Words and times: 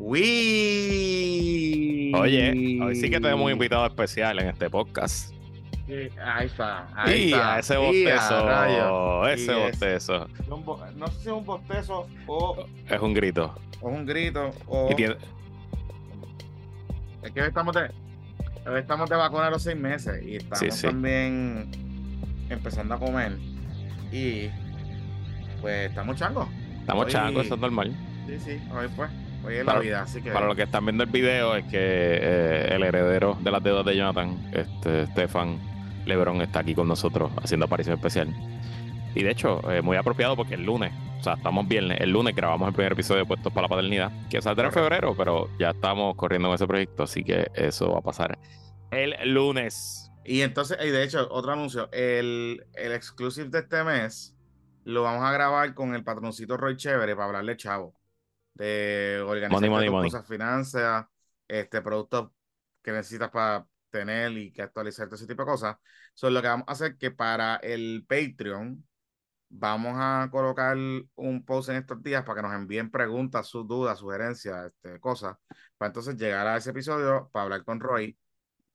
Uy. 0.00 0.20
Oye, 2.14 2.78
hoy 2.82 2.96
sí 2.96 3.08
que 3.10 3.20
tenemos 3.20 3.44
un 3.46 3.52
invitado 3.52 3.84
especial 3.86 4.38
en 4.40 4.48
este 4.48 4.68
podcast. 4.70 5.32
Ahí 6.24 6.46
está. 6.46 6.86
Ahí 6.96 7.24
Y 7.24 7.32
está. 7.32 7.54
a 7.54 7.58
ese 7.58 7.74
Y 7.74 7.76
a 7.76 7.80
bostezo, 7.80 9.26
ese 9.28 9.42
Y 9.42 9.44
es- 9.56 9.62
bostezo. 9.62 10.26
No 10.96 11.06
sé 11.08 11.12
si 11.20 11.28
es 11.28 11.34
un 11.34 11.44
bostezo 11.44 12.06
o, 12.26 12.64
Es 12.88 12.98
un 13.00 13.12
grito. 13.12 13.54
o 13.80 13.88
un 13.90 14.06
grito 14.06 14.50
o. 14.66 14.88
Y 14.90 14.94
tiene- 14.94 15.16
Es 17.22 17.32
que 17.32 17.42
hoy 17.42 17.48
estamos 17.48 17.74
de. 17.74 17.90
hoy 18.70 18.80
estamos 18.80 19.10
de 19.10 19.16
vacuna 19.16 19.48
a 19.48 19.50
los 19.50 19.62
seis 19.62 19.76
meses 19.76 20.22
y 20.24 20.36
estamos 20.36 20.58
Sí, 20.60 20.70
sí. 20.70 20.86
también 20.86 21.70
empezando 22.48 22.94
a 22.94 22.98
comer. 22.98 23.36
Y. 24.12 24.48
Pues 25.60 25.90
estamos 25.90 26.16
changos. 26.16 26.48
estamos 26.80 27.04
Hoy- 27.04 27.12
changos, 27.12 27.44
eso 27.44 27.54
es 27.56 27.60
normal. 27.60 27.94
Sí, 28.26 28.38
sí. 28.40 28.58
Hoy 28.72 28.88
pues. 28.96 29.10
Hoy 29.44 29.56
es 29.56 29.64
Para- 29.64 29.78
la 29.78 29.82
vida, 29.84 30.02
así 30.02 30.20
que. 30.22 30.30
Para 30.30 30.46
los 30.46 30.56
que 30.56 30.62
están 30.64 30.84
viendo 30.84 31.04
el 31.04 31.10
video, 31.10 31.56
es 31.56 31.64
que 31.64 31.78
eh, 31.78 32.68
el 32.74 32.82
heredero 32.82 33.36
de 33.40 33.50
las 33.50 33.62
deudas 33.62 33.84
de 33.86 33.96
Jonathan, 33.96 34.50
este 34.52 35.06
Stefan 35.06 35.58
Lebron, 36.06 36.40
está 36.42 36.60
aquí 36.60 36.74
con 36.74 36.88
nosotros 36.88 37.30
haciendo 37.42 37.66
aparición 37.66 37.96
especial. 37.96 38.28
Y 39.14 39.22
de 39.22 39.30
hecho, 39.30 39.60
eh, 39.70 39.82
muy 39.82 39.96
apropiado 39.96 40.36
porque 40.36 40.54
el 40.54 40.64
lunes, 40.64 40.92
o 41.18 41.22
sea, 41.22 41.34
estamos 41.34 41.66
viernes, 41.66 41.98
el 42.00 42.10
lunes 42.10 42.34
grabamos 42.36 42.68
el 42.68 42.74
primer 42.74 42.92
episodio 42.92 43.20
de 43.20 43.26
Puestos 43.26 43.52
para 43.52 43.62
la 43.62 43.68
Paternidad, 43.68 44.12
que 44.28 44.40
saldrá 44.40 44.66
en 44.66 44.72
febrero, 44.72 45.14
pero 45.16 45.48
ya 45.58 45.70
estamos 45.70 46.14
corriendo 46.16 46.48
con 46.48 46.54
ese 46.54 46.66
proyecto, 46.66 47.02
así 47.02 47.24
que 47.24 47.50
eso 47.54 47.92
va 47.92 47.98
a 47.98 48.02
pasar 48.02 48.38
el 48.92 49.14
lunes. 49.32 50.10
Y 50.24 50.42
entonces, 50.42 50.78
y 50.84 50.88
de 50.90 51.02
hecho, 51.02 51.26
otro 51.30 51.52
anuncio. 51.52 51.88
El, 51.92 52.64
el 52.74 52.92
exclusive 52.92 53.48
de 53.48 53.60
este 53.60 53.82
mes 53.84 54.36
lo 54.84 55.02
vamos 55.02 55.24
a 55.24 55.32
grabar 55.32 55.74
con 55.74 55.94
el 55.94 56.04
patroncito 56.04 56.56
Roy 56.56 56.76
Chévere 56.76 57.14
para 57.16 57.26
hablarle 57.26 57.56
chavo. 57.56 57.94
De 58.60 59.22
organizar 59.26 59.52
Money, 59.52 59.70
money, 59.70 59.90
money. 59.90 60.10
cosas, 60.10 60.26
finanzas, 60.26 61.06
este, 61.48 61.80
productos 61.80 62.30
que 62.82 62.92
necesitas 62.92 63.30
para 63.30 63.66
tener 63.88 64.32
y 64.36 64.52
que 64.52 64.60
actualizar 64.60 65.06
todo 65.06 65.16
ese 65.16 65.26
tipo 65.26 65.42
de 65.42 65.50
cosas. 65.50 65.76
So, 66.14 66.28
lo 66.28 66.42
que 66.42 66.48
vamos 66.48 66.68
a 66.68 66.72
hacer 66.72 66.98
que 66.98 67.10
para 67.10 67.56
el 67.56 68.04
Patreon 68.06 68.86
vamos 69.48 69.94
a 69.96 70.28
colocar 70.30 70.76
un 70.76 71.44
post 71.44 71.70
en 71.70 71.76
estos 71.76 72.02
días 72.02 72.22
para 72.24 72.36
que 72.36 72.48
nos 72.48 72.54
envíen 72.54 72.90
preguntas, 72.90 73.46
sus 73.46 73.66
dudas, 73.66 73.98
sugerencias, 73.98 74.66
este, 74.66 75.00
cosas, 75.00 75.36
para 75.78 75.88
entonces 75.88 76.16
llegar 76.16 76.46
a 76.46 76.56
ese 76.56 76.70
episodio 76.70 77.30
para 77.32 77.44
hablar 77.44 77.64
con 77.64 77.80
Roy 77.80 78.16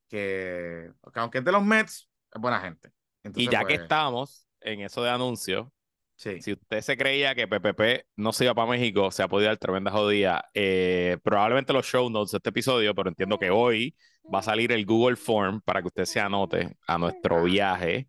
que, 0.09 0.91
que 1.13 1.19
aunque 1.19 1.37
es 1.37 1.45
de 1.45 1.51
los 1.51 1.63
Mets, 1.63 2.09
es 2.33 2.41
buena 2.41 2.59
gente. 2.59 2.91
Y 3.23 3.27
Entonces, 3.27 3.51
ya 3.51 3.59
que 3.59 3.65
pues, 3.75 3.81
estamos 3.81 4.47
en 4.61 4.81
eso 4.81 5.03
de 5.03 5.11
anuncios, 5.11 5.67
sí. 6.15 6.41
Si 6.41 6.53
usted 6.53 6.81
se 6.81 6.97
creía 6.97 7.35
que 7.35 7.47
PPP 7.47 8.05
no 8.15 8.33
se 8.33 8.45
iba 8.45 8.53
para 8.53 8.69
México, 8.69 9.11
se 9.11 9.23
ha 9.23 9.27
podido 9.27 9.49
dar 9.49 9.57
tremenda 9.57 9.91
jodida. 9.91 10.45
Eh, 10.53 11.17
probablemente 11.23 11.73
los 11.73 11.85
show 11.85 12.09
notes 12.09 12.31
de 12.31 12.37
este 12.37 12.49
episodio, 12.49 12.93
pero 12.95 13.09
entiendo 13.09 13.37
que 13.37 13.49
hoy 13.49 13.95
va 14.33 14.39
a 14.39 14.43
salir 14.43 14.71
el 14.71 14.85
Google 14.85 15.15
Form 15.15 15.61
para 15.61 15.81
que 15.81 15.87
usted 15.87 16.05
se 16.05 16.19
anote 16.19 16.77
a 16.87 16.97
nuestro 16.97 17.43
viaje 17.43 18.07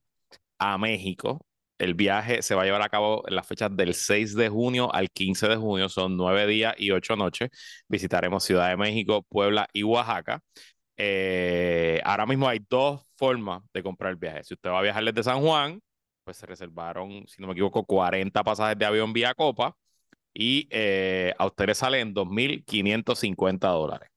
a 0.59 0.79
México. 0.79 1.47
El 1.79 1.95
viaje 1.95 2.43
se 2.43 2.55
va 2.55 2.63
a 2.63 2.65
llevar 2.65 2.83
a 2.83 2.89
cabo 2.89 3.25
en 3.29 3.37
las 3.37 3.47
fechas 3.47 3.77
del 3.77 3.95
6 3.95 4.35
de 4.35 4.48
junio 4.48 4.93
al 4.95 5.11
15 5.11 5.48
de 5.48 5.57
junio. 5.57 5.89
Son 5.91 6.17
nueve 6.17 6.47
días 6.47 6.75
y 6.79 6.91
ocho 6.91 7.17
noches. 7.17 7.51
Visitaremos 7.89 8.45
Ciudad 8.45 8.70
de 8.70 8.77
México, 8.77 9.23
Puebla 9.29 9.69
y 9.73 9.83
Oaxaca. 9.83 10.41
Eh, 10.97 12.01
ahora 12.05 12.27
mismo 12.27 12.48
hay 12.48 12.61
dos 12.69 13.03
formas 13.17 13.63
de 13.75 13.83
comprar 13.83 14.13
el 14.13 14.17
viaje. 14.17 14.45
Si 14.45 14.55
usted 14.55 14.70
va 14.70 14.79
a 14.81 14.83
viajar 14.83 15.05
desde 15.05 15.23
San 15.23 15.41
Juan, 15.43 15.81
pues 16.27 16.39
se 16.39 16.47
reservaron, 16.47 17.25
si 17.29 17.41
no 17.41 17.47
me 17.49 17.53
equivoco, 17.55 17.85
40 17.85 18.43
pasajes 18.45 18.79
de 18.79 18.85
avión 18.87 19.13
vía 19.13 19.35
Copa 19.35 19.77
y 20.35 20.69
eh, 20.71 21.35
a 21.39 21.47
usted 21.47 21.67
le 21.67 21.75
sale 21.75 22.01
en 22.01 22.15
2.550 22.15 23.69
dólares. 23.71 24.11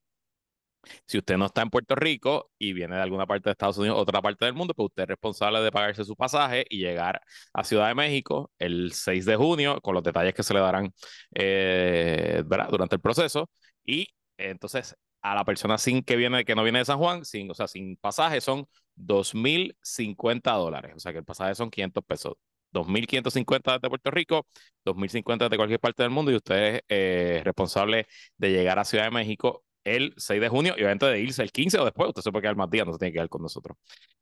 Si 1.06 1.18
usted 1.18 1.36
no 1.36 1.46
está 1.46 1.62
en 1.62 1.70
Puerto 1.70 1.94
Rico 1.94 2.50
y 2.58 2.72
viene 2.72 2.96
de 2.96 3.02
alguna 3.02 3.26
parte 3.26 3.44
de 3.44 3.52
Estados 3.52 3.78
Unidos 3.78 3.98
otra 3.98 4.20
parte 4.22 4.44
del 4.44 4.54
mundo, 4.54 4.74
pues 4.74 4.86
usted 4.86 5.04
es 5.04 5.08
responsable 5.10 5.60
de 5.60 5.70
pagarse 5.70 6.04
su 6.04 6.16
pasaje 6.16 6.64
y 6.68 6.78
llegar 6.78 7.20
a 7.52 7.64
Ciudad 7.64 7.88
de 7.88 7.94
México 7.94 8.50
el 8.58 8.92
6 8.92 9.24
de 9.26 9.36
junio, 9.36 9.80
con 9.80 9.94
los 9.94 10.02
detalles 10.02 10.34
que 10.34 10.42
se 10.42 10.54
le 10.54 10.60
darán 10.60 10.92
eh, 11.34 12.42
durante 12.70 12.96
el 12.96 13.00
proceso. 13.00 13.50
Y 13.84 14.08
entonces 14.36 14.96
a 15.22 15.34
la 15.34 15.44
persona 15.44 15.78
sin 15.78 16.02
que 16.02 16.16
viene, 16.16 16.44
que 16.44 16.54
no 16.54 16.62
viene 16.62 16.80
de 16.80 16.84
San 16.86 16.98
Juan, 16.98 17.24
sin, 17.24 17.50
o 17.50 17.54
sea, 17.54 17.68
sin 17.68 17.96
pasaje, 17.96 18.40
son 18.40 18.66
2.050 19.06 20.52
dólares. 20.52 20.92
O 20.96 21.00
sea 21.00 21.12
que 21.12 21.18
el 21.18 21.24
pasaje 21.24 21.54
son 21.54 21.70
500 21.70 22.04
pesos. 22.04 22.34
2.550 22.72 23.72
desde 23.72 23.88
Puerto 23.88 24.10
Rico, 24.12 24.46
2.050 24.84 25.46
desde 25.46 25.56
cualquier 25.56 25.80
parte 25.80 26.02
del 26.04 26.10
mundo 26.10 26.30
y 26.30 26.36
usted 26.36 26.76
es 26.76 26.82
eh, 26.88 27.42
responsable 27.44 28.06
de 28.36 28.50
llegar 28.52 28.78
a 28.78 28.84
Ciudad 28.84 29.04
de 29.04 29.10
México 29.10 29.64
el 29.82 30.14
6 30.16 30.40
de 30.40 30.48
junio 30.48 30.74
y 30.76 30.80
obviamente 30.82 31.06
de 31.06 31.20
irse 31.20 31.42
el 31.42 31.50
15 31.52 31.78
o 31.78 31.84
después, 31.84 32.08
usted 32.08 32.22
se 32.22 32.30
puede 32.30 32.42
quedar 32.42 32.56
más 32.56 32.70
días, 32.70 32.86
no 32.86 32.92
se 32.92 32.98
tiene 32.98 33.12
que 33.12 33.16
quedar 33.16 33.28
con 33.28 33.42
nosotros. 33.42 33.76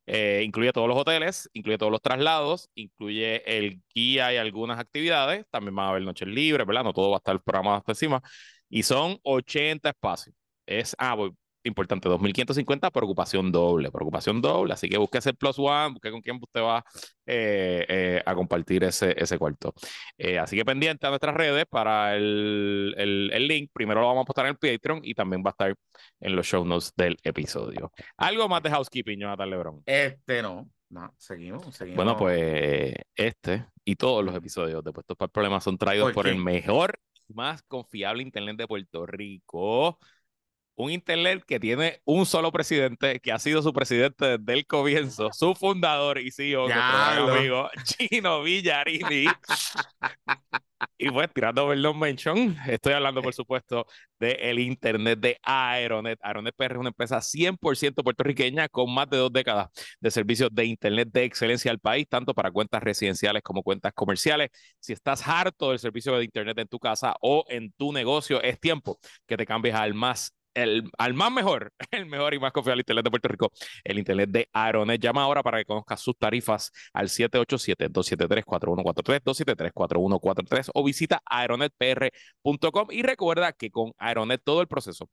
Eh, 0.07 0.43
incluye 0.45 0.73
todos 0.73 0.89
los 0.89 0.97
hoteles, 0.97 1.51
incluye 1.53 1.77
todos 1.79 1.93
los 1.93 2.01
traslados, 2.01 2.71
incluye 2.75 3.43
el 3.59 3.83
guía 3.95 4.33
y 4.33 4.37
algunas 4.39 4.79
actividades, 4.79 5.45
también 5.51 5.75
van 5.75 5.87
a 5.87 5.89
haber 5.91 6.03
noches 6.03 6.27
libres, 6.29 6.67
¿verdad? 6.67 6.85
No 6.85 6.93
todo 6.95 7.11
va 7.11 7.17
a 7.17 7.19
estar 7.19 7.43
programado 7.43 7.77
hasta 7.79 7.93
encima. 7.93 8.23
Y 8.71 8.83
son 8.85 9.19
80 9.23 9.91
espacios. 9.91 10.35
Es, 10.67 10.95
ah, 10.99 11.15
voy- 11.15 11.33
importante, 11.65 12.09
2.550 12.09 12.91
por 12.91 13.05
ocupación 13.05 13.53
doble, 13.53 13.91
por 13.91 14.03
ocupación 14.03 14.41
doble, 14.41 14.75
así 14.75 14.89
que 14.89 14.99
busque 14.99 15.19
ese 15.19 15.35
plus 15.35 15.59
one, 15.59 15.93
busque 15.93 16.11
con 16.11 16.21
quién 16.21 16.39
usted 16.41 16.61
va 16.61 16.85
eh, 17.27 17.85
eh, 17.89 18.23
a 18.25 18.35
compartir 18.35 18.85
ese, 18.85 19.15
ese 19.17 19.39
cuarto. 19.39 19.75
Eh, 20.17 20.39
así 20.39 20.57
que 20.57 20.65
pendiente 20.65 21.07
a 21.07 21.11
nuestras 21.11 21.35
redes 21.35 21.67
para 21.69 22.17
el, 22.17 22.95
el, 22.97 23.31
el 23.33 23.49
link. 23.49 23.71
Primero 23.73 24.01
lo 24.01 24.07
vamos 24.07 24.23
a 24.23 24.27
postar 24.27 24.47
en 24.47 24.51
el 24.51 24.59
Patreon 24.59 25.01
y 25.03 25.15
también 25.15 25.43
va 25.45 25.51
a 25.51 25.53
estar 25.53 25.75
en 26.21 26.37
los 26.37 26.47
show 26.47 26.65
notes 26.65 26.93
del 26.97 27.17
episodio. 27.23 27.93
Algo 28.17 28.49
más 28.49 28.63
de 28.63 28.71
housekeeping, 28.71 29.21
Jonathan 29.21 29.51
Lebron. 29.51 29.83
Este 29.87 30.43
no. 30.43 30.69
No, 30.91 31.13
seguimos, 31.19 31.77
seguimos. 31.77 31.97
Bueno, 31.97 32.17
pues 32.17 32.95
este 33.15 33.67
y 33.85 33.97
todos 33.97 34.25
los 34.25 34.35
episodios 34.35 34.83
de 34.83 34.91
Puestos 34.91 35.19
para 35.19 35.27
el 35.27 35.33
Problema 35.33 35.61
son 35.61 35.77
traídos 35.77 36.07
¿Por 36.07 36.15
por 36.15 36.29
el 36.29 36.37
mejor 36.37 36.99
y 37.29 37.35
más 37.35 37.63
confiable 37.63 38.23
Internet 38.23 38.57
de 38.57 38.67
Puerto 38.67 39.07
Rico. 39.07 39.99
Un 40.79 40.93
Internet 40.93 41.43
que 41.45 41.59
tiene 41.59 42.01
un 42.05 42.25
solo 42.25 42.53
presidente, 42.53 43.19
que 43.19 43.33
ha 43.33 43.41
sido 43.41 43.63
su 43.63 43.73
presidente 43.73 44.39
desde 44.39 44.53
el 44.53 44.65
comienzo, 44.65 45.29
su 45.33 45.57
fundador 45.57 46.21
y 46.21 46.31
CEO, 46.31 46.69
nuestro 46.69 47.33
amigo 47.35 47.69
Gino 47.85 48.45
Villarini. 48.45 49.27
Y 50.97 51.11
pues 51.11 51.29
tirando 51.35 51.67
Vernon 51.67 51.99
Mention, 51.99 52.57
estoy 52.69 52.93
hablando 52.93 53.21
por 53.23 53.35
supuesto 53.35 53.87
del 54.21 54.61
internet 54.61 55.19
de 55.19 55.37
Aeronet. 55.43 56.21
Aeronet 56.23 56.55
PR 56.57 56.75
es 56.75 56.79
una 56.79 56.91
empresa 56.91 57.21
100% 57.21 58.05
puertorriqueña 58.05 58.69
con 58.69 58.95
más 58.95 59.11
de 59.11 59.17
dos 59.17 59.33
décadas 59.33 59.71
de 59.99 60.11
servicios 60.13 60.51
de 60.53 60.65
internet 60.65 61.09
de 61.13 61.25
excelencia 61.25 61.73
al 61.73 61.81
país, 61.81 62.07
tanto 62.09 62.35
para 62.35 62.53
cuentas 62.53 62.85
residenciales 62.85 63.43
como 63.43 63.65
cuentas 63.65 63.93
comerciales. 63.95 64.51
Si 64.79 64.93
estás 64.93 65.27
harto 65.27 65.71
del 65.71 65.81
servicio 65.81 66.17
de 66.17 66.25
internet 66.25 66.59
en 66.59 66.69
tu 66.69 66.79
casa 66.79 67.17
o 67.21 67.45
en 67.49 67.73
tu 67.73 67.93
negocio, 67.93 68.41
es 68.41 68.61
tiempo 68.61 69.01
que 69.27 69.37
te 69.37 69.45
cambies 69.45 69.75
al 69.75 69.95
más 69.95 70.38
el, 70.63 70.91
al 70.99 71.15
más 71.15 71.33
mejor, 71.33 71.73
el 71.91 72.05
mejor 72.07 72.35
y 72.35 72.39
más 72.39 72.53
confiable 72.53 72.83
internet 72.83 73.05
de 73.05 73.11
Puerto 73.11 73.29
Rico, 73.29 73.51
el 73.85 73.99
internet 73.99 74.31
de 74.31 74.49
Aeronet. 74.53 75.01
Llama 75.01 75.23
ahora 75.23 75.43
para 75.43 75.59
que 75.59 75.65
conozcas 75.65 76.01
sus 76.01 76.17
tarifas 76.19 76.71
al 76.93 77.09
787-273-4143, 77.09 79.23
273-4143 79.23 80.71
o 80.75 80.85
visita 80.85 81.23
aeronetpr.com 81.25 82.89
y 82.91 83.03
recuerda 83.03 83.53
que 83.53 83.71
con 83.71 83.93
Aeronet 83.99 84.43
todo 84.45 84.61
el 84.61 84.69
proceso 84.69 85.09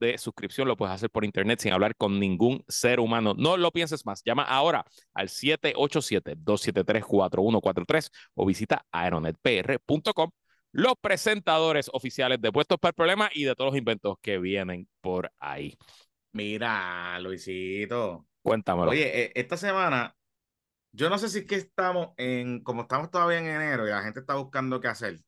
de 0.00 0.18
suscripción 0.18 0.66
lo 0.66 0.76
puedes 0.76 0.92
hacer 0.94 1.10
por 1.10 1.24
internet 1.24 1.60
sin 1.60 1.72
hablar 1.72 1.94
con 1.94 2.18
ningún 2.18 2.64
ser 2.68 2.98
humano. 3.00 3.34
No 3.36 3.56
lo 3.56 3.70
pienses 3.70 4.04
más. 4.06 4.22
Llama 4.24 4.42
ahora 4.44 4.84
al 5.14 5.28
787-273-4143 5.28 8.10
o 8.34 8.46
visita 8.46 8.84
aeronetpr.com 8.90 10.30
los 10.72 10.94
presentadores 11.00 11.90
oficiales 11.92 12.40
de 12.40 12.52
Puestos 12.52 12.78
para 12.78 12.90
el 12.90 12.94
Problema 12.94 13.30
y 13.32 13.44
de 13.44 13.54
todos 13.54 13.72
los 13.72 13.78
inventos 13.78 14.16
que 14.20 14.38
vienen 14.38 14.88
por 15.00 15.32
ahí. 15.38 15.76
Mira, 16.32 17.18
Luisito. 17.20 18.26
Cuéntamelo. 18.42 18.90
Oye, 18.90 19.24
eh, 19.24 19.32
esta 19.34 19.56
semana, 19.56 20.16
yo 20.92 21.10
no 21.10 21.18
sé 21.18 21.28
si 21.28 21.40
es 21.40 21.46
que 21.46 21.56
estamos 21.56 22.10
en, 22.16 22.62
como 22.62 22.82
estamos 22.82 23.10
todavía 23.10 23.38
en 23.38 23.46
enero 23.46 23.86
y 23.86 23.90
la 23.90 24.02
gente 24.02 24.20
está 24.20 24.34
buscando 24.34 24.80
qué 24.80 24.88
hacer. 24.88 25.20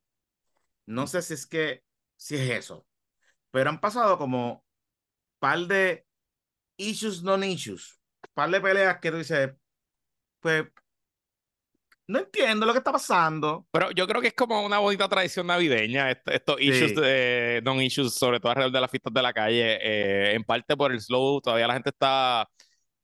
No 0.87 1.07
sé 1.07 1.23
si 1.23 1.35
es 1.35 1.47
que, 1.47 1.83
si 2.17 2.37
es 2.37 2.51
eso. 2.51 2.87
Pero 3.51 3.71
han 3.71 3.81
pasado 3.81 4.19
como 4.19 4.65
par 5.39 5.59
de 5.61 6.07
issues, 6.77 7.23
non 7.23 7.45
issues. 7.45 8.01
Par 8.35 8.51
de 8.51 8.61
peleas 8.61 8.99
que 9.01 9.11
tú 9.11 9.19
dices, 9.19 9.53
pues, 10.41 10.67
no 12.09 12.19
entiendo 12.19 12.67
lo 12.67 12.73
que 12.73 12.79
está 12.79 12.93
pasando. 12.93 13.67
Pero 13.71 13.91
yo 13.93 14.07
creo 14.07 14.21
que 14.21 14.29
es 14.29 14.35
como 14.35 14.65
una 14.65 14.79
bonita 14.79 15.09
tradición 15.09 15.47
navideña, 15.47 16.11
est- 16.11 16.29
estos 16.29 16.57
Sí. 16.59 16.67
issues, 16.69 16.95
de, 16.95 17.61
non-issues, 17.65 18.15
sobre 18.15 18.39
todo 18.41 18.51
alrededor 18.51 18.73
de 18.73 18.81
las 18.81 18.91
fiestas 18.91 19.13
de 19.15 19.23
la 19.23 19.33
calle, 19.33 19.79
eh, 19.83 20.35
en 20.35 20.45
parte 20.45 20.77
por 20.77 20.93
el 20.93 21.01
slow, 21.01 21.41
todavía 21.41 21.67
la 21.67 21.75
gente 21.75 21.91
está 21.91 22.49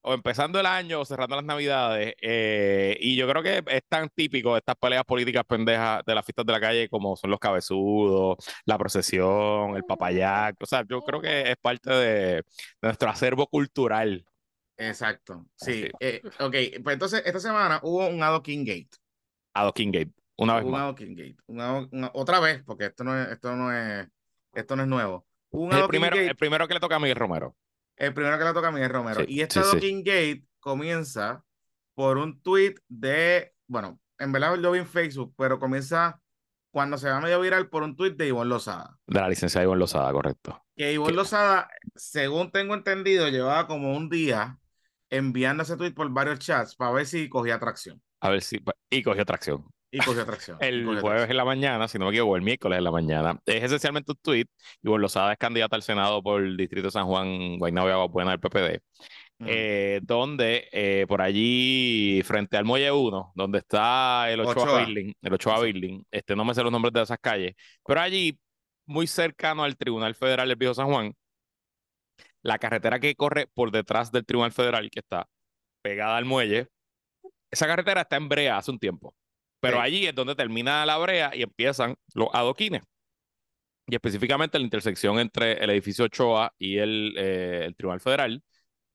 o 0.02 0.14
empezando 0.14 0.60
el 0.60 0.66
año 0.66 1.00
o 1.00 1.04
cerrando 1.04 1.36
las 1.36 1.44
navidades. 1.44 2.14
eh, 2.22 2.96
y 3.00 3.16
yo 3.16 3.28
creo 3.28 3.42
que 3.42 3.62
es 3.66 3.82
tan 3.88 4.08
típico 4.10 4.56
estas 4.56 4.76
peleas 4.76 5.04
políticas 5.04 5.44
pendejas 5.46 6.02
de 6.06 6.14
las 6.14 6.24
fiestas 6.24 6.46
de 6.46 6.52
la 6.52 6.60
calle 6.60 6.88
como 6.88 7.16
son 7.16 7.30
los 7.30 7.40
cabezudos, 7.40 8.36
la 8.64 8.78
procesión, 8.78 9.76
el 9.76 9.84
papayac. 9.84 10.56
O 10.62 10.66
sea, 10.66 10.84
yo 10.88 11.00
creo 11.02 11.20
que 11.20 11.50
es 11.50 11.56
parte 11.60 11.90
de, 11.90 12.16
de 12.36 12.44
nuestro 12.82 13.10
acervo 13.10 13.46
cultural. 13.48 14.24
Exacto. 14.78 15.46
Sí. 15.56 15.84
Así. 15.84 15.90
eh, 16.00 16.22
ok, 16.40 16.82
pues 16.82 16.94
entonces 16.94 17.22
esta 17.26 17.40
semana 17.40 17.80
hubo 17.82 18.06
un 18.08 18.22
Adoquin 18.22 18.64
Gate. 18.64 18.90
Ado 19.54 19.72
Gate, 19.76 20.12
una 20.36 20.54
vez 20.56 20.64
un 20.64 20.70
más. 20.70 20.82
Adoquin 20.82 21.14
Gate. 21.16 21.36
Un 21.46 21.60
Ado- 21.60 21.88
una- 21.92 22.10
otra 22.14 22.38
vez, 22.40 22.62
porque 22.64 22.86
esto 22.86 23.02
no 23.04 23.20
es, 23.20 23.28
esto 23.28 23.54
no 23.56 23.72
es, 23.72 24.06
esto 24.54 24.76
no 24.76 24.82
es 24.82 24.88
nuevo. 24.88 25.26
Un 25.50 25.70
El 25.72 25.78
Adoquin 25.78 25.88
primero, 25.88 26.16
Gate, 26.16 26.28
el 26.28 26.36
primero 26.36 26.68
que 26.68 26.74
le 26.74 26.80
toca 26.80 26.96
a 26.96 27.00
Miguel 27.00 27.16
Romero. 27.16 27.56
el 27.96 28.14
primero 28.14 28.38
que 28.38 28.44
le 28.44 28.52
toca 28.52 28.68
a 28.68 28.72
Miguel 28.72 28.90
Romero. 28.90 29.20
Sí, 29.20 29.26
y 29.28 29.40
este 29.40 29.54
sí, 29.54 29.60
sí. 29.64 29.70
Adoquin 29.70 29.98
Gate 30.04 30.44
comienza 30.60 31.44
por 31.94 32.16
un 32.18 32.40
tweet 32.42 32.74
de, 32.86 33.52
bueno, 33.66 33.98
en 34.18 34.30
verdad 34.30 34.56
yo 34.60 34.70
vi 34.70 34.78
en 34.78 34.86
Facebook, 34.86 35.34
pero 35.36 35.58
comienza 35.58 36.20
cuando 36.70 36.98
se 36.98 37.08
va 37.08 37.20
medio 37.20 37.40
viral 37.40 37.68
por 37.70 37.82
un 37.82 37.96
tweet 37.96 38.12
de 38.12 38.28
Ivonne 38.28 38.50
Lozada. 38.50 38.96
De 39.06 39.18
la 39.20 39.28
licenciada 39.28 39.64
Ivonne 39.64 39.80
Lozada, 39.80 40.12
correcto. 40.12 40.62
Que 40.76 40.92
Ivonne 40.92 41.10
¿Qué? 41.12 41.16
Lozada, 41.16 41.68
según 41.96 42.52
tengo 42.52 42.74
entendido, 42.74 43.26
llevaba 43.28 43.66
como 43.66 43.96
un 43.96 44.08
día 44.08 44.58
enviando 45.10 45.62
ese 45.62 45.76
tweet 45.76 45.92
por 45.92 46.10
varios 46.10 46.38
chats 46.38 46.74
para 46.76 46.92
ver 46.92 47.06
si 47.06 47.28
cogía 47.28 47.56
atracción. 47.56 48.00
A 48.20 48.30
ver 48.30 48.42
si. 48.42 48.60
Y 48.90 49.02
cogió 49.02 49.24
tracción. 49.24 49.64
Y 49.90 49.98
cogió 49.98 50.22
atracción. 50.22 50.58
y 50.60 50.64
El 50.66 50.84
cogió 50.84 51.00
jueves 51.00 51.30
en 51.30 51.36
la 51.36 51.44
mañana, 51.44 51.88
si 51.88 51.98
no 51.98 52.06
me 52.06 52.10
equivoco, 52.10 52.36
el 52.36 52.42
miércoles 52.42 52.78
en 52.78 52.84
la 52.84 52.90
mañana. 52.90 53.38
Es 53.46 53.64
esencialmente 53.64 54.12
un 54.12 54.18
tweet. 54.20 54.46
Ivonne 54.82 55.02
Lozada 55.02 55.32
es 55.32 55.38
candidata 55.38 55.76
al 55.76 55.82
Senado 55.82 56.22
por 56.22 56.42
el 56.42 56.56
Distrito 56.56 56.88
de 56.88 56.92
San 56.92 57.06
Juan, 57.06 57.58
Guaynabo 57.58 57.88
y 57.88 57.92
Agua 57.92 58.06
Buena 58.06 58.30
del 58.32 58.40
PPD. 58.40 58.80
Eh, 59.40 60.00
donde 60.02 60.68
eh, 60.72 61.06
por 61.06 61.22
allí, 61.22 62.20
frente 62.24 62.56
al 62.56 62.64
Muelle 62.64 62.90
1, 62.90 63.32
donde 63.36 63.58
está 63.58 64.30
el 64.30 64.40
Ochoa, 64.40 64.64
Ochoa. 64.64 64.84
Building, 64.84 65.12
el 65.22 65.32
Ochoa. 65.32 65.60
Building, 65.60 66.02
este, 66.10 66.34
no 66.34 66.44
me 66.44 66.54
sé 66.54 66.62
los 66.62 66.72
nombres 66.72 66.92
de 66.92 67.02
esas 67.02 67.18
calles, 67.20 67.54
pero 67.86 68.00
allí, 68.00 68.36
muy 68.86 69.06
cercano 69.06 69.62
al 69.62 69.76
Tribunal 69.76 70.14
Federal 70.16 70.48
del 70.48 70.56
Viejo 70.56 70.74
San 70.74 70.88
Juan, 70.88 71.14
la 72.48 72.58
carretera 72.58 72.98
que 73.00 73.14
corre 73.14 73.46
por 73.54 73.70
detrás 73.70 74.10
del 74.12 74.26
Tribunal 74.26 74.52
Federal, 74.52 74.90
que 74.90 75.00
está 75.00 75.28
pegada 75.82 76.16
al 76.16 76.24
muelle, 76.24 76.68
esa 77.50 77.66
carretera 77.66 78.02
está 78.02 78.16
en 78.16 78.28
brea 78.28 78.58
hace 78.58 78.70
un 78.70 78.78
tiempo, 78.78 79.14
pero 79.60 79.76
Sí. 79.78 79.82
allí 79.84 80.06
es 80.06 80.14
donde 80.14 80.34
termina 80.34 80.84
la 80.86 80.98
brea 80.98 81.30
y 81.34 81.42
empiezan 81.42 81.96
los 82.14 82.28
adoquines. 82.32 82.82
Y 83.86 83.94
específicamente 83.94 84.58
la 84.58 84.64
intersección 84.64 85.18
entre 85.18 85.52
el 85.64 85.70
edificio 85.70 86.04
Ochoa 86.06 86.52
y 86.58 86.76
el, 86.78 87.14
eh, 87.18 87.64
el 87.66 87.74
Tribunal 87.76 88.00
Federal, 88.00 88.42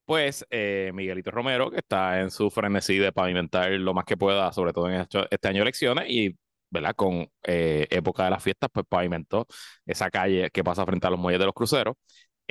pues 0.05 0.45
eh, 0.51 0.91
Miguelito 0.94 1.31
Romero, 1.31 1.71
que 1.71 1.77
está 1.77 2.21
en 2.21 2.29
su 2.31 2.51
frenesí 2.51 2.97
de 3.00 3.11
pavimentar 3.11 3.71
lo 3.71 3.94
más 3.94 4.05
que 4.05 4.17
pueda, 4.17 4.51
sobre 4.53 4.73
todo 4.73 4.89
en 4.89 5.01
esto- 5.01 5.27
este 5.31 5.47
año 5.47 5.57
de 5.59 5.61
elecciones, 5.63 6.05
y 6.09 6.38
¿verdad? 6.69 6.95
con 6.95 7.27
eh, 7.44 7.88
época 7.89 8.25
de 8.25 8.31
las 8.31 8.44
fiestas, 8.44 8.69
pues 8.73 8.85
pavimentó 8.88 9.47
esa 9.85 10.09
calle 10.11 10.50
que 10.51 10.63
pasa 10.63 10.85
frente 10.85 11.07
a 11.07 11.09
los 11.11 11.19
muelles 11.19 11.39
de 11.39 11.45
los 11.45 11.53
cruceros. 11.55 11.95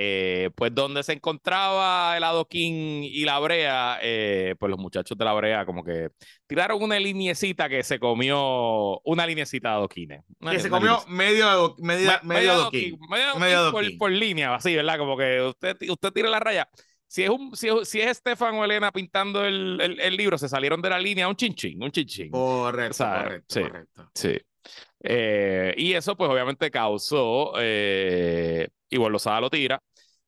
Eh, 0.05 0.51
pues 0.57 0.75
donde 0.75 1.05
se 1.05 1.13
encontraba 1.13 2.17
el 2.17 2.25
adoquín 2.25 3.05
y 3.05 3.25
la 3.25 3.39
brea, 3.39 4.01
eh, 4.03 4.57
pues 4.59 4.69
los 4.69 4.81
muchachos 4.81 5.17
de 5.17 5.25
la 5.25 5.33
brea 5.33 5.65
como 5.65 5.85
que 5.85 6.09
tiraron 6.49 6.83
una 6.83 6.99
liniecita 6.99 7.69
que 7.69 7.85
se 7.85 8.01
comió, 8.01 8.99
una 9.05 9.25
liniecita 9.25 9.69
de 9.69 9.75
adoquines. 9.77 10.25
Una 10.41 10.51
Que 10.51 10.59
se 10.59 10.69
comió 10.71 10.99
medio, 11.07 11.49
ado- 11.49 11.77
media, 11.79 12.19
Me- 12.25 12.35
medio 12.35 12.53
adoquín, 12.53 12.99
medio 13.09 13.37
Medio 13.37 13.59
adoquín 13.59 13.97
por, 13.97 14.11
línea, 14.11 14.53
así, 14.57 14.75
¿verdad? 14.75 14.99
Como 14.99 15.17
que 15.17 15.41
usted, 15.41 15.77
usted 15.89 16.11
tira 16.13 16.29
la 16.31 16.41
raya. 16.41 16.69
Si 17.07 17.23
es, 17.23 17.31
un, 17.31 17.55
si, 17.55 17.69
es- 17.69 17.89
si 17.89 18.01
es 18.01 18.09
Estefan 18.09 18.57
o 18.57 18.65
Elena 18.65 18.91
pintando 18.91 19.45
el, 19.45 19.81
el, 19.81 20.01
el 20.01 20.17
libro, 20.17 20.37
se 20.37 20.49
salieron 20.49 20.83
de 20.83 20.91
la 20.91 20.99
línea 20.99 21.29
un 21.29 21.37
chinchín, 21.37 21.81
un 21.81 21.93
chinchín. 21.93 22.33
Correcto, 22.33 22.91
O 22.91 22.95
sea, 22.95 23.23
correcto, 23.23 23.55
sí. 23.55 23.61
correcto. 23.61 24.11
Sí. 24.17 24.37
Eh, 25.05 25.75
y 25.77 25.93
eso, 25.93 26.17
pues, 26.17 26.29
obviamente 26.29 26.71
causó. 26.73 27.53
Eh, 27.61 28.67
y 28.89 28.97
Lozada 28.97 29.41
lo 29.41 29.49
tira. 29.49 29.81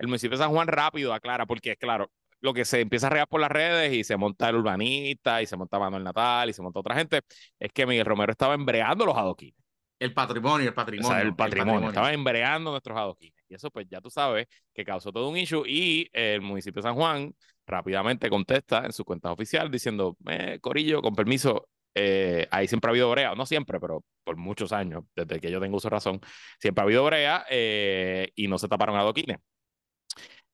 El 0.05 0.09
municipio 0.09 0.37
de 0.37 0.45
San 0.45 0.53
Juan 0.53 0.69
rápido 0.69 1.15
aclara, 1.15 1.47
porque 1.47 1.73
es 1.73 1.79
claro, 1.79 2.11
lo 2.41 2.53
que 2.53 2.67
se 2.67 2.81
empieza 2.81 3.07
a 3.07 3.11
regar 3.11 3.27
por 3.27 3.41
las 3.41 3.51
redes 3.51 3.91
y 3.95 4.05
se 4.05 4.19
monta 4.19 4.51
el 4.51 4.57
urbanista 4.57 5.41
y 5.41 5.47
se 5.47 5.57
monta 5.57 5.79
Manuel 5.79 6.05
Natal 6.05 6.51
y 6.51 6.53
se 6.53 6.61
monta 6.61 6.81
otra 6.81 6.95
gente, 6.95 7.23
es 7.59 7.73
que 7.73 7.87
Miguel 7.87 8.05
Romero 8.05 8.33
estaba 8.33 8.53
embreando 8.53 9.07
los 9.07 9.17
adoquines. 9.17 9.59
El 9.99 10.13
patrimonio, 10.13 10.67
el 10.67 10.73
O 10.73 10.75
patrimonio. 10.75 11.09
sea, 11.09 11.23
el 11.23 11.35
patrimonio. 11.35 11.89
Estaba 11.89 12.13
embreando 12.13 12.71
nuestros 12.71 12.99
adoquines. 12.99 13.43
Y 13.49 13.55
eso, 13.55 13.71
pues, 13.71 13.87
ya 13.89 14.03
tú 14.03 14.11
sabes 14.11 14.47
que 14.75 14.85
causó 14.85 15.11
todo 15.11 15.31
un 15.31 15.39
issue. 15.39 15.65
Y 15.67 16.11
el 16.13 16.43
municipio 16.43 16.83
de 16.83 16.89
San 16.89 16.97
Juan 16.97 17.35
rápidamente 17.67 18.29
contesta 18.29 18.85
en 18.85 18.93
su 18.93 19.07
cuenta 19.07 19.33
oficial 19.33 19.71
diciendo: 19.71 20.15
eh, 20.29 20.59
Corillo, 20.61 21.01
con 21.01 21.15
permiso, 21.15 21.69
eh, 21.95 22.47
ahí 22.51 22.69
siempre 22.69 22.89
ha 22.89 22.91
habido 22.91 23.11
brea. 23.11 23.35
No 23.35 23.47
siempre, 23.47 23.81
pero 23.81 24.05
por 24.23 24.37
muchos 24.37 24.73
años, 24.73 25.05
desde 25.17 25.41
que 25.41 25.51
yo 25.51 25.61
tengo 25.61 25.79
uso 25.79 25.89
razón, 25.89 26.21
siempre 26.61 26.83
ha 26.83 26.85
habido 26.85 27.05
brea 27.07 27.47
eh, 27.49 28.31
y 28.35 28.49
no 28.49 28.59
se 28.59 28.69
taparon 28.69 28.97
adoquines. 28.97 29.39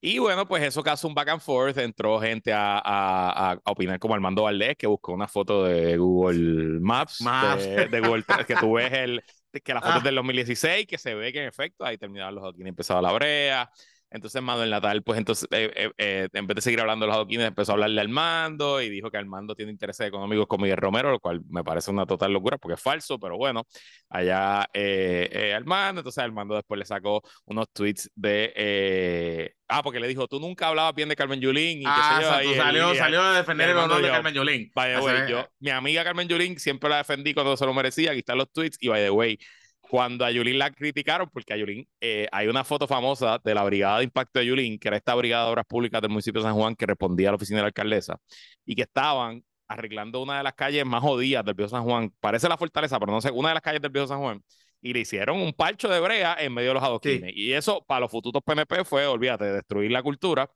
Y 0.02 0.18
bueno, 0.18 0.48
pues 0.48 0.62
eso 0.62 0.82
causó 0.82 1.08
un 1.08 1.14
back 1.14 1.28
and 1.28 1.40
forth. 1.42 1.76
Entró 1.78 2.18
gente 2.20 2.52
a, 2.54 2.78
a, 2.78 3.52
a 3.52 3.70
opinar 3.70 3.98
como 3.98 4.14
Armando 4.14 4.44
Valdés, 4.44 4.76
que 4.76 4.86
buscó 4.86 5.12
una 5.12 5.28
foto 5.28 5.64
de 5.64 5.96
Google 5.98 6.80
Maps, 6.80 7.20
Maps. 7.20 7.68
De, 7.76 7.88
de 7.90 8.00
Google 8.00 8.24
que 8.46 8.56
tú 8.56 8.74
ves 8.74 8.90
el, 8.92 9.22
que 9.62 9.74
la 9.74 9.82
foto 9.82 9.98
es 9.98 10.04
Ah. 10.04 10.04
del 10.04 10.14
2016, 10.14 10.86
que 10.86 10.96
se 10.96 11.14
ve 11.14 11.32
que 11.32 11.40
en 11.42 11.48
efecto 11.48 11.84
ahí 11.84 11.98
terminaban 11.98 12.34
los 12.34 12.42
adoquines 12.44 12.70
empezaba 12.70 13.02
la 13.02 13.12
brea. 13.12 13.70
Entonces 14.12 14.42
Manuel 14.42 14.70
Natal, 14.70 15.02
pues 15.04 15.18
entonces, 15.18 15.46
eh, 15.52 15.70
eh, 15.76 15.90
eh, 15.96 16.28
en 16.32 16.46
vez 16.46 16.56
de 16.56 16.62
seguir 16.62 16.80
hablando 16.80 17.04
de 17.04 17.08
los 17.08 17.16
adoquines, 17.16 17.46
empezó 17.46 17.72
a 17.72 17.74
hablarle 17.74 18.00
al 18.00 18.08
mando 18.08 18.80
y 18.82 18.88
dijo 18.90 19.10
que 19.10 19.16
Armando 19.18 19.54
tiene 19.54 19.70
intereses 19.70 20.06
económicos 20.08 20.46
con 20.48 20.60
Miguel 20.60 20.78
Romero, 20.78 21.10
lo 21.10 21.20
cual 21.20 21.40
me 21.48 21.62
parece 21.62 21.90
una 21.92 22.06
total 22.06 22.32
locura 22.32 22.58
porque 22.58 22.74
es 22.74 22.82
falso, 22.82 23.18
pero 23.20 23.36
bueno, 23.36 23.66
allá 24.08 24.68
eh, 24.74 25.28
eh, 25.32 25.54
Armando, 25.54 26.00
entonces 26.00 26.22
Armando 26.22 26.54
después 26.56 26.78
le 26.78 26.84
sacó 26.84 27.22
unos 27.44 27.66
tweets 27.72 28.10
de... 28.16 28.52
eh, 28.56 29.52
ah, 29.68 29.82
porque 29.82 30.00
le 30.00 30.08
dijo, 30.08 30.26
tú 30.26 30.40
nunca 30.40 30.68
hablabas 30.68 30.94
bien 30.94 31.08
de 31.08 31.14
Carmen 31.16 31.40
Yulín 31.40 31.82
y 31.82 31.84
Ah, 31.86 31.94
qué 31.96 32.02
sé 32.16 32.22
yo. 32.22 32.28
exacto, 32.28 32.48
y 32.48 32.52
él- 32.52 32.58
salió, 32.58 32.94
y- 32.94 32.96
salió 32.96 33.22
a 33.22 33.36
defender 33.38 33.68
el 33.70 33.76
honor 33.76 33.96
de 33.98 34.02
dijo, 34.02 34.14
Carmen 34.14 34.34
Yulín. 34.34 34.72
By 34.74 34.94
the 34.94 35.00
way, 35.00 35.30
yo, 35.30 35.48
mi 35.60 35.70
amiga 35.70 36.02
Carmen 36.04 36.26
Yulín 36.28 36.58
siempre 36.58 36.90
la 36.90 36.96
defendí 36.98 37.32
cuando 37.32 37.56
se 37.56 37.64
lo 37.64 37.72
merecía. 37.74 38.10
Aquí 38.10 38.18
están 38.20 38.38
los 38.38 38.50
tweets. 38.50 38.76
Y 38.80 38.88
by 38.88 39.02
the 39.04 39.10
way, 39.10 39.38
cuando 39.90 40.24
a 40.24 40.30
Yulín 40.30 40.56
la 40.56 40.70
criticaron, 40.70 41.28
porque 41.32 41.52
a 41.52 41.56
Yulín 41.56 41.88
eh, 42.00 42.28
hay 42.30 42.46
una 42.46 42.62
foto 42.62 42.86
famosa 42.86 43.40
de 43.42 43.54
la 43.54 43.64
Brigada 43.64 43.98
de 43.98 44.04
Impacto 44.04 44.38
de 44.38 44.46
Yulín, 44.46 44.78
que 44.78 44.86
era 44.86 44.96
esta 44.96 45.16
Brigada 45.16 45.46
de 45.46 45.50
Obras 45.50 45.66
Públicas 45.66 46.00
del 46.00 46.10
municipio 46.10 46.40
de 46.40 46.46
San 46.46 46.54
Juan 46.54 46.76
que 46.76 46.86
respondía 46.86 47.28
a 47.28 47.32
la 47.32 47.36
oficina 47.36 47.58
de 47.58 47.62
la 47.62 47.66
alcaldesa 47.68 48.16
y 48.64 48.76
que 48.76 48.82
estaban 48.82 49.42
arreglando 49.66 50.22
una 50.22 50.38
de 50.38 50.44
las 50.44 50.54
calles 50.54 50.86
más 50.86 51.02
jodidas 51.02 51.44
del 51.44 51.54
Viejo 51.54 51.70
San 51.70 51.82
Juan. 51.82 52.12
Parece 52.20 52.48
la 52.48 52.56
fortaleza, 52.56 53.00
pero 53.00 53.10
no 53.10 53.20
sé, 53.20 53.32
una 53.32 53.48
de 53.48 53.54
las 53.54 53.62
calles 53.64 53.82
del 53.82 53.90
Viejo 53.90 54.06
San 54.06 54.20
Juan. 54.20 54.40
Y 54.80 54.92
le 54.92 55.00
hicieron 55.00 55.38
un 55.40 55.52
parcho 55.52 55.88
de 55.88 55.98
brea 55.98 56.36
en 56.38 56.54
medio 56.54 56.68
de 56.68 56.74
los 56.74 56.82
adoquines. 56.84 57.32
Y 57.34 57.52
eso, 57.52 57.84
para 57.84 58.00
los 58.02 58.10
fututos 58.12 58.42
PNP, 58.44 58.84
fue, 58.84 59.06
olvídate, 59.06 59.44
destruir 59.46 59.90
la 59.90 60.04
cultura. 60.04 60.48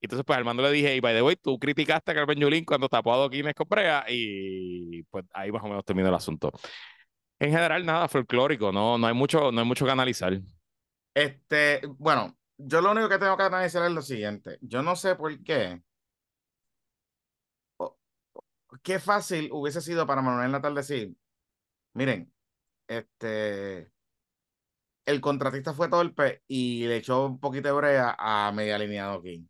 Y 0.00 0.06
entonces, 0.06 0.24
pues, 0.26 0.38
Armando 0.38 0.62
le 0.62 0.72
dije, 0.72 0.96
y 0.96 1.00
by 1.00 1.14
the 1.14 1.22
way, 1.22 1.36
tú 1.36 1.58
criticaste 1.58 2.12
a 2.12 2.14
Carmen 2.14 2.38
Yulín 2.38 2.64
cuando 2.64 2.88
tapó 2.88 3.12
adoquines 3.12 3.54
con 3.54 3.68
brea, 3.68 4.06
y 4.08 5.02
pues 5.04 5.26
ahí 5.34 5.52
más 5.52 5.62
o 5.62 5.68
menos 5.68 5.84
terminó 5.84 6.08
el 6.08 6.14
asunto. 6.14 6.50
En 7.40 7.50
general, 7.50 7.86
nada 7.86 8.06
folclórico, 8.06 8.70
no, 8.70 8.98
no 8.98 9.06
hay 9.06 9.14
mucho, 9.14 9.50
no 9.50 9.60
hay 9.60 9.66
mucho 9.66 9.86
que 9.86 9.90
analizar. 9.90 10.38
Este, 11.14 11.80
bueno, 11.98 12.38
yo 12.58 12.82
lo 12.82 12.92
único 12.92 13.08
que 13.08 13.18
tengo 13.18 13.36
que 13.36 13.44
analizar 13.44 13.82
es 13.86 13.92
lo 13.92 14.02
siguiente. 14.02 14.58
Yo 14.60 14.82
no 14.82 14.94
sé 14.94 15.16
por 15.16 15.42
qué. 15.42 15.82
Qué 18.82 19.00
fácil 19.00 19.48
hubiese 19.52 19.80
sido 19.80 20.06
para 20.06 20.22
Manuel 20.22 20.52
Natal 20.52 20.74
decir, 20.74 21.16
miren, 21.94 22.32
este, 22.86 23.90
el 25.06 25.20
contratista 25.22 25.72
fue 25.72 25.88
torpe 25.88 26.42
y 26.46 26.86
le 26.86 26.96
echó 26.98 27.26
un 27.26 27.40
poquito 27.40 27.68
de 27.68 27.72
brea 27.74 28.16
a 28.18 28.52
media 28.52 28.78
línea 28.78 29.12
aquí. 29.12 29.48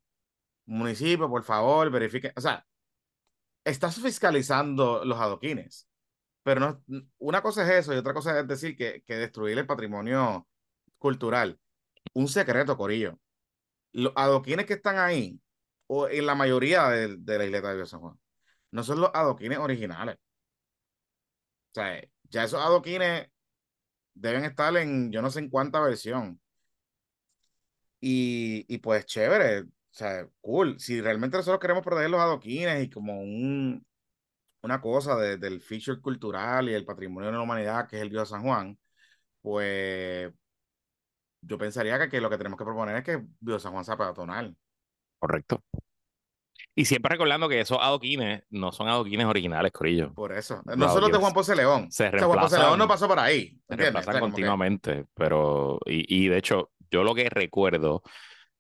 Municipio, 0.66 1.28
por 1.28 1.42
favor, 1.42 1.90
verifique. 1.90 2.32
O 2.36 2.40
sea, 2.40 2.64
estás 3.64 4.00
fiscalizando 4.00 5.04
los 5.04 5.18
adoquines. 5.18 5.89
Pero 6.42 6.60
no, 6.60 6.82
una 7.18 7.42
cosa 7.42 7.62
es 7.64 7.84
eso 7.84 7.94
y 7.94 7.98
otra 7.98 8.14
cosa 8.14 8.40
es 8.40 8.48
decir 8.48 8.76
que, 8.76 9.02
que 9.02 9.16
destruir 9.16 9.58
el 9.58 9.66
patrimonio 9.66 10.48
cultural. 10.98 11.58
Un 12.14 12.28
secreto, 12.28 12.76
Corillo. 12.76 13.18
Los 13.92 14.12
adoquines 14.16 14.66
que 14.66 14.74
están 14.74 14.98
ahí, 14.98 15.40
o 15.86 16.08
en 16.08 16.26
la 16.26 16.34
mayoría 16.34 16.88
de, 16.88 17.16
de 17.18 17.38
la 17.38 17.44
isleta 17.46 17.74
de 17.74 17.86
San 17.86 18.00
Juan, 18.00 18.18
no 18.72 18.84
son 18.84 19.00
los 19.00 19.10
adoquines 19.14 19.58
originales. 19.58 20.16
O 20.16 21.74
sea, 21.74 22.02
ya 22.24 22.44
esos 22.44 22.60
adoquines 22.60 23.28
deben 24.14 24.44
estar 24.44 24.76
en 24.76 25.10
yo 25.12 25.22
no 25.22 25.30
sé 25.30 25.40
en 25.40 25.50
cuánta 25.50 25.80
versión. 25.80 26.40
Y, 28.00 28.64
y 28.68 28.78
pues 28.78 29.04
chévere, 29.06 29.62
o 29.62 29.66
sea, 29.90 30.26
cool. 30.40 30.78
Si 30.80 31.00
realmente 31.00 31.36
nosotros 31.36 31.60
queremos 31.60 31.82
proteger 31.84 32.10
los 32.10 32.20
adoquines 32.20 32.84
y 32.84 32.90
como 32.90 33.20
un, 33.20 33.84
una 34.62 34.80
cosa 34.80 35.16
de- 35.16 35.36
del 35.38 35.60
feature 35.60 36.00
cultural 36.00 36.68
y 36.68 36.74
el 36.74 36.84
patrimonio 36.84 37.30
de 37.30 37.36
la 37.36 37.42
humanidad 37.42 37.88
que 37.88 37.96
es 37.96 38.02
el 38.02 38.10
Viejo 38.10 38.26
San 38.26 38.42
Juan, 38.42 38.78
pues 39.42 40.32
yo 41.42 41.58
pensaría 41.58 41.98
que, 41.98 42.08
que 42.08 42.20
lo 42.20 42.28
que 42.30 42.36
tenemos 42.38 42.58
que 42.58 42.64
proponer 42.64 42.96
es 42.96 43.04
que 43.04 43.24
Viejo 43.40 43.58
San 43.58 43.72
Juan 43.72 43.84
sea 43.84 43.96
peatonal. 43.96 44.56
Correcto. 45.18 45.62
Y 46.74 46.84
siempre 46.84 47.10
recordando 47.10 47.48
que 47.48 47.60
esos 47.60 47.78
adoquines 47.80 48.42
no 48.50 48.70
son 48.72 48.88
adoquines 48.88 49.26
originales, 49.26 49.72
Corillo. 49.72 50.12
Por 50.14 50.32
eso. 50.32 50.62
No 50.64 50.88
solo 50.90 51.08
de 51.08 51.18
Juan 51.18 51.32
Ponce 51.32 51.56
León. 51.56 51.90
Se 51.90 52.08
o 52.08 52.10
sea, 52.10 52.26
Juan 52.26 52.40
Ponce 52.40 52.58
León 52.58 52.78
no 52.78 52.86
pasó 52.88 53.08
por 53.08 53.18
ahí. 53.18 53.60
Se 53.68 53.76
reemplazan 53.76 54.20
continuamente. 54.20 55.06
Pero, 55.14 55.78
y, 55.86 56.24
y, 56.24 56.28
de 56.28 56.38
hecho, 56.38 56.70
yo 56.90 57.02
lo 57.02 57.14
que 57.14 57.28
recuerdo 57.28 58.02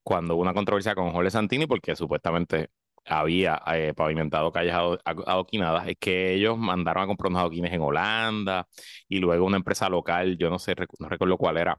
cuando 0.02 0.34
hubo 0.34 0.42
una 0.42 0.54
controversia 0.54 0.94
con 0.94 1.12
Jorge 1.12 1.30
Santini, 1.30 1.66
porque 1.66 1.94
supuestamente 1.94 2.70
había 3.04 3.62
eh, 3.74 3.92
pavimentado 3.94 4.52
calles 4.52 4.74
adoquinadas, 5.04 5.88
es 5.88 5.96
que 5.98 6.34
ellos 6.34 6.58
mandaron 6.58 7.04
a 7.04 7.06
comprar 7.06 7.30
unos 7.30 7.40
adoquines 7.40 7.72
en 7.72 7.80
Holanda 7.80 8.66
y 9.08 9.18
luego 9.18 9.46
una 9.46 9.56
empresa 9.56 9.88
local, 9.88 10.36
yo 10.38 10.50
no 10.50 10.58
sé, 10.58 10.74
no 10.98 11.08
recuerdo 11.08 11.36
cuál 11.36 11.56
era, 11.56 11.78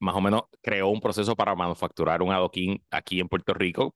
más 0.00 0.14
o 0.14 0.20
menos 0.20 0.42
creó 0.62 0.88
un 0.88 1.00
proceso 1.00 1.34
para 1.36 1.54
manufacturar 1.54 2.22
un 2.22 2.32
adoquín 2.32 2.82
aquí 2.90 3.20
en 3.20 3.28
Puerto 3.28 3.54
Rico, 3.54 3.94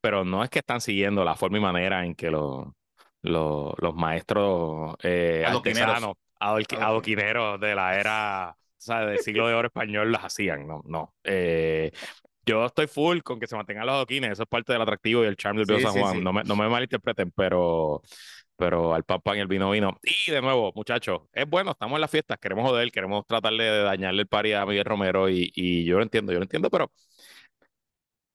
pero 0.00 0.24
no 0.24 0.44
es 0.44 0.50
que 0.50 0.60
están 0.60 0.80
siguiendo 0.80 1.24
la 1.24 1.36
forma 1.36 1.58
y 1.58 1.60
manera 1.60 2.04
en 2.04 2.14
que 2.14 2.30
los, 2.30 2.66
los, 3.22 3.74
los 3.78 3.94
maestros 3.94 4.96
eh, 5.02 5.44
artesanos, 5.46 6.14
adoquineros 6.38 7.60
de 7.60 7.74
la 7.74 7.98
era 7.98 8.56
o 8.82 8.84
sea, 8.84 9.06
del 9.06 9.20
siglo 9.20 9.46
de 9.46 9.54
oro 9.54 9.68
español 9.68 10.10
las 10.10 10.22
hacían, 10.22 10.66
no, 10.66 10.82
no. 10.86 11.14
Eh, 11.22 11.92
yo 12.46 12.66
estoy 12.66 12.86
full 12.86 13.20
con 13.20 13.38
que 13.38 13.46
se 13.46 13.56
mantengan 13.56 13.86
los 13.86 13.94
adoquines, 13.94 14.32
eso 14.32 14.42
es 14.42 14.48
parte 14.48 14.72
del 14.72 14.82
atractivo 14.82 15.24
y 15.24 15.26
el 15.26 15.36
charm 15.36 15.56
del 15.56 15.80
San 15.80 15.92
Juan, 15.92 16.22
no, 16.22 16.32
me, 16.32 16.42
no 16.44 16.56
me 16.56 16.68
malinterpreten, 16.68 17.30
pero 17.32 18.02
pero 18.56 18.94
al 18.94 19.02
pan 19.02 19.20
pan 19.20 19.38
y 19.38 19.40
el 19.40 19.48
vino 19.48 19.70
vino. 19.70 19.98
Y 20.02 20.30
de 20.30 20.40
nuevo, 20.40 20.72
muchachos, 20.76 21.22
es 21.32 21.48
bueno, 21.48 21.72
estamos 21.72 21.96
en 21.96 22.00
la 22.02 22.08
fiesta, 22.08 22.36
queremos 22.36 22.68
joder, 22.68 22.92
queremos 22.92 23.26
tratarle 23.26 23.64
de 23.64 23.82
dañarle 23.82 24.22
el 24.22 24.28
pari 24.28 24.52
a 24.52 24.64
Miguel 24.66 24.84
Romero 24.84 25.28
y, 25.28 25.50
y 25.54 25.84
yo 25.84 25.96
lo 25.96 26.02
entiendo, 26.04 26.32
yo 26.32 26.38
lo 26.38 26.44
entiendo, 26.44 26.70
pero 26.70 26.92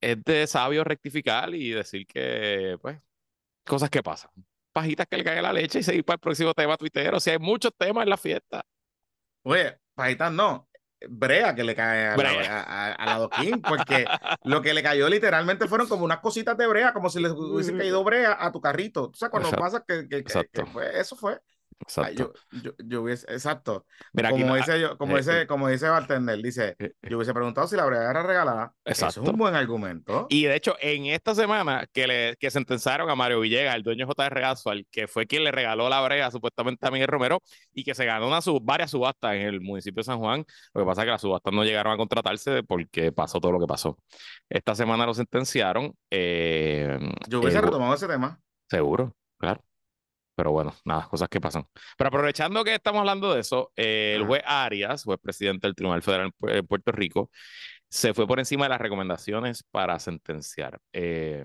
es 0.02 0.24
de 0.24 0.48
sabio 0.48 0.84
rectificar 0.84 1.54
y 1.54 1.72
decir 1.72 2.06
que, 2.08 2.78
pues, 2.82 3.00
cosas 3.66 3.90
que 3.90 4.04
pasan. 4.04 4.32
Pajitas 4.74 5.08
que 5.08 5.18
le 5.18 5.24
cae 5.24 5.42
la 5.42 5.54
leche 5.54 5.80
y 5.80 5.84
seguir 5.84 6.06
para 6.06 6.16
el 6.16 6.20
próximo 6.22 6.54
tema 6.54 6.78
Twitter. 6.78 7.14
O 7.14 7.20
sea, 7.20 7.34
hay 7.34 7.40
muchos 7.40 7.72
temas 7.78 8.04
en 8.04 8.10
la 8.10 8.18
fiesta. 8.18 8.64
Oye, 9.44 9.80
pajitas 9.96 10.32
no 10.32 10.67
brea 11.08 11.54
que 11.54 11.63
le 11.63 11.75
cae 11.75 12.08
a 12.08 12.18
la, 12.18 12.96
a, 12.98 13.30
porque 13.68 14.06
lo 14.44 14.62
que 14.62 14.74
le 14.74 14.84
cayó 14.84 15.08
literalmente 15.10 15.68
fueron 15.68 15.88
como 15.88 16.06
unas 16.06 16.20
cositas 16.20 16.58
de 16.58 16.68
brea, 16.68 16.94
como 16.94 17.10
si 17.10 17.20
le 17.20 17.30
hubiese 17.30 17.75
caído 17.77 18.04
brea 18.04 18.38
a 18.39 18.51
tu 18.51 18.62
carrito. 18.62 19.12
O 19.13 19.13
sea, 19.13 19.30
cuando 19.30 19.51
pasa 19.51 19.84
que, 19.88 20.08
que, 20.08 20.66
fue, 20.66 21.00
eso 21.00 21.16
fue. 21.16 21.39
Exacto. 21.80 22.34
yo, 22.52 22.62
yo, 22.62 22.72
yo, 22.84 23.02
hubiese, 23.02 23.32
exacto. 23.32 23.86
como, 24.14 24.56
dice, 24.56 24.80
yo, 24.82 24.98
como, 24.98 25.16
eh, 25.16 25.20
dice, 25.20 25.42
eh. 25.42 25.48
como 25.48 25.68
dice 25.68 25.88
Bartender, 25.88 26.42
dice, 26.42 26.76
eh, 26.80 26.94
yo 27.04 27.18
hubiese 27.18 27.34
preguntado 27.34 27.68
si 27.68 27.76
la 27.76 27.86
brea 27.86 28.10
era 28.10 28.24
regalada. 28.24 28.74
Exacto. 28.84 29.20
Eso 29.20 29.24
es 29.24 29.30
un 29.30 29.38
buen 29.38 29.56
argumento. 29.56 30.28
Y 30.30 30.46
de 30.46 30.56
hecho, 30.56 30.76
en 30.82 31.06
esta 31.06 31.36
semana 31.36 31.86
que, 31.94 32.08
le, 32.08 32.36
que 32.38 32.50
sentenciaron 32.50 33.10
a 33.10 33.16
Mario 33.16 33.40
Villegas, 33.42 33.76
el 33.76 33.84
dueño 33.84 34.08
JR 34.08 34.44
Asphalt, 34.46 34.88
que 34.92 35.08
fue 35.08 35.28
quien 35.28 35.44
le 35.44 35.52
regaló 35.52 35.88
la 35.88 36.02
brea 36.02 36.32
supuestamente 36.32 36.88
a 36.88 36.92
Miguel 36.92 37.08
Romero 37.08 37.42
y 37.74 37.84
que 37.84 37.94
se 37.94 38.06
ganó 38.06 38.28
una 38.28 38.42
sub, 38.42 38.62
varias 38.64 38.92
subastas 38.92 39.36
en 39.36 39.42
el 39.42 39.62
municipio 39.62 40.02
de 40.02 40.06
San 40.06 40.20
Juan. 40.20 40.44
Lo 40.74 40.82
que 40.82 40.86
pasa 40.86 41.02
es 41.02 41.06
que 41.06 41.12
las 41.12 41.22
subastas 41.22 41.54
no 41.54 41.64
llegaron 41.64 41.94
a 41.94 41.98
contratarse 41.98 42.64
porque 42.64 43.12
pasó 43.12 43.40
todo 43.40 43.52
lo 43.52 43.60
que 43.60 43.68
pasó. 43.68 43.98
Esta 44.50 44.74
semana 44.74 45.06
lo 45.06 45.14
sentenciaron. 45.14 45.94
yo 46.12 47.40
hubiese 47.40 47.62
retomado 47.62 47.94
ese 47.94 48.08
tema. 48.08 48.40
Seguro, 48.70 49.16
claro. 49.38 49.62
Pero 50.38 50.51
bueno, 50.51 50.72
nada, 50.86 51.08
cosas 51.10 51.29
que 51.29 51.41
pasan. 51.41 51.65
Pero 51.98 52.10
aprovechando 52.10 52.63
que 52.63 52.75
estamos 52.75 53.00
hablando 53.00 53.34
de 53.34 53.41
eso, 53.41 53.72
eh, 53.75 54.13
el 54.15 54.24
juez 54.24 54.44
Arias, 54.46 55.03
juez 55.03 55.20
presidente 55.20 55.65
del 55.65 55.74
Tribunal 55.74 56.03
Federal 56.03 56.32
de 56.39 56.62
Puerto 56.62 56.91
Rico, 56.91 57.32
se 57.89 58.13
fue 58.13 58.27
por 58.27 58.38
encima 58.38 58.65
de 58.65 58.70
las 58.70 58.79
recomendaciones 58.79 59.63
para 59.63 59.98
sentenciar. 59.98 60.79
Eh, 60.94 61.44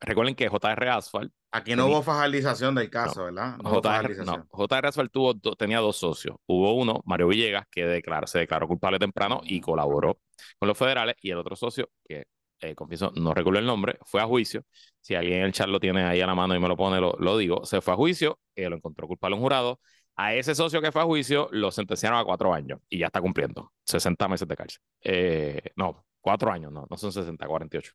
recuerden 0.00 0.34
que 0.34 0.48
JR 0.48 0.88
Asphalt. 0.88 1.30
Aquí 1.52 1.76
no 1.76 1.86
hubo 1.86 2.02
fajalización 2.02 2.74
del 2.74 2.88
caso, 2.88 3.24
¿verdad? 3.24 3.58
No 3.58 3.82
JR, 3.82 4.24
no, 4.24 4.46
JR 4.50 4.86
Asphalt 4.86 5.12
tuvo, 5.12 5.34
tenía 5.34 5.80
dos 5.80 5.98
socios. 5.98 6.36
Hubo 6.46 6.72
uno, 6.72 7.02
Mario 7.04 7.28
Villegas, 7.28 7.66
que 7.70 8.02
se 8.24 8.38
declaró 8.38 8.66
culpable 8.66 8.98
temprano 8.98 9.42
y 9.44 9.60
colaboró 9.60 10.18
con 10.58 10.66
los 10.66 10.78
federales, 10.78 11.14
y 11.20 11.30
el 11.30 11.36
otro 11.36 11.56
socio, 11.56 11.90
que 12.08 12.24
eh, 12.60 12.74
confieso, 12.74 13.12
no 13.16 13.34
recuerdo 13.34 13.60
el 13.60 13.66
nombre, 13.66 13.98
fue 14.02 14.20
a 14.20 14.26
juicio. 14.26 14.64
Si 15.00 15.14
alguien 15.14 15.38
en 15.38 15.44
el 15.44 15.52
chat 15.52 15.68
lo 15.68 15.80
tiene 15.80 16.02
ahí 16.04 16.20
a 16.20 16.26
la 16.26 16.34
mano 16.34 16.54
y 16.54 16.60
me 16.60 16.68
lo 16.68 16.76
pone, 16.76 17.00
lo, 17.00 17.38
digo. 17.38 17.64
Se 17.64 17.80
fue 17.80 17.94
a 17.94 17.96
juicio, 17.96 18.38
eh, 18.54 18.68
lo 18.68 18.76
encontró 18.76 19.06
culpable 19.06 19.36
un 19.36 19.42
jurado. 19.42 19.80
A 20.16 20.34
ese 20.34 20.54
socio 20.54 20.80
que 20.80 20.92
fue 20.92 21.02
a 21.02 21.04
juicio 21.04 21.48
lo 21.52 21.70
sentenciaron 21.70 22.18
a 22.18 22.24
cuatro 22.24 22.54
años 22.54 22.80
y 22.88 22.98
ya 22.98 23.06
está 23.06 23.20
cumpliendo 23.20 23.72
60 23.84 24.28
meses 24.28 24.48
de 24.48 24.56
cárcel. 24.56 24.80
Eh, 25.02 25.60
no, 25.76 26.06
cuatro 26.20 26.50
años, 26.50 26.72
no, 26.72 26.86
no 26.88 26.96
son 26.96 27.12
60, 27.12 27.46
48. 27.46 27.92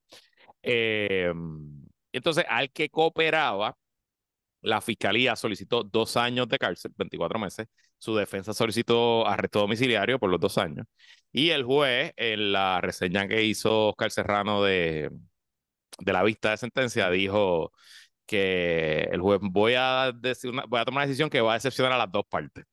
Eh, 0.61 1.33
entonces, 2.11 2.45
al 2.47 2.71
que 2.71 2.89
cooperaba, 2.89 3.75
la 4.61 4.81
fiscalía 4.81 5.35
solicitó 5.35 5.83
dos 5.83 6.17
años 6.17 6.47
de 6.47 6.57
cárcel, 6.59 6.93
24 6.97 7.39
meses. 7.39 7.67
Su 7.97 8.15
defensa 8.15 8.53
solicitó 8.53 9.27
arresto 9.27 9.59
domiciliario 9.59 10.19
por 10.19 10.29
los 10.29 10.39
dos 10.39 10.57
años. 10.57 10.85
Y 11.31 11.49
el 11.51 11.63
juez, 11.63 12.13
en 12.17 12.51
la 12.51 12.81
reseña 12.81 13.27
que 13.27 13.43
hizo 13.43 13.89
Oscar 13.89 14.11
Serrano 14.11 14.63
de, 14.63 15.11
la 16.05 16.23
vista 16.23 16.51
de 16.51 16.57
sentencia, 16.57 17.09
dijo 17.09 17.71
que 18.25 19.03
el 19.11 19.21
juez 19.21 19.39
voy 19.43 19.75
a, 19.77 20.11
decir 20.13 20.51
voy 20.69 20.79
a 20.79 20.85
tomar 20.85 21.03
una 21.03 21.07
decisión 21.07 21.29
que 21.29 21.41
va 21.41 21.53
a 21.53 21.55
decepcionar 21.55 21.93
a 21.93 21.97
las 21.97 22.11
dos 22.11 22.23
partes. 22.29 22.65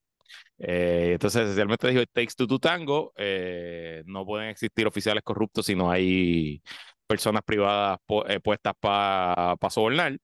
Eh, 0.58 1.12
entonces, 1.14 1.42
esencialmente 1.42 1.88
dijo, 1.88 2.02
it 2.02 2.10
takes 2.12 2.34
two 2.36 2.46
to 2.46 2.58
tango, 2.58 3.12
eh, 3.16 4.02
no 4.06 4.24
pueden 4.26 4.50
existir 4.50 4.86
oficiales 4.86 5.22
corruptos 5.24 5.66
si 5.66 5.74
no 5.74 5.90
hay 5.90 6.62
personas 7.06 7.42
privadas 7.44 7.98
eh, 8.28 8.40
puestas 8.40 8.74
para 8.80 9.56
sobornar. 9.70 10.18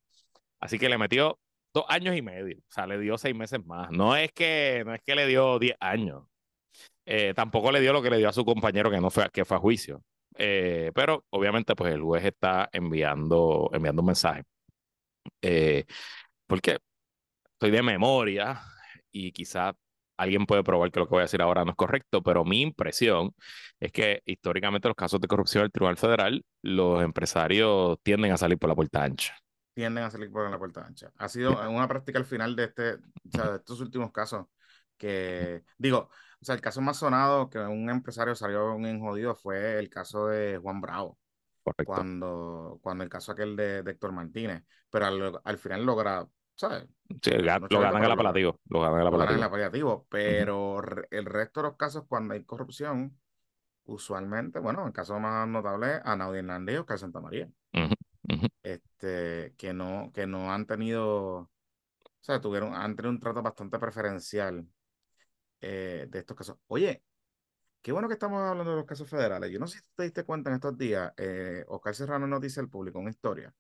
Así 0.60 0.78
que 0.78 0.88
le 0.88 0.98
metió 0.98 1.38
dos 1.74 1.84
años 1.88 2.16
y 2.16 2.22
medio, 2.22 2.58
o 2.58 2.72
sea, 2.72 2.86
le 2.86 2.98
dio 2.98 3.18
seis 3.18 3.34
meses 3.34 3.64
más. 3.66 3.90
No 3.90 4.16
es 4.16 4.32
que, 4.32 4.82
no 4.86 4.94
es 4.94 5.02
que 5.02 5.14
le 5.16 5.26
dio 5.26 5.58
diez 5.58 5.76
años. 5.80 6.24
Eh, 7.06 7.34
tampoco 7.34 7.72
le 7.72 7.80
dio 7.80 7.92
lo 7.92 8.02
que 8.02 8.10
le 8.10 8.18
dio 8.18 8.28
a 8.28 8.32
su 8.32 8.44
compañero 8.44 8.90
que 8.90 9.00
no 9.00 9.10
fue, 9.10 9.28
que 9.30 9.44
fue 9.44 9.56
a 9.56 9.60
juicio. 9.60 10.02
Eh, 10.36 10.92
pero 10.94 11.24
obviamente, 11.30 11.74
pues 11.76 11.94
el 11.94 12.02
juez 12.02 12.24
está 12.24 12.68
enviando, 12.72 13.70
enviando 13.72 14.02
un 14.02 14.06
mensaje. 14.06 14.44
Eh, 15.42 15.84
porque 16.46 16.78
estoy 17.54 17.70
de 17.70 17.82
memoria 17.82 18.60
y 19.12 19.32
quizá 19.32 19.74
alguien 20.16 20.46
puede 20.46 20.62
probar 20.64 20.90
que 20.92 21.00
lo 21.00 21.06
que 21.06 21.10
voy 21.10 21.20
a 21.20 21.22
decir 21.22 21.42
ahora 21.42 21.64
no 21.64 21.72
es 21.72 21.76
correcto, 21.76 22.22
pero 22.22 22.44
mi 22.44 22.62
impresión 22.62 23.34
es 23.80 23.92
que 23.92 24.22
históricamente 24.26 24.88
los 24.88 24.96
casos 24.96 25.20
de 25.20 25.28
corrupción 25.28 25.64
del 25.64 25.72
Tribunal 25.72 25.96
Federal, 25.98 26.44
los 26.62 27.02
empresarios 27.02 27.98
tienden 28.02 28.32
a 28.32 28.36
salir 28.38 28.58
por 28.58 28.70
la 28.70 28.76
puerta 28.76 29.04
ancha 29.04 29.43
tienden 29.74 30.04
a 30.04 30.10
salir 30.10 30.30
por 30.30 30.48
la 30.48 30.58
puerta 30.58 30.86
ancha. 30.86 31.12
Ha 31.18 31.28
sido 31.28 31.52
una 31.68 31.88
práctica 31.88 32.18
al 32.18 32.24
final 32.24 32.56
de, 32.56 32.64
este, 32.64 32.94
o 32.94 33.30
sea, 33.30 33.50
de 33.50 33.56
estos 33.56 33.80
últimos 33.80 34.12
casos 34.12 34.46
que, 34.96 35.64
digo, 35.76 36.08
o 36.40 36.44
sea, 36.44 36.54
el 36.54 36.60
caso 36.60 36.80
más 36.80 36.96
sonado 36.96 37.50
que 37.50 37.58
un 37.58 37.90
empresario 37.90 38.34
salió 38.34 38.76
bien 38.78 39.00
jodido 39.00 39.34
fue 39.34 39.78
el 39.78 39.90
caso 39.90 40.28
de 40.28 40.58
Juan 40.58 40.80
Bravo. 40.80 41.18
Cuando, 41.84 42.78
cuando 42.82 43.04
el 43.04 43.10
caso 43.10 43.32
aquel 43.32 43.56
de, 43.56 43.78
Héctor 43.78 44.12
Martínez, 44.12 44.62
pero 44.90 45.06
al, 45.06 45.40
al 45.42 45.58
final 45.58 45.84
logra, 45.84 46.26
¿sabes? 46.54 46.86
Sí, 47.22 47.30
lo 47.32 47.80
ganan 47.80 48.04
el 48.04 48.12
apelativo. 48.12 48.60
Lo 48.68 48.82
ganan 48.82 49.00
el 49.00 49.06
apelativo. 49.06 49.36
el 49.38 49.42
apelativo 49.42 50.06
pero 50.10 50.82
el 51.10 51.24
resto 51.24 51.62
de 51.62 51.68
los 51.68 51.76
casos, 51.76 52.04
cuando 52.06 52.34
hay 52.34 52.44
corrupción, 52.44 53.18
usualmente, 53.86 54.58
bueno, 54.58 54.86
el 54.86 54.92
caso 54.92 55.18
más 55.18 55.48
notable 55.48 55.96
es 55.96 56.00
Anaudi 56.04 56.38
Hernández 56.38 56.74
y 56.74 56.78
Oscar 56.78 56.98
Santa 56.98 57.20
María 57.20 57.48
este, 58.62 59.54
que, 59.56 59.72
no, 59.72 60.10
que 60.12 60.26
no 60.26 60.52
han 60.52 60.66
tenido, 60.66 61.38
o 61.38 61.50
sea, 62.20 62.40
tuvieron, 62.40 62.74
han 62.74 62.96
tenido 62.96 63.10
un 63.10 63.20
trato 63.20 63.42
bastante 63.42 63.78
preferencial 63.78 64.66
eh, 65.60 66.06
de 66.08 66.18
estos 66.18 66.36
casos. 66.36 66.56
Oye, 66.66 67.02
qué 67.82 67.92
bueno 67.92 68.08
que 68.08 68.14
estamos 68.14 68.40
hablando 68.40 68.72
de 68.72 68.78
los 68.78 68.86
casos 68.86 69.08
federales. 69.08 69.50
Yo 69.50 69.58
no 69.58 69.66
sé 69.66 69.78
si 69.78 69.84
te 69.94 70.04
diste 70.04 70.24
cuenta 70.24 70.50
en 70.50 70.56
estos 70.56 70.76
días, 70.76 71.12
eh, 71.16 71.64
Oscar 71.68 71.94
Serrano 71.94 72.26
nos 72.26 72.40
dice 72.40 72.60
al 72.60 72.68
público 72.68 72.98
una 72.98 73.10
historia 73.10 73.52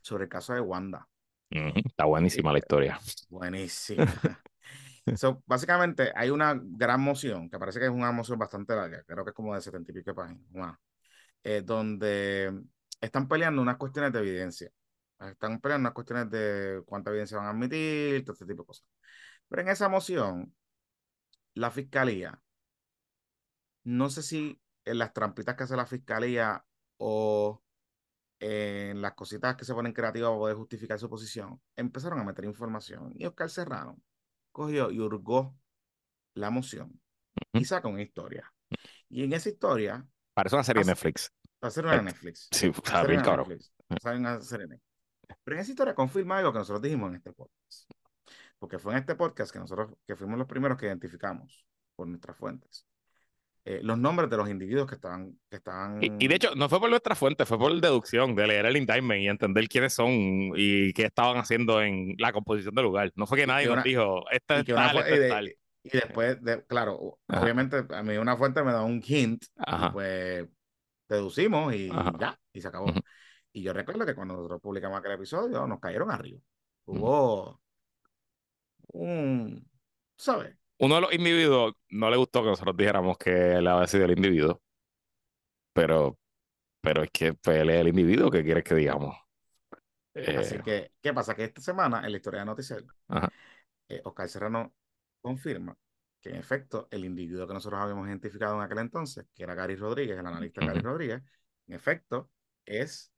sobre 0.00 0.24
el 0.24 0.30
caso 0.30 0.54
de 0.54 0.60
Wanda. 0.60 1.08
Está 1.50 2.06
buenísima 2.06 2.52
la 2.52 2.58
este, 2.58 2.66
historia. 2.66 3.00
Buenísima. 3.28 4.06
so, 5.16 5.42
básicamente 5.46 6.12
hay 6.14 6.30
una 6.30 6.58
gran 6.62 7.00
moción, 7.00 7.50
que 7.50 7.58
parece 7.58 7.78
que 7.78 7.86
es 7.86 7.90
una 7.90 8.12
moción 8.12 8.38
bastante 8.38 8.74
larga, 8.74 9.02
creo 9.04 9.24
que 9.24 9.30
es 9.30 9.36
como 9.36 9.54
de 9.54 9.60
setenta 9.60 9.90
y 9.90 9.94
pico 9.94 10.14
páginas, 10.14 10.78
eh, 11.42 11.62
donde 11.62 12.52
están 13.02 13.28
peleando 13.28 13.60
unas 13.60 13.76
cuestiones 13.76 14.12
de 14.12 14.20
evidencia. 14.20 14.72
Están 15.20 15.60
peleando 15.60 15.88
unas 15.88 15.94
cuestiones 15.94 16.30
de 16.30 16.82
cuánta 16.86 17.10
evidencia 17.10 17.36
van 17.36 17.46
a 17.46 17.50
admitir, 17.50 18.24
todo 18.24 18.32
este 18.32 18.46
tipo 18.46 18.62
de 18.62 18.66
cosas. 18.66 18.86
Pero 19.48 19.62
en 19.62 19.68
esa 19.68 19.88
moción, 19.88 20.54
la 21.54 21.70
fiscalía, 21.70 22.40
no 23.84 24.08
sé 24.08 24.22
si 24.22 24.60
en 24.84 24.98
las 24.98 25.12
trampitas 25.12 25.56
que 25.56 25.64
hace 25.64 25.76
la 25.76 25.86
fiscalía 25.86 26.64
o 26.96 27.62
en 28.40 29.00
las 29.02 29.14
cositas 29.14 29.56
que 29.56 29.64
se 29.64 29.74
ponen 29.74 29.92
creativas 29.92 30.30
para 30.30 30.38
poder 30.38 30.56
justificar 30.56 30.98
su 30.98 31.08
posición, 31.08 31.60
empezaron 31.76 32.18
a 32.20 32.24
meter 32.24 32.44
información. 32.44 33.12
Y 33.14 33.26
Oscar 33.26 33.50
Serrano 33.50 34.00
cogió 34.50 34.90
y 34.90 35.00
hurgó 35.00 35.56
la 36.34 36.50
moción 36.50 37.00
y 37.52 37.64
saca 37.64 37.88
una 37.88 38.02
historia. 38.02 38.52
Y 39.08 39.24
en 39.24 39.32
esa 39.32 39.48
historia. 39.48 40.06
Parece 40.34 40.56
una 40.56 40.64
serie 40.64 40.82
de 40.82 40.90
Netflix. 40.90 41.30
Ser 41.70 41.86
una 41.86 42.02
Netflix. 42.02 42.48
Sí, 42.52 42.70
va 42.92 43.04
bien 43.04 43.20
cabrón. 43.20 43.58
saben 44.00 44.26
hacer 44.26 44.62
en 44.62 44.72
él. 44.72 44.80
Pero 45.44 45.56
en 45.56 45.62
esa 45.62 45.70
historia 45.70 45.94
confirma 45.94 46.38
algo 46.38 46.52
que 46.52 46.58
nosotros 46.58 46.82
dijimos 46.82 47.10
en 47.10 47.16
este 47.16 47.32
podcast. 47.32 47.90
Porque 48.58 48.78
fue 48.78 48.92
en 48.92 48.98
este 48.98 49.14
podcast 49.14 49.52
que 49.52 49.58
nosotros 49.58 49.92
que 50.06 50.16
fuimos 50.16 50.38
los 50.38 50.46
primeros 50.46 50.78
que 50.78 50.86
identificamos 50.86 51.66
por 51.96 52.06
nuestras 52.06 52.36
fuentes. 52.36 52.86
Eh, 53.64 53.80
los 53.82 53.96
nombres 53.96 54.28
de 54.28 54.36
los 54.36 54.50
individuos 54.50 54.88
que 54.88 54.96
estaban... 54.96 55.38
Que 55.48 55.56
estaban... 55.56 56.02
Y, 56.02 56.12
y, 56.18 56.28
de 56.28 56.34
hecho, 56.34 56.54
no 56.56 56.68
fue 56.68 56.80
por 56.80 56.90
nuestra 56.90 57.14
fuente, 57.14 57.46
fue 57.46 57.58
por 57.58 57.80
deducción, 57.80 58.34
de 58.34 58.46
leer 58.48 58.66
el 58.66 58.76
indictment 58.76 59.20
y 59.20 59.28
entender 59.28 59.68
quiénes 59.68 59.92
son 59.92 60.10
y 60.56 60.92
qué 60.92 61.04
estaban 61.04 61.36
haciendo 61.36 61.80
en 61.80 62.16
la 62.18 62.32
composición 62.32 62.74
del 62.74 62.84
lugar. 62.84 63.12
No 63.14 63.26
fue 63.26 63.38
que 63.38 63.46
nadie 63.46 63.68
una, 63.68 63.76
nos 63.76 63.84
dijo, 63.84 64.28
esta 64.30 64.58
es 64.58 64.66
tal, 64.66 64.96
esta 64.98 65.14
es 65.14 65.28
tal. 65.28 65.56
Y 65.84 65.90
después, 65.90 66.42
de, 66.42 66.64
claro, 66.66 67.18
Ajá. 67.28 67.42
obviamente 67.42 67.84
a 67.88 68.02
mí 68.02 68.16
una 68.16 68.36
fuente 68.36 68.62
me 68.62 68.72
da 68.72 68.82
un 68.82 69.02
hint, 69.04 69.44
y 69.44 69.90
pues 69.92 70.48
deducimos 71.14 71.74
y 71.74 71.90
Ajá. 71.90 72.12
ya, 72.18 72.40
y 72.52 72.60
se 72.60 72.68
acabó. 72.68 72.86
Uh 72.86 72.94
-huh. 72.94 73.02
Y 73.52 73.62
yo 73.62 73.72
recuerdo 73.72 74.06
que 74.06 74.14
cuando 74.14 74.34
nosotros 74.34 74.60
publicamos 74.60 74.98
aquel 74.98 75.12
episodio, 75.12 75.66
nos 75.66 75.80
cayeron 75.80 76.10
arriba. 76.10 76.40
Hubo 76.86 77.60
un, 78.88 79.68
¿sabes? 80.16 80.56
Uno 80.78 80.96
de 80.96 81.00
los 81.02 81.12
individuos 81.12 81.74
no 81.90 82.10
le 82.10 82.16
gustó 82.16 82.42
que 82.42 82.48
nosotros 82.48 82.76
dijéramos 82.76 83.16
que 83.18 83.54
él 83.54 83.66
había 83.66 83.86
sido 83.86 84.06
el 84.06 84.12
individuo, 84.12 84.60
pero, 85.72 86.18
pero 86.80 87.02
es 87.02 87.10
que 87.10 87.34
pues, 87.34 87.58
él 87.58 87.70
es 87.70 87.80
el 87.80 87.88
individuo 87.88 88.30
que 88.30 88.42
quieres 88.42 88.64
que 88.64 88.74
digamos. 88.74 89.16
Así 90.14 90.56
eh... 90.56 90.62
que, 90.64 90.92
¿qué 91.00 91.12
pasa? 91.12 91.34
Que 91.34 91.44
esta 91.44 91.60
semana 91.60 92.04
en 92.04 92.10
la 92.10 92.16
historia 92.16 92.40
de 92.40 92.46
Noticiel, 92.46 92.86
eh, 93.88 94.00
Oscar 94.04 94.28
Serrano 94.28 94.74
confirma 95.20 95.76
que 96.22 96.30
en 96.30 96.36
efecto 96.36 96.88
el 96.90 97.04
individuo 97.04 97.46
que 97.46 97.54
nosotros 97.54 97.80
habíamos 97.80 98.06
identificado 98.06 98.54
en 98.56 98.62
aquel 98.62 98.78
entonces, 98.78 99.26
que 99.34 99.42
era 99.42 99.54
Gary 99.54 99.76
Rodríguez, 99.76 100.18
el 100.18 100.26
analista. 100.26 100.64
Gary 100.64 100.80
Rodríguez, 100.80 101.22
en 101.66 101.74
efecto 101.74 102.30
es 102.64 103.12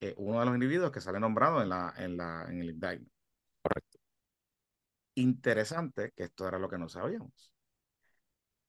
eh, 0.00 0.14
uno 0.16 0.40
de 0.40 0.46
los 0.46 0.54
individuos 0.54 0.90
que 0.90 1.00
sale 1.00 1.20
nombrado 1.20 1.62
en, 1.62 1.68
la, 1.68 1.92
en, 1.98 2.16
la, 2.16 2.46
en 2.48 2.60
el 2.60 2.70
indictment. 2.70 3.12
Correcto. 3.62 3.98
Interesante 5.16 6.12
que 6.16 6.24
esto 6.24 6.48
era 6.48 6.58
lo 6.58 6.68
que 6.68 6.78
no 6.78 6.88
sabíamos. 6.88 7.52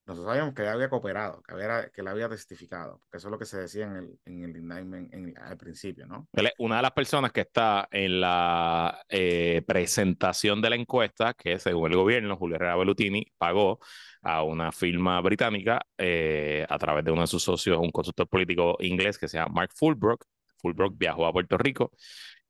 Nosotros 0.07 0.31
sabíamos 0.31 0.53
que 0.53 0.61
él 0.61 0.69
había 0.69 0.89
cooperado, 0.89 1.41
que, 1.43 1.53
había, 1.53 1.89
que 1.89 1.99
él 1.99 2.07
había 2.07 2.29
testificado, 2.29 3.01
porque 3.03 3.17
eso 3.17 3.27
es 3.27 3.31
lo 3.31 3.37
que 3.37 3.45
se 3.45 3.59
decía 3.59 3.87
en 3.87 3.95
el, 3.97 4.19
en 4.23 4.43
el 4.43 4.55
indictment 4.55 5.13
en, 5.13 5.37
al 5.37 5.57
principio, 5.57 6.07
¿no? 6.07 6.29
Una 6.59 6.77
de 6.77 6.81
las 6.81 6.91
personas 6.91 7.33
que 7.33 7.41
está 7.41 7.89
en 7.91 8.21
la 8.21 9.03
eh, 9.09 9.63
presentación 9.67 10.61
de 10.61 10.69
la 10.69 10.77
encuesta, 10.77 11.33
que 11.33 11.59
según 11.59 11.91
el 11.91 11.97
gobierno, 11.97 12.37
Julio 12.37 12.55
Herrera 12.55 12.77
Bellutini 12.77 13.25
pagó 13.37 13.79
a 14.21 14.43
una 14.43 14.71
firma 14.71 15.19
británica 15.19 15.81
eh, 15.97 16.65
a 16.69 16.77
través 16.77 17.03
de 17.03 17.11
uno 17.11 17.21
de 17.21 17.27
sus 17.27 17.43
socios, 17.43 17.77
un 17.77 17.91
consultor 17.91 18.29
político 18.29 18.77
inglés 18.79 19.17
que 19.17 19.27
se 19.27 19.37
llama 19.37 19.51
Mark 19.55 19.71
Fulbrook, 19.75 20.23
Fulbrook 20.57 20.97
viajó 20.97 21.25
a 21.25 21.33
Puerto 21.33 21.57
Rico 21.57 21.91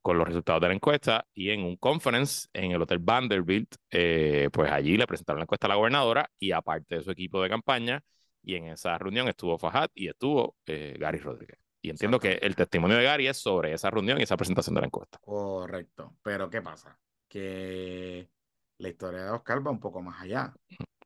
con 0.02 0.18
los 0.18 0.28
resultados 0.28 0.62
de 0.62 0.68
la 0.70 0.74
encuesta 0.74 1.28
y 1.34 1.50
en 1.50 1.64
un 1.64 1.76
conference 1.78 2.48
en 2.54 2.72
el 2.72 2.82
Hotel 2.82 3.00
Vanderbilt, 3.00 3.76
eh, 3.92 4.50
pues 4.54 4.72
allí 4.72 4.98
le 4.98 5.08
presentaron 5.08 5.40
la 5.40 5.44
encuesta 5.44 5.68
a 5.68 5.70
la 5.70 5.76
gobernadora 5.76 6.30
y 6.40 6.52
aparte 6.52 6.96
de 6.96 7.04
su 7.04 7.12
equipo 7.12 7.42
de 7.42 7.50
campaña, 7.50 8.04
y 8.42 8.56
en 8.56 8.68
esa 8.68 8.98
reunión 8.98 9.28
estuvo 9.28 9.58
Fajad 9.58 9.90
y 9.94 10.08
estuvo 10.08 10.56
eh, 10.66 10.96
Gary 10.98 11.20
Rodríguez. 11.20 11.60
Y 11.82 11.90
entiendo 11.90 12.18
Exacto. 12.18 12.40
que 12.40 12.46
el 12.46 12.56
testimonio 12.56 12.98
de 12.98 13.04
Gary 13.04 13.28
es 13.28 13.38
sobre 13.38 13.74
esa 13.74 13.90
reunión 13.90 14.20
y 14.20 14.24
esa 14.24 14.38
presentación 14.38 14.76
de 14.76 14.82
la 14.82 14.88
encuesta. 14.88 15.20
Correcto, 15.20 16.16
pero 16.24 16.50
¿qué 16.50 16.62
pasa? 16.62 16.98
Que 17.28 18.30
la 18.78 18.90
historia 18.90 19.24
de 19.24 19.30
Oscar 19.32 19.66
va 19.66 19.72
un 19.72 19.80
poco 19.80 20.02
más 20.02 20.22
allá, 20.22 20.54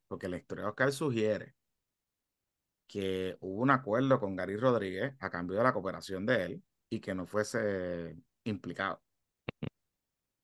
porque 0.08 0.30
la 0.30 0.38
historia 0.38 0.66
de 0.66 0.70
Oscar 0.70 0.92
sugiere 0.92 1.56
que 2.88 3.38
hubo 3.40 3.62
un 3.62 3.72
acuerdo 3.72 4.20
con 4.20 4.36
Gary 4.36 4.58
Rodríguez 4.58 5.16
a 5.20 5.30
cambio 5.30 5.58
de 5.58 5.64
la 5.64 5.74
cooperación 5.74 6.26
de 6.26 6.44
él 6.44 6.64
y 6.90 7.00
que 7.00 7.16
no 7.16 7.26
fuese 7.26 8.18
implicado 8.46 9.02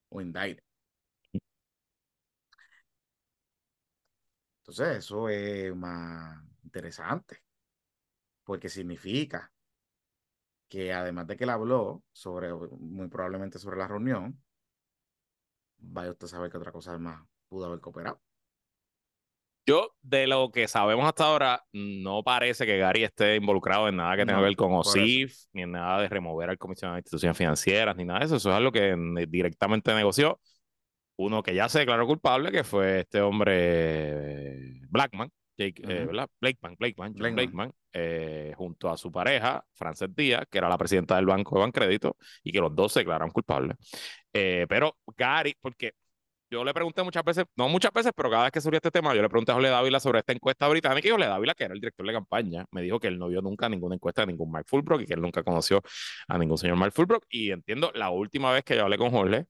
o 0.10 0.20
indicted. 0.22 0.64
Entonces, 4.62 4.98
eso 4.98 5.30
es 5.30 5.76
más 5.76 6.44
interesante, 6.64 7.42
porque 8.44 8.68
significa 8.70 9.52
que 10.70 10.94
además 10.94 11.28
de 11.28 11.38
que 11.38 11.44
él 11.46 11.50
habló 11.52 12.04
sobre, 12.12 12.54
muy 12.54 13.08
probablemente 13.10 13.60
sobre 13.60 13.78
la 13.78 13.88
reunión, 13.88 14.42
vaya 15.80 16.12
usted 16.12 16.26
a 16.26 16.30
saber 16.30 16.52
que 16.52 16.58
otra 16.58 16.72
cosa 16.72 16.98
más 17.00 17.26
pudo 17.50 17.66
haber 17.66 17.80
cooperado. 17.82 18.22
Yo, 19.68 19.92
de 20.02 20.28
lo 20.28 20.50
que 20.50 20.66
sabemos 20.70 21.06
hasta 21.06 21.26
ahora, 21.26 21.62
no 21.74 22.24
parece 22.24 22.66
que 22.66 22.78
Gary 22.78 23.04
esté 23.04 23.36
involucrado 23.36 23.90
en 23.90 23.98
nada 23.98 24.16
que 24.16 24.22
tenga 24.26 24.36
no, 24.36 24.40
que 24.40 24.46
ver 24.46 24.56
con 24.56 24.74
OSIF, 24.74 25.36
ni 25.52 25.64
en 25.64 25.72
nada 25.74 26.02
de 26.02 26.08
remover 26.08 26.50
al 26.50 26.58
comisionado 26.58 26.96
de 26.96 27.00
instituciones 27.00 27.38
financieras, 27.38 27.94
ni 27.98 28.06
nada 28.06 28.20
de 28.20 28.26
eso. 28.28 28.38
Eso 28.38 28.50
es 28.50 28.56
algo 28.56 28.72
que 28.72 28.96
directamente 29.28 29.94
negoció. 29.94 30.40
Uno 31.18 31.44
que 31.44 31.54
ya 31.54 31.68
se 31.68 31.80
declaró 31.80 32.08
culpable, 32.08 32.50
que 32.50 32.64
fue 32.64 33.02
este 33.02 33.20
hombre 33.20 34.80
Blackman, 34.90 35.30
Jake, 35.58 35.82
uh 35.84 35.90
-huh. 35.90 35.92
eh, 35.92 36.28
Blakeman, 36.40 36.76
Blakeman, 36.80 37.14
John 37.18 37.36
Blakeman, 37.36 37.74
eh, 37.92 38.54
junto 38.56 38.90
a 38.90 38.96
su 38.96 39.12
pareja, 39.12 39.66
Frances 39.74 40.16
Díaz, 40.16 40.46
que 40.50 40.60
era 40.60 40.70
la 40.70 40.78
presidenta 40.78 41.18
del 41.18 41.26
Banco 41.26 41.56
de 41.56 41.62
Bancrédito, 41.62 42.16
y 42.42 42.54
que 42.54 42.60
los 42.60 42.74
dos 42.74 42.94
se 42.94 43.00
declararon 43.00 43.32
culpables. 43.32 43.76
Eh, 44.32 44.66
pero 44.70 44.96
Gary, 45.18 45.58
porque 45.60 45.94
yo 46.50 46.64
le 46.64 46.74
pregunté 46.74 47.04
muchas 47.04 47.24
veces, 47.24 47.46
no 47.56 47.68
muchas 47.70 47.92
veces, 47.92 48.12
pero 48.16 48.30
cada 48.30 48.44
vez 48.44 48.52
que 48.52 48.62
surgió 48.62 48.78
este 48.78 48.92
tema, 48.92 49.14
yo 49.14 49.22
le 49.22 49.30
pregunté 49.30 49.52
a 49.52 49.56
Jole 49.56 49.70
Dávila 49.70 50.00
sobre 50.00 50.20
esta 50.20 50.34
encuesta 50.34 50.68
británica 50.68 51.08
y 51.08 51.12
Jole 51.12 51.26
Dávila, 51.28 51.54
que 51.54 51.66
era 51.66 51.74
el 51.74 51.80
director 51.80 52.06
de 52.06 52.14
campaña, 52.14 52.66
me 52.72 52.82
dijo 52.82 53.00
que 53.00 53.08
él 53.08 53.20
no 53.20 53.28
vio 53.28 53.42
nunca 53.42 53.68
ninguna 53.70 53.96
encuesta 53.96 54.22
de 54.22 54.28
ningún 54.28 54.52
Mark 54.52 54.66
Fulbrook 54.68 55.02
y 55.02 55.06
que 55.06 55.14
él 55.14 55.22
nunca 55.22 55.44
conoció 55.44 55.82
a 56.28 56.38
ningún 56.38 56.58
señor 56.58 56.78
Mark 56.78 56.94
Fulbrook. 56.94 57.26
Y 57.30 57.52
entiendo, 57.52 57.92
la 57.94 58.10
última 58.10 58.52
vez 58.52 58.64
que 58.64 58.76
yo 58.76 58.84
hablé 58.84 58.98
con 58.98 59.12
Jorge 59.12 59.46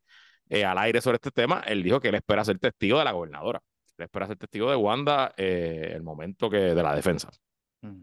eh, 0.50 0.66
al 0.66 0.78
aire 0.80 1.02
sobre 1.02 1.16
este 1.16 1.32
tema, 1.32 1.62
él 1.68 1.84
dijo 1.84 2.00
que 2.00 2.10
él 2.10 2.16
espera 2.16 2.44
ser 2.44 2.60
testigo 2.60 3.00
de 3.00 3.06
la 3.06 3.12
gobernadora. 3.12 3.62
Él 3.98 4.06
espera 4.06 4.28
ser 4.28 4.38
testigo 4.38 4.70
de 4.70 4.76
Wanda 4.76 5.34
eh, 5.38 5.92
el 5.94 6.04
momento 6.04 6.50
que 6.50 6.58
de 6.58 6.84
la 6.84 6.96
defensa. 6.96 7.30
Mm. 7.82 8.02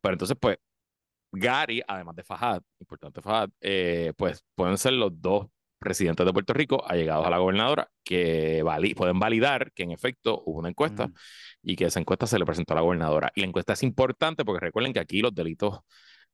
Pero 0.00 0.14
entonces, 0.14 0.36
pues, 0.40 0.58
Gary, 1.32 1.82
además 1.86 2.16
de 2.16 2.24
Fajad, 2.24 2.62
importante 2.80 3.22
Fajad, 3.22 3.50
eh, 3.60 4.12
pues 4.16 4.44
pueden 4.54 4.76
ser 4.78 4.92
los 4.94 5.12
dos 5.20 5.46
presidentes 5.82 6.24
de 6.24 6.32
Puerto 6.32 6.52
Rico 6.52 6.82
allegados 6.86 7.26
a 7.26 7.30
la 7.30 7.38
gobernadora 7.38 7.88
que 8.04 8.62
vali 8.62 8.94
pueden 8.94 9.18
validar 9.18 9.72
que 9.72 9.82
en 9.82 9.92
efecto 9.92 10.42
hubo 10.46 10.58
una 10.60 10.68
encuesta 10.70 11.10
y 11.62 11.76
que 11.76 11.86
esa 11.86 12.00
encuesta 12.00 12.26
se 12.26 12.38
le 12.38 12.46
presentó 12.46 12.72
a 12.74 12.76
la 12.76 12.82
gobernadora. 12.82 13.30
Y 13.34 13.40
la 13.40 13.48
encuesta 13.48 13.74
es 13.74 13.82
importante 13.82 14.44
porque 14.44 14.64
recuerden 14.64 14.92
que 14.92 15.00
aquí 15.00 15.20
los 15.20 15.34
delitos 15.34 15.80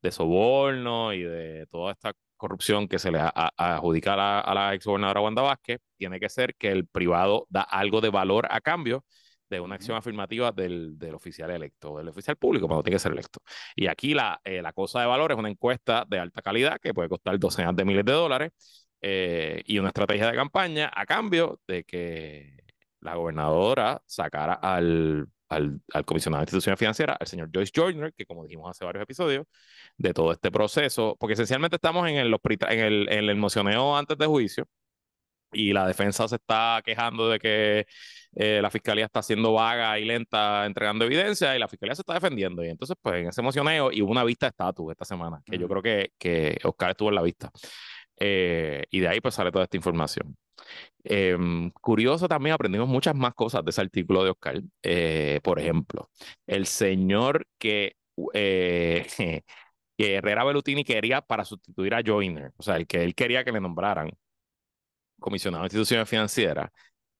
de 0.00 0.12
soborno 0.12 1.12
y 1.12 1.22
de 1.22 1.66
toda 1.70 1.92
esta 1.92 2.12
corrupción 2.36 2.88
que 2.88 2.98
se 2.98 3.10
le 3.10 3.20
adjudica 3.20 4.14
a 4.14 4.16
la, 4.16 4.40
a 4.40 4.54
la 4.54 4.74
exgobernadora 4.74 5.20
Wanda 5.20 5.42
Vázquez, 5.42 5.80
tiene 5.96 6.20
que 6.20 6.28
ser 6.28 6.54
que 6.54 6.70
el 6.70 6.86
privado 6.86 7.46
da 7.50 7.62
algo 7.62 8.00
de 8.00 8.10
valor 8.10 8.46
a 8.50 8.60
cambio 8.60 9.04
de 9.50 9.60
una 9.60 9.76
acción 9.76 9.96
afirmativa 9.96 10.52
del, 10.52 10.98
del, 10.98 11.14
oficial 11.14 11.50
electo, 11.50 11.96
del 11.96 12.08
oficial 12.08 12.36
público, 12.36 12.68
pero 12.68 12.82
tiene 12.82 12.96
que 12.96 13.00
ser 13.00 13.12
electo. 13.12 13.40
Y 13.74 13.86
aquí 13.86 14.14
la, 14.14 14.40
eh, 14.44 14.62
la 14.62 14.72
cosa 14.72 15.00
de 15.00 15.06
valor 15.06 15.32
es 15.32 15.38
una 15.38 15.48
encuesta 15.48 16.04
de 16.08 16.18
alta 16.18 16.42
calidad 16.42 16.78
que 16.80 16.94
puede 16.94 17.08
costar 17.08 17.38
docenas 17.38 17.74
de 17.74 17.84
miles 17.84 18.04
de 18.04 18.12
dólares 18.12 18.52
eh, 19.00 19.62
y 19.66 19.78
una 19.78 19.88
estrategia 19.88 20.26
de 20.26 20.36
campaña 20.36 20.90
a 20.94 21.06
cambio 21.06 21.60
de 21.66 21.84
que 21.84 22.64
la 23.00 23.14
gobernadora 23.14 24.02
sacara 24.06 24.54
al, 24.54 25.28
al, 25.48 25.80
al, 25.92 26.04
comisionado 26.04 26.40
de 26.40 26.44
instituciones 26.44 26.78
financieras, 26.78 27.16
al 27.20 27.26
señor 27.26 27.50
Joyce 27.52 27.72
Joyner, 27.74 28.12
que 28.14 28.26
como 28.26 28.44
dijimos 28.44 28.70
hace 28.70 28.84
varios 28.84 29.02
episodios, 29.02 29.46
de 29.96 30.12
todo 30.14 30.32
este 30.32 30.50
proceso, 30.50 31.16
porque 31.18 31.34
esencialmente 31.34 31.76
estamos 31.76 32.08
en 32.08 32.16
el, 32.16 32.34
en 32.68 32.80
el, 32.80 33.08
en 33.10 33.28
el 33.28 33.36
mocioneo 33.36 33.96
antes 33.96 34.18
de 34.18 34.26
juicio 34.26 34.66
y 35.52 35.72
la 35.72 35.86
defensa 35.86 36.28
se 36.28 36.36
está 36.36 36.82
quejando 36.84 37.28
de 37.28 37.38
que 37.38 37.86
eh, 38.34 38.60
la 38.60 38.70
fiscalía 38.70 39.06
está 39.06 39.22
siendo 39.22 39.54
vaga 39.54 39.98
y 39.98 40.04
lenta 40.04 40.66
entregando 40.66 41.04
evidencia 41.04 41.56
y 41.56 41.58
la 41.58 41.68
fiscalía 41.68 41.94
se 41.94 42.02
está 42.02 42.14
defendiendo. 42.14 42.64
Y 42.64 42.68
entonces, 42.68 42.96
pues 43.00 43.16
en 43.16 43.28
ese 43.28 43.42
mocioneo 43.42 43.90
y 43.90 44.02
hubo 44.02 44.10
una 44.10 44.24
vista 44.24 44.46
de 44.46 44.50
estatus 44.50 44.90
esta 44.90 45.04
semana, 45.04 45.40
que 45.44 45.56
mm. 45.56 45.60
yo 45.60 45.68
creo 45.68 45.82
que, 45.82 46.12
que 46.18 46.58
Oscar 46.64 46.90
estuvo 46.90 47.08
en 47.08 47.14
la 47.14 47.22
vista. 47.22 47.50
Eh, 48.20 48.84
y 48.90 49.00
de 49.00 49.08
ahí 49.08 49.20
pues 49.20 49.34
sale 49.34 49.52
toda 49.52 49.64
esta 49.64 49.76
información. 49.76 50.36
Eh, 51.04 51.36
curioso 51.80 52.28
también, 52.28 52.54
aprendimos 52.54 52.88
muchas 52.88 53.14
más 53.14 53.34
cosas 53.34 53.64
de 53.64 53.70
ese 53.70 53.80
artículo 53.80 54.24
de 54.24 54.30
Oscar. 54.30 54.60
Eh, 54.82 55.40
por 55.42 55.58
ejemplo, 55.58 56.10
el 56.46 56.66
señor 56.66 57.46
que, 57.58 57.96
eh, 58.34 59.06
que 59.96 60.14
Herrera 60.14 60.44
Bellutini 60.44 60.84
quería 60.84 61.20
para 61.22 61.44
sustituir 61.44 61.94
a 61.94 62.02
Joyner, 62.04 62.52
o 62.56 62.62
sea, 62.62 62.76
el 62.76 62.86
que 62.86 63.02
él 63.04 63.14
quería 63.14 63.44
que 63.44 63.52
le 63.52 63.60
nombraran 63.60 64.10
comisionado 65.20 65.62
de 65.62 65.66
instituciones 65.66 66.08
financieras, 66.08 66.70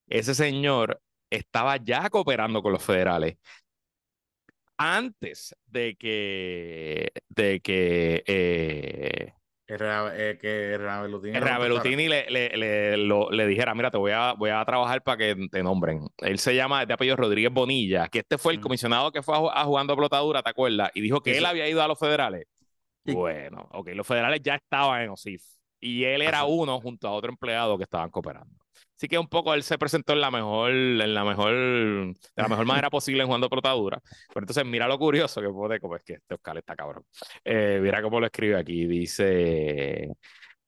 ese 0.09 0.35
señor 0.35 1.01
estaba 1.31 1.77
ya 1.79 2.09
cooperando 2.11 2.63
con 2.63 2.73
los 2.73 2.83
federales 2.85 3.37
antes 4.77 5.55
de 5.67 5.97
que, 5.97 7.13
de 7.29 7.61
que 7.61 9.35
eh, 9.69 9.75
eh, 10.15 10.39
que 10.41 10.79
le, 10.79 12.31
le, 12.31 12.57
le, 12.57 12.97
lo, 12.97 13.31
le, 13.31 13.47
dijera, 13.47 13.75
mira, 13.75 13.91
te 13.91 13.99
voy 13.99 14.13
a, 14.13 14.33
voy 14.33 14.49
a 14.49 14.65
trabajar 14.65 15.03
para 15.03 15.19
que 15.19 15.49
te 15.51 15.63
nombren. 15.63 16.07
Él 16.19 16.39
se 16.39 16.55
llama 16.55 16.87
de 16.87 16.95
apellido 16.95 17.17
Rodríguez 17.17 17.53
Bonilla, 17.53 18.09
que 18.09 18.21
este 18.21 18.39
fue 18.39 18.55
el 18.55 18.61
mm. 18.61 18.63
comisionado 18.63 19.13
que 19.13 19.23
fue 19.23 19.37
a, 19.37 19.61
a 19.61 19.65
jugando 19.65 19.93
a 19.93 19.97
Plotadura, 19.97 20.43
¿te 20.43 20.51
acuerdas? 20.51 20.91
Y 20.95 21.03
dijo 21.03 21.21
que 21.21 21.37
él 21.37 21.45
había 21.45 21.69
ido 21.69 21.83
a 21.83 21.89
los 21.89 21.99
federales. 21.99 22.47
Sí. 23.05 23.13
Bueno, 23.13 23.69
ok, 23.73 23.91
los 23.95 24.07
federales 24.07 24.41
ya 24.43 24.55
estaban 24.55 25.03
en 25.03 25.11
OSIF. 25.11 25.43
Y 25.81 26.05
él 26.05 26.23
era 26.23 26.45
uno 26.45 26.81
junto 26.81 27.07
a 27.07 27.13
otro 27.13 27.31
empleado 27.31 27.77
que 27.77 27.85
estaban 27.85 28.11
cooperando. 28.11 28.58
Así 28.99 29.07
que 29.07 29.17
un 29.17 29.29
poco 29.29 29.55
él 29.55 29.63
se 29.63 29.79
presentó 29.79 30.13
en 30.13 30.21
la 30.21 30.33
mejor, 30.33 30.73
en 30.73 31.15
la 31.15 31.25
mejor, 31.25 31.53
de 31.55 32.15
la 32.35 32.49
mejor 32.49 32.67
manera 32.67 32.91
posible 32.91 33.21
en 33.23 33.29
jugando 33.29 33.49
protadura. 33.49 34.03
Pero 34.29 34.41
entonces 34.41 34.65
mira 34.67 34.89
lo 34.89 34.99
curioso 34.99 35.41
que 35.41 35.49
puede, 35.49 35.79
como 35.79 35.95
es 35.95 36.03
que 36.03 36.15
este 36.15 36.35
Oscar 36.35 36.59
está 36.59 36.75
cabrón. 36.75 37.05
Eh, 37.45 37.79
mira 37.81 38.03
cómo 38.03 38.19
lo 38.19 38.27
escribe 38.27 38.57
aquí. 38.59 38.87
Dice, 38.87 40.09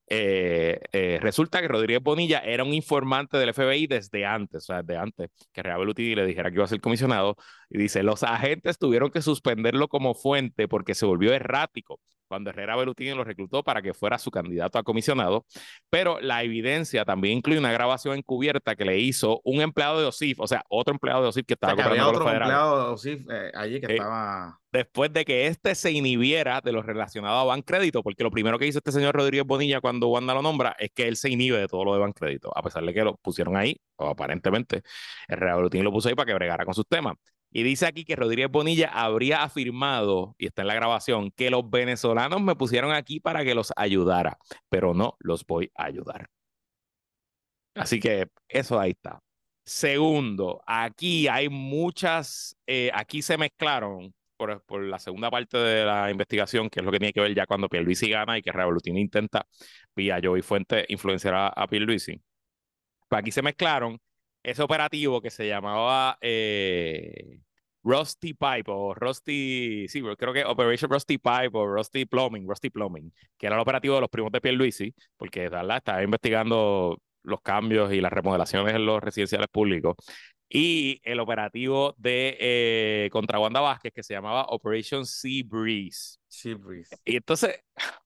eh, 0.07 0.79
eh, 0.93 1.19
resulta 1.21 1.59
que 1.59 1.67
Rodríguez 1.67 2.01
Bonilla 2.01 2.39
era 2.39 2.63
un 2.63 2.73
informante 2.73 3.37
del 3.37 3.53
FBI 3.53 3.87
desde 3.87 4.25
antes, 4.25 4.63
o 4.63 4.65
sea, 4.67 4.81
desde 4.81 4.97
antes 4.97 5.29
que 5.51 5.61
Real 5.61 5.79
Belutini 5.79 6.15
le 6.15 6.25
dijera 6.25 6.49
que 6.49 6.55
iba 6.55 6.63
a 6.63 6.69
ser 6.69 6.79
comisionado. 6.79 7.35
Y 7.69 7.79
dice, 7.79 8.01
los 8.01 8.23
agentes 8.23 8.77
tuvieron 8.77 9.11
que 9.11 9.21
suspenderlo 9.21 9.89
como 9.89 10.15
fuente 10.15 10.69
porque 10.69 10.95
se 10.95 11.05
volvió 11.05 11.33
errático 11.33 11.99
cuando 12.31 12.49
Herrera 12.49 12.77
Belutini 12.77 13.13
lo 13.13 13.25
reclutó 13.25 13.61
para 13.61 13.81
que 13.81 13.93
fuera 13.93 14.17
su 14.17 14.31
candidato 14.31 14.79
a 14.79 14.83
comisionado, 14.83 15.45
pero 15.89 16.21
la 16.21 16.43
evidencia 16.43 17.03
también 17.03 17.39
incluye 17.39 17.59
una 17.59 17.73
grabación 17.73 18.17
encubierta 18.17 18.77
que 18.77 18.85
le 18.85 18.99
hizo 18.99 19.41
un 19.43 19.59
empleado 19.59 19.99
de 19.99 20.05
OSIF, 20.05 20.39
o 20.39 20.47
sea, 20.47 20.63
otro 20.69 20.93
empleado 20.93 21.23
de 21.23 21.27
OSIF 21.27 21.45
que 21.45 21.55
estaba 21.55 21.73
o 21.73 21.75
sea, 21.75 21.83
que 21.83 21.89
había 21.89 22.07
otro 22.07 22.25
empleado 22.29 22.97
sí, 22.97 23.25
eh, 23.29 23.51
allí 23.53 23.81
que 23.81 23.87
Eh, 23.87 23.95
estaba. 23.95 24.57
Después 24.71 25.11
de 25.11 25.25
que 25.25 25.47
este 25.47 25.75
se 25.75 25.91
inhibiera 25.91 26.61
de 26.61 26.71
lo 26.71 26.81
relacionado 26.81 27.37
a 27.37 27.43
Bancrédito, 27.43 28.01
porque 28.01 28.23
lo 28.23 28.31
primero 28.31 28.57
que 28.57 28.65
hizo 28.65 28.77
este 28.77 28.93
señor 28.93 29.13
Rodríguez 29.13 29.45
Bonilla 29.45 29.81
cuando 29.81 30.07
Wanda 30.07 30.33
lo 30.33 30.41
nombra 30.41 30.73
es 30.79 30.91
que 30.95 31.09
él 31.09 31.17
se 31.17 31.29
inhibe 31.29 31.57
de 31.57 31.67
todo 31.67 31.83
lo 31.83 31.93
de 31.93 31.99
Bancrédito, 31.99 32.49
a 32.57 32.63
pesar 32.63 32.85
de 32.85 32.93
que 32.93 33.03
lo 33.03 33.17
pusieron 33.17 33.57
ahí, 33.57 33.75
o 33.97 34.07
aparentemente, 34.07 34.83
Real 35.27 35.57
Belutini 35.57 35.83
lo 35.83 35.91
puso 35.91 36.07
ahí 36.07 36.15
para 36.15 36.27
que 36.27 36.33
bregara 36.33 36.63
con 36.63 36.73
sus 36.73 36.87
temas. 36.87 37.15
Y 37.51 37.63
dice 37.63 37.85
aquí 37.85 38.05
que 38.05 38.15
Rodríguez 38.15 38.49
Bonilla 38.49 38.87
habría 38.87 39.43
afirmado, 39.43 40.35
y 40.37 40.47
está 40.47 40.61
en 40.61 40.69
la 40.69 40.75
grabación, 40.75 41.31
que 41.31 41.49
los 41.49 41.69
venezolanos 41.69 42.41
me 42.41 42.55
pusieron 42.55 42.93
aquí 42.93 43.19
para 43.19 43.43
que 43.43 43.53
los 43.53 43.73
ayudara, 43.75 44.37
pero 44.69 44.93
no 44.93 45.15
los 45.19 45.45
voy 45.45 45.69
a 45.75 45.85
ayudar. 45.85 46.29
Así 47.75 47.99
que 47.99 48.27
eso 48.47 48.79
ahí 48.79 48.91
está. 48.91 49.19
Segundo, 49.65 50.61
aquí 50.65 51.27
hay 51.27 51.49
muchas, 51.49 52.55
eh, 52.67 52.89
aquí 52.93 53.21
se 53.21 53.37
mezclaron 53.37 54.13
por, 54.37 54.63
por, 54.63 54.81
la 54.83 54.97
segunda 54.99 55.29
parte 55.29 55.57
de 55.57 55.85
la 55.85 56.09
investigación, 56.09 56.69
que 56.69 56.79
es 56.79 56.85
lo 56.85 56.91
que 56.91 56.99
tiene 56.99 57.13
que 57.13 57.21
ver 57.21 57.35
ya 57.35 57.45
cuando 57.45 57.69
Pierluisi 57.69 58.09
gana 58.09 58.37
y 58.37 58.41
que 58.41 58.51
Revolutini 58.51 59.01
intenta, 59.01 59.45
vía 59.95 60.19
Joey 60.23 60.41
Fuente, 60.41 60.85
influenciar 60.89 61.35
a, 61.35 61.47
a 61.49 61.67
Pierluisi. 61.67 62.19
Pues 63.07 63.19
aquí 63.19 63.31
se 63.31 63.41
mezclaron 63.41 63.99
ese 64.43 64.61
operativo 64.61 65.21
que 65.21 65.29
se 65.29 65.47
llamaba 65.47 66.17
eh, 66.21 67.39
Rusty 67.83 68.33
Pipe 68.33 68.65
o 68.67 68.93
Rusty, 68.93 69.87
sí, 69.87 70.01
creo 70.17 70.33
que 70.33 70.45
Operation 70.45 70.89
Rusty 70.91 71.17
Pipe 71.17 71.51
o 71.53 71.67
Rusty 71.67 72.05
Plumbing, 72.05 72.47
Rusty 72.47 72.69
Plumbing, 72.69 73.11
que 73.37 73.47
era 73.47 73.55
el 73.55 73.61
operativo 73.61 73.95
de 73.95 74.01
los 74.01 74.09
primos 74.09 74.31
de 74.31 74.41
Pierluisi, 74.41 74.93
porque 75.17 75.49
¿verdad? 75.49 75.77
estaba 75.77 76.03
investigando 76.03 76.99
los 77.23 77.41
cambios 77.41 77.93
y 77.93 78.01
las 78.01 78.13
remodelaciones 78.13 78.75
en 78.75 78.85
los 78.85 79.01
residenciales 79.01 79.47
públicos. 79.47 79.95
Y 80.53 80.99
el 81.03 81.19
operativo 81.19 81.95
de 81.97 82.37
eh, 82.39 83.09
contra 83.11 83.39
Wanda 83.39 83.61
Vázquez, 83.61 83.93
que 83.93 84.03
se 84.03 84.13
llamaba 84.13 84.45
Operation 84.49 85.05
Sea 85.05 85.43
Breeze. 85.45 86.17
Sea 86.27 86.55
Breeze. 86.55 86.97
Y 87.05 87.15
entonces, 87.15 87.57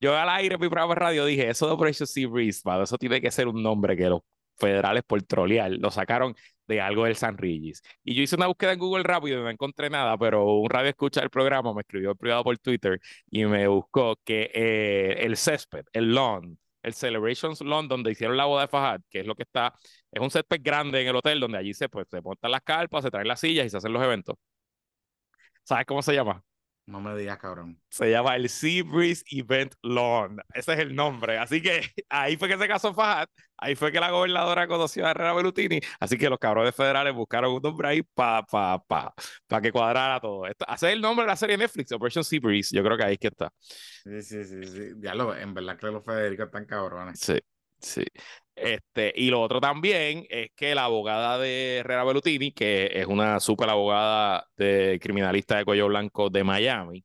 yo 0.00 0.16
al 0.16 0.28
aire 0.28 0.54
en 0.54 0.60
mi 0.60 0.68
programa 0.68 0.94
de 0.94 1.00
radio 1.00 1.24
dije, 1.26 1.48
eso 1.48 1.66
de 1.66 1.72
Operation 1.72 2.06
Sea 2.06 2.28
Breeze, 2.28 2.62
eso 2.82 2.98
tiene 2.98 3.20
que 3.20 3.30
ser 3.30 3.48
un 3.48 3.62
nombre 3.62 3.96
que 3.96 4.08
los 4.08 4.20
federales 4.58 5.02
por 5.06 5.22
trolear 5.22 5.70
lo 5.72 5.90
sacaron 5.90 6.34
de 6.66 6.80
algo 6.80 7.04
del 7.04 7.16
San 7.16 7.38
Regis. 7.38 7.82
Y 8.04 8.14
yo 8.14 8.22
hice 8.22 8.36
una 8.36 8.46
búsqueda 8.46 8.72
en 8.72 8.78
Google 8.78 9.02
rápido 9.04 9.40
y 9.40 9.42
no 9.42 9.50
encontré 9.50 9.88
nada, 9.90 10.16
pero 10.18 10.44
un 10.44 10.68
radio 10.70 10.90
escucha 10.90 11.22
el 11.22 11.30
programa 11.30 11.72
me 11.74 11.80
escribió 11.80 12.10
en 12.12 12.16
privado 12.18 12.44
por 12.44 12.58
Twitter 12.58 13.00
y 13.30 13.44
me 13.46 13.66
buscó 13.68 14.16
que 14.24 14.50
eh, 14.54 15.24
el 15.24 15.36
césped, 15.36 15.84
el 15.92 16.14
lawn, 16.14 16.58
el 16.82 16.94
Celebrations 16.94 17.60
Lawn, 17.60 17.88
donde 17.88 18.10
hicieron 18.12 18.36
la 18.36 18.44
boda 18.44 18.62
de 18.62 18.68
Fajad, 18.68 19.00
que 19.10 19.20
es 19.20 19.26
lo 19.26 19.34
que 19.34 19.42
está, 19.44 19.74
es 20.12 20.20
un 20.20 20.30
césped 20.30 20.60
grande 20.62 21.00
en 21.02 21.08
el 21.08 21.16
hotel, 21.16 21.40
donde 21.40 21.58
allí 21.58 21.74
se, 21.74 21.88
pues, 21.88 22.06
se 22.10 22.20
montan 22.20 22.50
las 22.50 22.62
carpas, 22.62 23.02
se 23.04 23.10
traen 23.10 23.28
las 23.28 23.40
sillas 23.40 23.66
y 23.66 23.70
se 23.70 23.76
hacen 23.78 23.92
los 23.92 24.02
eventos. 24.02 24.36
¿Sabes 25.64 25.86
cómo 25.86 26.02
se 26.02 26.14
llama? 26.14 26.44
No 26.88 27.02
me 27.02 27.14
digas, 27.14 27.36
cabrón. 27.36 27.78
Se 27.90 28.10
llama 28.10 28.34
el 28.34 28.48
Sea 28.48 28.82
Breeze 28.82 29.22
Event 29.30 29.74
Lawn. 29.82 30.40
Ese 30.54 30.72
es 30.72 30.78
el 30.78 30.94
nombre. 30.94 31.36
Así 31.36 31.60
que 31.60 31.82
ahí 32.08 32.38
fue 32.38 32.48
que 32.48 32.56
se 32.56 32.66
casó 32.66 32.94
Fajad. 32.94 33.28
Ahí 33.58 33.74
fue 33.74 33.92
que 33.92 34.00
la 34.00 34.10
gobernadora 34.10 34.66
conoció 34.66 35.06
a 35.06 35.10
Herrera 35.10 35.34
Belutini. 35.34 35.80
Así 36.00 36.16
que 36.16 36.30
los 36.30 36.38
cabrones 36.38 36.74
federales 36.74 37.12
buscaron 37.12 37.52
un 37.52 37.60
nombre 37.60 37.88
ahí 37.88 38.02
para 38.02 38.42
pa, 38.42 38.82
pa, 38.82 39.12
pa 39.46 39.60
que 39.60 39.70
cuadrara 39.70 40.18
todo. 40.18 40.46
Esto, 40.46 40.64
hacer 40.66 40.92
el 40.92 41.02
nombre 41.02 41.24
de 41.24 41.28
la 41.28 41.36
serie 41.36 41.58
Netflix, 41.58 41.92
Operation 41.92 42.24
Sea 42.24 42.40
Breeze. 42.40 42.74
Yo 42.74 42.82
creo 42.82 42.96
que 42.96 43.04
ahí 43.04 43.12
es 43.12 43.18
que 43.18 43.28
está. 43.28 43.52
Sí, 43.60 44.22
sí, 44.22 44.44
sí. 44.44 44.64
sí. 44.64 44.80
Ya 44.98 45.14
lo, 45.14 45.36
en 45.36 45.52
verdad 45.52 45.76
que 45.76 45.88
los 45.88 46.02
Federico 46.02 46.44
están 46.44 46.64
cabrones. 46.64 47.20
Sí, 47.20 47.38
sí. 47.80 48.04
Este, 48.60 49.12
y 49.16 49.30
lo 49.30 49.40
otro 49.40 49.60
también 49.60 50.26
es 50.30 50.48
que 50.56 50.74
la 50.74 50.84
abogada 50.84 51.38
de 51.38 51.78
Herrera 51.78 52.04
Belutini, 52.04 52.52
que 52.52 52.90
es 52.92 53.06
una 53.06 53.40
super 53.40 53.70
abogada 53.70 54.46
de 54.56 54.98
criminalista 55.02 55.58
de 55.58 55.64
cuello 55.64 55.88
blanco 55.88 56.30
de 56.30 56.44
Miami, 56.44 57.04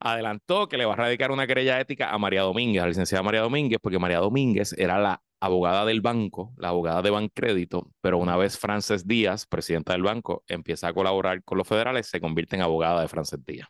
adelantó 0.00 0.68
que 0.68 0.76
le 0.76 0.84
va 0.84 0.94
a 0.94 0.96
radicar 0.96 1.30
una 1.30 1.46
querella 1.46 1.80
ética 1.80 2.10
a 2.10 2.18
María 2.18 2.42
Domínguez, 2.42 2.82
a 2.82 2.86
la 2.86 2.88
licenciada 2.90 3.22
María 3.22 3.40
Domínguez, 3.42 3.78
porque 3.82 3.98
María 3.98 4.18
Domínguez 4.18 4.72
era 4.76 4.98
la 4.98 5.22
abogada 5.40 5.84
del 5.84 6.00
banco, 6.00 6.52
la 6.56 6.68
abogada 6.68 7.02
de 7.02 7.10
Bancrédito, 7.10 7.90
pero 8.00 8.18
una 8.18 8.36
vez 8.36 8.58
Frances 8.58 9.06
Díaz, 9.06 9.46
presidenta 9.46 9.92
del 9.92 10.02
banco, 10.02 10.44
empieza 10.48 10.88
a 10.88 10.94
colaborar 10.94 11.42
con 11.44 11.58
los 11.58 11.66
federales, 11.68 12.06
se 12.08 12.20
convierte 12.20 12.56
en 12.56 12.62
abogada 12.62 13.02
de 13.02 13.08
Frances 13.08 13.44
Díaz. 13.44 13.68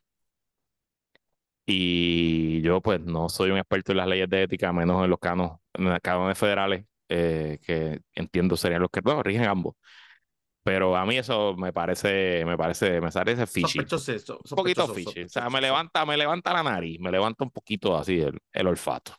Y 1.65 2.61
yo 2.63 2.81
pues 2.81 3.01
no 3.01 3.29
soy 3.29 3.51
un 3.51 3.59
experto 3.59 3.93
en 3.93 3.99
las 3.99 4.09
leyes 4.09 4.29
de 4.29 4.43
ética, 4.43 4.73
menos 4.73 5.05
en 5.05 5.11
los 5.11 5.19
canos, 5.19 5.61
en 5.75 5.85
los 5.85 6.01
cánones 6.01 6.37
federales, 6.37 6.85
eh, 7.09 7.59
que 7.63 8.01
entiendo 8.15 8.57
serían 8.57 8.83
los 8.83 8.91
que 8.91 9.01
no, 9.03 9.23
rigen 9.23 9.45
ambos. 9.45 9.75
Pero 10.65 10.97
a 10.97 11.05
mí 11.05 11.17
eso 11.17 11.57
me 11.57 11.73
parece, 11.73 12.45
me 12.45 12.57
parece, 12.57 13.01
me 13.01 13.11
parece 13.11 13.47
fishy. 13.47 13.81
Sospechoso, 13.87 14.19
so, 14.19 14.39
un 14.51 14.57
poquito 14.57 14.87
fishy. 14.89 15.23
O 15.25 15.29
sea, 15.29 15.51
me 15.51 15.61
levanta, 15.61 16.07
me 16.07 16.17
levanta 16.17 16.53
la 16.53 16.63
nariz, 16.63 17.01
me 17.01 17.11
levanta 17.11 17.45
un 17.45 17.51
poquito 17.51 17.97
así 17.97 18.21
el, 18.21 18.39
el 18.53 18.67
olfato. 18.67 19.13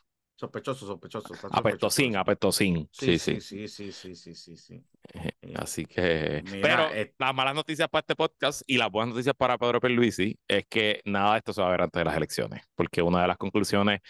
Sospechoso, 0.44 0.86
sospechoso. 0.86 1.34
Apestosín, 1.52 2.18
apestosín. 2.18 2.90
Sí 2.92 3.18
sí 3.18 3.40
sí, 3.40 3.66
sí, 3.70 3.92
sí, 3.94 4.14
sí, 4.14 4.36
sí, 4.36 4.58
sí, 4.58 4.84
Eh, 5.14 5.54
Así 5.56 5.86
que, 5.86 6.44
Mira, 6.52 6.62
pero 6.62 6.94
eh, 6.94 7.14
las 7.18 7.34
malas 7.34 7.56
noticias 7.56 7.88
para 7.88 8.02
este 8.02 8.14
podcast 8.14 8.62
y 8.68 8.78
las 8.78 8.92
buenas 8.92 9.14
noticias 9.14 9.36
para 9.38 9.58
Pedro 9.58 9.80
Pierluisi 9.80 10.38
es 10.46 10.66
que 10.68 11.00
nada 11.06 11.32
de 11.32 11.38
esto 11.38 11.54
se 11.54 11.62
va 11.62 11.70
a 11.70 11.72
ver 11.72 11.84
antes 11.84 11.98
de 11.98 12.04
las 12.04 12.18
elecciones, 12.18 12.62
porque 12.76 13.02
una 13.02 13.22
de 13.22 13.30
las 13.30 13.38
conclusiones 13.38 14.02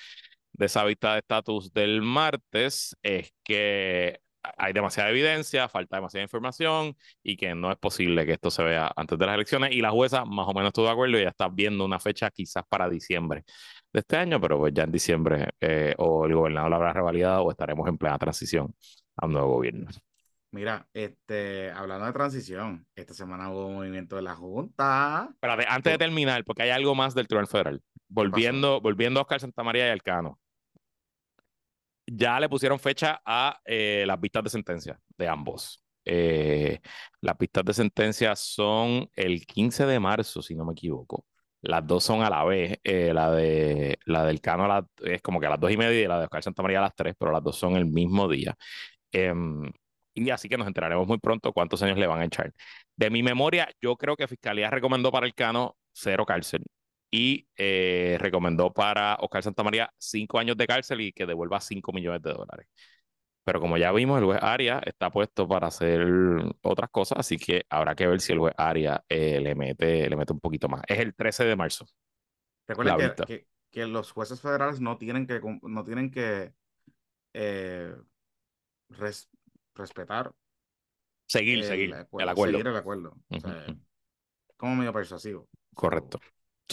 de 0.53 0.65
esa 0.65 0.83
vista 0.85 1.13
de 1.13 1.19
estatus 1.19 1.71
del 1.71 2.01
martes 2.01 2.97
es 3.03 3.31
que 3.43 4.19
hay 4.57 4.73
demasiada 4.73 5.09
evidencia, 5.09 5.69
falta 5.69 5.97
demasiada 5.97 6.23
información 6.23 6.95
y 7.23 7.37
que 7.37 7.55
no 7.55 7.71
es 7.71 7.77
posible 7.77 8.25
que 8.25 8.33
esto 8.33 8.51
se 8.51 8.63
vea 8.63 8.91
antes 8.95 9.17
de 9.17 9.25
las 9.25 9.35
elecciones. 9.35 9.71
Y 9.71 9.81
la 9.81 9.91
jueza 9.91 10.25
más 10.25 10.47
o 10.47 10.53
menos 10.53 10.69
estuvo 10.69 10.85
de 10.85 10.91
acuerdo 10.91 11.17
y 11.17 11.23
ya 11.23 11.29
está 11.29 11.47
viendo 11.49 11.85
una 11.85 11.99
fecha 11.99 12.29
quizás 12.29 12.63
para 12.67 12.89
diciembre 12.89 13.43
de 13.91 13.99
este 13.99 14.17
año, 14.17 14.41
pero 14.41 14.59
pues 14.59 14.73
ya 14.73 14.83
en 14.83 14.91
diciembre 14.91 15.49
eh, 15.61 15.93
o 15.97 16.25
el 16.25 16.35
gobernador 16.35 16.69
la 16.71 16.75
habrá 16.77 16.93
revalidado 16.93 17.43
o 17.43 17.51
estaremos 17.51 17.87
en 17.87 17.97
plena 17.97 18.17
transición 18.17 18.73
a 19.17 19.25
un 19.25 19.33
nuevo 19.33 19.55
gobierno. 19.55 19.89
Mira, 20.51 20.87
este, 20.93 21.71
hablando 21.71 22.05
de 22.05 22.13
transición, 22.13 22.85
esta 22.95 23.15
semana 23.15 23.49
hubo 23.49 23.65
un 23.65 23.75
movimiento 23.75 24.17
de 24.17 24.21
la 24.21 24.35
Junta. 24.35 25.29
Espérate, 25.31 25.65
antes 25.67 25.93
de 25.93 25.97
terminar, 25.97 26.43
porque 26.43 26.61
hay 26.61 26.69
algo 26.69 26.93
más 26.93 27.15
del 27.15 27.27
Tribunal 27.27 27.47
Federal. 27.47 27.81
Volviendo, 28.07 28.79
volviendo 28.79 29.19
a 29.19 29.23
Oscar 29.23 29.39
Santamaría 29.39 29.87
y 29.87 29.89
Alcano. 29.89 30.37
Ya 32.15 32.39
le 32.39 32.47
pusieron 32.47 32.79
fecha 32.79 33.21
a 33.25 33.59
eh, 33.65 34.03
las 34.05 34.19
vistas 34.19 34.43
de 34.43 34.49
sentencia 34.51 34.99
de 35.17 35.27
ambos. 35.27 35.83
Eh, 36.05 36.79
las 37.21 37.35
vistas 37.37 37.65
de 37.65 37.73
sentencia 37.73 38.35
son 38.35 39.09
el 39.15 39.45
15 39.47 39.87
de 39.87 39.99
marzo, 39.99 40.41
si 40.43 40.53
no 40.55 40.63
me 40.63 40.73
equivoco. 40.73 41.25
Las 41.61 41.85
dos 41.87 42.03
son 42.03 42.21
a 42.21 42.29
la 42.29 42.43
vez. 42.43 42.77
Eh, 42.83 43.13
la, 43.13 43.31
de, 43.31 43.97
la 44.05 44.25
del 44.25 44.41
Cano 44.41 44.87
es 45.01 45.21
como 45.23 45.39
que 45.39 45.47
a 45.47 45.49
las 45.49 45.59
dos 45.59 45.71
y 45.71 45.77
media 45.77 46.01
y 46.01 46.07
la 46.07 46.19
de 46.19 46.25
Oscar 46.25 46.43
Santamaría 46.43 46.79
a 46.79 46.81
las 46.83 46.95
tres, 46.95 47.15
pero 47.17 47.31
las 47.31 47.43
dos 47.43 47.57
son 47.57 47.75
el 47.77 47.85
mismo 47.87 48.27
día. 48.29 48.55
Em, 49.11 49.71
y 50.13 50.29
así 50.29 50.49
que 50.49 50.57
nos 50.57 50.67
enteraremos 50.67 51.07
muy 51.07 51.17
pronto 51.19 51.51
cuántos 51.53 51.81
años 51.81 51.97
le 51.97 52.07
van 52.07 52.21
a 52.21 52.25
echar. 52.25 52.53
De 52.95 53.09
mi 53.09 53.23
memoria, 53.23 53.69
yo 53.81 53.95
creo 53.97 54.15
que 54.15 54.27
Fiscalía 54.27 54.69
recomendó 54.69 55.11
para 55.11 55.25
el 55.25 55.33
Cano 55.33 55.77
cero 55.93 56.25
cárcel 56.25 56.63
y 57.13 57.47
eh, 57.55 58.17
recomendó 58.19 58.73
para 58.73 59.17
Oscar 59.19 59.43
Santamaría 59.43 59.93
cinco 59.99 60.39
años 60.39 60.57
de 60.57 60.65
cárcel 60.65 61.01
y 61.01 61.13
que 61.13 61.27
devuelva 61.27 61.59
cinco 61.59 61.93
millones 61.93 62.23
de 62.23 62.33
dólares. 62.33 62.67
Pero 63.43 63.59
como 63.59 63.77
ya 63.77 63.91
vimos, 63.91 64.17
el 64.17 64.25
juez 64.25 64.39
Aria 64.41 64.81
está 64.83 65.11
puesto 65.11 65.47
para 65.47 65.67
hacer 65.67 66.01
otras 66.63 66.89
cosas, 66.89 67.19
así 67.19 67.37
que 67.37 67.67
habrá 67.69 67.93
que 67.93 68.07
ver 68.07 68.19
si 68.19 68.33
el 68.33 68.39
juez 68.39 68.55
Aria 68.57 69.03
eh, 69.07 69.39
le, 69.39 69.53
mete, 69.53 70.09
le 70.09 70.15
mete 70.15 70.33
un 70.33 70.39
poquito 70.39 70.67
más. 70.67 70.81
Es 70.87 70.97
el 70.97 71.13
13 71.13 71.45
de 71.45 71.55
marzo. 71.55 71.85
Recuerden 72.67 73.13
que, 73.15 73.25
que, 73.25 73.47
que, 73.69 73.85
los 73.85 74.11
jueces 74.11 74.41
federales 74.41 74.81
no 74.81 74.97
tienen 74.97 75.27
que, 75.27 75.39
no 75.61 75.83
tienen 75.83 76.09
que 76.09 76.51
eh, 77.33 77.95
res, 78.89 79.29
respetar. 79.75 80.33
Seguir, 81.27 81.59
el, 81.59 81.65
seguir 81.65 81.93
acuerdo, 81.93 82.23
el 82.23 82.29
acuerdo. 82.29 82.51
Seguir 82.53 82.67
el 82.69 82.75
acuerdo. 82.75 83.17
O 83.29 83.39
sea, 83.39 83.65
como 84.57 84.77
medio 84.77 84.91
persuasivo. 84.91 85.47
Correcto. 85.75 86.19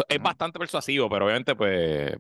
Es 0.09 0.23
bastante 0.23 0.59
persuasivo, 0.59 1.09
pero 1.11 1.27
obviamente, 1.27 1.55
pues, 1.57 2.15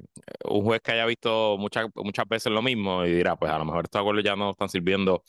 un 0.44 0.62
juez 0.64 0.80
que 0.82 0.92
haya 0.92 1.06
visto 1.06 1.56
muchas, 1.58 1.86
muchas 1.94 2.26
veces 2.28 2.52
lo 2.52 2.62
mismo 2.62 3.04
y 3.04 3.12
dirá, 3.12 3.36
pues 3.36 3.50
a 3.50 3.58
lo 3.58 3.64
mejor 3.64 3.84
estos 3.84 4.00
acuerdos 4.00 4.24
ya 4.24 4.36
no 4.36 4.50
están 4.50 4.68
sirviendo. 4.68 5.24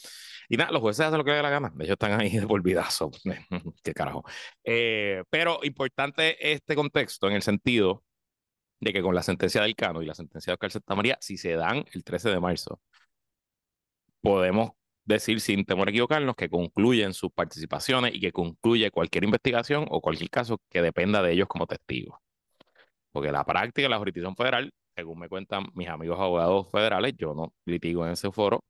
Y 0.50 0.58
nada, 0.58 0.72
los 0.72 0.82
jueces 0.82 1.06
hacen 1.06 1.18
lo 1.18 1.24
que 1.24 1.32
les 1.32 1.38
dé 1.40 1.44
la 1.44 1.50
gana. 1.50 1.72
De 1.76 1.86
hecho, 1.86 1.94
están 1.94 2.20
ahí 2.20 2.30
de 2.38 2.46
volvidazo. 2.46 3.12
Qué 3.84 3.94
carajo. 3.94 4.24
Eh, 4.64 5.24
pero 5.30 5.60
importante 5.64 6.52
este 6.52 6.76
contexto 6.76 7.28
en 7.28 7.34
el 7.34 7.42
sentido 7.42 8.04
de 8.80 8.94
que 8.94 9.02
con 9.02 9.16
la 9.16 9.24
sentencia 9.24 9.62
del 9.62 9.76
Cano 9.76 10.02
y 10.02 10.06
la 10.08 10.16
sentencia 10.16 10.52
de 10.52 10.56
Oscar 10.56 10.72
Santa 10.72 10.96
María, 10.96 11.18
si 11.22 11.38
se 11.38 11.54
dan 11.56 11.86
el 11.94 12.04
13 12.04 12.30
de 12.32 12.40
marzo, 12.40 12.82
podemos 14.22 14.72
decir 15.06 15.40
sin 15.42 15.66
temor 15.66 15.88
a 15.88 15.92
equivocarnos 15.92 16.36
que 16.36 16.50
concluyen 16.50 17.14
sus 17.14 17.32
participaciones 17.32 18.14
y 18.16 18.20
que 18.20 18.32
concluye 18.32 18.92
cualquier 18.92 19.24
investigación 19.26 19.86
o 19.90 20.02
cualquier 20.02 20.30
caso 20.30 20.62
que 20.70 20.82
dependa 20.82 21.22
de 21.22 21.34
ellos 21.34 21.48
como 21.48 21.68
testigos. 21.68 22.20
Porque 23.12 23.32
la 23.32 23.44
práctica 23.44 23.84
de 23.84 23.90
la 23.90 23.98
jurisdicción 23.98 24.36
federal, 24.36 24.72
según 24.96 25.20
me 25.20 25.30
cuentan 25.30 25.66
mis 25.74 25.88
amigos 25.88 26.20
abogados 26.20 26.68
federales, 26.72 27.14
yo 27.18 27.34
no 27.34 27.54
litigo 27.66 28.06
en 28.06 28.14
ese 28.14 28.32
foro, 28.32 28.64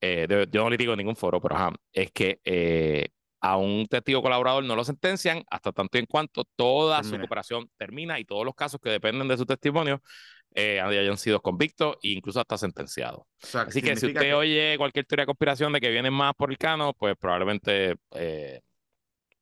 eh, 0.00 0.26
yo 0.50 0.64
no 0.64 0.70
litigo 0.70 0.92
en 0.92 0.98
ningún 0.98 1.16
foro, 1.16 1.40
pero 1.40 1.56
ajá, 1.56 1.72
es 1.92 2.10
que 2.12 2.40
eh, 2.44 3.08
a 3.40 3.56
un 3.56 3.86
testigo 3.86 4.22
colaborador 4.22 4.64
no 4.64 4.74
lo 4.74 4.84
sentencian 4.84 5.42
hasta 5.50 5.70
tanto 5.72 5.98
y 5.98 6.00
en 6.00 6.06
cuanto 6.06 6.44
toda 6.56 7.02
su 7.02 7.18
cooperación 7.18 7.70
termina 7.76 8.18
y 8.18 8.24
todos 8.24 8.44
los 8.44 8.54
casos 8.54 8.80
que 8.82 8.90
dependen 8.90 9.28
de 9.28 9.36
su 9.36 9.44
testimonio 9.44 10.00
eh, 10.54 10.80
hayan 10.80 11.18
sido 11.18 11.40
convictos 11.40 11.96
e 12.02 12.08
incluso 12.08 12.40
hasta 12.40 12.56
sentenciados. 12.56 13.22
Así 13.52 13.82
que 13.82 13.96
si 13.96 14.06
usted 14.06 14.34
oye 14.34 14.76
cualquier 14.78 15.04
teoría 15.04 15.22
de 15.22 15.26
conspiración 15.26 15.72
de 15.72 15.80
que 15.80 15.90
vienen 15.90 16.14
más 16.14 16.32
por 16.34 16.50
el 16.50 16.58
cano, 16.58 16.94
pues 16.94 17.16
probablemente 17.18 17.96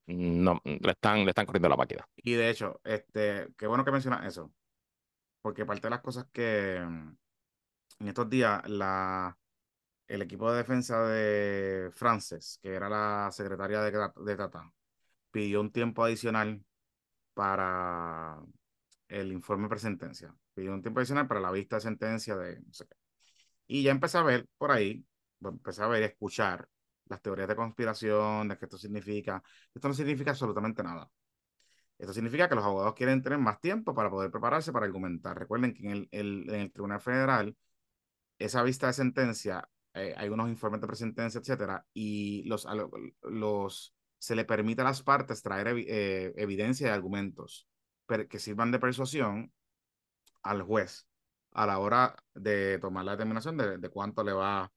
no, 0.06 0.60
le 0.64 0.90
están, 0.90 1.24
le 1.24 1.30
están 1.30 1.46
corriendo 1.46 1.68
la 1.68 1.76
máquina. 1.76 2.06
Y 2.16 2.32
de 2.34 2.50
hecho, 2.50 2.80
este, 2.84 3.48
qué 3.56 3.66
bueno 3.66 3.84
que 3.84 3.92
mencionas 3.92 4.26
eso, 4.26 4.52
porque 5.40 5.66
parte 5.66 5.86
de 5.86 5.90
las 5.90 6.00
cosas 6.00 6.26
que 6.32 6.80
mm, 6.80 7.16
en 8.00 8.08
estos 8.08 8.28
días 8.28 8.68
la, 8.68 9.36
el 10.08 10.22
equipo 10.22 10.50
de 10.50 10.58
defensa 10.58 11.02
de 11.06 11.90
Frances, 11.92 12.58
que 12.62 12.74
era 12.74 12.88
la 12.88 13.30
secretaria 13.32 13.80
de, 13.80 14.10
de 14.16 14.36
Tata, 14.36 14.72
pidió 15.30 15.60
un 15.60 15.72
tiempo 15.72 16.04
adicional 16.04 16.64
para 17.34 18.42
el 19.08 19.32
informe 19.32 19.64
de 19.64 19.70
presentencia. 19.70 20.34
Pidió 20.54 20.72
un 20.72 20.82
tiempo 20.82 21.00
adicional 21.00 21.26
para 21.28 21.40
la 21.40 21.50
vista 21.50 21.76
de 21.76 21.82
sentencia 21.82 22.36
de 22.36 22.60
no 22.60 22.72
sé 22.72 22.86
qué. 22.86 22.96
Y 23.66 23.82
ya 23.84 23.92
empecé 23.92 24.18
a 24.18 24.22
ver 24.22 24.46
por 24.58 24.72
ahí, 24.72 25.04
empecé 25.40 25.82
a 25.82 25.86
ver 25.88 26.02
y 26.02 26.06
escuchar 26.06 26.68
las 27.06 27.20
teorías 27.22 27.48
de 27.48 27.56
conspiración, 27.56 28.48
de 28.48 28.58
que 28.58 28.64
esto 28.66 28.78
significa. 28.78 29.42
Esto 29.74 29.88
no 29.88 29.94
significa 29.94 30.30
absolutamente 30.30 30.82
nada. 30.82 31.10
Esto 31.98 32.12
significa 32.14 32.48
que 32.48 32.54
los 32.56 32.64
abogados 32.64 32.94
quieren 32.94 33.22
tener 33.22 33.38
más 33.38 33.60
tiempo 33.60 33.94
para 33.94 34.10
poder 34.10 34.30
prepararse 34.30 34.72
para 34.72 34.86
argumentar. 34.86 35.38
Recuerden 35.38 35.74
que 35.74 35.86
en 35.86 35.92
el, 35.92 36.08
en 36.10 36.54
el 36.54 36.72
Tribunal 36.72 37.00
Federal, 37.00 37.56
esa 38.38 38.62
vista 38.64 38.88
de 38.88 38.92
sentencia, 38.94 39.68
eh, 39.94 40.14
hay 40.16 40.28
unos 40.28 40.48
informes 40.48 40.80
de 40.80 40.86
presentencia, 40.88 41.40
etcétera, 41.40 41.86
y 41.94 42.44
los, 42.44 42.66
los, 43.22 43.94
se 44.18 44.34
le 44.34 44.44
permite 44.44 44.82
a 44.82 44.84
las 44.84 45.02
partes 45.02 45.42
traer 45.42 45.68
eh, 45.68 46.32
evidencia 46.36 46.88
y 46.88 46.90
argumentos 46.90 47.68
que 48.28 48.38
sirvan 48.38 48.70
de 48.72 48.78
persuasión 48.78 49.52
al 50.42 50.62
juez 50.62 51.06
a 51.52 51.66
la 51.66 51.78
hora 51.78 52.16
de 52.34 52.78
tomar 52.78 53.04
la 53.04 53.12
determinación 53.12 53.56
de, 53.56 53.78
de 53.78 53.88
cuánto 53.90 54.24
le 54.24 54.32
va 54.32 54.72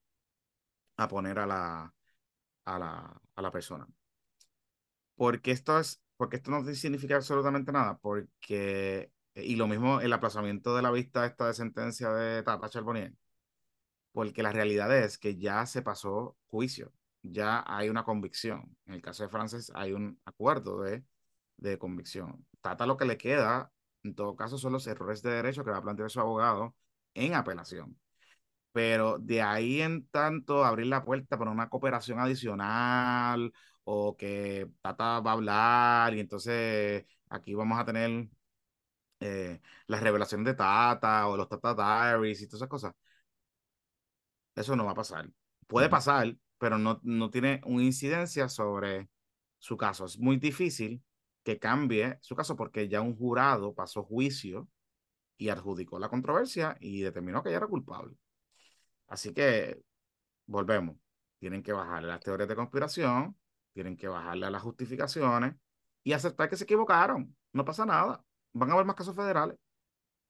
a 0.98 1.08
poner 1.08 1.40
a 1.40 1.46
la, 1.46 1.95
a 2.66 2.80
la, 2.80 3.22
a 3.36 3.42
la 3.42 3.52
persona. 3.52 3.88
Porque 5.16 5.52
esto 5.52 5.80
es, 5.80 6.02
porque 6.18 6.38
esto 6.38 6.52
no 6.52 6.64
significa 6.74 7.16
absolutamente 7.16 7.72
nada, 7.72 7.98
porque, 8.00 9.12
y 9.36 9.56
lo 9.56 9.68
mismo 9.68 10.02
el 10.02 10.14
aplazamiento 10.14 10.76
de 10.76 10.82
la 10.82 10.92
vista 10.92 11.26
esta 11.26 11.48
de 11.48 11.54
sentencia 11.54 12.10
de 12.12 12.44
Tata 12.44 12.70
Charbonnier, 12.70 13.14
porque 14.12 14.44
la 14.44 14.52
realidad 14.52 14.96
es 14.98 15.18
que 15.18 15.38
ya 15.38 15.66
se 15.66 15.82
pasó 15.82 16.38
juicio, 16.48 16.94
ya 17.22 17.64
hay 17.68 17.90
una 17.90 18.04
convicción. 18.06 18.78
En 18.86 18.96
el 18.96 19.02
caso 19.02 19.24
de 19.24 19.30
Frances 19.30 19.72
hay 19.76 19.94
un 19.94 20.20
acuerdo 20.26 20.82
de, 20.82 21.04
de 21.58 21.78
convicción. 21.78 22.46
Tata 22.62 22.86
lo 22.86 22.98
que 22.98 23.06
le 23.06 23.18
queda, 23.18 23.72
en 24.04 24.16
todo 24.16 24.36
caso, 24.36 24.58
son 24.58 24.74
los 24.74 24.88
errores 24.88 25.22
de 25.24 25.32
derecho 25.32 25.64
que 25.66 25.72
va 25.72 25.78
a 25.78 25.84
plantear 25.84 26.10
su 26.12 26.20
abogado 26.20 26.76
en 27.14 27.34
apelación 27.36 27.98
pero 28.76 29.18
de 29.20 29.42
ahí 29.42 29.82
en 29.82 30.06
tanto 30.10 30.66
abrir 30.66 30.88
la 30.88 31.06
puerta 31.06 31.38
para 31.38 31.50
una 31.52 31.70
cooperación 31.70 32.20
adicional 32.20 33.54
o 33.86 34.18
que 34.18 34.70
Tata 34.82 35.22
va 35.22 35.32
a 35.32 35.34
hablar 35.36 36.14
y 36.14 36.20
entonces 36.20 37.06
aquí 37.30 37.54
vamos 37.56 37.80
a 37.80 37.86
tener 37.86 38.28
eh, 39.22 39.62
las 39.88 40.02
revelaciones 40.02 40.46
de 40.46 40.56
Tata 40.56 41.28
o 41.28 41.38
los 41.38 41.50
Tata 41.50 41.74
Diaries 41.76 42.42
y 42.42 42.48
todas 42.48 42.60
esas 42.62 42.70
cosas. 42.70 42.94
Eso 44.56 44.76
no 44.76 44.86
va 44.86 44.92
a 44.92 44.96
pasar. 44.96 45.30
Puede 45.68 45.90
pasar, 45.90 46.36
pero 46.58 46.78
no, 46.78 47.00
no 47.04 47.30
tiene 47.30 47.62
una 47.66 47.84
incidencia 47.84 48.50
sobre 48.50 49.10
su 49.60 49.78
caso. 49.78 50.06
Es 50.06 50.20
muy 50.20 50.38
difícil 50.38 51.02
que 51.44 51.60
cambie 51.60 52.18
su 52.22 52.36
caso 52.36 52.56
porque 52.58 52.88
ya 52.90 53.02
un 53.02 53.16
jurado 53.16 53.74
pasó 53.74 54.04
juicio 54.04 54.68
y 55.38 55.50
adjudicó 55.50 56.00
la 56.00 56.10
controversia 56.10 56.78
y 56.82 57.02
determinó 57.02 57.44
que 57.44 57.50
ella 57.50 57.60
era 57.60 57.68
culpable. 57.68 58.18
Así 59.08 59.34
que 59.34 59.82
volvemos. 60.48 60.98
Tienen 61.40 61.62
que 61.62 61.74
bajarle 61.74 62.08
las 62.08 62.22
teorías 62.22 62.50
de 62.50 62.56
conspiración, 62.56 63.38
tienen 63.74 63.98
que 63.98 64.08
bajarle 64.08 64.46
a 64.46 64.50
las 64.50 64.62
justificaciones 64.62 65.56
y 66.04 66.14
aceptar 66.14 66.50
que 66.50 66.58
se 66.58 66.64
equivocaron. 66.64 67.36
No 67.54 67.66
pasa 67.66 67.86
nada. 67.86 68.24
Van 68.54 68.70
a 68.70 68.74
haber 68.74 68.86
más 68.86 68.96
casos 68.96 69.16
federales 69.16 69.58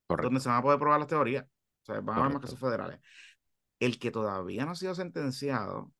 donde 0.08 0.40
se 0.40 0.48
van 0.48 0.58
a 0.58 0.62
poder 0.62 0.78
probar 0.78 1.00
las 1.00 1.08
teorías. 1.08 1.44
O 1.44 1.86
sea, 1.86 2.00
van 2.00 2.16
a 2.16 2.20
haber 2.20 2.32
más 2.32 2.42
casos 2.42 2.58
federales. 2.58 3.00
El 3.78 3.98
que 3.98 4.10
todavía 4.10 4.64
no 4.64 4.72
ha 4.72 4.74
sido 4.74 4.94
sentenciado 4.94 5.92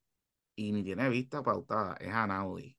y 0.57 0.73
ni 0.73 0.83
tiene 0.83 1.09
vista 1.09 1.43
pautada 1.43 1.97
es 2.01 2.12
Anaudi. 2.12 2.77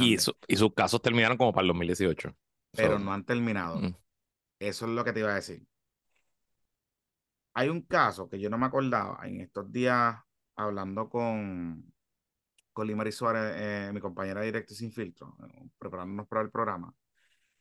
Y, 0.00 0.14
y 0.14 0.56
sus 0.56 0.74
casos 0.74 1.00
terminaron 1.00 1.38
como 1.38 1.52
para 1.52 1.62
el 1.62 1.68
2018. 1.68 2.36
Pero 2.72 2.98
no 2.98 3.12
han 3.12 3.24
terminado. 3.24 3.80
Mm. 3.80 3.94
Eso 4.58 4.86
es 4.86 4.92
lo 4.92 5.04
que 5.04 5.12
te 5.12 5.20
iba 5.20 5.30
a 5.30 5.36
decir. 5.36 5.64
Hay 7.58 7.70
un 7.70 7.82
caso 7.82 8.28
que 8.28 8.38
yo 8.38 8.48
no 8.48 8.56
me 8.56 8.66
acordaba 8.66 9.18
en 9.26 9.40
estos 9.40 9.72
días 9.72 10.14
hablando 10.54 11.08
con, 11.08 11.92
con 12.72 12.86
Limari 12.86 13.10
Suárez, 13.10 13.52
eh, 13.56 13.90
mi 13.92 13.98
compañera 13.98 14.42
directa 14.42 14.74
Sin 14.74 14.92
Filtro, 14.92 15.36
eh, 15.42 15.68
preparándonos 15.76 16.28
para 16.28 16.42
el 16.42 16.52
programa. 16.52 16.94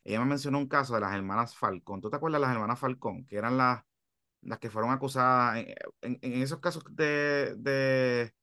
Ella 0.03 0.19
me 0.19 0.27
mencionó 0.27 0.59
un 0.59 0.67
caso 0.67 0.93
de 0.93 0.99
las 1.01 1.15
hermanas 1.15 1.55
Falcón. 1.55 1.99
¿Tú 1.99 2.11
te 2.11 2.17
acuerdas 2.17 2.39
de 2.39 2.45
las 2.45 2.55
hermanas 2.55 2.79
Falcón? 2.79 3.25
Que 3.25 3.37
eran 3.37 3.57
las, 3.57 3.81
las 4.41 4.59
que 4.59 4.69
fueron 4.69 4.91
acusadas 4.91 5.65
en, 6.01 6.19
esos 6.21 6.59
casos 6.59 6.83
de, 6.91 7.55
de, 7.57 8.35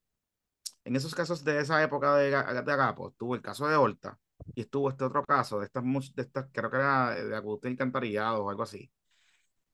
en 0.83 0.95
esos 0.97 1.15
casos 1.15 1.45
de 1.45 1.59
esa 1.61 1.81
época 1.81 2.17
de, 2.17 2.31
de 2.31 2.71
Agapo. 2.73 3.11
Estuvo 3.11 3.33
el 3.33 3.41
caso 3.41 3.65
de 3.65 3.77
Horta 3.77 4.19
y 4.55 4.59
estuvo 4.59 4.89
este 4.89 5.05
otro 5.05 5.23
caso 5.23 5.59
de 5.61 5.67
estas, 5.67 5.85
de 5.85 6.21
estas 6.21 6.47
creo 6.51 6.69
que 6.69 6.75
era 6.75 7.11
de 7.11 7.33
Agustín 7.33 7.71
Encantarillado 7.71 8.43
o 8.43 8.49
algo 8.49 8.63
así. 8.63 8.91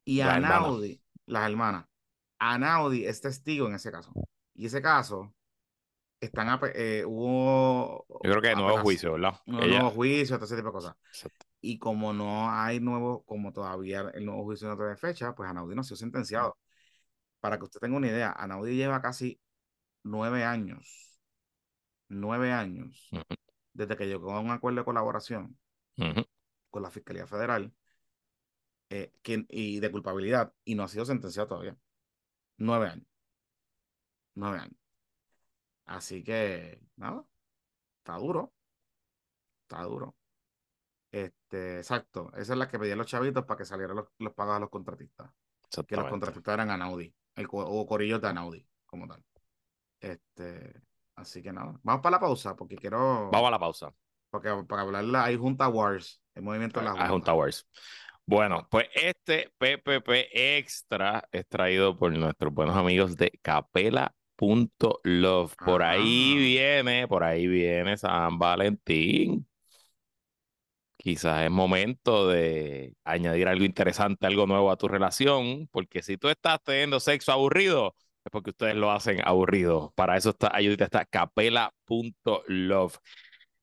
Y 0.03 0.21
a 0.21 0.39
Naudi, 0.39 1.01
las 1.31 1.49
hermanas. 1.49 1.85
Anaudi 2.39 3.05
es 3.05 3.21
testigo 3.21 3.67
en 3.67 3.75
ese 3.75 3.91
caso. 3.91 4.11
Y 4.53 4.65
ese 4.65 4.81
caso, 4.81 5.33
están 6.19 6.59
eh, 6.75 7.03
hubo. 7.05 8.05
Yo 8.09 8.31
creo 8.31 8.41
que 8.41 8.49
hay 8.49 8.55
nuevo 8.55 8.77
juicio, 8.79 9.13
¿verdad? 9.13 9.39
nuevo 9.45 9.91
juicio, 9.91 10.35
todo 10.35 10.45
ese 10.45 10.57
tipo 10.57 10.67
de 10.67 10.73
cosas. 10.73 10.95
Y 11.61 11.79
como 11.79 12.13
no 12.13 12.51
hay 12.51 12.79
nuevo, 12.79 13.23
como 13.23 13.53
todavía 13.53 14.11
el 14.13 14.25
nuevo 14.25 14.43
juicio 14.43 14.67
no 14.67 14.75
tiene 14.75 14.97
fecha, 14.97 15.33
pues 15.33 15.49
Anaudi 15.49 15.73
no 15.73 15.81
ha 15.81 15.83
sido 15.83 15.97
sentenciado. 15.97 16.57
Para 17.39 17.57
que 17.57 17.63
usted 17.63 17.79
tenga 17.79 17.97
una 17.97 18.07
idea, 18.07 18.31
Anaudi 18.31 18.75
lleva 18.75 19.01
casi 19.01 19.39
nueve 20.03 20.43
años. 20.43 21.21
Nueve 22.09 22.51
años. 22.51 23.09
Desde 23.73 23.95
que 23.95 24.07
llegó 24.07 24.33
a 24.33 24.41
un 24.41 24.51
acuerdo 24.51 24.81
de 24.81 24.85
colaboración 24.85 25.57
con 26.69 26.83
la 26.83 26.91
Fiscalía 26.91 27.25
Federal 27.25 27.71
eh, 28.91 29.13
y 29.47 29.79
de 29.79 29.89
culpabilidad 29.89 30.53
y 30.65 30.75
no 30.75 30.83
ha 30.83 30.87
sido 30.89 31.05
sentenciado 31.05 31.47
todavía. 31.47 31.77
Nueve 32.57 32.89
años. 32.89 33.07
Nueve 34.35 34.59
años. 34.59 34.77
Así 35.85 36.23
que, 36.23 36.81
nada, 36.97 37.25
está 37.99 38.17
duro. 38.17 38.53
Está 39.63 39.83
duro. 39.83 40.15
Este, 41.09 41.77
exacto. 41.77 42.31
Esa 42.35 42.53
es 42.53 42.59
la 42.59 42.67
que 42.67 42.79
pedían 42.79 42.97
los 42.97 43.07
chavitos 43.07 43.45
para 43.45 43.57
que 43.57 43.65
salieran 43.65 43.95
los, 43.95 44.07
los 44.19 44.33
pagos 44.33 44.57
a 44.57 44.59
los 44.59 44.69
contratistas. 44.69 45.31
Que 45.87 45.95
los 45.95 46.09
contratistas 46.09 46.53
eran 46.53 46.69
Anaudi. 46.69 47.15
El, 47.35 47.47
o 47.49 47.87
Corillo 47.87 48.19
de 48.19 48.27
Anaudi, 48.27 48.67
como 48.85 49.07
tal. 49.07 49.23
Este, 50.01 50.81
así 51.15 51.41
que 51.41 51.53
nada. 51.53 51.79
Vamos 51.81 52.01
para 52.01 52.17
la 52.17 52.19
pausa, 52.19 52.57
porque 52.57 52.75
quiero. 52.75 53.29
Vamos 53.31 53.47
a 53.47 53.51
la 53.51 53.59
pausa. 53.59 53.95
Porque 54.29 54.49
para 54.67 54.81
hablar 54.81 55.05
hay 55.15 55.37
Junta 55.37 55.69
Wars, 55.69 56.21
el 56.35 56.43
movimiento 56.43 56.79
de 56.79 56.85
la 56.85 56.91
Junta. 56.91 57.05
Hay 57.05 57.09
Junta 57.09 57.33
Wars. 57.33 57.67
Bueno, 58.25 58.67
pues 58.71 58.87
este 58.93 59.51
PPP 59.57 60.09
extra 60.57 61.27
es 61.31 61.47
traído 61.47 61.97
por 61.97 62.13
nuestros 62.13 62.53
buenos 62.53 62.77
amigos 62.77 63.17
de 63.17 63.31
Capela.love. 63.41 64.13
Por 65.57 65.83
ahí 65.83 66.37
viene, 66.37 67.07
por 67.07 67.23
ahí 67.23 67.47
viene 67.47 67.97
San 67.97 68.39
Valentín. 68.39 69.45
quizás 70.97 71.43
es 71.43 71.51
momento 71.51 72.27
de 72.27 72.95
añadir 73.03 73.47
algo 73.47 73.65
interesante, 73.65 74.27
algo 74.27 74.45
nuevo 74.47 74.71
a 74.71 74.77
tu 74.77 74.87
relación, 74.87 75.67
porque 75.71 76.03
si 76.03 76.17
tú 76.17 76.29
estás 76.29 76.59
teniendo 76.63 76.99
sexo 76.99 77.31
aburrido, 77.31 77.95
es 78.23 78.31
porque 78.31 78.51
ustedes 78.51 78.75
lo 78.75 78.91
hacen 78.91 79.19
aburrido. 79.25 79.93
Para 79.95 80.15
eso 80.17 80.29
está 80.29 80.55
ayudita 80.55 80.85
está 80.85 81.05
capela.love. 81.05 82.97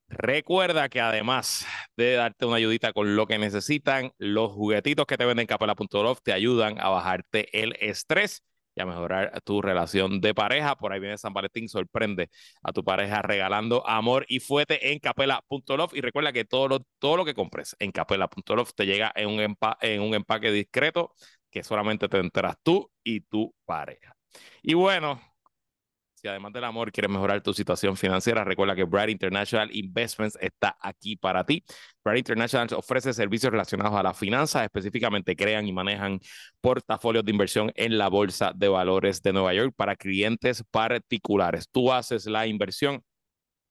Recuerda 0.08 0.88
que 0.88 1.00
además 1.00 1.66
de 1.96 2.14
darte 2.14 2.46
una 2.46 2.56
ayudita 2.56 2.92
con 2.92 3.14
lo 3.14 3.26
que 3.26 3.38
necesitan, 3.38 4.12
los 4.18 4.52
juguetitos 4.52 5.06
que 5.06 5.18
te 5.18 5.26
venden 5.26 5.42
en 5.42 5.46
capela.love 5.46 6.20
te 6.22 6.32
ayudan 6.32 6.80
a 6.80 6.88
bajarte 6.88 7.48
el 7.62 7.76
estrés 7.80 8.42
y 8.74 8.80
a 8.80 8.86
mejorar 8.86 9.38
tu 9.42 9.60
relación 9.60 10.20
de 10.20 10.34
pareja. 10.34 10.76
Por 10.76 10.92
ahí 10.92 11.00
viene 11.00 11.18
San 11.18 11.34
Valentín, 11.34 11.68
sorprende 11.68 12.30
a 12.62 12.72
tu 12.72 12.82
pareja 12.82 13.20
regalando 13.20 13.86
amor 13.86 14.24
y 14.28 14.40
fuete 14.40 14.92
en 14.92 14.98
capela.love. 14.98 15.92
Y 15.94 16.00
recuerda 16.00 16.32
que 16.32 16.44
todo 16.46 16.68
lo, 16.68 16.78
todo 16.98 17.18
lo 17.18 17.24
que 17.26 17.34
compres 17.34 17.76
en 17.78 17.92
capela.love 17.92 18.72
te 18.74 18.86
llega 18.86 19.12
en 19.14 19.28
un, 19.28 19.56
en 19.82 20.00
un 20.00 20.14
empaque 20.14 20.50
discreto 20.50 21.12
que 21.50 21.62
solamente 21.62 22.08
te 22.08 22.18
enteras 22.18 22.56
tú 22.62 22.90
y 23.04 23.20
tu 23.20 23.54
pareja. 23.66 24.14
Y 24.62 24.74
bueno, 24.74 25.20
si 26.20 26.26
además 26.26 26.52
del 26.52 26.64
amor 26.64 26.90
quieres 26.90 27.10
mejorar 27.10 27.40
tu 27.42 27.54
situación 27.54 27.96
financiera, 27.96 28.42
recuerda 28.42 28.74
que 28.74 28.82
Bright 28.82 29.10
International 29.10 29.70
Investments 29.72 30.36
está 30.40 30.76
aquí 30.80 31.14
para 31.14 31.44
ti. 31.44 31.64
Bright 32.04 32.18
International 32.18 32.68
ofrece 32.76 33.12
servicios 33.12 33.52
relacionados 33.52 33.94
a 33.94 34.02
la 34.02 34.12
finanza, 34.14 34.64
específicamente 34.64 35.36
crean 35.36 35.68
y 35.68 35.72
manejan 35.72 36.18
portafolios 36.60 37.24
de 37.24 37.30
inversión 37.30 37.72
en 37.76 37.98
la 37.98 38.08
Bolsa 38.08 38.52
de 38.52 38.68
Valores 38.68 39.22
de 39.22 39.32
Nueva 39.32 39.54
York 39.54 39.72
para 39.76 39.94
clientes 39.94 40.64
particulares. 40.70 41.68
Tú 41.70 41.92
haces 41.92 42.26
la 42.26 42.48
inversión 42.48 43.00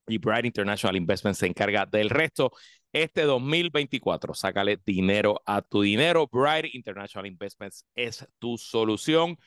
y 0.07 0.17
Bright 0.17 0.45
International 0.45 0.95
Investments 0.95 1.39
se 1.39 1.47
encarga 1.47 1.85
del 1.85 2.09
resto. 2.09 2.51
Este 2.93 3.23
2024, 3.23 4.33
sácale 4.33 4.79
dinero 4.85 5.41
a 5.45 5.61
tu 5.61 5.81
dinero. 5.81 6.29
Bright 6.31 6.73
International 6.73 7.27
Investments 7.27 7.85
es 7.93 8.25
tu 8.39 8.57
solución 8.57 9.37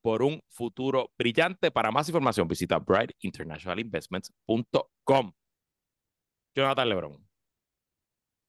por 0.00 0.22
un 0.22 0.40
futuro 0.48 1.10
brillante. 1.18 1.70
Para 1.70 1.90
más 1.90 2.08
información, 2.08 2.48
visita 2.48 2.78
brightinternationalinvestments.com. 2.78 5.32
Jonathan 6.54 6.88
Lebron. 6.88 7.28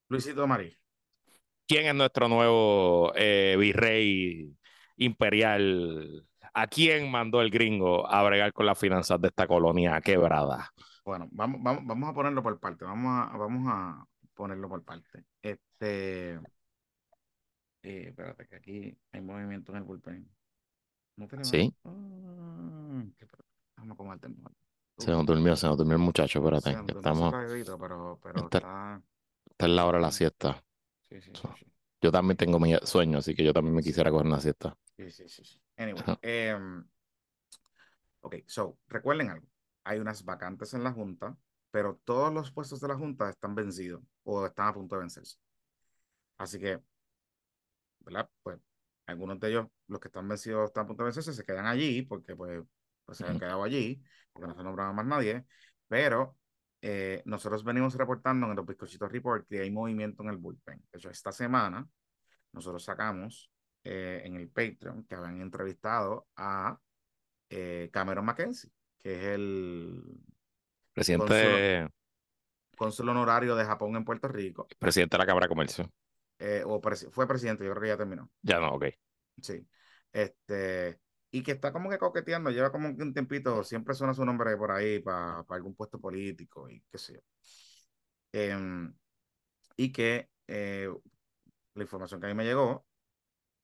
Luisito 0.08 0.46
Marí. 0.46 0.74
¿Quién 1.66 1.86
es 1.86 1.94
nuestro 1.94 2.28
nuevo 2.28 3.12
eh, 3.14 3.56
virrey 3.58 4.54
imperial? 4.96 6.26
¿A 6.54 6.66
quién 6.66 7.10
mandó 7.10 7.40
el 7.40 7.50
gringo 7.50 8.06
a 8.06 8.22
bregar 8.22 8.52
con 8.52 8.66
las 8.66 8.78
finanzas 8.78 9.20
de 9.20 9.28
esta 9.28 9.46
colonia 9.46 10.00
quebrada? 10.00 10.70
Bueno, 11.04 11.28
vamos, 11.32 11.62
vamos, 11.62 11.86
vamos 11.86 12.10
a 12.10 12.12
ponerlo 12.12 12.42
por 12.42 12.60
parte. 12.60 12.84
Vamos 12.84 13.10
a, 13.10 13.36
vamos 13.36 13.64
a 13.68 14.04
ponerlo 14.34 14.68
por 14.68 14.84
parte. 14.84 15.24
Este. 15.40 16.34
Eh, 17.84 18.08
espérate, 18.08 18.46
que 18.46 18.56
aquí 18.56 18.98
hay 19.12 19.20
movimiento 19.20 19.72
en 19.72 19.78
el 19.78 19.84
bullpen. 19.84 20.28
¿No 21.16 21.28
sí. 21.42 21.74
Ah, 21.84 23.02
vamos 23.76 24.20
a 24.22 24.26
el 24.26 24.36
Se 24.98 25.10
nos 25.10 25.26
durmió, 25.26 25.56
se 25.56 25.66
nos 25.66 25.76
durmió 25.76 25.96
el 25.96 26.02
muchacho, 26.02 26.38
espérate. 26.38 26.70
estamos... 26.70 27.32
pero, 27.32 28.18
pero 28.22 28.44
está, 28.44 28.58
está... 28.58 29.02
está 29.50 29.66
en 29.66 29.76
la 29.76 29.86
hora 29.86 29.98
de 29.98 30.02
la 30.02 30.12
siesta. 30.12 30.64
Sí, 31.08 31.20
sí, 31.20 31.30
sí, 31.34 31.66
Yo 32.00 32.10
también 32.10 32.36
tengo 32.36 32.58
mi 32.58 32.74
sueño, 32.82 33.18
así 33.18 33.34
que 33.34 33.44
yo 33.44 33.52
también 33.52 33.74
me 33.74 33.82
quisiera 33.82 34.10
coger 34.10 34.26
una 34.26 34.40
siesta. 34.40 34.76
Sí, 34.96 35.10
sí, 35.10 35.28
sí. 35.28 35.60
Anyway, 35.76 36.02
um, 36.54 36.84
ok, 38.20 38.36
so, 38.46 38.78
recuerden 38.88 39.30
algo. 39.30 39.46
Hay 39.84 39.98
unas 39.98 40.24
vacantes 40.24 40.72
en 40.74 40.84
la 40.84 40.92
Junta, 40.92 41.36
pero 41.70 42.00
todos 42.04 42.32
los 42.32 42.50
puestos 42.50 42.80
de 42.80 42.88
la 42.88 42.96
Junta 42.96 43.28
están 43.28 43.54
vencidos 43.54 44.02
o 44.22 44.46
están 44.46 44.68
a 44.68 44.74
punto 44.74 44.94
de 44.94 45.00
vencerse. 45.00 45.38
Así 46.38 46.58
que, 46.58 46.80
¿verdad? 48.00 48.28
Pues 48.42 48.58
algunos 49.12 49.38
de 49.40 49.48
ellos, 49.48 49.66
los 49.86 50.00
que 50.00 50.08
están 50.08 50.28
vencidos, 50.28 50.66
están 50.66 50.84
a 50.84 50.86
punto 50.88 51.02
de 51.02 51.06
vencerse, 51.06 51.32
se 51.32 51.44
quedan 51.44 51.66
allí 51.66 52.02
porque 52.02 52.34
pues, 52.34 52.62
pues 53.04 53.18
se 53.18 53.26
han 53.26 53.38
quedado 53.38 53.62
allí, 53.62 54.02
porque 54.32 54.48
no 54.48 54.56
se 54.56 54.62
nombraba 54.62 54.92
más 54.92 55.06
nadie, 55.06 55.44
pero 55.88 56.36
eh, 56.80 57.22
nosotros 57.26 57.62
venimos 57.62 57.94
reportando 57.94 58.46
en 58.46 58.56
los 58.56 58.66
bizcochitos 58.66 59.10
report 59.10 59.46
que 59.48 59.60
hay 59.60 59.70
movimiento 59.70 60.22
en 60.24 60.30
el 60.30 60.36
bullpen. 60.36 60.82
De 60.90 60.98
hecho, 60.98 61.10
esta 61.10 61.30
semana 61.30 61.86
nosotros 62.52 62.84
sacamos 62.84 63.50
eh, 63.84 64.22
en 64.24 64.34
el 64.36 64.48
Patreon 64.48 65.04
que 65.04 65.14
habían 65.14 65.40
entrevistado 65.40 66.26
a 66.36 66.78
eh, 67.48 67.88
Cameron 67.92 68.24
Mackenzie, 68.24 68.70
que 68.98 69.14
es 69.14 69.24
el 69.34 70.02
presidente 70.92 71.88
cónsul, 72.76 73.08
honorario 73.08 73.54
de 73.54 73.64
Japón 73.64 73.94
en 73.94 74.04
Puerto 74.04 74.26
Rico. 74.26 74.66
Presidente 74.78 75.16
de 75.16 75.18
la 75.18 75.26
Cámara 75.26 75.44
de 75.44 75.50
Comercio. 75.50 75.92
Eh, 76.44 76.64
o 76.66 76.80
fue 77.12 77.28
presidente, 77.28 77.64
yo 77.64 77.70
creo 77.70 77.82
que 77.82 77.88
ya 77.88 77.96
terminó. 77.96 78.28
Ya 78.42 78.58
no, 78.58 78.74
ok. 78.74 78.86
Sí. 79.40 79.64
Este, 80.12 80.98
y 81.30 81.40
que 81.40 81.52
está 81.52 81.72
como 81.72 81.88
que 81.88 81.98
coqueteando, 81.98 82.50
lleva 82.50 82.72
como 82.72 82.88
un 82.88 83.14
tiempito, 83.14 83.62
siempre 83.62 83.94
suena 83.94 84.12
su 84.12 84.24
nombre 84.24 84.56
por 84.56 84.72
ahí 84.72 84.98
para 84.98 85.44
algún 85.48 85.76
puesto 85.76 86.00
político 86.00 86.68
y 86.68 86.82
qué 86.90 86.98
sé 86.98 87.14
yo. 87.14 87.20
Em, 88.32 88.92
y 89.76 89.92
que 89.92 90.30
eh, 90.48 90.92
la 91.74 91.82
información 91.84 92.20
que 92.20 92.26
a 92.26 92.30
mí 92.30 92.34
me 92.34 92.44
llegó 92.44 92.84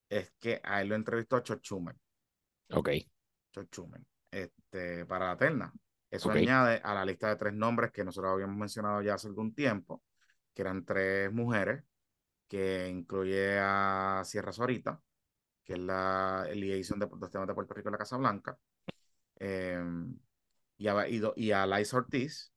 es 0.08 0.32
que 0.38 0.60
a 0.62 0.80
él 0.80 0.88
lo 0.88 0.94
entrevistó 0.94 1.34
a 1.34 1.42
Chochumen. 1.42 1.98
Ok. 2.70 2.90
Chochumen. 3.50 4.06
Este, 4.30 5.04
para 5.04 5.26
la 5.26 5.36
terna. 5.36 5.72
Eso 6.08 6.30
añade 6.30 6.80
a 6.84 6.94
la 6.94 7.04
lista 7.04 7.28
de 7.28 7.36
tres 7.36 7.54
nombres 7.54 7.90
que 7.90 8.04
nosotros 8.04 8.34
habíamos 8.34 8.56
mencionado 8.56 9.02
ya 9.02 9.14
hace 9.14 9.26
algún 9.26 9.52
tiempo, 9.52 10.04
que 10.54 10.62
eran 10.62 10.84
tres 10.84 11.32
mujeres 11.32 11.82
que 12.48 12.88
incluye 12.88 13.58
a 13.60 14.22
Sierra 14.24 14.52
Sorita, 14.52 15.00
que 15.62 15.74
es 15.74 15.78
la 15.78 16.48
liaison 16.54 16.98
de 16.98 17.08
los 17.20 17.30
temas 17.30 17.46
de 17.46 17.54
Puerto 17.54 17.74
Rico 17.74 17.88
en 17.88 17.92
la 17.92 17.98
Casa 17.98 18.16
Blanca, 18.16 18.58
em, 19.36 20.18
y, 20.78 20.88
a, 20.88 21.06
y, 21.08 21.52
a 21.52 21.66
Liza 21.66 21.96
Ortiz, 21.98 22.52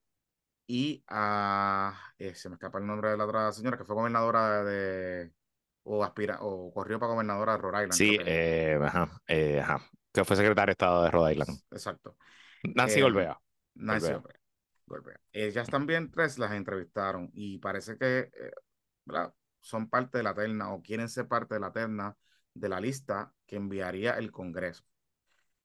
y 0.66 1.04
a, 1.08 1.94
eh, 2.18 2.34
se 2.34 2.48
me 2.48 2.56
escapa 2.56 2.80
el 2.80 2.88
nombre 2.88 3.10
de 3.10 3.18
la 3.18 3.26
otra 3.26 3.52
señora, 3.52 3.78
que 3.78 3.84
fue 3.84 3.96
gobernadora 3.96 4.64
de, 4.64 5.34
o 5.84 6.04
aspira, 6.04 6.38
o 6.42 6.74
corrió 6.74 6.98
para 6.98 7.12
gobernadora 7.12 7.54
de 7.54 7.58
Rhode 7.58 7.84
Island. 7.84 7.94
Sí, 7.94 8.18
eh, 8.26 8.80
ajá, 8.82 9.22
eh, 9.28 9.60
ajá, 9.60 9.82
que 10.14 10.24
fue 10.24 10.38
secretaria 10.38 10.68
de 10.68 10.72
Estado 10.72 11.04
de 11.04 11.12
Rhode 11.12 11.34
Island. 11.34 11.60
Exacto. 11.72 12.16
Nancy 12.76 13.00
em, 13.00 13.04
Golbea. 13.04 13.38
Nancy 13.76 14.14
Golbea. 14.86 15.20
Ellas 15.34 15.68
también 15.70 16.12
tres 16.12 16.38
las 16.38 16.54
entrevistaron 16.54 17.30
y 17.34 17.58
parece 17.58 17.98
que, 17.98 18.30
¿verdad? 19.06 19.34
Son 19.62 19.90
parte 19.90 20.18
de 20.18 20.24
la 20.24 20.34
terna 20.34 20.74
o 20.74 20.82
quieren 20.82 21.08
ser 21.08 21.28
parte 21.28 21.54
de 21.54 21.60
la 21.60 21.72
terna 21.72 22.18
de 22.54 22.70
la 22.70 22.80
lista 22.80 23.34
que 23.46 23.56
enviaría 23.56 24.18
el 24.18 24.32
Congreso. 24.32 24.84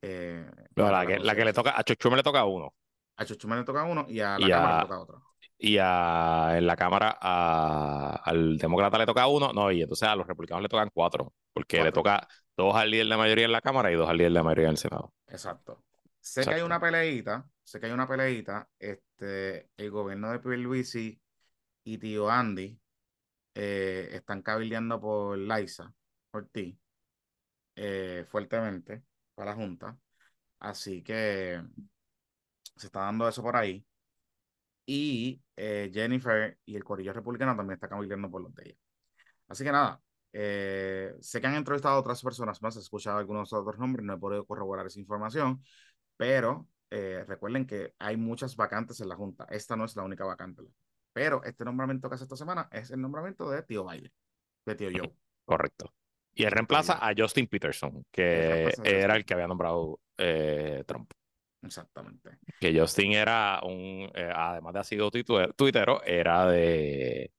Eh, 0.03 0.49
la, 0.77 1.07
que, 1.07 1.45
le 1.45 1.53
toca, 1.53 1.77
a 1.77 1.83
Chochume 1.83 2.17
le 2.17 2.23
toca 2.23 2.45
uno. 2.45 2.75
A 3.17 3.25
Chochume 3.25 3.57
le 3.57 3.65
toca 3.65 3.85
uno 3.85 4.07
y 4.09 4.21
a 4.21 4.39
la 4.39 4.49
Cámara 4.49 4.77
le 4.77 4.83
toca 4.83 5.01
otro. 5.01 5.23
Y 5.59 5.79
a, 5.81 6.53
en 6.57 6.67
la 6.67 6.77
Cámara 6.77 7.17
al 7.19 8.59
demócrata 8.59 8.99
le 8.99 9.07
toca 9.07 9.27
uno, 9.27 9.53
no, 9.53 9.73
y 9.73 9.83
entonces 9.83 10.07
a 10.07 10.15
los 10.15 10.27
republicanos 10.27 10.63
le 10.63 10.69
tocan 10.69 10.91
cuatro, 10.93 11.33
porque 11.53 11.83
le 11.83 11.93
toca 11.93 12.29
dos 12.57 12.77
al 12.77 12.91
líder 12.91 13.07
de 13.07 13.11
la 13.11 13.17
mayoría 13.17 13.47
en 13.47 13.53
la 13.53 13.63
Cámara 13.63 13.91
y 13.91 13.95
dos 13.95 14.09
al 14.09 14.19
líder 14.19 14.33
de 14.33 14.35
la 14.35 14.43
mayoría 14.43 14.67
en 14.67 14.73
el 14.73 14.77
Senado. 14.77 15.15
Exacto. 15.27 15.83
Sé 16.21 16.45
que 16.45 16.55
hay 16.55 16.63
una 16.63 16.79
peleita, 16.79 17.49
sé 17.63 17.81
que 17.81 17.87
hay 17.87 17.93
una 17.93 18.07
peleita, 18.07 18.69
este, 18.79 19.71
el 19.77 19.91
gobierno 19.91 20.31
de 20.31 20.41
Pierluisi 20.41 21.19
y 21.85 21.99
tío 21.99 22.29
Andy 22.29 22.79
eh, 23.59 24.11
están 24.13 24.43
cabildeando 24.43 25.01
por 25.01 25.39
Liza 25.39 25.91
ti 26.53 26.79
eh, 27.75 28.27
fuertemente 28.29 29.03
para 29.35 29.53
la 29.53 29.57
Junta. 29.57 29.99
Así 30.59 31.03
que 31.03 31.63
se 32.77 32.87
está 32.87 33.01
dando 33.01 33.27
eso 33.29 33.43
por 33.43 33.57
ahí. 33.57 33.85
Y 34.85 35.43
eh, 35.57 35.91
Jennifer 35.93 36.59
y 36.67 36.77
el 36.77 36.85
Corillo 36.85 37.15
Republicano 37.15 37.57
también 37.57 37.77
están 37.77 37.91
cabildeando 37.91 38.31
por 38.31 38.43
los 38.43 38.55
de 38.55 38.63
ella. 38.67 38.79
Así 39.49 39.65
que 39.65 39.73
nada, 39.73 40.03
sé 40.33 41.41
que 41.41 41.47
han 41.47 41.55
entrevistado 41.55 41.97
a 41.97 42.01
otras 42.01 42.23
personas 42.23 42.61
más, 42.61 42.77
he 42.77 42.81
escuchado 42.81 43.19
algunos 43.19 43.53
otros 43.55 43.79
nombres, 43.79 44.05
no 44.05 44.15
he 44.15 44.19
podido 44.19 44.45
corroborar 44.47 44.87
esa 44.87 45.01
información, 45.01 45.63
pero 46.17 46.69
recuerden 46.91 47.67
que 47.67 47.95
hay 47.99 48.17
muchas 48.19 48.55
vacantes 48.57 49.01
en 49.01 49.09
la 49.09 49.17
Junta. 49.17 49.47
Esta 49.51 49.77
no 49.77 49.87
es 49.87 49.97
la 49.97 50.03
única 50.03 50.25
vacante. 50.25 50.63
Pero 51.17 51.43
este 51.45 51.65
nombramiento 51.65 52.11
que 52.11 52.17
hace 52.17 52.25
esta 52.25 52.37
semana 52.37 52.69
es 52.71 52.91
el 52.91 53.01
nombramiento 53.01 53.49
de 53.51 53.63
Tío 53.63 53.87
Biden, 53.89 54.13
de 54.67 54.75
Tío 54.75 54.91
Joe. 54.95 55.17
Correcto. 55.47 55.95
Y 56.35 56.45
él 56.45 56.51
reemplaza 56.51 56.99
a 57.01 57.15
Justin 57.17 57.47
Peterson, 57.47 58.05
que 58.11 58.71
era 58.85 59.17
el 59.17 59.25
que 59.25 59.33
había 59.33 59.47
nombrado 59.47 59.99
eh, 60.19 60.85
Trump. 60.87 61.11
Exactamente. 61.63 62.37
Que 62.61 62.79
Justin 62.79 63.13
era 63.13 63.61
un, 63.63 64.11
eh, 64.15 64.31
además 64.31 64.75
de 64.75 64.81
ha 64.81 64.85
sido 64.85 65.11
tuitero, 65.11 66.03
era 66.05 66.49
de, 66.49 67.33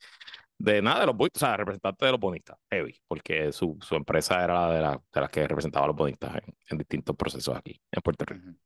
de 0.58 0.82
nada 0.82 1.02
de 1.02 1.06
los 1.06 1.16
o 1.16 1.30
sea, 1.36 1.56
representante 1.56 2.04
de 2.04 2.12
los 2.14 2.20
bonistas, 2.20 2.58
heavy, 2.72 3.00
porque 3.08 3.52
su, 3.52 3.78
su 3.80 3.94
empresa 3.94 4.44
era 4.44 4.72
de, 4.72 4.82
la, 4.82 5.04
de 5.14 5.22
las 5.22 5.30
que 5.30 5.48
representaba 5.48 5.86
a 5.86 5.90
los 5.90 5.96
bonistas 5.96 6.36
en, 6.68 6.78
distintos 6.80 7.16
procesos 7.16 7.56
aquí 7.56 7.80
en 7.92 8.02
Puerto 8.02 8.26
Rico. 8.26 8.58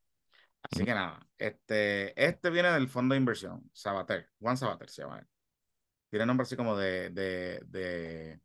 Así 0.64 0.86
que 0.86 0.94
nada, 0.94 1.20
este, 1.38 2.14
este 2.24 2.50
viene 2.50 2.72
del 2.72 2.88
fondo 2.88 3.14
de 3.14 3.20
inversión, 3.20 3.70
Sabater, 3.74 4.30
Juan 4.40 4.58
Sabater 4.58 4.90
se 4.90 5.02
llama 5.02 5.26
Tiene 6.10 6.26
nombre 6.26 6.44
así 6.44 6.56
como 6.56 6.78
de. 6.78 7.10
de, 7.10 7.62
de 7.68 8.40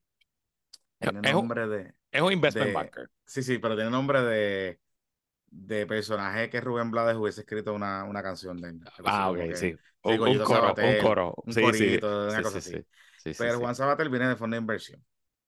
tiene 0.98 1.20
Es 1.22 1.34
un, 1.34 1.40
nombre 1.40 1.68
de. 1.68 1.94
es 2.10 2.22
un 2.22 2.32
investment 2.32 2.68
de- 2.68 2.74
banker. 2.74 3.10
Sí, 3.26 3.42
sí, 3.42 3.58
pero 3.58 3.74
tiene 3.76 3.90
nombre 3.90 4.22
de. 4.22 4.80
De 5.48 5.86
personaje 5.86 6.50
que 6.50 6.60
Rubén 6.60 6.90
Blades 6.90 7.16
hubiese 7.16 7.42
escrito 7.42 7.72
una, 7.72 8.04
una 8.04 8.22
canción 8.22 8.60
de 8.60 8.70
él. 8.70 8.80
Ah, 9.04 9.30
ok, 9.30 9.36
que- 9.36 9.56
sí. 9.56 9.76
Un, 10.02 10.20
un 10.20 10.38
coro, 10.44 10.74
un 10.76 10.98
coro. 11.02 11.34
un 11.44 11.52
sí, 11.52 11.60
sí, 11.60 11.62
corito, 11.62 12.24
una 12.24 12.36
sí, 12.36 12.42
cosa 12.42 12.60
sí, 12.60 12.76
así. 12.76 13.34
Pero. 13.38 13.58
Juan 13.60 13.74
Sabater 13.74 14.08
viene 14.08 14.28
de 14.28 14.36
fondo 14.36 14.54
de 14.56 14.60
inversión, 14.60 15.04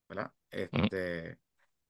¿verdad? 0.08 0.32
Este. 0.50 1.38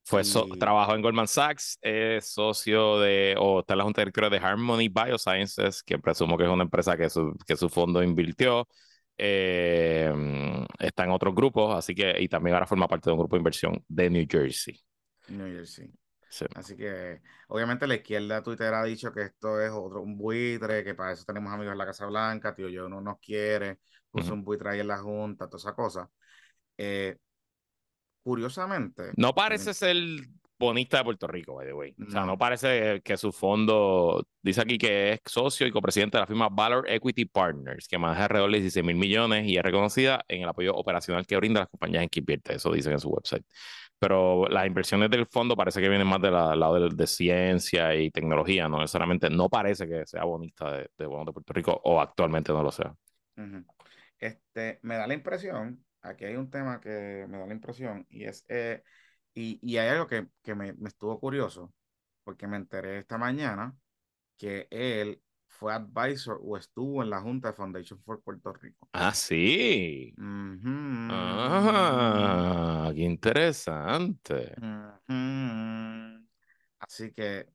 Fue 0.08 0.24
so- 0.24 0.46
trabajó 0.58 0.94
en 0.94 1.02
Goldman 1.02 1.28
Sachs, 1.28 1.78
es 1.82 2.32
socio 2.32 2.98
de, 2.98 3.34
o 3.38 3.60
está 3.60 3.74
en 3.74 3.78
la 3.78 3.84
junta 3.84 4.00
directora 4.00 4.30
de 4.30 4.38
Harmony 4.38 4.88
Biosciences, 4.88 5.82
que 5.82 5.98
presumo 5.98 6.38
que 6.38 6.44
es 6.44 6.50
una 6.50 6.62
empresa 6.62 6.96
que 6.96 7.10
su, 7.10 7.36
que 7.46 7.56
su 7.56 7.68
fondo 7.68 8.02
invirtió. 8.02 8.66
Eh, 9.18 10.10
está 10.78 11.04
en 11.04 11.10
otros 11.10 11.34
grupos, 11.34 11.74
así 11.76 11.94
que, 11.94 12.14
y 12.18 12.26
también 12.26 12.54
ahora 12.54 12.66
forma 12.66 12.88
parte 12.88 13.10
de 13.10 13.12
un 13.12 13.18
grupo 13.18 13.36
de 13.36 13.40
inversión 13.40 13.84
de 13.86 14.08
New 14.08 14.26
Jersey. 14.26 14.80
New 15.28 15.46
Jersey. 15.46 15.92
Sí. 16.30 16.46
Así 16.54 16.74
que, 16.74 17.20
obviamente, 17.48 17.86
la 17.86 17.96
izquierda 17.96 18.42
Twitter 18.42 18.72
ha 18.72 18.84
dicho 18.84 19.12
que 19.12 19.24
esto 19.24 19.60
es 19.60 19.70
otro, 19.70 20.00
un 20.00 20.16
buitre, 20.16 20.84
que 20.84 20.94
para 20.94 21.12
eso 21.12 21.24
tenemos 21.26 21.52
amigos 21.52 21.72
en 21.72 21.78
la 21.78 21.86
Casa 21.86 22.06
Blanca, 22.06 22.54
tío, 22.54 22.70
yo 22.70 22.88
no 22.88 23.02
nos 23.02 23.18
quiere, 23.18 23.80
puso 24.10 24.32
un 24.32 24.42
buitre 24.42 24.70
ahí 24.70 24.80
en 24.80 24.88
la 24.88 24.98
Junta, 24.98 25.48
toda 25.48 25.58
esa 25.58 25.74
cosa. 25.74 26.08
Eh, 26.78 27.18
curiosamente, 28.22 29.12
No 29.16 29.34
parece 29.34 29.74
ser 29.74 29.96
bonista 30.58 30.98
de 30.98 31.04
Puerto 31.04 31.26
Rico, 31.28 31.54
by 31.54 31.66
the 31.66 31.72
way. 31.72 31.94
O 32.06 32.10
sea, 32.10 32.22
No. 32.22 32.26
no 32.28 32.38
parece 32.38 33.00
que 33.02 33.16
su 33.16 33.30
fondo, 33.32 34.26
dice 34.42 34.60
aquí 34.60 34.76
que 34.76 35.12
es 35.12 35.20
socio 35.24 35.66
y 35.66 35.70
copresidente 35.70 36.16
de 36.16 36.22
la 36.22 36.26
firma 36.26 36.48
Valor 36.50 36.84
Equity 36.90 37.26
Partners, 37.26 37.86
que 37.86 37.96
maneja 37.96 38.24
alrededor 38.24 38.50
de 38.50 38.58
16 38.60 38.84
mil 38.84 38.96
millones 38.96 39.46
y 39.46 39.56
es 39.56 39.62
reconocida 39.62 40.24
en 40.28 40.42
el 40.42 40.48
apoyo 40.48 40.74
operacional 40.74 41.24
que 41.26 41.36
brinda 41.36 41.60
a 41.60 41.62
las 41.62 41.68
compañías 41.70 42.02
en 42.02 42.08
que 42.08 42.20
invierte. 42.20 42.54
Eso 42.56 42.72
dicen 42.72 42.92
en 42.92 43.00
su 43.00 43.08
website. 43.08 43.44
Pero 44.00 44.46
las 44.48 44.66
inversiones 44.66 45.10
del 45.10 45.26
fondo 45.26 45.56
parece 45.56 45.80
que 45.80 45.88
vienen 45.88 46.06
más 46.06 46.20
del 46.22 46.32
lado 46.32 46.74
de, 46.88 46.94
de 46.94 47.06
ciencia 47.06 47.94
y 47.96 48.10
tecnología, 48.10 48.68
no 48.68 48.78
necesariamente, 48.80 49.28
no 49.30 49.48
parece 49.48 49.88
que 49.88 50.06
sea 50.06 50.24
bonista 50.24 50.70
de, 50.72 50.90
de 50.96 51.06
bonos 51.06 51.26
de 51.26 51.32
Puerto 51.32 51.52
Rico 51.52 51.80
o 51.84 52.00
actualmente 52.00 52.52
no 52.52 52.62
lo 52.62 52.70
sea. 52.70 52.94
Este, 54.18 54.80
me 54.82 54.96
da 54.96 55.06
la 55.06 55.14
impresión, 55.14 55.84
aquí 56.02 56.24
hay 56.24 56.36
un 56.36 56.50
tema 56.50 56.80
que 56.80 57.26
me 57.28 57.38
da 57.38 57.46
la 57.46 57.54
impresión, 57.54 58.06
y 58.10 58.24
es, 58.24 58.44
eh, 58.48 58.82
y, 59.34 59.58
y 59.62 59.76
hay 59.78 59.88
algo 59.88 60.06
que, 60.06 60.28
que 60.42 60.54
me, 60.54 60.72
me 60.74 60.88
estuvo 60.88 61.18
curioso, 61.20 61.72
porque 62.24 62.46
me 62.46 62.56
enteré 62.56 62.98
esta 62.98 63.18
mañana 63.18 63.76
que 64.36 64.68
él 64.70 65.22
fue 65.48 65.72
advisor 65.74 66.40
o 66.42 66.56
estuvo 66.56 67.02
en 67.02 67.10
la 67.10 67.20
Junta 67.20 67.48
de 67.48 67.54
Foundation 67.54 68.00
for 68.02 68.22
Puerto 68.22 68.52
Rico. 68.52 68.88
Ah, 68.92 69.12
sí. 69.14 70.14
Ah, 71.10 72.92
qué 72.94 73.02
interesante. 73.02 74.54
Así 76.80 77.12
que 77.12 77.48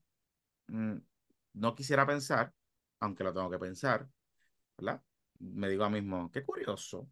mm, 0.67 0.95
no 1.53 1.75
quisiera 1.75 2.05
pensar, 2.05 2.53
aunque 2.99 3.23
lo 3.23 3.33
tengo 3.33 3.49
que 3.49 3.59
pensar, 3.59 4.07
¿verdad? 4.77 5.01
Me 5.39 5.69
digo 5.69 5.83
a 5.83 5.89
mí 5.89 6.01
mismo, 6.01 6.31
qué 6.31 6.43
curioso, 6.43 7.09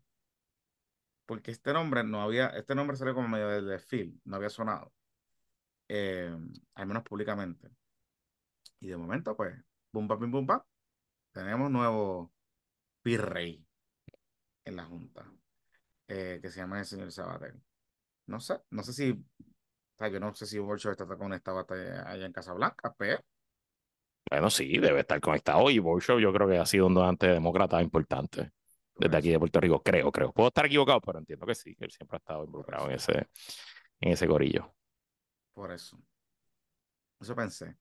porque 1.32 1.52
este 1.52 1.72
nombre 1.72 2.04
no 2.04 2.22
había, 2.22 2.48
este 2.48 2.76
nombre 2.76 2.98
salió 2.98 3.16
como 3.16 3.30
medio 3.30 3.48
del 3.48 3.66
desfile, 3.66 4.20
no 4.26 4.36
había 4.36 4.50
sonado, 4.50 4.92
eh, 5.88 6.30
al 6.76 6.86
menos 6.86 7.04
públicamente. 7.04 7.70
Y 8.82 8.90
de 8.90 8.98
momento, 8.98 9.34
pues, 9.38 9.56
bum, 9.94 10.10
pa, 10.10 10.20
pim, 10.20 10.30
bum, 10.30 10.46
pa, 10.46 10.68
tenemos 11.32 11.72
nuevo 11.72 12.34
virrey 13.02 13.66
en 14.66 14.76
la 14.76 14.84
Junta, 14.84 15.26
eh, 16.10 16.40
que 16.42 16.50
se 16.50 16.60
llama 16.60 16.80
el 16.80 16.86
señor 16.86 17.10
Sabater. 17.14 17.56
No 18.28 18.42
sé, 18.42 18.60
no 18.70 18.84
sé 18.84 18.92
si, 18.92 19.12
o 19.12 19.98
sea, 19.98 20.10
yo 20.10 20.20
no 20.20 20.34
sé 20.34 20.46
si 20.46 20.60
Bolsonaro 20.60 21.02
está 21.02 21.16
conectado 21.16 21.60
hasta 21.60 22.12
allá 22.12 22.26
en 22.26 22.34
Casablanca, 22.34 22.94
pero 22.98 23.22
Bueno, 24.30 24.50
sí, 24.50 24.80
debe 24.80 25.00
estar 25.00 25.22
conectado. 25.22 25.70
Y 25.70 25.80
Bolshow 25.80 26.20
yo 26.20 26.34
creo 26.34 26.50
que 26.50 26.58
ha 26.58 26.66
sido 26.66 26.88
un 26.88 26.94
donante 26.94 27.28
demócrata 27.28 27.82
importante 27.82 28.52
desde 29.02 29.18
aquí 29.18 29.30
de 29.30 29.39
Puerto 29.39 29.60
Rico. 29.60 29.82
Creo, 29.84 30.12
creo. 30.12 30.32
Puedo 30.32 30.47
estar 30.47 30.66
equivocado, 30.66 31.02
pero 31.02 31.20
entiendo 31.20 31.45
que 31.45 31.56
sí, 31.56 31.76
que 31.76 31.86
él 31.86 31.91
siempre 31.91 32.18
ha 32.18 32.20
estado 32.20 32.45
involucrado 32.45 32.88
en 32.88 32.95
ese, 32.95 33.28
en 33.99 34.12
ese 34.12 34.28
gorillo. 34.28 34.74
Por 35.54 35.72
eso. 35.72 35.99
Eso 37.20 37.36
pensé. 37.36 37.76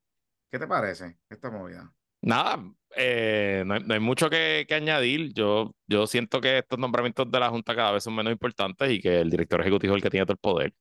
¿Qué 0.51 0.59
te 0.59 0.67
parece 0.67 1.19
esta 1.29 1.51
movida? 1.51 1.93
Nada, 2.23 2.63
eh, 2.97 3.63
no, 3.65 3.75
hay, 3.75 3.81
no 3.85 3.95
hay 3.95 4.01
mucho 4.01 4.29
que, 4.29 4.67
que 4.69 4.75
añadir. 4.75 5.33
Yo, 5.33 5.75
yo 5.87 6.07
siento 6.07 6.41
que 6.41 6.59
estos 6.59 6.79
nombramientos 6.79 7.31
de 7.31 7.41
la 7.41 7.49
Junta 7.49 7.75
cada 7.75 7.93
vez 7.93 8.05
son 8.05 8.15
menos 8.15 8.33
importantes 8.33 8.91
y 8.91 9.01
que 9.01 9.21
el 9.21 9.31
director 9.31 9.61
ejecutivo 9.61 9.95
es 9.95 9.99
el 9.99 10.03
que 10.03 10.11
tiene 10.11 10.27
todo 10.27 10.35
el 10.35 10.39
poder. 10.39 10.75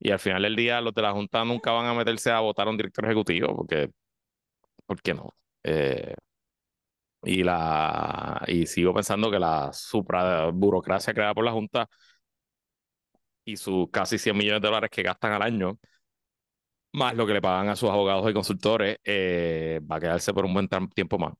Y 0.00 0.10
al 0.10 0.18
final 0.18 0.42
del 0.42 0.56
día, 0.56 0.80
los 0.80 0.94
de 0.94 1.02
la 1.02 1.12
Junta 1.12 1.44
nunca 1.44 1.72
van 1.72 1.86
a 1.86 1.94
meterse 1.94 2.30
a 2.30 2.40
votar 2.40 2.66
a 2.68 2.70
un 2.70 2.76
director 2.76 3.04
ejecutivo, 3.04 3.54
porque, 3.56 3.90
¿por 4.86 5.00
qué 5.02 5.14
no? 5.14 5.34
Eh, 5.64 6.14
y, 7.22 7.42
la, 7.42 8.42
y 8.46 8.66
sigo 8.66 8.94
pensando 8.94 9.30
que 9.30 9.38
la 9.38 9.72
supra 9.72 10.50
burocracia 10.50 11.14
creada 11.14 11.34
por 11.34 11.44
la 11.44 11.52
Junta 11.52 11.88
y 13.44 13.56
sus 13.56 13.88
casi 13.90 14.18
100 14.18 14.36
millones 14.36 14.60
de 14.62 14.68
dólares 14.68 14.90
que 14.90 15.02
gastan 15.02 15.32
al 15.32 15.42
año, 15.42 15.78
más 16.92 17.14
lo 17.14 17.26
que 17.26 17.34
le 17.34 17.42
pagan 17.42 17.68
a 17.68 17.76
sus 17.76 17.90
abogados 17.90 18.28
y 18.30 18.34
consultores, 18.34 18.98
eh, 19.04 19.80
va 19.90 19.96
a 19.96 20.00
quedarse 20.00 20.32
por 20.34 20.44
un 20.44 20.54
buen 20.54 20.68
tiempo 20.94 21.18
más. 21.18 21.34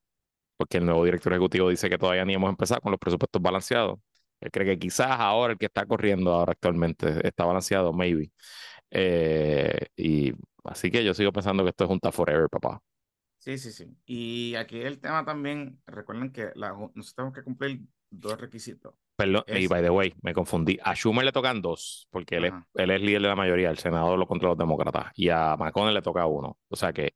Porque 0.57 0.79
el 0.79 0.87
nuevo 0.87 1.05
director 1.05 1.33
ejecutivo 1.33 1.71
dice 1.71 1.91
que 1.91 1.99
todavía 1.99 2.25
ni 2.25 2.35
hemos 2.35 2.51
empezado 2.51 2.81
con 2.83 2.93
los 2.93 3.01
presupuestos 3.01 3.43
balanceados. 3.43 3.99
Él 4.41 4.51
cree 4.53 4.67
que 4.67 4.79
quizás 4.79 5.11
ahora 5.13 5.55
el 5.55 5.59
que 5.59 5.67
está 5.67 5.87
corriendo 5.87 6.33
ahora 6.35 6.53
actualmente 6.53 7.27
está 7.27 7.45
balanceado, 7.47 7.93
maybe. 7.93 8.33
Eh, 8.91 9.89
y 9.97 10.33
así 10.65 10.91
que 10.91 11.05
yo 11.05 11.15
sigo 11.15 11.33
pensando 11.33 11.65
que 11.65 11.71
esto 11.71 11.85
es 11.85 11.89
Junta 11.89 12.13
Forever, 12.13 12.49
papá. 12.51 12.83
Sí, 13.39 13.57
sí, 13.57 13.73
sí. 13.73 13.97
Y 14.05 14.55
aquí 14.57 14.81
el 14.81 14.99
tema 15.01 15.25
también, 15.25 15.81
recuerden 15.87 16.33
que 16.33 16.51
la, 16.55 16.71
nosotros 16.71 17.15
tenemos 17.15 17.35
que 17.35 17.43
cumplir 17.43 17.81
dos 18.11 18.41
requisitos. 18.41 18.95
Perdón, 19.17 19.43
y 19.49 19.67
by 19.67 19.83
the 19.83 19.91
way, 19.91 20.15
me 20.23 20.33
confundí. 20.33 20.79
A 20.83 20.95
Schumer 20.95 21.25
le 21.25 21.33
tocan 21.33 21.61
dos, 21.61 22.07
porque 22.11 22.37
él 22.37 22.45
es, 22.47 22.53
él 22.75 22.91
es 22.91 23.01
líder 23.01 23.23
de 23.23 23.29
la 23.29 23.35
mayoría, 23.35 23.71
el 23.71 23.79
Senado 23.79 24.17
lo 24.17 24.29
contra 24.29 24.49
los 24.49 24.59
demócratas, 24.59 25.11
y 25.15 25.29
a 25.29 25.57
McConnell 25.57 25.95
le 25.95 26.03
toca 26.03 26.25
uno. 26.27 26.57
O 26.69 26.77
sea 26.77 26.93
que, 26.93 27.15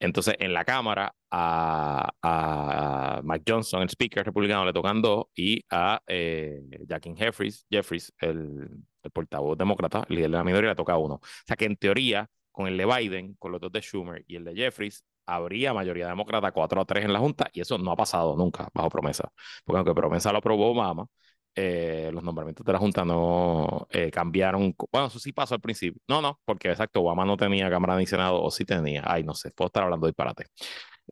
entonces 0.00 0.34
en 0.40 0.52
la 0.52 0.64
Cámara, 0.64 1.14
a, 1.30 2.10
a 2.22 3.20
Mike 3.22 3.44
Johnson, 3.46 3.82
el 3.82 3.88
speaker 3.88 4.24
republicano, 4.24 4.64
le 4.64 4.72
tocan 4.72 5.00
dos, 5.00 5.26
y 5.36 5.62
a 5.70 6.02
eh, 6.08 6.60
Jackie 6.88 7.14
Jeffries, 7.16 7.66
Jeffries 7.70 8.12
el, 8.18 8.68
el 9.02 9.10
portavoz 9.12 9.56
demócrata, 9.56 10.04
el 10.08 10.16
líder 10.16 10.30
de 10.30 10.36
la 10.36 10.44
minoría, 10.44 10.70
le 10.70 10.76
toca 10.76 10.96
uno. 10.96 11.14
O 11.14 11.20
sea 11.46 11.56
que 11.56 11.66
en 11.66 11.76
teoría, 11.76 12.28
con 12.50 12.66
el 12.66 12.76
de 12.76 12.84
Biden, 12.84 13.34
con 13.38 13.52
los 13.52 13.60
dos 13.60 13.70
de 13.70 13.80
Schumer 13.80 14.24
y 14.26 14.34
el 14.34 14.44
de 14.44 14.56
Jeffries, 14.56 15.04
habría 15.26 15.72
mayoría 15.74 16.08
demócrata 16.08 16.52
4 16.52 16.80
a 16.80 16.84
3 16.84 17.04
en 17.04 17.12
la 17.12 17.18
Junta, 17.18 17.48
y 17.52 17.60
eso 17.60 17.78
no 17.78 17.92
ha 17.92 17.96
pasado 17.96 18.36
nunca, 18.36 18.68
bajo 18.74 18.88
promesa. 18.90 19.30
Porque 19.64 19.78
aunque 19.78 19.94
promesa 19.94 20.32
lo 20.32 20.38
aprobó 20.38 20.70
Obama, 20.72 21.06
eh, 21.54 22.10
los 22.12 22.22
nombramientos 22.22 22.64
de 22.64 22.72
la 22.72 22.78
Junta 22.78 23.04
no 23.04 23.86
eh, 23.90 24.10
cambiaron. 24.10 24.74
Bueno, 24.90 25.08
eso 25.08 25.18
sí 25.18 25.32
pasó 25.32 25.54
al 25.54 25.60
principio. 25.60 26.00
No, 26.08 26.22
no, 26.22 26.40
porque 26.44 26.70
exacto, 26.70 27.00
Obama 27.00 27.24
no 27.24 27.36
tenía 27.36 27.68
Cámara 27.70 27.96
ni 27.96 28.06
Senado, 28.06 28.42
o 28.42 28.50
sí 28.50 28.64
tenía. 28.64 29.02
Ay, 29.06 29.22
no 29.24 29.34
sé, 29.34 29.50
puedo 29.52 29.66
estar 29.66 29.84
hablando 29.84 30.06
disparate. 30.06 30.46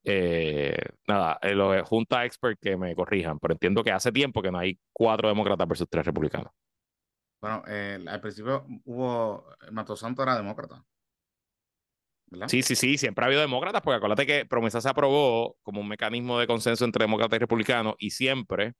Eh, 0.04 0.76
nada, 1.06 1.38
eh, 1.42 1.54
los 1.54 1.74
de 1.74 1.82
Junta 1.82 2.24
Expert 2.24 2.58
que 2.60 2.76
me 2.76 2.94
corrijan, 2.94 3.38
pero 3.38 3.52
entiendo 3.52 3.84
que 3.84 3.92
hace 3.92 4.12
tiempo 4.12 4.40
que 4.40 4.50
no 4.50 4.58
hay 4.58 4.78
cuatro 4.92 5.28
demócratas 5.28 5.68
versus 5.68 5.88
tres 5.90 6.06
republicanos. 6.06 6.52
Bueno, 7.40 7.62
al 7.66 8.20
principio 8.20 8.66
hubo, 8.84 9.46
Santo 9.96 10.22
era 10.22 10.36
demócrata. 10.36 10.84
¿Verdad? 12.30 12.52
Sí, 12.52 12.62
sí, 12.62 12.74
sí, 12.74 12.98
siempre 12.98 13.24
ha 13.24 13.26
habido 13.26 13.40
demócratas, 13.42 13.80
porque 13.82 13.96
acuérdate 13.98 14.26
que 14.26 14.44
promesa 14.44 14.80
se 14.80 14.88
aprobó 14.88 15.56
como 15.62 15.80
un 15.80 15.88
mecanismo 15.88 16.38
de 16.38 16.48
consenso 16.48 16.84
entre 16.84 17.04
demócratas 17.04 17.36
y 17.36 17.40
republicanos 17.40 17.94
y 17.98 18.10
siempre 18.10 18.74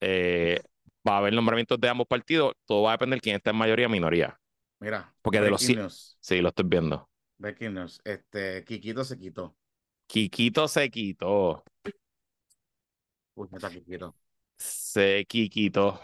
eh, 0.00 0.60
va 1.08 1.14
a 1.16 1.18
haber 1.18 1.32
nombramientos 1.34 1.80
de 1.80 1.88
ambos 1.88 2.06
partidos, 2.06 2.54
todo 2.66 2.82
va 2.82 2.90
a 2.90 2.94
depender 2.94 3.18
de 3.18 3.22
quién 3.22 3.36
está 3.36 3.50
en 3.50 3.56
mayoría 3.56 3.86
o 3.86 3.90
minoría. 3.90 4.38
Mira, 4.80 5.14
Porque 5.22 5.40
de 5.40 5.50
los 5.50 5.68
news, 5.70 6.18
Sí, 6.20 6.40
lo 6.40 6.48
estoy 6.48 6.66
viendo. 6.68 7.08
breaking 7.38 7.74
news, 7.74 8.00
este, 8.04 8.64
Kikito 8.64 9.04
se 9.04 9.16
quitó. 9.18 9.56
Quiquito 10.06 10.66
se 10.68 10.88
quitó. 10.90 11.62
Uy, 13.36 13.48
está 13.52 13.70
Kikito. 13.70 14.14
Se 14.58 15.24
quiquitó. 15.28 16.00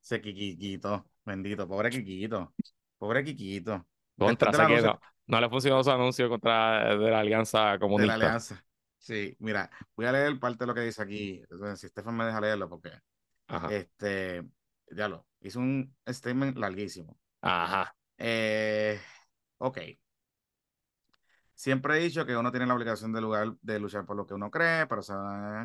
Se 0.00 0.20
Kikito, 0.20 1.04
bendito, 1.24 1.66
pobre 1.68 1.90
Kikito. 1.90 2.54
Pobre 2.98 3.24
Kikito. 3.24 3.86
Contra, 4.18 4.50
Después 4.50 4.82
de 4.82 4.92
no, 5.28 5.40
le 5.40 5.48
funcionó 5.48 5.82
su 5.84 5.90
anuncio 5.90 6.28
contra 6.28 6.96
de 6.96 7.10
la 7.10 7.20
alianza 7.20 7.72
de 7.72 7.78
comunista. 7.78 8.16
la 8.16 8.26
alianza. 8.26 8.64
Sí, 8.98 9.36
mira, 9.38 9.70
voy 9.94 10.06
a 10.06 10.12
leer 10.12 10.38
parte 10.40 10.64
de 10.64 10.66
lo 10.66 10.74
que 10.74 10.80
dice 10.80 11.02
aquí. 11.02 11.42
Si 11.76 11.86
Estefan 11.86 12.16
me 12.16 12.24
deja 12.24 12.40
leerlo, 12.40 12.68
porque 12.68 12.90
Ajá. 13.46 13.72
este, 13.72 14.44
ya 14.90 15.08
lo, 15.08 15.26
hizo 15.40 15.60
un 15.60 15.96
statement 16.06 16.56
larguísimo. 16.58 17.16
Ajá. 17.40 17.94
Eh, 18.16 19.00
ok. 19.58 19.78
Siempre 21.54 21.98
he 21.98 22.04
dicho 22.04 22.24
que 22.24 22.36
uno 22.36 22.50
tiene 22.50 22.66
la 22.66 22.74
obligación 22.74 23.12
de, 23.12 23.20
lugar, 23.20 23.54
de 23.62 23.80
luchar 23.80 24.06
por 24.06 24.16
lo 24.16 24.26
que 24.26 24.34
uno 24.34 24.50
cree, 24.50 24.86
pero 24.86 25.02
se 25.02 25.12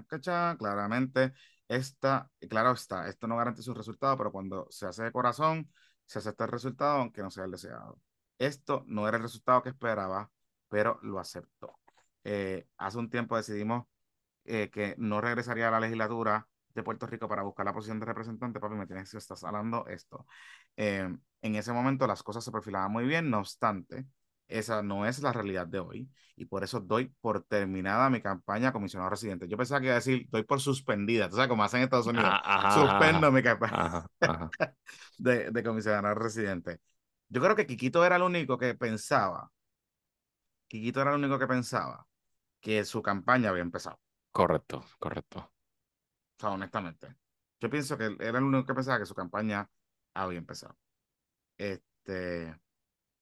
cachar, 0.08 0.58
claramente 0.58 1.34
esta, 1.68 2.30
claro 2.50 2.72
está, 2.72 3.08
esto 3.08 3.28
no 3.28 3.38
garantiza 3.38 3.72
un 3.72 3.78
resultado, 3.78 4.18
pero 4.18 4.32
cuando 4.32 4.68
se 4.70 4.88
hace 4.88 5.04
de 5.04 5.12
corazón, 5.12 5.70
se 6.06 6.20
acepta 6.20 6.46
el 6.46 6.52
resultado, 6.52 7.00
aunque 7.00 7.22
no 7.22 7.32
sea 7.32 7.46
el 7.46 7.52
deseado. 7.52 8.00
Esto 8.38 8.84
no 8.88 9.08
era 9.08 9.18
el 9.18 9.24
resultado 9.24 9.62
que 9.64 9.70
esperaba, 9.70 10.30
pero 10.70 11.00
lo 11.04 11.20
aceptó. 11.20 11.80
Eh, 12.24 12.68
hace 12.78 12.98
un 12.98 13.10
tiempo 13.10 13.38
decidimos 13.38 13.86
eh, 14.46 14.70
que 14.72 14.96
no 14.98 15.22
regresaría 15.22 15.68
a 15.68 15.72
la 15.72 15.80
legislatura 15.80 16.48
de 16.74 16.84
Puerto 16.84 17.06
Rico 17.08 17.28
para 17.28 17.44
buscar 17.44 17.66
la 17.66 17.74
posición 17.74 18.00
de 18.00 18.06
representante, 18.06 18.60
papi, 18.60 18.76
me 18.76 18.88
tienes 18.88 19.12
que 19.12 19.18
estar 19.18 19.38
hablando 19.44 19.88
esto. 19.88 20.26
Eh, 20.76 21.08
en 21.42 21.56
ese 21.56 21.72
momento 21.74 22.08
las 22.08 22.24
cosas 22.24 22.44
se 22.44 22.52
perfilaban 22.52 22.92
muy 22.92 23.06
bien, 23.06 23.30
no 23.30 23.40
obstante, 23.40 24.06
esa 24.48 24.82
no 24.82 25.06
es 25.06 25.22
la 25.22 25.32
realidad 25.34 25.68
de 25.68 25.80
hoy 25.80 26.10
y 26.36 26.46
por 26.46 26.64
eso 26.64 26.80
doy 26.80 27.14
por 27.22 27.44
terminada 27.44 28.10
mi 28.10 28.22
campaña 28.22 28.74
comisionado 28.74 29.10
residente. 29.12 29.48
Yo 29.48 29.58
pensaba 29.58 29.80
que 29.82 29.88
iba 29.88 29.94
a 29.94 29.98
decir, 29.98 30.28
doy 30.30 30.44
por 30.44 30.60
suspendida, 30.60 31.30
tú 31.30 31.36
sabes, 31.36 31.50
como 31.50 31.64
hacen 31.64 31.80
en 31.80 31.84
Estados 31.86 32.08
Unidos, 32.08 32.38
Ajá, 32.44 32.72
suspendo 32.72 33.28
ajá, 33.28 33.32
mi 33.32 33.44
campaña 33.44 33.74
ajá. 34.22 34.54
de, 35.18 35.52
de 35.52 35.64
comisionado 35.64 36.16
residente. 36.16 36.80
Yo 37.34 37.42
creo 37.42 37.56
que 37.56 37.66
Quiquito 37.66 38.06
era 38.06 38.18
el 38.18 38.22
único 38.22 38.60
que 38.60 38.76
pensaba, 38.76 39.52
Quiquito 40.68 41.02
era 41.02 41.12
el 41.12 41.18
único 41.20 41.40
que 41.40 41.48
pensaba 41.48 42.06
que 42.62 42.86
su 42.86 43.02
campaña 43.02 43.50
había 43.50 43.64
empezado. 43.64 44.00
Correcto, 44.32 44.84
correcto. 45.00 45.52
O 46.38 46.42
sea, 46.42 46.52
honestamente. 46.52 47.16
Yo 47.60 47.70
pienso 47.70 47.98
que 47.98 48.16
era 48.20 48.38
el 48.40 48.44
único 48.44 48.66
que 48.66 48.74
pensaba 48.74 49.00
que 49.00 49.06
su 49.06 49.16
campaña 49.16 49.68
había 50.14 50.38
empezado. 50.38 50.78
Este, 51.58 52.56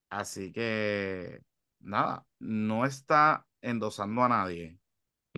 así 0.10 0.52
que, 0.52 1.42
nada, 1.80 2.26
no 2.40 2.86
está 2.86 3.46
endosando 3.62 4.24
a 4.24 4.30
nadie 4.30 4.80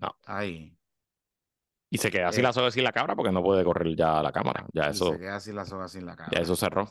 No. 0.01 0.15
ahí. 0.25 0.77
Y 1.89 1.97
se 1.97 2.09
queda 2.11 2.29
así 2.29 2.39
Eh, 2.39 2.43
la 2.43 2.53
soga 2.53 2.71
sin 2.71 2.83
la 2.83 2.91
cabra 2.91 3.15
porque 3.15 3.31
no 3.31 3.43
puede 3.43 3.63
correr 3.63 3.95
ya 3.95 4.21
la 4.21 4.31
cámara. 4.31 4.65
Ya 4.73 4.87
eso, 4.89 5.11
se 5.11 5.19
queda 5.19 5.35
así 5.35 5.51
la 5.53 5.65
soga 5.65 5.87
sin 5.87 6.05
la 6.05 6.15
ya 6.17 6.17
cabra. 6.17 6.41
eso 6.41 6.55
cerró. 6.55 6.89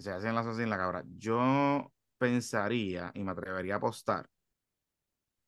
Se 0.00 0.10
hacen 0.10 0.34
la 0.34 0.42
soga 0.42 0.56
sin 0.56 0.70
la 0.70 0.76
cabra. 0.78 1.04
Yo 1.16 1.92
pensaría 2.18 3.12
y 3.14 3.22
me 3.22 3.30
atrevería 3.32 3.74
a 3.74 3.76
apostar 3.78 4.28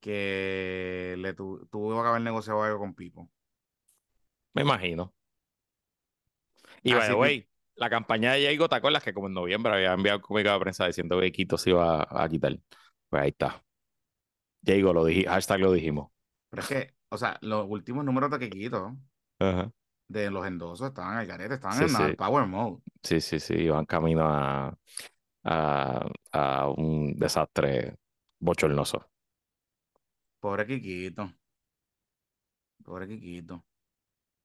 que 0.00 1.14
le 1.18 1.32
tu- 1.34 1.66
tuvo 1.70 2.02
que 2.02 2.08
haber 2.08 2.22
negociado 2.22 2.62
algo 2.62 2.78
con 2.80 2.94
Pipo. 2.94 3.30
Me 4.54 4.62
imagino. 4.62 5.14
Y 6.82 6.92
by 6.92 7.00
the 7.02 7.08
que- 7.08 7.14
way, 7.14 7.48
la 7.76 7.88
campaña 7.90 8.32
de 8.32 8.40
Diego, 8.40 8.68
¿te 8.68 8.76
acuerdas 8.76 9.02
que 9.02 9.14
como 9.14 9.28
en 9.28 9.34
noviembre 9.34 9.72
había 9.72 9.92
enviado 9.92 10.18
un 10.18 10.22
comunicado 10.22 10.58
de 10.58 10.62
prensa 10.62 10.86
diciendo 10.86 11.20
que 11.20 11.32
Quito 11.32 11.56
se 11.56 11.70
iba 11.70 12.02
a, 12.02 12.24
a 12.24 12.28
quitar? 12.28 12.58
Pues 13.08 13.22
ahí 13.22 13.28
está. 13.30 13.64
Diego, 14.60 14.92
lo 14.92 15.04
dije, 15.04 15.24
hashtag 15.24 15.60
lo 15.60 15.72
dijimos. 15.72 16.10
Pero 16.50 16.62
es 16.62 16.68
que, 16.68 16.94
o 17.08 17.18
sea, 17.18 17.38
los 17.40 17.66
últimos 17.68 18.04
números 18.04 18.30
de 18.30 18.38
Quiquito, 18.38 18.96
Ajá. 19.38 19.72
De 20.12 20.30
los 20.30 20.46
endosos, 20.46 20.88
estaban 20.88 21.16
al 21.18 21.26
garete, 21.26 21.54
estaban 21.54 21.78
Sí, 21.78 21.88
en 21.88 21.88
sí. 21.88 22.16
power 22.16 22.46
mode. 22.46 22.82
Sí, 23.02 23.20
sí, 23.20 23.40
sí, 23.40 23.68
van 23.68 23.86
camino 23.86 24.24
a, 24.28 24.76
a, 25.44 26.08
a 26.32 26.68
un 26.70 27.14
desastre 27.18 27.96
bochornoso. 28.40 29.10
Pobre 30.40 30.66
Quiquito. 30.66 31.32
Pobre 32.84 33.06
Quiquito. 33.08 33.64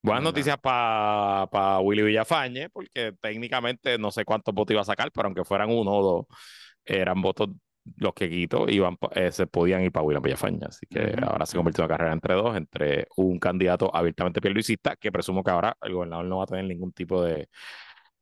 Buenas 0.02 0.24
noticias 0.24 0.58
para 0.62 1.80
Willy 1.82 2.04
Villafañe, 2.04 2.70
porque 2.70 3.14
técnicamente 3.22 3.98
no 3.98 4.12
sé 4.12 4.24
cuántos 4.26 4.54
votos 4.54 4.74
iba 4.74 4.82
a 4.82 4.86
sacar, 4.86 5.12
pero 5.12 5.28
aunque 5.28 5.44
fueran 5.44 5.70
uno 5.70 5.92
o 5.92 6.04
dos, 6.04 6.26
eran 6.86 7.22
votos 7.22 7.50
los 7.98 8.14
que 8.14 8.30
quito 8.30 8.68
iban, 8.70 8.98
eh, 9.12 9.32
se 9.32 9.48
podían 9.48 9.84
ir 9.84 9.92
para 9.92 10.04
William 10.06 10.22
Villafañe. 10.24 10.66
Así 10.68 10.86
que 10.88 11.16
ahora 11.22 11.46
se 11.46 11.56
convirtió 11.58 11.84
en 11.84 11.86
una 11.90 11.98
carrera 11.98 12.14
entre 12.14 12.34
dos, 12.36 12.56
entre 12.58 13.08
un 13.16 13.40
candidato 13.40 13.96
abiertamente 13.96 14.42
pierluisista, 14.42 14.96
que 14.96 15.12
presumo 15.12 15.44
que 15.44 15.52
ahora 15.52 15.76
el 15.82 15.94
gobernador 15.94 16.26
no 16.26 16.38
va 16.38 16.44
a 16.44 16.48
tener 16.48 16.66
ningún 16.66 16.92
tipo 16.92 17.22
de, 17.24 17.50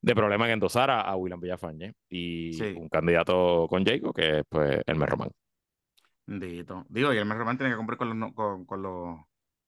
de 0.02 0.16
problema 0.16 0.46
en 0.46 0.52
endosar 0.54 0.90
a, 0.92 1.02
a 1.02 1.16
William 1.16 1.40
Villafañe, 1.40 1.94
y 2.10 2.54
Sí. 2.54 2.74
un 2.78 2.90
candidato 2.90 3.68
con 3.70 3.84
Jacob, 3.86 4.14
que 4.16 4.40
es 4.40 4.44
pues 4.50 4.82
Elmer 4.86 5.10
Román. 5.10 5.30
Bendito. 6.28 6.86
Digo, 6.90 7.14
y 7.14 7.18
el 7.18 7.26
mes 7.26 7.38
Román 7.38 7.58
tiene 7.58 7.72
que 7.72 7.78
cumplir 7.78 7.98
con 7.98 8.20
los, 8.20 8.34
con, 8.34 8.66
con 8.66 8.82
los, 8.82 9.20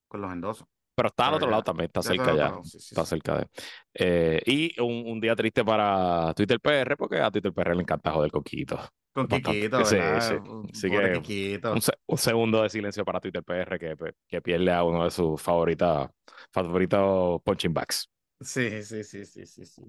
con 0.08 0.20
los 0.20 0.32
endosos. 0.32 0.66
Pero 0.98 1.08
está 1.08 1.28
al 1.28 1.34
otro 1.34 1.48
lado 1.50 1.62
también, 1.62 1.86
está 1.86 2.02
cerca 2.02 2.34
ya. 2.34 2.48
sí, 2.64 2.80
sí, 2.80 2.80
Está 2.80 3.04
sí. 3.04 3.06
cerca 3.06 3.38
de. 3.38 3.46
Eh, 3.94 4.42
y 4.46 4.80
un, 4.80 5.06
un 5.12 5.20
día 5.20 5.36
triste 5.36 5.64
para 5.64 6.34
Twitter 6.34 6.58
PR, 6.60 6.96
porque 6.96 7.20
a 7.20 7.30
Twitter 7.30 7.52
PR 7.52 7.74
le 7.76 7.82
encanta 7.82 8.10
joder 8.10 8.32
con 8.32 8.42
Quito. 8.42 8.78
Con 9.12 9.28
Quiquito, 9.28 9.84
sí, 9.84 9.96
sí. 10.20 10.34
Así 10.72 10.88
Pobre 10.88 11.10
que 11.10 11.60
un, 11.72 11.80
se- 11.80 11.92
un 12.06 12.18
segundo 12.18 12.62
de 12.62 12.68
silencio 12.68 13.04
para 13.04 13.20
Twitter 13.20 13.44
PR 13.44 13.78
que, 13.78 13.94
que 14.26 14.42
pierde 14.42 14.72
a 14.72 14.82
uno 14.82 15.04
de 15.04 15.10
sus 15.12 15.40
favoritas, 15.40 16.10
favoritos 16.52 17.40
punching 17.44 17.72
bags. 17.74 18.10
Sí, 18.40 18.82
sí, 18.84 19.02
sí, 19.04 19.24
sí, 19.24 19.46
sí, 19.46 19.64
sí. 19.66 19.82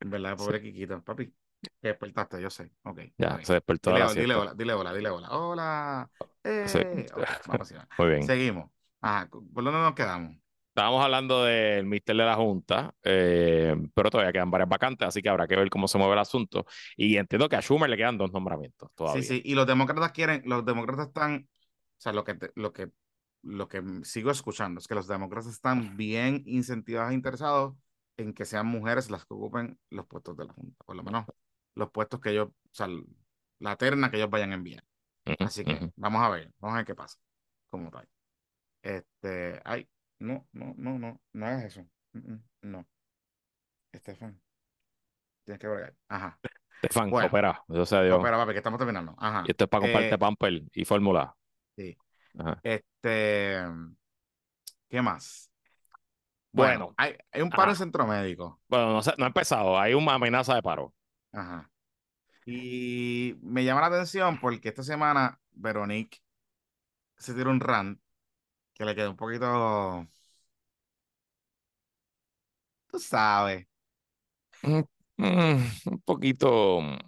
En 0.00 0.10
verdad, 0.10 0.36
pobre 0.36 0.60
Quiquito. 0.62 1.02
Papi, 1.02 1.26
que 1.80 1.88
despertaste, 1.88 2.40
yo 2.40 2.50
sé. 2.50 2.70
Ok. 2.84 3.00
Ya, 3.18 3.40
se 3.42 3.54
despertó 3.54 3.90
de 3.92 3.98
Dile, 3.98 4.04
la 4.04 4.14
dile 4.14 4.34
hola, 4.34 4.54
dile 4.54 4.72
hola, 4.74 4.92
dile 4.94 5.10
hola. 5.10 5.28
Hola. 5.30 6.10
Sí. 6.64 6.78
Eh. 6.84 7.06
Ok, 7.14 7.30
vamos 7.44 7.72
a 7.72 7.88
Muy 7.98 8.08
bien. 8.08 8.22
Seguimos. 8.22 8.70
Ajá, 9.00 9.28
¿por 9.28 9.42
dónde 9.64 9.72
nos 9.80 9.94
quedamos? 9.94 10.36
Estábamos 10.78 11.04
hablando 11.04 11.42
del 11.42 11.86
mister 11.86 12.14
de 12.14 12.22
la 12.22 12.36
Junta, 12.36 12.94
eh, 13.02 13.74
pero 13.94 14.10
todavía 14.10 14.32
quedan 14.32 14.48
varias 14.48 14.68
vacantes, 14.68 15.08
así 15.08 15.20
que 15.20 15.28
habrá 15.28 15.48
que 15.48 15.56
ver 15.56 15.68
cómo 15.70 15.88
se 15.88 15.98
mueve 15.98 16.12
el 16.12 16.20
asunto. 16.20 16.66
Y 16.96 17.16
entiendo 17.16 17.48
que 17.48 17.56
a 17.56 17.60
Schumer 17.60 17.90
le 17.90 17.96
quedan 17.96 18.16
dos 18.16 18.32
nombramientos 18.32 18.88
todavía. 18.94 19.20
Sí, 19.20 19.26
sí, 19.26 19.42
y 19.44 19.56
los 19.56 19.66
demócratas 19.66 20.12
quieren, 20.12 20.40
los 20.44 20.64
demócratas 20.64 21.08
están, 21.08 21.48
o 21.50 22.00
sea, 22.00 22.12
lo 22.12 22.22
que, 22.22 22.38
lo 22.54 22.72
que, 22.72 22.92
lo 23.42 23.66
que 23.66 23.82
sigo 24.04 24.30
escuchando 24.30 24.78
es 24.78 24.86
que 24.86 24.94
los 24.94 25.08
demócratas 25.08 25.50
están 25.50 25.96
bien 25.96 26.44
incentivados 26.46 27.10
e 27.10 27.14
interesados 27.14 27.74
en 28.16 28.32
que 28.32 28.44
sean 28.44 28.68
mujeres 28.68 29.10
las 29.10 29.26
que 29.26 29.34
ocupen 29.34 29.76
los 29.90 30.06
puestos 30.06 30.36
de 30.36 30.44
la 30.44 30.52
Junta, 30.52 30.84
por 30.84 30.94
lo 30.94 31.02
menos 31.02 31.24
los 31.74 31.90
puestos 31.90 32.20
que 32.20 32.30
ellos, 32.30 32.50
o 32.50 32.70
sea, 32.70 32.86
la 33.58 33.74
terna 33.74 34.12
que 34.12 34.18
ellos 34.18 34.30
vayan 34.30 34.52
a 34.52 34.54
enviar. 34.54 34.84
Así 35.40 35.64
que 35.64 35.90
vamos 35.96 36.22
a 36.22 36.28
ver, 36.28 36.52
vamos 36.60 36.74
a 36.74 36.76
ver 36.76 36.86
qué 36.86 36.94
pasa. 36.94 37.18
Como 37.68 37.90
tal. 37.90 38.08
Este, 38.80 39.60
ay, 39.64 39.88
no, 40.20 40.46
no, 40.52 40.74
no, 40.76 40.98
no, 40.98 41.20
no 41.32 41.46
hagas 41.46 41.64
eso. 41.64 41.86
Mm, 42.12 42.32
mm, 42.32 42.42
No. 42.62 42.86
Estefan, 43.92 44.40
tienes 45.44 45.60
que 45.60 45.68
bregar. 45.68 45.94
Ajá. 46.08 46.38
Estefan, 46.82 47.10
Bueno. 47.10 47.28
opera, 47.28 47.62
eso 47.68 47.86
sea 47.86 48.02
Dios. 48.02 48.18
Espera, 48.18 48.36
papi, 48.36 48.52
que 48.52 48.58
estamos 48.58 48.78
terminando. 48.78 49.14
Ajá. 49.18 49.42
Y 49.46 49.50
esto 49.50 49.64
es 49.64 49.70
para 49.70 49.80
comprarte 49.82 50.14
Eh, 50.14 50.18
pamper 50.18 50.62
y 50.72 50.84
fórmula. 50.84 51.34
sí. 51.76 51.96
Ajá. 52.38 52.60
Este, 52.62 53.64
¿qué 54.88 55.02
más? 55.02 55.50
Bueno. 56.52 56.86
Bueno, 56.86 56.94
hay, 56.96 57.16
hay 57.32 57.42
un 57.42 57.50
paro 57.50 57.70
en 57.70 57.70
Ajá. 57.70 57.78
centro 57.78 58.06
médico. 58.06 58.60
Bueno, 58.68 58.92
no, 58.92 59.02
sé, 59.02 59.12
no 59.18 59.24
ha 59.24 59.28
empezado, 59.28 59.78
hay 59.78 59.94
una 59.94 60.14
amenaza 60.14 60.54
de 60.54 60.62
paro. 60.62 60.94
Ajá. 61.32 61.70
Y 62.46 63.36
me 63.42 63.64
llama 63.64 63.82
la 63.82 63.88
atención 63.88 64.38
porque 64.40 64.68
esta 64.70 64.82
semana 64.82 65.40
Veronique 65.52 66.18
se 67.18 67.34
tiró 67.34 67.50
un 67.50 67.60
rant 67.60 68.00
que 68.78 68.84
le 68.84 68.94
quedó 68.94 69.10
un 69.10 69.16
poquito, 69.16 70.06
tú 72.90 72.98
sabes. 72.98 73.66
Mm, 74.62 74.82
mm, 75.18 75.56
un 75.92 76.00
poquito, 76.04 76.78
un 76.78 76.98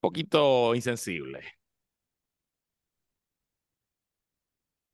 poquito 0.00 0.74
insensible. 0.74 1.40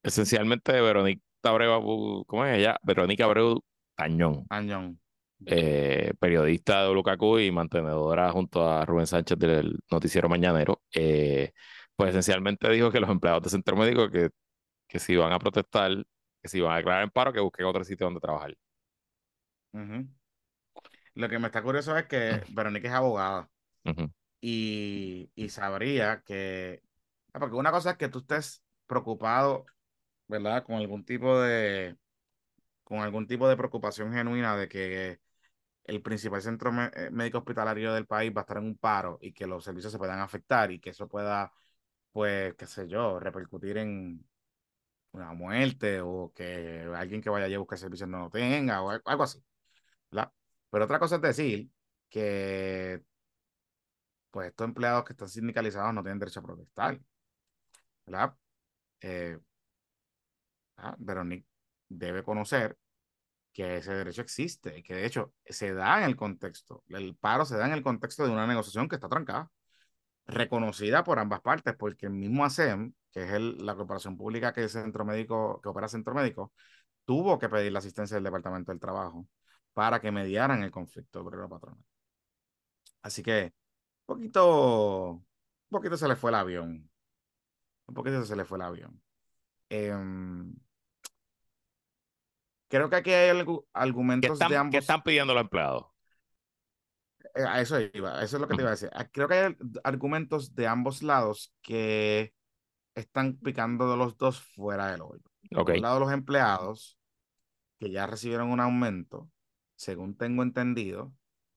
Esencialmente, 0.02 0.72
Verónica 0.80 1.22
Abreu, 1.44 2.24
¿cómo 2.26 2.44
es 2.46 2.58
ella? 2.58 2.76
Verónica 2.82 3.24
Abreu 3.24 3.60
Tañón, 3.96 4.50
Añón. 4.50 5.00
eh, 5.46 6.12
periodista 6.20 6.82
de 6.82 6.88
WKQ 6.90 7.40
y 7.40 7.52
mantenedora 7.52 8.30
junto 8.32 8.68
a 8.68 8.84
Rubén 8.86 9.06
Sánchez 9.06 9.38
del 9.38 9.78
noticiero 9.90 10.28
Mañanero, 10.28 10.82
eh, 10.94 11.52
pues 11.96 12.10
esencialmente 12.10 12.70
dijo 12.70 12.90
que 12.92 13.00
los 13.00 13.10
empleados 13.10 13.42
de 13.44 13.50
centro 13.50 13.76
médico 13.76 14.10
que, 14.10 14.30
que 14.92 14.98
si 15.00 15.16
van 15.16 15.32
a 15.32 15.38
protestar, 15.38 15.90
que 16.42 16.48
si 16.48 16.60
van 16.60 16.74
a 16.74 16.76
declarar 16.78 17.02
en 17.04 17.10
paro, 17.10 17.32
que 17.32 17.40
busquen 17.40 17.66
otro 17.66 17.84
sitio 17.84 18.06
donde 18.06 18.20
trabajar. 18.20 18.54
Ujú. 19.74 20.06
Lo 21.14 21.28
que 21.28 21.38
me 21.38 21.46
está 21.48 21.62
curioso 21.62 21.96
es 21.96 22.06
que 22.06 22.42
Veronique 22.48 22.86
es 22.88 22.92
abogada 22.92 23.48
y, 24.40 25.30
y 25.34 25.48
sabría 25.50 26.22
que, 26.24 26.82
ah, 27.32 27.40
porque 27.40 27.56
una 27.56 27.72
cosa 27.72 27.92
es 27.92 27.96
que 27.98 28.08
tú 28.08 28.20
estés 28.20 28.64
preocupado, 28.86 29.66
¿verdad? 30.28 30.64
Con 30.64 30.76
algún 30.76 31.04
tipo 31.04 31.40
de, 31.40 31.96
con 32.84 33.00
algún 33.00 33.26
tipo 33.26 33.48
de 33.48 33.56
preocupación 33.56 34.12
genuina 34.12 34.56
de 34.56 34.68
que 34.68 35.20
el 35.84 36.02
principal 36.02 36.42
centro 36.42 36.72
eh, 36.94 37.10
médico 37.12 37.38
hospitalario 37.38 37.94
del 37.94 38.06
país 38.06 38.32
va 38.36 38.42
a 38.42 38.44
estar 38.44 38.58
en 38.58 38.64
un 38.66 38.78
paro 38.78 39.18
y 39.22 39.32
que 39.32 39.46
los 39.46 39.64
servicios 39.64 39.92
se 39.92 39.98
puedan 39.98 40.20
afectar 40.20 40.70
y 40.72 40.80
que 40.80 40.90
eso 40.90 41.08
pueda, 41.08 41.52
pues, 42.12 42.54
qué 42.56 42.66
sé 42.66 42.88
yo, 42.88 43.20
repercutir 43.20 43.78
en 43.78 44.24
una 45.12 45.32
muerte 45.34 46.00
o 46.02 46.32
que 46.34 46.88
alguien 46.96 47.20
que 47.22 47.30
vaya 47.30 47.54
a 47.56 47.58
buscar 47.58 47.78
servicios 47.78 48.08
no 48.08 48.20
lo 48.20 48.30
tenga 48.30 48.82
o 48.82 48.90
al- 48.90 49.02
algo 49.04 49.22
así, 49.24 49.42
¿verdad? 50.10 50.32
Pero 50.70 50.84
otra 50.86 50.98
cosa 51.00 51.16
es 51.16 51.22
decir 51.22 51.70
que, 52.10 53.02
pues, 54.30 54.48
estos 54.48 54.66
empleados 54.66 55.04
que 55.04 55.12
están 55.12 55.28
sindicalizados 55.28 55.94
no 55.94 56.02
tienen 56.02 56.18
derecho 56.18 56.40
a 56.40 56.42
protestar, 56.42 57.00
¿verdad? 58.06 58.36
Eh, 59.02 59.38
ah, 60.76 60.94
Veronique 60.98 61.46
debe 61.88 62.22
conocer 62.22 62.78
que 63.52 63.78
ese 63.78 63.94
derecho 63.94 64.22
existe 64.22 64.78
y 64.78 64.84
que 64.84 64.94
de 64.94 65.06
hecho 65.06 65.34
se 65.46 65.74
da 65.74 65.98
en 65.98 66.04
el 66.04 66.16
contexto, 66.16 66.84
el 66.88 67.16
paro 67.16 67.44
se 67.46 67.56
da 67.58 67.66
en 67.66 67.72
el 67.74 67.82
contexto 67.82 68.24
de 68.24 68.30
una 68.32 68.46
negociación 68.46 68.88
que 68.88 68.96
está 68.96 69.08
trancada, 69.08 69.50
reconocida 70.26 71.04
por 71.04 71.18
ambas 71.20 71.40
partes, 71.42 71.74
porque 71.76 72.06
el 72.06 72.12
mismo 72.12 72.44
ASEM, 72.44 72.94
que 73.12 73.24
es 73.24 73.32
el, 73.32 73.64
la 73.64 73.76
corporación 73.76 74.16
pública 74.16 74.52
que, 74.52 74.68
Centro 74.68 75.04
Médico, 75.04 75.60
que 75.62 75.68
opera 75.68 75.88
Centro 75.88 76.14
Médico, 76.14 76.52
tuvo 77.04 77.38
que 77.38 77.48
pedir 77.48 77.72
la 77.72 77.80
asistencia 77.80 78.16
del 78.16 78.24
Departamento 78.24 78.72
del 78.72 78.80
Trabajo 78.80 79.28
para 79.74 80.00
que 80.00 80.10
mediaran 80.10 80.62
el 80.62 80.70
conflicto 80.70 81.20
obrero 81.20 81.48
patronal. 81.48 81.84
Así 83.02 83.22
que 83.22 83.52
un 84.06 84.16
poquito, 84.16 85.10
un 85.10 85.24
poquito 85.70 85.96
se 85.96 86.08
le 86.08 86.16
fue 86.16 86.30
el 86.30 86.36
avión. 86.36 86.90
Un 87.86 87.94
poquito 87.94 88.24
se 88.24 88.36
le 88.36 88.44
fue 88.44 88.58
el 88.58 88.62
avión. 88.62 89.02
Eh, 89.68 89.94
creo 92.68 92.88
que 92.88 92.96
aquí 92.96 93.12
hay 93.12 93.44
argumentos 93.72 94.28
¿Qué 94.28 94.32
están, 94.32 94.50
de 94.50 94.56
ambos. 94.56 94.72
¿Qué 94.72 94.78
están 94.78 95.02
pidiendo 95.02 95.34
los 95.34 95.42
empleados? 95.42 95.86
Eh, 97.34 97.44
a 97.46 97.60
eso 97.60 97.80
iba, 97.80 98.22
eso 98.22 98.36
es 98.36 98.40
lo 98.40 98.48
que 98.48 98.54
te 98.54 98.62
iba 98.62 98.70
a 98.70 98.72
decir. 98.72 98.90
Ah, 98.92 99.06
creo 99.10 99.28
que 99.28 99.34
hay 99.34 99.56
argumentos 99.84 100.54
de 100.54 100.66
ambos 100.66 101.02
lados 101.02 101.54
que 101.62 102.34
están 102.94 103.36
picando 103.36 103.90
de 103.90 103.96
los 103.96 104.16
dos 104.16 104.40
fuera 104.40 104.90
del 104.90 105.02
hoyo. 105.02 105.22
Por 105.50 105.70
un 105.70 105.82
lado, 105.82 106.00
los 106.00 106.12
empleados 106.12 106.98
que 107.78 107.90
ya 107.90 108.06
recibieron 108.06 108.50
un 108.50 108.60
aumento, 108.60 109.30
según 109.74 110.16
tengo 110.16 110.42
entendido, 110.42 111.12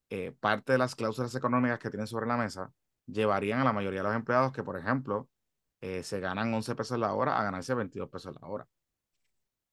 eh, 0.10 0.32
parte 0.40 0.74
de 0.74 0.78
las 0.78 0.96
cláusulas 0.96 1.34
económicas 1.36 1.80
que 1.80 1.90
tienen 1.90 2.08
sobre 2.08 2.28
la 2.28 2.38
mesa 2.38 2.72
llevarían 3.08 3.60
a 3.60 3.64
la 3.64 3.74
mayoría 3.74 4.00
de 4.00 4.08
los 4.08 4.16
empleados 4.16 4.52
que, 4.52 4.64
por 4.64 4.78
ejemplo, 4.78 5.30
eh, 5.82 6.04
se 6.04 6.20
ganan 6.20 6.54
11 6.54 6.76
pesos 6.76 7.00
la 7.00 7.14
hora 7.14 7.40
a 7.40 7.44
ganarse 7.44 7.74
22 7.76 8.10
pesos 8.10 8.36
la 8.42 8.48
hora. 8.48 8.68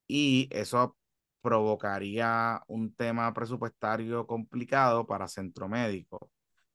Y 0.06 0.48
eso 0.50 0.96
provocaría 1.40 2.62
un 2.68 2.94
tema 2.94 3.32
presupuestario 3.32 4.26
complicado 4.26 5.06
para 5.06 5.28
Centro 5.28 5.68
Médico, 5.68 6.30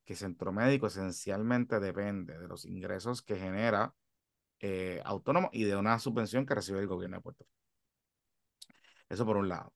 que 0.05 0.15
Centro 0.15 0.51
Médico 0.51 0.87
esencialmente 0.87 1.79
depende 1.79 2.37
de 2.37 2.47
los 2.47 2.65
ingresos 2.65 3.21
que 3.21 3.37
genera 3.37 3.93
eh, 4.59 5.01
autónomo 5.05 5.49
y 5.53 5.63
de 5.63 5.75
una 5.75 5.99
subvención 5.99 6.45
que 6.45 6.55
recibe 6.55 6.79
el 6.79 6.87
gobierno 6.87 7.17
de 7.17 7.21
Puerto 7.21 7.43
Rico. 7.45 7.57
Eso 9.09 9.25
por 9.25 9.37
un 9.37 9.49
lado. 9.49 9.73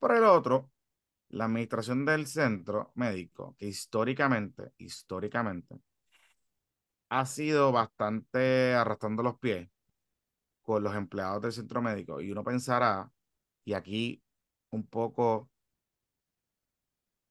por 0.00 0.14
el 0.16 0.24
otro, 0.24 0.70
la 1.30 1.46
administración 1.46 2.04
del 2.06 2.26
centro 2.26 2.92
médico, 2.96 3.56
que 3.58 3.66
históricamente, 3.66 4.72
históricamente, 4.78 5.80
ha 7.08 7.26
sido 7.26 7.72
bastante 7.72 8.74
arrastrando 8.74 9.22
los 9.22 9.38
pies 9.38 9.68
con 10.62 10.82
los 10.82 10.94
empleados 10.94 11.42
del 11.42 11.52
centro 11.52 11.82
médico. 11.82 12.20
Y 12.20 12.30
uno 12.32 12.44
pensará, 12.44 13.10
y 13.64 13.74
aquí 13.74 14.22
un 14.70 14.86
poco 14.86 15.50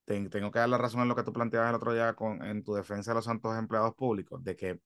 tengo 0.05 0.51
que 0.51 0.59
dar 0.59 0.69
la 0.69 0.77
razón 0.77 1.01
en 1.01 1.07
lo 1.07 1.15
que 1.15 1.23
tú 1.23 1.31
planteabas 1.33 1.69
el 1.69 1.75
otro 1.75 1.93
día 1.93 2.13
con, 2.15 2.43
en 2.43 2.63
tu 2.63 2.73
defensa 2.73 3.11
de 3.11 3.15
los 3.15 3.25
santos 3.25 3.57
empleados 3.57 3.93
públicos, 3.95 4.43
de 4.43 4.55
que 4.55 4.81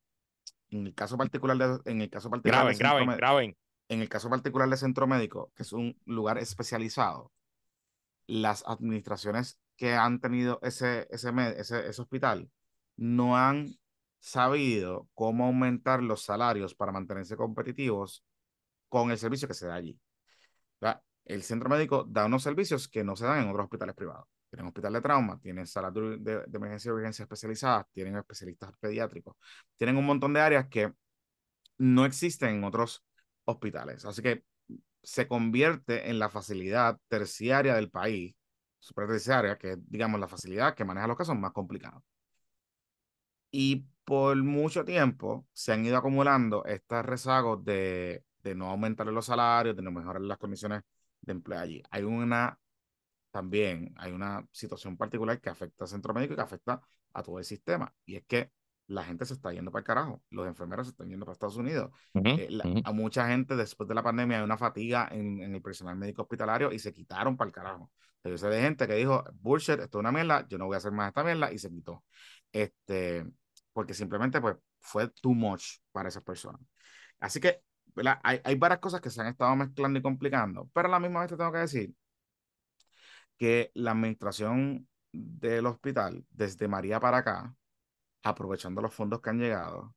en 0.78 0.88
el 0.88 0.93
caso 0.93 1.17
particular 1.17 1.57
de, 1.57 1.91
en 1.91 2.01
el 2.01 2.09
caso 2.09 2.30
particular 2.30 2.76
graben, 2.76 2.78
graben, 2.78 3.17
graben. 3.17 3.57
en 3.89 4.01
el 4.01 4.09
caso 4.09 4.30
particular 4.30 4.67
del 4.69 4.78
centro 4.78 5.07
médico, 5.07 5.51
que 5.55 5.63
es 5.63 5.74
un 5.74 5.97
lugar 6.05 6.38
especializado, 6.38 7.32
las 8.28 8.63
administraciones 8.65 9.59
que 9.76 9.93
han 9.93 10.19
tenido 10.19 10.59
ese, 10.61 11.07
ese, 11.09 11.30
ese, 11.57 11.89
ese 11.89 12.01
hospital 12.01 12.49
no 12.95 13.38
han 13.38 13.78
sabido 14.19 15.09
cómo 15.13 15.45
aumentar 15.45 16.01
los 16.01 16.24
salarios 16.24 16.76
para 16.76 16.91
mantenerse 16.91 17.36
competitivos 17.36 18.24
con 18.88 19.11
el 19.11 19.17
servicio 19.17 19.47
que 19.47 19.53
se 19.53 19.67
da 19.67 19.76
allí. 19.76 19.99
El 21.26 21.41
centro 21.41 21.69
médico 21.69 22.05
da 22.07 22.26
unos 22.26 22.43
servicios 22.43 22.89
que 22.89 23.03
no 23.03 23.15
se 23.15 23.26
dan 23.26 23.43
en 23.43 23.49
otros 23.49 23.63
hospitales 23.65 23.95
privados. 23.95 24.28
Tienen 24.54 24.68
hospital 24.68 24.93
de 24.93 25.01
trauma, 25.01 25.39
tienen 25.39 25.66
salas 25.66 25.91
de, 25.95 26.20
de, 26.20 26.43
emergencia 26.54 26.89
y 26.89 26.91
urgencia 26.91 27.24
especializadas, 27.24 27.88
tienen 27.91 28.16
especialistas 28.18 28.72
pediátricos, 28.80 29.36
tienen 29.78 29.97
un 29.97 30.06
montón 30.06 30.32
de 30.32 30.41
áreas 30.41 30.68
que 30.68 30.93
no 31.80 32.06
existen 32.06 32.58
en 32.58 32.64
otros 32.64 33.04
hospitales. 33.45 34.06
Así 34.06 34.22
que 34.22 34.43
se 35.01 35.28
convierte 35.28 36.08
en 36.12 36.20
la 36.20 36.30
facilidad 36.30 36.99
terciaria 37.08 37.74
del 37.74 37.89
país, 37.89 38.36
super 38.80 39.08
terciaria, 39.08 39.58
que 39.58 39.72
es, 39.72 39.78
digamos, 39.89 40.20
la 40.20 40.28
facilidad 40.28 40.76
que 40.76 40.86
maneja 40.86 41.08
los 41.08 41.18
casos 41.18 41.36
más 41.36 41.51
complicados. 41.51 42.04
Y 43.51 43.88
por 44.06 44.36
mucho 44.38 44.86
tiempo 44.86 45.47
se 45.51 45.74
han 45.74 45.84
ido 45.84 45.97
acumulando 45.97 46.64
estos 46.66 47.04
rezagos 47.06 47.64
de, 47.66 48.24
de 48.43 48.56
no 48.56 48.70
aumentar 48.70 49.08
los 49.08 49.26
salarios, 49.26 49.76
de 49.76 49.82
no 49.82 49.91
mejorar 49.91 50.22
las 50.22 50.38
condiciones 50.38 50.84
de 51.22 51.32
empleo 51.32 51.60
allí. 51.60 51.84
Hay 51.89 52.04
una, 52.04 52.60
también 53.34 53.91
hay 53.97 54.11
una 54.11 54.47
situación 54.51 54.95
particular 54.95 55.41
que 55.41 55.49
afecta 55.49 55.86
al 55.86 55.89
centro 55.89 56.13
médico 56.13 56.34
y 56.34 56.36
que 56.36 56.43
afecta 56.43 56.79
a 57.13 57.23
todo 57.23 57.39
el 57.39 57.45
sistema. 57.45 57.91
Y 58.05 58.15
es 58.15 58.25
que 58.27 58.51
la 58.86 59.03
gente 59.03 59.25
se 59.25 59.34
está 59.34 59.51
yendo 59.51 59.71
para 59.71 59.79
el 59.79 59.86
carajo. 59.88 60.21
Los 60.29 60.45
enfermeros 60.45 60.86
se 60.86 60.91
están 60.91 61.09
yendo 61.09 61.25
para 61.25 61.34
Estados 61.34 61.57
Unidos. 61.57 61.89
Eh, 62.13 62.47
a 62.84 62.91
mucha 62.91 63.27
gente 63.27 63.55
después 63.55 63.89
de 63.89 63.95
la 63.95 64.03
pandemia 64.03 64.38
hay 64.38 64.43
una 64.43 64.55
fatiga 64.55 65.07
en, 65.11 65.41
en, 65.41 65.55
el 65.55 65.63
personal 65.63 65.95
médico 65.95 66.21
hospitalario 66.21 66.71
y 66.71 66.77
se 66.77 66.93
quitaron 66.93 67.36
para 67.36 67.47
el 67.47 67.53
carajo. 67.55 67.91
Yo 68.23 68.38
sé 68.38 68.47
de 68.49 68.61
gente 68.61 68.88
que 68.88 68.93
dijo, 68.93 69.23
bullshit, 69.41 69.79
esto 69.79 69.97
es 69.97 69.99
una 69.99 70.11
mierda, 70.11 70.47
yo 70.47 70.59
no 70.59 70.67
voy 70.67 70.75
a 70.75 70.77
hacer 70.77 70.91
más 70.91 71.07
esta 71.07 71.23
mierda 71.23 71.51
y 71.51 71.57
se 71.57 71.71
quitó. 71.71 72.03
Este, 72.51 73.25
porque 73.73 73.95
simplemente 73.95 74.39
pues 74.41 74.57
fue 74.79 75.09
too 75.09 75.34
much 75.34 75.79
para 75.91 76.09
esas 76.09 76.21
personas. 76.21 76.61
Así 77.19 77.39
que 77.39 77.61
hay, 78.21 78.41
hay 78.43 78.55
varias 78.55 78.79
cosas 78.79 79.01
que 79.01 79.09
se 79.09 79.21
han 79.21 79.27
estado 79.27 79.55
mezclando 79.55 79.97
y 79.97 80.03
complicando, 80.03 80.69
pero 80.71 80.88
a 80.88 80.91
la 80.91 80.99
misma 80.99 81.21
vez 81.21 81.29
te 81.29 81.38
tengo 81.38 81.51
que 81.51 81.57
decir 81.57 81.95
que 83.38 83.71
la 83.73 83.91
administración 83.91 84.88
del 85.11 85.65
hospital, 85.65 86.25
desde 86.29 86.67
María 86.67 86.99
para 86.99 87.17
acá, 87.19 87.55
aprovechando 88.23 88.81
los 88.81 88.93
fondos 88.93 89.21
que 89.21 89.29
han 89.29 89.39
llegado, 89.39 89.95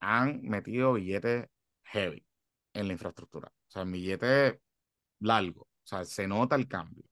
han 0.00 0.42
metido 0.42 0.94
billetes 0.94 1.48
heavy 1.84 2.26
en 2.74 2.86
la 2.86 2.92
infraestructura. 2.94 3.48
O 3.48 3.70
sea, 3.70 3.84
billetes 3.84 4.58
largo. 5.20 5.62
O 5.62 5.68
sea, 5.84 6.04
se 6.04 6.26
nota 6.26 6.56
el 6.56 6.68
cambio. 6.68 7.04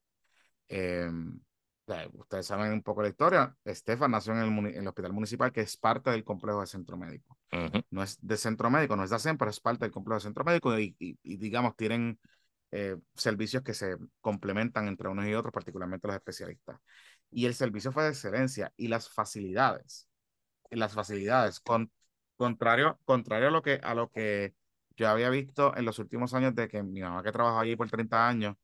Eh, 0.67 1.09
ustedes 2.13 2.45
saben 2.45 2.71
un 2.71 2.83
poco 2.83 3.01
la 3.01 3.09
historia. 3.09 3.55
Estefan 3.63 4.11
nació 4.11 4.33
en 4.33 4.39
el, 4.39 4.73
en 4.73 4.81
el, 4.81 4.87
hospital 4.87 5.13
municipal, 5.13 5.51
que 5.51 5.61
es 5.61 5.77
parte 5.77 6.11
del 6.11 6.23
complejo 6.23 6.61
de 6.61 6.67
centro 6.67 6.97
médico. 6.97 7.37
No 7.89 8.03
es 8.03 8.17
de 8.21 8.37
centro 8.37 8.69
médico, 8.69 8.95
no 8.95 9.03
es 9.03 9.09
de 9.09 9.15
ASEM, 9.15 9.37
pero 9.37 9.51
es 9.51 9.59
parte 9.59 9.85
del 9.85 9.91
complejo 9.91 10.19
de 10.19 10.23
centro 10.23 10.43
médico 10.43 10.77
y, 10.77 10.95
y, 10.99 11.37
digamos, 11.37 11.75
tienen 11.75 12.19
eh, 12.71 12.97
servicios 13.15 13.63
que 13.63 13.73
se 13.73 13.97
complementan 14.21 14.87
entre 14.87 15.09
unos 15.09 15.25
y 15.27 15.33
otros, 15.33 15.53
particularmente 15.53 16.07
los 16.07 16.15
especialistas. 16.15 16.79
Y 17.31 17.45
el 17.45 17.55
servicio 17.55 17.91
fue 17.91 18.03
de 18.03 18.09
excelencia 18.09 18.73
y 18.77 18.87
las 18.87 19.09
facilidades, 19.09 20.07
las 20.71 20.93
facilidades, 20.93 21.59
con, 21.59 21.91
contrario, 22.37 22.99
contrario 23.05 23.49
a 23.49 23.51
lo 23.51 23.61
que, 23.61 23.79
a 23.83 23.93
lo 23.95 24.09
que 24.09 24.55
yo 24.97 25.09
había 25.09 25.29
visto 25.29 25.75
en 25.77 25.85
los 25.85 25.99
últimos 25.99 26.33
años 26.33 26.55
de 26.55 26.67
que 26.67 26.83
mi 26.83 27.01
mamá 27.01 27.23
que 27.23 27.31
trabajó 27.31 27.59
allí 27.59 27.75
por 27.75 27.89
30 27.89 28.27
años, 28.27 28.55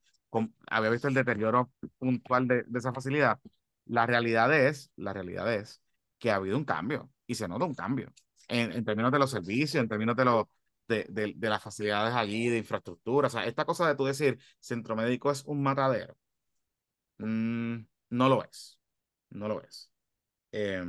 había 0.66 0.90
visto 0.90 1.08
el 1.08 1.14
deterioro 1.14 1.72
puntual 1.98 2.46
de, 2.48 2.62
de, 2.64 2.78
esa 2.78 2.92
facilidad. 2.92 3.40
La 3.86 4.06
realidad 4.06 4.52
es, 4.54 4.90
la 4.96 5.12
realidad 5.12 5.52
es 5.54 5.82
que 6.18 6.30
ha 6.30 6.36
habido 6.36 6.56
un 6.56 6.64
cambio 6.64 7.10
y 7.26 7.34
se 7.34 7.48
nota 7.48 7.64
un 7.64 7.74
cambio 7.74 8.12
en, 8.48 8.72
en 8.72 8.84
términos 8.84 9.12
de 9.12 9.18
los 9.18 9.30
servicios, 9.30 9.82
en 9.82 9.88
términos 9.88 10.16
de, 10.16 10.24
los 10.24 10.46
de, 10.88 11.06
de, 11.08 11.34
de, 11.36 11.48
las 11.48 11.62
facilidades 11.62 12.14
allí, 12.14 12.48
de 12.48 12.58
infraestructura. 12.58 13.28
O 13.28 13.30
sea, 13.30 13.44
esta 13.46 13.64
cosa 13.64 13.88
de 13.88 13.94
tú 13.96 14.04
decir 14.04 14.38
centro 14.60 14.96
médico 14.96 15.30
es 15.30 15.44
un 15.44 15.62
matadero, 15.62 16.16
mmm, 17.18 17.76
no 18.10 18.28
lo 18.28 18.44
es. 18.44 18.78
No 19.30 19.48
lo 19.48 19.62
es. 19.62 19.90
Eh, 20.52 20.84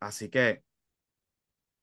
así 0.00 0.28
que, 0.30 0.64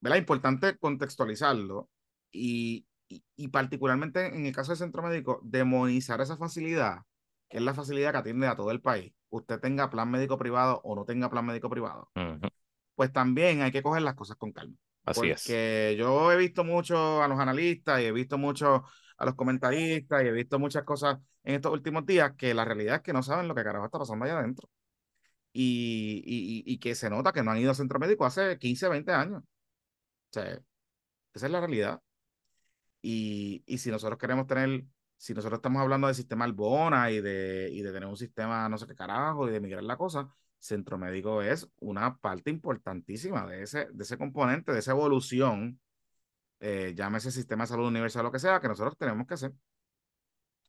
¿verdad? 0.01 0.17
Importante 0.17 0.77
contextualizarlo 0.77 1.89
y, 2.31 2.85
y, 3.07 3.47
particularmente 3.49 4.27
en 4.27 4.45
el 4.45 4.53
caso 4.55 4.71
del 4.71 4.79
centro 4.79 5.03
médico, 5.03 5.39
demonizar 5.43 6.19
esa 6.21 6.37
facilidad, 6.37 7.03
que 7.49 7.57
es 7.57 7.63
la 7.63 7.73
facilidad 7.73 8.11
que 8.11 8.17
atiende 8.17 8.47
a 8.47 8.55
todo 8.55 8.71
el 8.71 8.81
país, 8.81 9.13
usted 9.29 9.59
tenga 9.59 9.89
plan 9.89 10.09
médico 10.09 10.37
privado 10.37 10.81
o 10.83 10.95
no 10.95 11.05
tenga 11.05 11.29
plan 11.29 11.45
médico 11.45 11.69
privado, 11.69 12.09
uh 12.15 12.19
-huh. 12.19 12.49
pues 12.95 13.13
también 13.13 13.61
hay 13.61 13.71
que 13.71 13.83
coger 13.83 14.01
las 14.01 14.15
cosas 14.15 14.37
con 14.37 14.51
calma. 14.51 14.75
Así 15.05 15.21
porque 15.21 15.31
es. 15.31 15.43
Porque 15.43 15.95
yo 15.97 16.31
he 16.31 16.37
visto 16.37 16.63
mucho 16.63 17.21
a 17.23 17.27
los 17.27 17.39
analistas 17.39 18.01
y 18.01 18.05
he 18.05 18.11
visto 18.11 18.37
mucho 18.37 18.85
a 19.17 19.25
los 19.25 19.35
comentaristas 19.35 20.23
y 20.23 20.27
he 20.27 20.31
visto 20.31 20.59
muchas 20.59 20.83
cosas 20.83 21.19
en 21.43 21.55
estos 21.55 21.73
últimos 21.73 22.05
días 22.05 22.33
que 22.37 22.53
la 22.53 22.65
realidad 22.65 22.97
es 22.97 23.01
que 23.01 23.13
no 23.13 23.23
saben 23.23 23.47
lo 23.47 23.55
que 23.55 23.63
carajo 23.63 23.85
está 23.85 23.99
pasando 23.99 24.25
allá 24.25 24.39
adentro. 24.39 24.69
Y, 25.53 26.23
y, 26.25 26.73
y 26.73 26.79
que 26.79 26.95
se 26.95 27.09
nota 27.09 27.33
que 27.33 27.43
no 27.43 27.51
han 27.51 27.59
ido 27.59 27.71
a 27.71 27.75
centro 27.75 27.99
médico 27.99 28.25
hace 28.25 28.57
15, 28.57 28.89
20 28.89 29.11
años. 29.11 29.43
O 29.43 29.45
sea, 30.31 30.45
esa 31.33 31.45
es 31.47 31.51
la 31.51 31.59
realidad. 31.61 32.01
Y, 33.01 33.63
y 33.65 33.77
si 33.79 33.91
nosotros 33.91 34.17
queremos 34.17 34.47
tener, 34.47 34.85
si 35.17 35.33
nosotros 35.33 35.57
estamos 35.59 35.81
hablando 35.81 36.07
de 36.07 36.13
sistema 36.13 36.45
Albona 36.45 37.11
y 37.11 37.21
de, 37.21 37.69
y 37.71 37.81
de 37.81 37.91
tener 37.91 38.07
un 38.07 38.17
sistema 38.17 38.69
no 38.69 38.77
sé 38.77 38.87
qué 38.87 38.95
carajo 38.95 39.47
y 39.47 39.51
de 39.51 39.59
migrar 39.59 39.83
la 39.83 39.97
cosa, 39.97 40.29
centro 40.63 40.97
médico 40.97 41.41
es 41.41 41.69
una 41.79 42.17
parte 42.17 42.49
importantísima 42.49 43.45
de 43.45 43.63
ese, 43.63 43.87
de 43.91 44.03
ese 44.03 44.17
componente, 44.17 44.71
de 44.71 44.79
esa 44.79 44.91
evolución, 44.91 45.79
eh, 46.59 46.93
llámese 46.95 47.31
sistema 47.31 47.65
de 47.65 47.67
salud 47.67 47.87
universal, 47.87 48.23
lo 48.23 48.31
que 48.31 48.39
sea, 48.39 48.61
que 48.61 48.69
nosotros 48.69 48.97
tenemos 48.97 49.27
que 49.27 49.33
hacer. 49.33 49.51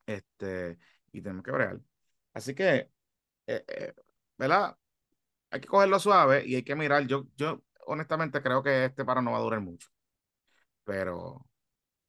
Este, 0.07 0.79
y 1.13 1.23
tenemos 1.23 1.45
que 1.45 1.53
bregar. 1.53 1.81
Así 2.33 2.55
que, 2.55 2.91
eh, 3.47 3.65
eh, 3.69 3.95
¿verdad? 4.37 4.77
Hay 5.51 5.61
que 5.61 5.69
cogerlo 5.69 6.01
suave 6.01 6.45
y 6.45 6.57
hay 6.57 6.65
que 6.65 6.75
mirar. 6.75 7.07
Yo, 7.07 7.29
yo 7.37 7.63
honestamente 7.87 8.43
creo 8.43 8.63
que 8.63 8.87
este 8.87 9.05
paro 9.05 9.23
no 9.23 9.31
va 9.33 9.39
a 9.39 9.43
durar 9.43 9.61
mucho. 9.61 9.89
Pero, 10.83 11.47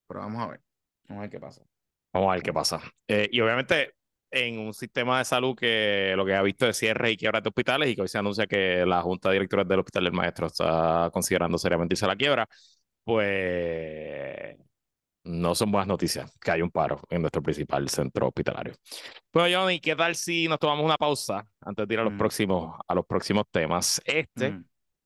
pero 0.08 0.22
vamos 0.22 0.42
a 0.42 0.48
ver. 0.48 0.62
Vamos 1.08 1.20
a 1.20 1.22
ver 1.22 1.30
qué 1.30 1.40
pasa. 1.40 1.64
Vamos 2.12 2.30
a 2.30 2.34
ver 2.34 2.44
qué 2.44 2.54
pasa. 2.54 2.82
Eh, 3.08 3.30
y 3.32 3.40
obviamente 3.42 3.95
en 4.36 4.60
un 4.60 4.74
sistema 4.74 5.20
de 5.20 5.26
salud 5.26 5.56
que 5.56 6.14
lo 6.18 6.26
que 6.26 6.36
ha 6.36 6.42
visto 6.42 6.68
es 6.68 6.76
cierre 6.78 7.12
y 7.12 7.18
quiebra 7.18 7.40
de 7.40 7.48
hospitales 7.48 7.90
y 7.90 7.96
que 7.96 8.02
hoy 8.02 8.08
se 8.10 8.18
anuncia 8.18 8.46
que 8.48 8.86
la 8.86 9.02
Junta 9.02 9.30
de 9.30 9.36
Directores 9.36 9.66
del 9.68 9.80
Hospital 9.80 10.04
del 10.04 10.14
Maestro 10.14 10.48
está 10.48 11.10
considerando 11.14 11.58
seriamente 11.58 11.94
irse 11.94 12.04
a 12.06 12.10
la 12.10 12.16
quiebra, 12.18 12.48
pues 13.06 14.58
no 15.24 15.56
son 15.56 15.72
buenas 15.72 15.88
noticias 15.88 16.32
que 16.40 16.52
hay 16.52 16.62
un 16.62 16.70
paro 16.70 17.00
en 17.10 17.22
nuestro 17.22 17.42
principal 17.42 17.88
centro 17.90 18.28
hospitalario. 18.28 18.74
Bueno, 19.34 19.58
Johnny, 19.58 19.80
¿qué 19.80 19.96
tal 19.96 20.16
si 20.16 20.48
nos 20.50 20.60
tomamos 20.60 20.84
una 20.86 20.98
pausa 20.98 21.48
antes 21.62 21.88
de 21.88 21.94
ir 21.94 22.00
a 22.02 22.04
los, 22.04 22.14
Mm. 22.14 22.18
próximos, 22.18 22.76
a 22.86 22.94
los 22.94 23.06
próximos 23.06 23.46
temas? 23.50 24.02
Este 24.06 24.52
Mm. 24.52 24.66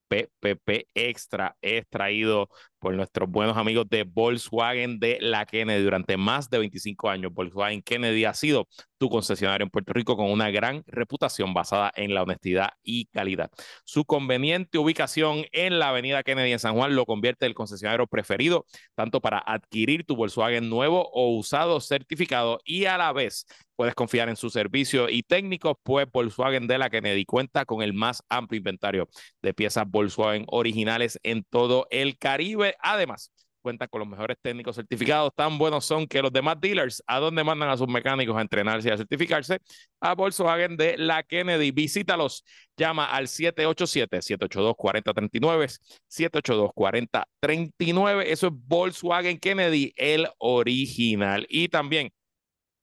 PPP 0.09 0.88
Extra 0.95 1.55
es 1.61 1.88
traído 1.88 2.49
por 2.80 2.93
nuestros 2.95 3.30
buenos 3.30 3.57
amigos 3.57 3.88
de 3.89 4.03
Volkswagen 4.03 4.99
de 4.99 5.17
la 5.21 5.45
Kennedy. 5.45 5.84
Durante 5.84 6.17
más 6.17 6.49
de 6.49 6.59
25 6.59 7.09
años, 7.09 7.34
Volkswagen 7.34 7.82
Kennedy 7.82 8.25
ha 8.25 8.34
sido 8.34 8.67
tu 8.97 9.09
concesionario 9.09 9.65
en 9.65 9.69
Puerto 9.69 9.93
Rico 9.93 10.15
con 10.15 10.32
una 10.32 10.49
gran 10.49 10.84
reputación 10.88 11.53
basada 11.53 11.91
en 11.95 12.13
la 12.13 12.23
honestidad 12.23 12.69
y 12.84 13.05
calidad. 13.05 13.51
Su 13.86 14.05
conveniente 14.05 14.77
ubicación 14.77 15.45
en 15.51 15.80
la 15.80 15.89
avenida 15.89 16.23
Kennedy 16.23 16.51
en 16.51 16.59
San 16.59 16.75
Juan 16.75 16.95
lo 16.95 17.05
convierte 17.05 17.45
en 17.45 17.51
el 17.51 17.55
concesionario 17.55 18.07
preferido, 18.07 18.65
tanto 18.95 19.21
para 19.21 19.39
adquirir 19.39 20.05
tu 20.05 20.15
Volkswagen 20.15 20.69
nuevo 20.69 21.09
o 21.13 21.36
usado 21.38 21.80
certificado 21.82 22.59
y 22.63 22.86
a 22.86 22.97
la 22.97 23.13
vez 23.13 23.45
puedes 23.80 23.95
confiar 23.95 24.27
en 24.27 24.36
su 24.36 24.49
servicio 24.49 25.07
y 25.07 25.23
técnicos, 25.23 25.77
pues 25.84 26.05
Volkswagen 26.11 26.67
de 26.67 26.77
la 26.77 26.89
Kennedy 26.89 27.23
cuenta 27.23 27.63
con 27.63 27.82
el 27.82 27.93
más 27.93 28.21
amplio 28.27 28.57
inventario 28.57 29.07
de 29.41 29.53
piezas 29.53 29.86
Volkswagen 29.88 30.43
originales 30.49 31.17
en 31.23 31.45
todo 31.49 31.88
el 31.89 32.17
Caribe. 32.17 32.68
Además, 32.80 33.32
cuenta 33.61 33.88
con 33.88 33.99
los 33.99 34.07
mejores 34.07 34.38
técnicos 34.41 34.76
certificados, 34.76 35.32
tan 35.36 35.57
buenos 35.57 35.86
son 35.86 36.07
que 36.07 36.22
los 36.22 36.32
demás 36.32 36.57
dealers, 36.59 37.03
a 37.07 37.20
donde 37.20 37.43
mandan 37.43 37.70
a 37.70 37.78
sus 37.78 37.88
mecánicos 37.88 38.36
a 38.38 38.41
entrenarse 38.41 38.89
y 38.89 38.91
a 38.91 38.97
certificarse, 38.97 39.59
a 39.99 40.15
Volkswagen 40.15 40.78
de 40.78 40.97
la 40.97 41.24
Kennedy. 41.24 41.72
Visítalos, 41.72 42.43
llama 42.78 43.05
al 43.05 43.28
787-782-4039, 43.28 45.80
782-4039. 46.09 48.24
Eso 48.26 48.47
es 48.47 48.53
Volkswagen 48.55 49.38
Kennedy, 49.39 49.93
el 49.95 50.28
original. 50.38 51.45
Y 51.49 51.70
también 51.70 52.11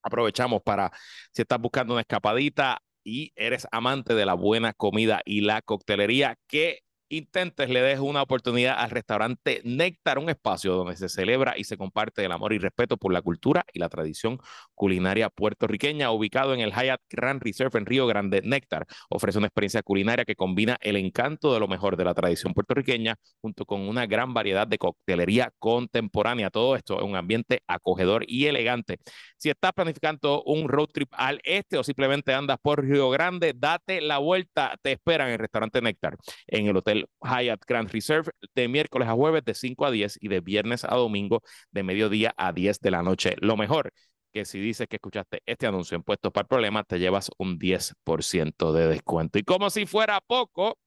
aprovechamos 0.03 0.62
para, 0.62 0.91
si 1.32 1.43
estás 1.43 1.61
buscando 1.61 1.95
una 1.95 2.03
escapadita 2.03 2.80
y 3.03 3.32
eres 3.37 3.66
amante 3.70 4.14
de 4.14 4.26
la 4.26 4.34
buena 4.34 4.72
comida 4.72 5.20
y 5.24 5.41
la 5.41 5.62
coctelería, 5.62 6.37
que 6.49 6.80
intentes 7.09 7.68
le 7.68 7.80
des 7.80 8.00
una 8.00 8.22
oportunidad 8.22 8.78
al 8.78 8.90
restaurante 8.90 9.61
Néctar, 9.64 10.18
un 10.18 10.28
espacio 10.28 10.74
donde 10.74 10.96
se 10.96 11.09
celebra 11.09 11.54
y 11.57 11.64
se 11.64 11.76
comparte 11.76 12.24
el 12.24 12.32
amor 12.32 12.52
y 12.52 12.59
respeto 12.59 12.96
por 12.96 13.12
la 13.12 13.22
cultura 13.22 13.64
y 13.72 13.78
la 13.78 13.88
tradición 13.88 14.40
culinaria 14.74 15.30
puertorriqueña, 15.30 16.11
ubicado 16.11 16.54
en 16.54 16.61
el 16.61 16.72
Hyatt 16.72 17.00
Grand 17.11 17.42
Reserve 17.42 17.78
en 17.78 17.86
Río 17.86 18.07
Grande. 18.07 18.42
Néctar 18.42 18.86
ofrece 19.09 19.38
una 19.38 19.46
experiencia 19.46 19.82
culinaria 19.82 20.24
que 20.24 20.34
combina 20.34 20.78
el 20.80 20.96
encanto 20.96 21.52
de 21.54 21.61
lo 21.61 21.68
mejor 21.68 21.96
de 21.96 22.04
la 22.04 22.14
tradición 22.14 22.54
puertorriqueña 22.54 23.16
junto 23.40 23.64
con 23.64 23.82
una 23.82 24.07
gran 24.07 24.34
variedad 24.34 24.66
de 24.66 24.78
coctelería 24.78 25.52
contemporánea. 25.59 26.50
Todo 26.50 26.76
esto 26.76 27.00
en 27.00 27.11
un 27.11 27.16
ambiente 27.16 27.62
acogedor 27.66 28.24
y 28.26 28.46
elegante. 28.46 28.98
Si 29.36 29.50
estás 29.50 29.72
planificando 29.72 30.42
un 30.44 30.68
road 30.68 30.88
trip 30.88 31.09
al 31.12 31.40
este 31.44 31.78
o 31.78 31.84
simplemente 31.84 32.32
andas 32.32 32.59
por 32.61 32.84
Río 32.84 33.11
Grande, 33.11 33.52
date 33.54 34.00
la 34.00 34.18
vuelta. 34.18 34.76
Te 34.82 34.92
esperan 34.92 35.28
en 35.28 35.34
el 35.34 35.38
restaurante 35.38 35.80
Néctar, 35.80 36.16
en 36.46 36.66
el 36.66 36.76
Hotel 36.76 36.95
Hyatt 37.22 37.64
Grand 37.66 37.90
Reserve, 37.90 38.30
de 38.55 38.68
miércoles 38.68 39.09
a 39.09 39.12
jueves 39.12 39.44
de 39.44 39.55
5 39.55 39.86
a 39.86 39.90
10 39.90 40.18
y 40.20 40.28
de 40.28 40.40
viernes 40.40 40.84
a 40.84 40.94
domingo 40.94 41.42
de 41.70 41.82
mediodía 41.82 42.34
a 42.36 42.53
10 42.53 42.80
de 42.80 42.90
la 42.90 43.03
noche. 43.03 43.36
Lo 43.40 43.57
mejor 43.57 43.92
que 44.32 44.44
si 44.44 44.61
dices 44.61 44.86
que 44.86 44.97
escuchaste 44.97 45.42
este 45.47 45.66
anuncio 45.66 45.97
en 45.97 46.03
Puestos 46.03 46.30
para 46.32 46.42
el 46.42 46.49
Problema, 46.49 46.84
te 46.84 46.99
llevas 46.99 47.30
un 47.38 47.59
10% 47.59 48.72
de 48.72 48.86
descuento. 48.88 49.38
Y 49.38 49.42
como 49.44 49.70
si 49.70 49.86
fuera 49.86 50.20
poco, 50.20 50.78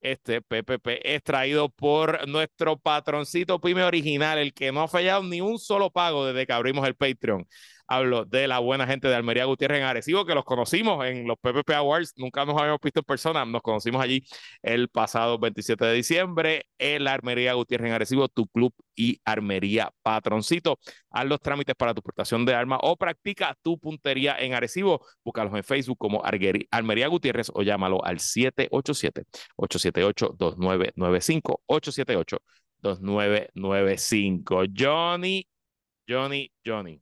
este 0.00 0.42
PPP 0.42 1.00
es 1.02 1.22
traído 1.24 1.70
por 1.70 2.28
nuestro 2.28 2.78
patroncito 2.78 3.60
Pyme 3.60 3.82
original, 3.82 4.38
el 4.38 4.54
que 4.54 4.70
no 4.70 4.82
ha 4.82 4.88
fallado 4.88 5.24
ni 5.24 5.40
un 5.40 5.58
solo 5.58 5.90
pago 5.90 6.24
desde 6.24 6.46
que 6.46 6.52
abrimos 6.52 6.86
el 6.86 6.94
Patreon. 6.94 7.46
Hablo 7.88 8.24
de 8.24 8.46
la 8.46 8.58
buena 8.58 8.86
gente 8.86 9.08
de 9.08 9.14
Almería 9.14 9.46
Gutiérrez 9.46 9.78
en 9.78 9.84
Arecibo, 9.84 10.26
que 10.26 10.34
los 10.34 10.44
conocimos 10.44 11.04
en 11.06 11.26
los 11.26 11.36
PPP 11.38 11.70
Awards, 11.70 12.12
nunca 12.16 12.44
nos 12.44 12.60
habíamos 12.60 12.80
visto 12.82 13.00
en 13.00 13.04
persona, 13.04 13.44
nos 13.44 13.62
conocimos 13.62 14.02
allí 14.02 14.24
el 14.62 14.88
pasado 14.88 15.38
27 15.38 15.84
de 15.84 15.94
diciembre 15.94 16.66
en 16.78 17.04
la 17.04 17.14
Armería 17.14 17.54
Gutiérrez 17.54 17.88
en 17.88 17.94
Arecibo, 17.94 18.28
tu 18.28 18.46
club 18.46 18.74
y 18.94 19.20
Armería 19.24 19.90
Patroncito. 20.02 20.78
Haz 21.10 21.26
los 21.26 21.40
trámites 21.40 21.74
para 21.74 21.94
tu 21.94 22.02
portación 22.02 22.44
de 22.44 22.54
armas 22.54 22.78
o 22.82 22.96
practica 22.96 23.56
tu 23.62 23.78
puntería 23.78 24.36
en 24.38 24.54
Arecibo. 24.54 25.04
Búscalos 25.24 25.54
en 25.54 25.64
Facebook 25.64 25.98
como 25.98 26.22
Armería 26.24 27.08
Gutiérrez 27.08 27.50
o 27.54 27.62
llámalo 27.62 28.04
al 28.04 28.20
787 28.20 29.24
878-2995, 29.56 31.60
878-2995. 32.82 34.66
Johnny, 34.76 35.46
Johnny, 36.06 36.50
Johnny. 36.64 37.00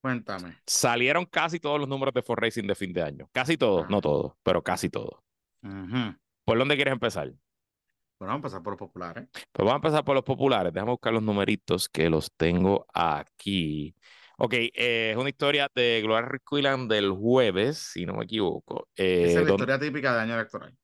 Cuéntame. 0.00 0.56
Salieron 0.66 1.26
casi 1.26 1.60
todos 1.60 1.78
los 1.78 1.88
números 1.88 2.14
de 2.14 2.22
For 2.22 2.40
Racing 2.40 2.66
de 2.66 2.74
fin 2.74 2.92
de 2.92 3.02
año. 3.02 3.28
Casi 3.32 3.56
todos, 3.56 3.88
no 3.90 4.00
todos, 4.00 4.32
pero 4.42 4.62
casi 4.62 4.88
todos. 4.88 5.20
¿Por 6.44 6.58
dónde 6.58 6.74
quieres 6.76 6.92
empezar? 6.92 7.26
Bueno, 8.18 8.32
vamos 8.32 8.34
a 8.34 8.36
empezar 8.36 8.62
por 8.62 8.72
los 8.72 8.78
populares. 8.78 9.28
Pues 9.32 9.44
vamos 9.66 9.72
a 9.72 9.76
empezar 9.76 10.04
por 10.04 10.14
los 10.14 10.24
populares. 10.24 10.72
Déjame 10.72 10.92
buscar 10.92 11.12
los 11.12 11.22
numeritos 11.22 11.88
que 11.88 12.08
los 12.10 12.30
tengo 12.36 12.86
aquí. 12.94 13.94
Ok, 14.38 14.54
eh, 14.54 15.10
es 15.12 15.16
una 15.18 15.28
historia 15.28 15.70
de 15.74 16.00
Gloria 16.02 16.30
Quillan 16.48 16.88
del 16.88 17.10
jueves, 17.12 17.76
si 17.78 18.06
no 18.06 18.14
me 18.14 18.24
equivoco. 18.24 18.88
eh, 18.96 19.24
Esa 19.24 19.28
es 19.28 19.34
la 19.34 19.40
donde- 19.40 19.52
historia 19.54 19.78
típica 19.78 20.14
de 20.14 20.20
año 20.20 20.34
electoral. 20.34 20.74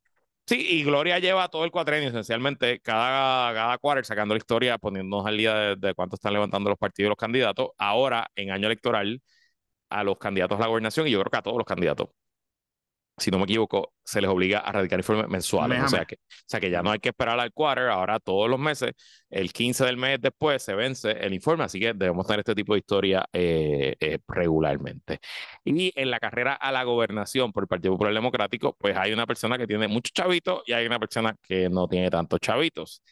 Sí, 0.48 0.64
y 0.80 0.84
Gloria 0.84 1.18
lleva 1.18 1.48
todo 1.48 1.64
el 1.64 1.72
cuatrenio, 1.72 2.08
esencialmente, 2.08 2.78
cada, 2.80 3.52
cada 3.52 3.78
quarter 3.78 4.04
sacando 4.04 4.32
la 4.34 4.38
historia, 4.38 4.78
poniéndonos 4.78 5.26
al 5.26 5.36
día 5.36 5.54
de, 5.54 5.76
de 5.76 5.94
cuánto 5.94 6.14
están 6.14 6.32
levantando 6.34 6.70
los 6.70 6.78
partidos 6.78 7.08
y 7.08 7.10
los 7.10 7.16
candidatos. 7.18 7.70
Ahora, 7.78 8.30
en 8.36 8.52
año 8.52 8.66
electoral, 8.66 9.20
a 9.90 10.04
los 10.04 10.18
candidatos 10.18 10.58
a 10.58 10.62
la 10.62 10.68
gobernación, 10.68 11.08
y 11.08 11.12
yo 11.12 11.20
creo 11.20 11.30
que 11.30 11.38
a 11.38 11.42
todos 11.42 11.58
los 11.58 11.66
candidatos, 11.66 12.08
si 13.18 13.30
no 13.30 13.38
me 13.38 13.44
equivoco, 13.44 13.94
se 14.04 14.20
les 14.20 14.28
obliga 14.28 14.58
a 14.58 14.72
radicar 14.72 14.98
informes 14.98 15.28
mensuales. 15.28 15.82
O 15.82 15.88
sea, 15.88 16.04
que, 16.04 16.16
o 16.16 16.44
sea 16.46 16.60
que 16.60 16.70
ya 16.70 16.82
no 16.82 16.90
hay 16.90 16.98
que 16.98 17.08
esperar 17.08 17.40
al 17.40 17.52
quarter, 17.52 17.88
ahora 17.88 18.20
todos 18.20 18.48
los 18.48 18.58
meses, 18.58 18.92
el 19.30 19.52
15 19.52 19.86
del 19.86 19.96
mes 19.96 20.20
después 20.20 20.62
se 20.62 20.74
vence 20.74 21.12
el 21.12 21.32
informe, 21.32 21.64
así 21.64 21.80
que 21.80 21.94
debemos 21.94 22.26
tener 22.26 22.40
este 22.40 22.54
tipo 22.54 22.74
de 22.74 22.80
historia 22.80 23.26
eh, 23.32 23.96
eh, 24.00 24.18
regularmente. 24.28 25.18
Y 25.64 25.92
en 25.98 26.10
la 26.10 26.20
carrera 26.20 26.54
a 26.54 26.70
la 26.72 26.84
gobernación 26.84 27.52
por 27.52 27.64
el 27.64 27.68
Partido 27.68 27.94
Popular 27.94 28.12
Democrático, 28.12 28.76
pues 28.78 28.96
hay 28.96 29.12
una 29.12 29.26
persona 29.26 29.56
que 29.56 29.66
tiene 29.66 29.88
muchos 29.88 30.12
chavitos 30.12 30.62
y 30.66 30.72
hay 30.72 30.86
una 30.86 30.98
persona 30.98 31.34
que 31.42 31.70
no 31.70 31.88
tiene 31.88 32.10
tantos 32.10 32.38
chavitos. 32.40 33.02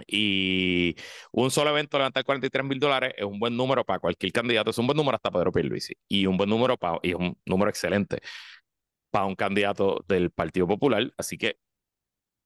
Y 0.08 0.96
un 1.32 1.52
solo 1.52 1.72
evento 1.72 1.98
levantar 1.98 2.24
43 2.24 2.66
mil 2.66 2.80
dólares 2.80 3.14
es 3.18 3.26
un 3.26 3.40
buen 3.40 3.56
número 3.56 3.84
para 3.86 4.00
cualquier 4.00 4.32
candidato, 4.32 4.72
es 4.72 4.78
un 4.78 4.88
buen 4.88 4.98
número 4.98 5.16
hasta 5.16 5.32
Pedro 5.32 5.52
Pierluisi 5.52 5.94
y 6.08 6.26
un 6.26 6.38
buen 6.38 6.50
número 6.50 6.78
para, 6.78 7.00
y 7.04 7.12
es 7.12 7.16
un 7.16 7.38
número 7.46 7.70
excelente 7.70 8.20
para 9.12 9.26
un 9.26 9.36
candidato 9.36 10.04
del 10.08 10.32
Partido 10.32 10.68
Popular. 10.68 11.12
Así 11.18 11.38
que 11.38 11.58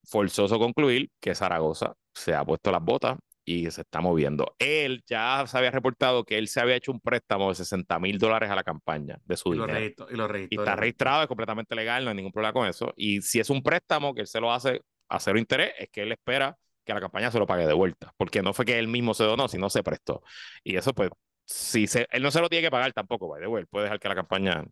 forzoso 0.03 0.59
concluir 0.59 1.11
que 1.19 1.35
Zaragoza 1.35 1.95
se 2.13 2.33
ha 2.33 2.45
puesto 2.45 2.71
las 2.71 2.83
botas 2.83 3.17
y 3.49 3.71
se 3.71 3.81
está 3.81 3.99
moviendo. 3.99 4.55
Él 4.59 5.03
ya 5.07 5.43
se 5.47 5.57
había 5.57 5.71
reportado 5.71 6.23
que 6.23 6.37
él 6.37 6.47
se 6.47 6.59
había 6.59 6.75
hecho 6.75 6.91
un 6.91 6.99
préstamo 6.99 7.49
de 7.49 7.55
60 7.55 7.97
mil 7.97 8.19
dólares 8.19 8.51
a 8.51 8.55
la 8.55 8.63
campaña 8.63 9.19
de 9.25 9.37
su 9.37 9.53
Y 9.53 9.57
lo 9.57 9.65
dinero. 9.65 10.07
Y 10.11 10.15
lo 10.15 10.27
registró. 10.27 10.55
Y 10.55 10.63
está 10.63 10.75
registrado, 10.75 11.21
es 11.23 11.27
completamente 11.27 11.73
legal, 11.73 12.03
no 12.03 12.11
hay 12.11 12.15
ningún 12.15 12.31
problema 12.31 12.53
con 12.53 12.67
eso. 12.67 12.93
Y 12.95 13.23
si 13.23 13.39
es 13.39 13.49
un 13.49 13.63
préstamo 13.63 14.13
que 14.13 14.21
él 14.21 14.27
se 14.27 14.39
lo 14.39 14.51
hace 14.53 14.81
a 15.09 15.19
cero 15.19 15.39
interés, 15.39 15.73
es 15.79 15.89
que 15.89 16.03
él 16.03 16.11
espera 16.11 16.55
que 16.89 16.93
la 16.95 17.01
campaña 17.01 17.31
se 17.31 17.39
lo 17.39 17.47
pague 17.47 17.65
de 17.65 17.73
vuelta, 17.73 18.13
porque 18.17 18.41
no 18.41 18.53
fue 18.53 18.65
que 18.65 18.77
él 18.79 18.87
mismo 18.87 19.13
se 19.13 19.23
donó, 19.23 19.47
sino 19.47 19.69
se 19.69 19.83
prestó. 19.83 20.23
Y 20.63 20.75
eso, 20.75 20.93
pues, 20.93 21.09
si 21.45 21.87
se, 21.87 22.07
él 22.11 22.21
no 22.23 22.31
se 22.31 22.41
lo 22.41 22.49
tiene 22.49 22.63
que 22.67 22.71
pagar 22.71 22.91
tampoco, 22.93 23.27
by 23.29 23.41
the 23.41 23.47
way, 23.47 23.61
él 23.61 23.67
puede 23.67 23.85
dejar 23.85 23.99
que 23.99 24.09
la 24.09 24.15
campaña 24.15 24.65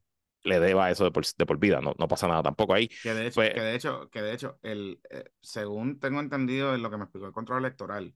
le 0.44 0.60
deba 0.60 0.90
eso 0.92 1.04
de 1.04 1.12
por, 1.12 1.26
de 1.26 1.46
por 1.46 1.58
vida, 1.58 1.82
no, 1.82 1.94
no 1.98 2.08
pasa 2.08 2.28
nada 2.28 2.44
tampoco 2.44 2.74
ahí. 2.74 2.88
Que 2.88 3.14
de 3.14 3.28
hecho, 3.28 3.36
Pues- 3.36 3.54
que 3.54 3.62
de 3.62 3.76
hecho, 3.76 4.10
que 4.10 4.22
de 4.22 4.34
hecho 4.34 4.60
el, 4.62 5.00
eh, 5.10 5.26
según 5.42 6.00
tengo 6.00 6.20
entendido 6.20 6.74
en 6.76 6.82
lo 6.84 6.90
que 6.90 6.98
me 6.98 7.04
explicó 7.04 7.26
el 7.28 7.34
control 7.34 7.60
electoral, 7.66 8.14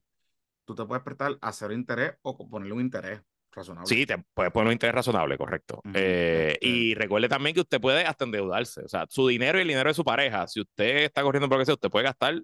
tú 0.64 0.74
te 0.74 0.84
puedes 0.84 1.02
prestar 1.02 1.36
a 1.40 1.52
cero 1.52 1.74
interés 1.74 2.14
o 2.22 2.48
ponerle 2.48 2.74
un 2.74 2.80
interés 2.80 3.20
razonable. 3.50 3.86
Sí, 3.88 4.06
te 4.06 4.16
puede 4.32 4.50
poner 4.50 4.68
un 4.68 4.72
interés 4.72 4.94
razonable, 4.94 5.36
correcto. 5.36 5.82
Eh, 5.92 6.52
este- 6.54 6.66
Y 6.66 6.94
recuerde 6.94 7.28
también 7.28 7.52
que 7.54 7.60
usted 7.60 7.80
puede 7.80 8.06
hasta 8.06 8.24
endeudarse. 8.24 8.82
O 8.82 8.88
sea, 8.88 9.04
su 9.10 9.26
dinero 9.28 9.58
y 9.58 9.62
el 9.62 9.68
dinero 9.68 9.90
de 9.90 9.94
su 9.94 10.04
pareja, 10.04 10.46
si 10.46 10.60
usted 10.60 10.98
está 10.98 11.22
corriendo 11.22 11.48
por 11.48 11.58
lo 11.58 11.62
que 11.62 11.66
sea, 11.66 11.74
usted 11.74 11.90
puede 11.90 12.04
gastar 12.04 12.40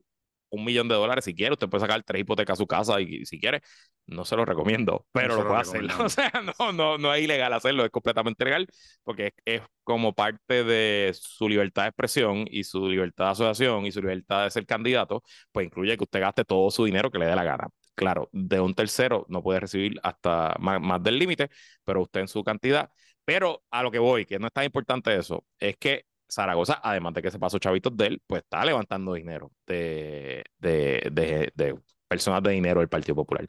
un 0.51 0.65
millón 0.65 0.89
de 0.89 0.95
dólares 0.95 1.25
si 1.25 1.35
quiere. 1.35 1.53
Usted 1.53 1.69
puede 1.69 1.83
sacar 1.83 2.03
tres 2.03 2.21
hipotecas 2.23 2.55
a 2.55 2.57
su 2.57 2.67
casa 2.67 3.01
y 3.01 3.25
si 3.27 3.39
quiere, 3.41 3.63
no 4.07 4.25
se 4.25 4.37
lo 4.37 4.45
recomiendo, 4.45 5.07
pero 5.13 5.35
se 5.35 5.39
lo 5.39 5.45
lo 5.45 5.49
puede 5.49 5.61
hacer. 5.61 5.83
O 6.01 6.09
sea, 6.09 6.33
no, 6.59 6.73
no, 6.73 6.99
no 6.99 7.15
es 7.15 7.23
ilegal 7.23 7.53
hacerlo, 7.53 7.85
es 7.85 7.91
completamente 7.91 8.45
legal 8.45 8.67
porque 9.05 9.33
es, 9.45 9.61
es 9.61 9.63
como 9.85 10.15
parte 10.15 10.65
de 10.65 11.13
su 11.15 11.49
libertad 11.49 11.83
de 11.83 11.89
expresión 11.89 12.47
y 12.51 12.65
su 12.65 12.89
libertad 12.89 13.27
de 13.27 13.31
asociación 13.33 13.87
y 13.87 13.93
su 13.93 14.01
libertad 14.01 14.45
de 14.45 14.51
ser 14.51 14.67
candidato, 14.67 15.23
pues 15.53 15.67
incluye 15.67 15.97
que 15.97 16.05
usted 16.05 16.21
gaste 16.21 16.45
todo 16.45 16.71
su 16.71 16.85
dinero 16.85 17.11
que 17.11 17.19
le 17.19 17.27
dé 17.27 17.37
la 17.37 17.45
gana. 17.45 17.69
Claro, 17.95 18.29
de 18.33 18.61
un 18.61 18.75
tercero 18.75 19.27
no 19.29 19.43
puede 19.43 19.61
recibir 19.61 19.99
hasta 20.03 20.55
más, 20.61 20.81
más 20.81 21.03
del 21.03 21.19
límite, 21.19 21.51
pero 21.85 22.03
usted 22.03 22.21
en 22.21 22.29
su 22.29 22.45
cantidad. 22.45 22.91
Pero 23.25 23.63
a 23.71 23.83
lo 23.83 23.91
que 23.91 23.99
voy, 23.99 24.25
que 24.25 24.39
no 24.39 24.47
es 24.47 24.53
tan 24.53 24.65
importante 24.65 25.15
eso, 25.17 25.45
es 25.59 25.77
que 25.77 26.07
Zaragoza, 26.31 26.81
además 26.83 27.15
de 27.15 27.23
que 27.23 27.31
se 27.31 27.39
pasó 27.39 27.59
chavitos 27.59 27.97
de 27.97 28.07
él, 28.07 28.23
pues 28.27 28.43
está 28.43 28.65
levantando 28.65 29.15
dinero 29.15 29.51
de, 29.67 30.45
de, 30.59 31.09
de, 31.13 31.53
de 31.55 31.79
personas 32.07 32.43
de 32.43 32.51
dinero 32.53 32.81
del 32.81 32.89
Partido 32.89 33.15
Popular. 33.15 33.47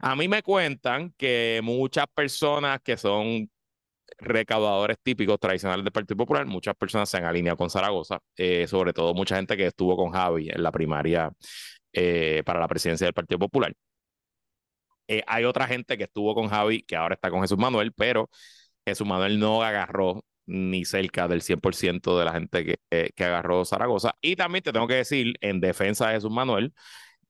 A 0.00 0.14
mí 0.14 0.28
me 0.28 0.42
cuentan 0.42 1.12
que 1.16 1.60
muchas 1.62 2.06
personas 2.14 2.80
que 2.82 2.96
son 2.96 3.50
recaudadores 4.18 4.96
típicos 5.02 5.38
tradicionales 5.38 5.84
del 5.84 5.92
Partido 5.92 6.16
Popular, 6.16 6.46
muchas 6.46 6.74
personas 6.76 7.08
se 7.08 7.18
han 7.18 7.24
alineado 7.24 7.56
con 7.56 7.70
Zaragoza, 7.70 8.18
eh, 8.36 8.66
sobre 8.66 8.92
todo 8.92 9.14
mucha 9.14 9.36
gente 9.36 9.56
que 9.56 9.66
estuvo 9.66 9.96
con 9.96 10.10
Javi 10.12 10.50
en 10.50 10.62
la 10.62 10.72
primaria 10.72 11.30
eh, 11.92 12.42
para 12.44 12.60
la 12.60 12.68
presidencia 12.68 13.06
del 13.06 13.14
Partido 13.14 13.38
Popular. 13.38 13.72
Eh, 15.08 15.22
hay 15.26 15.44
otra 15.44 15.66
gente 15.66 15.96
que 15.96 16.04
estuvo 16.04 16.34
con 16.34 16.48
Javi 16.48 16.82
que 16.82 16.96
ahora 16.96 17.14
está 17.14 17.30
con 17.30 17.40
Jesús 17.40 17.58
Manuel, 17.58 17.92
pero 17.92 18.28
Jesús 18.86 19.06
Manuel 19.06 19.38
no 19.38 19.62
agarró 19.62 20.22
ni 20.48 20.84
cerca 20.84 21.28
del 21.28 21.42
100% 21.42 22.18
de 22.18 22.24
la 22.24 22.32
gente 22.32 22.64
que, 22.64 22.76
eh, 22.90 23.10
que 23.14 23.24
agarró 23.24 23.64
Zaragoza. 23.64 24.14
Y 24.20 24.36
también 24.36 24.62
te 24.64 24.72
tengo 24.72 24.88
que 24.88 24.94
decir, 24.94 25.34
en 25.40 25.60
defensa 25.60 26.08
de 26.08 26.14
Jesús 26.16 26.30
Manuel, 26.30 26.72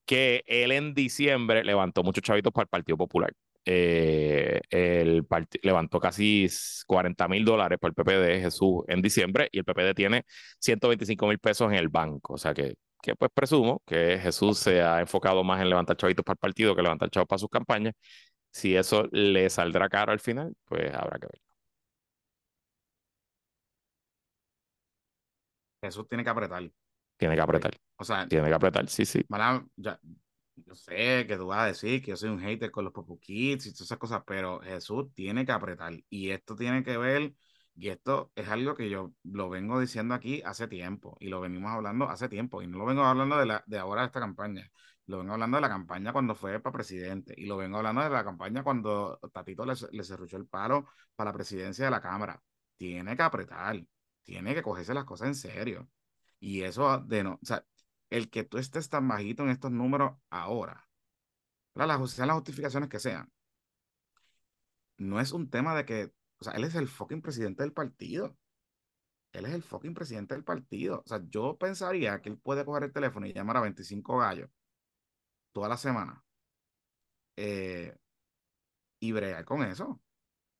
que 0.06 0.44
él 0.46 0.72
en 0.72 0.94
diciembre 0.94 1.64
levantó 1.64 2.02
muchos 2.02 2.22
chavitos 2.24 2.52
para 2.52 2.64
el 2.64 2.68
Partido 2.68 2.96
Popular. 2.98 3.32
Eh, 3.64 4.60
el 4.70 5.26
levantó 5.62 6.00
casi 6.00 6.48
40 6.86 7.28
mil 7.28 7.44
dólares 7.44 7.78
para 7.78 7.90
el 7.90 7.94
PPD 7.94 8.40
Jesús 8.42 8.82
en 8.88 9.02
diciembre 9.02 9.48
y 9.52 9.58
el 9.58 9.64
PPD 9.64 9.94
tiene 9.94 10.24
125 10.58 11.26
mil 11.26 11.38
pesos 11.38 11.70
en 11.70 11.78
el 11.78 11.88
banco. 11.88 12.34
O 12.34 12.38
sea 12.38 12.54
que, 12.54 12.76
que 13.02 13.14
pues 13.16 13.30
presumo 13.34 13.82
que 13.86 14.18
Jesús 14.18 14.58
se 14.58 14.80
ha 14.82 15.00
enfocado 15.00 15.44
más 15.44 15.60
en 15.60 15.68
levantar 15.68 15.96
chavitos 15.96 16.24
para 16.24 16.34
el 16.34 16.38
partido 16.38 16.74
que 16.74 16.82
levantar 16.82 17.10
chavos 17.10 17.28
para 17.28 17.38
sus 17.38 17.50
campañas. 17.50 17.94
Si 18.50 18.76
eso 18.76 19.08
le 19.12 19.50
saldrá 19.50 19.88
caro 19.88 20.12
al 20.12 20.20
final, 20.20 20.54
pues 20.66 20.94
habrá 20.94 21.18
que 21.18 21.26
ver. 21.26 21.47
Jesús 25.83 26.09
tiene 26.09 26.24
que 26.24 26.31
apretar. 26.31 26.70
Tiene 27.16 27.35
que 27.35 27.41
apretar, 27.41 27.72
O 27.97 28.05
sea, 28.05 28.26
tiene 28.29 28.49
que 28.49 28.55
apretar, 28.55 28.89
sí, 28.89 29.05
sí. 29.05 29.22
mala- 29.29 29.66
ya- 29.76 30.01
yo 30.57 30.74
sé 30.74 31.26
que 31.26 31.37
tú 31.37 31.47
vas 31.49 31.61
a 31.61 31.66
decir 31.66 32.03
que 32.03 32.11
yo 32.11 32.16
soy 32.16 32.31
un 32.31 32.41
hater 32.41 32.70
con 32.70 32.85
los 32.85 32.93
Popu 32.93 33.18
Kids 33.20 33.66
y 33.66 33.72
todas 33.72 33.83
esas 33.83 33.99
cosas, 33.99 34.22
pero 34.26 34.61
Jesús 34.61 35.12
tiene 35.14 35.47
que 35.47 35.53
apretar. 35.53 35.95
Y 36.11 36.31
esto 36.31 36.57
tiene 36.57 36.83
que 36.83 36.97
ver, 36.97 37.35
y 37.76 37.89
esto 37.91 38.33
es 38.35 38.49
algo 38.49 38.74
que 38.74 38.91
yo 38.91 39.12
lo 39.24 39.49
vengo 39.49 39.79
diciendo 39.81 40.14
aquí 40.14 40.43
hace 40.45 40.66
tiempo, 40.68 41.16
y 41.20 41.29
lo 41.29 41.41
venimos 41.41 41.70
hablando 41.72 42.09
hace 42.09 42.29
tiempo, 42.29 42.62
y 42.62 42.66
no 42.66 42.79
lo 42.79 42.87
vengo 42.87 43.05
hablando 43.05 43.37
de, 43.39 43.47
la, 43.47 43.62
de 43.66 43.79
ahora 43.79 44.03
de 44.03 44.07
esta 44.09 44.20
campaña, 44.20 44.68
lo 45.07 45.18
vengo 45.18 45.33
hablando 45.35 45.57
de 45.57 45.61
la 45.62 45.68
campaña 45.68 46.12
cuando 46.12 46.35
fue 46.35 46.59
para 46.61 46.72
presidente, 46.72 47.35
y 47.37 47.47
lo 47.47 47.57
vengo 47.57 47.76
hablando 47.79 48.03
de 48.03 48.11
la 48.11 48.24
campaña 48.24 48.62
cuando 48.64 49.18
Tatito 49.33 49.64
le, 49.64 49.74
le 49.93 50.05
cerruchó 50.05 50.37
el 50.37 50.47
palo 50.47 50.87
para 51.14 51.31
la 51.31 51.35
presidencia 51.35 51.85
de 51.85 51.91
la 51.91 52.01
Cámara. 52.01 52.41
Tiene 52.76 53.16
que 53.16 53.22
apretar, 53.22 53.81
tiene 54.29 54.55
que 54.55 54.62
cogerse 54.62 54.93
las 54.93 55.07
cosas 55.07 55.29
en 55.29 55.35
serio. 55.35 55.89
Y 56.39 56.62
eso 56.62 56.99
de 57.01 57.24
no, 57.24 57.39
o 57.43 57.47
sea, 57.47 57.64
el 58.11 58.29
que 58.29 58.45
tú 58.45 58.59
estés 58.59 58.91
tan 58.91 59.09
bajito 59.09 59.43
en 59.43 59.49
estos 59.49 59.70
números 59.72 60.18
ahora. 60.29 60.87
Las, 61.74 62.11
sean 62.11 62.29
las 62.29 62.37
justificaciones 62.37 62.91
que 62.91 63.01
sean, 63.01 63.33
no 64.99 65.18
es 65.18 65.33
un 65.33 65.49
tema 65.49 65.74
de 65.74 65.87
que, 65.87 66.12
o 66.41 66.45
sea, 66.45 66.53
él 66.55 66.64
es 66.64 66.74
el 66.74 66.89
fucking 66.89 67.22
presidente 67.22 67.62
del 67.62 67.72
partido. 67.72 68.37
Él 69.33 69.47
es 69.47 69.55
el 69.55 69.62
fucking 69.62 69.95
presidente 69.95 70.35
del 70.35 70.45
partido. 70.45 71.03
O 71.07 71.09
sea, 71.09 71.22
yo 71.31 71.57
pensaría 71.57 72.20
que 72.20 72.29
él 72.29 72.39
puede 72.39 72.66
coger 72.66 72.85
el 72.85 72.93
teléfono 72.93 73.26
y 73.26 73.33
llamar 73.33 73.57
a 73.57 73.62
25 73.62 74.18
gallos 74.18 74.51
toda 75.53 75.68
la 75.68 75.79
semana 75.79 76.22
eh, 77.37 77.97
y 79.01 79.12
bregar 79.12 79.45
con 79.47 79.62
eso. 79.62 80.01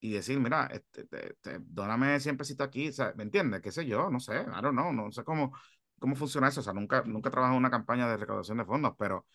Y 0.01 0.12
decir, 0.12 0.38
mira, 0.40 0.66
este, 0.66 1.05
te- 1.07 1.34
te- 1.40 1.59
dóname 1.61 2.20
100 2.20 2.36
pesitos 2.36 2.66
aquí, 2.66 2.90
¿me 3.16 3.24
entiendes? 3.24 3.61
¿Qué 3.62 3.72
sé 3.72 3.84
yo? 3.86 4.11
No 4.11 4.20
sé, 4.20 4.34
I 4.42 4.44
don't 4.62 4.72
know, 4.72 4.92
no 4.92 5.11
sé 5.12 5.24
cómo, 5.24 5.53
cómo 5.99 6.14
funciona 6.16 6.49
eso. 6.49 6.61
O 6.61 6.62
sea, 6.62 6.72
nunca, 6.72 7.03
nunca 7.05 7.28
he 7.28 7.32
trabajado 7.32 7.57
en 7.57 7.61
una 7.62 7.70
campaña 7.70 8.09
de 8.09 8.16
recaudación 8.16 8.59
de 8.59 8.64
fondos, 8.64 8.94
pero, 8.99 9.26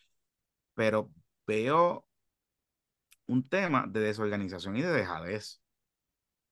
pero 0.75 1.11
veo 1.47 2.07
un 3.27 3.43
tema 3.49 3.85
de 3.87 3.99
desorganización 4.01 4.77
y 4.77 4.81
de 4.81 4.91
dejadez. 4.91 5.61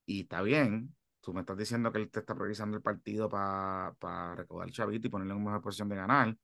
Y 0.05 0.22
está 0.24 0.41
bien, 0.41 0.95
tú 1.22 1.34
me 1.34 1.41
estás 1.41 1.57
diciendo 1.57 1.91
que 1.91 1.99
él 1.99 2.12
te 2.12 2.20
está 2.22 2.36
priorizando 2.36 2.78
el 2.78 2.84
partido 2.84 3.30
para 3.30 4.36
recaudar 4.36 4.68
el 4.68 4.74
chavito 4.74 5.07
y 5.07 5.12
ponerle 5.12 5.34
en 5.36 5.43
mejor 5.43 5.62
posición 5.62 5.89
de 5.89 5.95
ganar, 5.97 6.38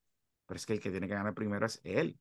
pero 0.45 0.57
es 0.57 0.65
que 0.65 0.73
el 0.73 0.81
que 0.81 0.91
tiene 0.91 1.07
que 1.07 1.15
ganar 1.15 1.33
primero 1.33 1.65
es 1.65 1.81
él. 1.83 2.19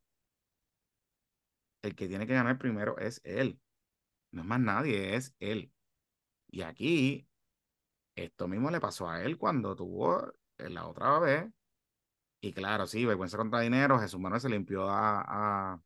El 1.81 1.95
que 1.95 2.07
tiene 2.07 2.27
que 2.27 2.35
ganar 2.35 2.59
primero 2.59 2.99
es 2.99 3.21
él. 3.25 3.59
No 4.37 4.43
es 4.43 4.49
más 4.49 4.61
nadie, 4.61 5.17
es 5.17 5.35
él. 5.41 5.73
Y 6.49 6.63
aquí, 6.63 7.29
esto 8.17 8.49
mismo 8.49 8.71
le 8.71 8.81
pasó 8.81 9.09
a 9.11 9.23
él 9.25 9.39
cuando 9.39 9.77
tuvo 9.77 10.33
eh, 10.59 10.71
la 10.71 10.87
otra 10.89 11.19
vez. 11.21 11.47
Y 12.41 12.53
claro, 12.55 12.87
sí, 12.87 13.05
vergüenza 13.07 13.37
contra 13.39 13.61
dinero. 13.61 13.99
Jesús 14.01 14.21
Manuel 14.21 14.41
se 14.43 14.49
limpió 14.51 14.89
a, 14.91 15.23
a, 15.75 15.83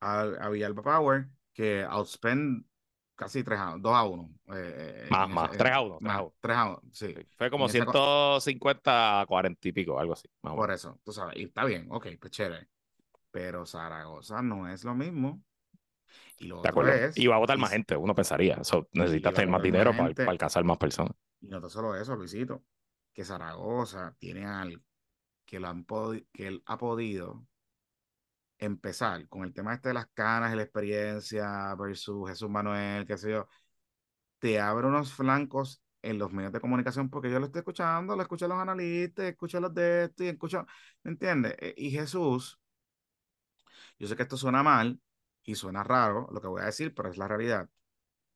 a, 0.00 0.20
a 0.40 0.48
Villalba 0.50 0.82
Power, 0.82 1.28
que 1.52 1.84
outspend 1.84 2.64
casi 3.16 3.42
3 3.44 3.58
a 3.60 3.76
2 3.78 3.94
a 3.94 4.04
1. 4.04 4.30
Eh, 4.54 5.08
Más, 5.08 5.28
en 5.28 5.30
más, 5.30 5.50
ese- 5.54 5.56
3 5.56 5.72
a 5.72 5.80
1, 5.82 6.00
3 6.02 6.14
más, 6.14 6.16
a 6.16 6.22
1. 6.22 6.34
3 6.40 6.56
a 6.56 6.64
1, 6.70 6.82
sí. 6.92 7.06
Sí, 7.14 7.22
Fue 7.36 7.50
como 7.50 7.68
En 7.68 7.70
esa 7.70 7.84
co- 7.84 7.96
150 7.96 9.20
a 9.22 9.26
40 9.26 9.68
y 9.68 9.72
pico, 9.72 9.98
algo 9.98 10.12
así. 10.14 10.28
más 10.42 10.54
Por 10.54 10.70
menos. 10.70 10.72
eso, 10.72 11.00
tú 11.04 11.12
sabes, 11.12 11.36
y 11.36 11.44
está 11.44 11.64
bien, 11.64 11.86
ok, 11.90 12.06
pues 12.20 12.32
chévere. 12.32 12.68
Pero 13.32 13.66
Zaragoza 13.66 14.42
no 14.42 14.68
es 14.68 14.84
lo 14.84 14.94
mismo. 14.94 15.42
Y 16.38 16.46
lo 16.46 16.56
De 16.56 16.60
otro 16.60 16.70
acuerdo. 16.70 16.92
es. 16.92 17.18
Y 17.18 17.26
va 17.26 17.36
a 17.36 17.38
votar 17.38 17.58
más 17.58 17.70
gente, 17.70 17.96
uno 17.96 18.14
pensaría. 18.14 18.62
So, 18.64 18.88
necesitas 18.92 19.34
tener 19.34 19.48
más 19.48 19.62
dinero 19.62 19.92
para, 19.96 20.30
alcanzar 20.30 20.64
más 20.64 20.78
personas. 20.78 21.12
Y 21.40 21.48
no 21.48 21.68
solo 21.68 21.94
eso, 21.94 22.16
Luisito, 22.16 22.64
que 23.12 23.24
Zaragoza 23.24 24.14
tiene 24.18 24.46
algo 24.46 24.82
que, 25.48 25.58
lo 25.58 25.68
han 25.68 25.84
que 26.32 26.46
él 26.46 26.62
ha 26.66 26.76
podido 26.76 27.46
empezar 28.58 29.26
con 29.28 29.44
el 29.44 29.52
tema 29.52 29.74
este 29.74 29.88
de 29.88 29.94
las 29.94 30.06
canas 30.08 30.52
y 30.52 30.56
la 30.56 30.62
experiencia 30.62 31.74
versus 31.76 32.28
Jesús 32.28 32.50
Manuel, 32.50 33.06
qué 33.06 33.16
sé 33.16 33.30
yo, 33.30 33.48
te 34.38 34.60
abre 34.60 34.86
unos 34.86 35.12
flancos 35.12 35.82
en 36.02 36.18
los 36.18 36.32
medios 36.32 36.52
de 36.52 36.60
comunicación 36.60 37.08
porque 37.10 37.30
yo 37.30 37.40
lo 37.40 37.46
estoy 37.46 37.60
escuchando, 37.60 38.14
lo 38.16 38.22
escucho 38.22 38.44
a 38.44 38.48
los 38.48 38.58
analistas, 38.58 39.26
escucho 39.26 39.58
a 39.58 39.60
los 39.62 39.74
de 39.74 40.04
esto 40.04 40.24
y 40.24 40.28
escucho, 40.28 40.66
¿me 41.02 41.12
entiendes? 41.12 41.54
E, 41.58 41.74
y 41.76 41.90
Jesús, 41.90 42.60
yo 43.98 44.06
sé 44.08 44.16
que 44.16 44.22
esto 44.22 44.36
suena 44.36 44.62
mal 44.62 45.00
y 45.48 45.54
suena 45.54 45.82
raro 45.82 46.28
lo 46.30 46.42
que 46.42 46.46
voy 46.46 46.60
a 46.60 46.66
decir, 46.66 46.94
pero 46.94 47.08
es 47.08 47.16
la 47.16 47.26
realidad. 47.26 47.70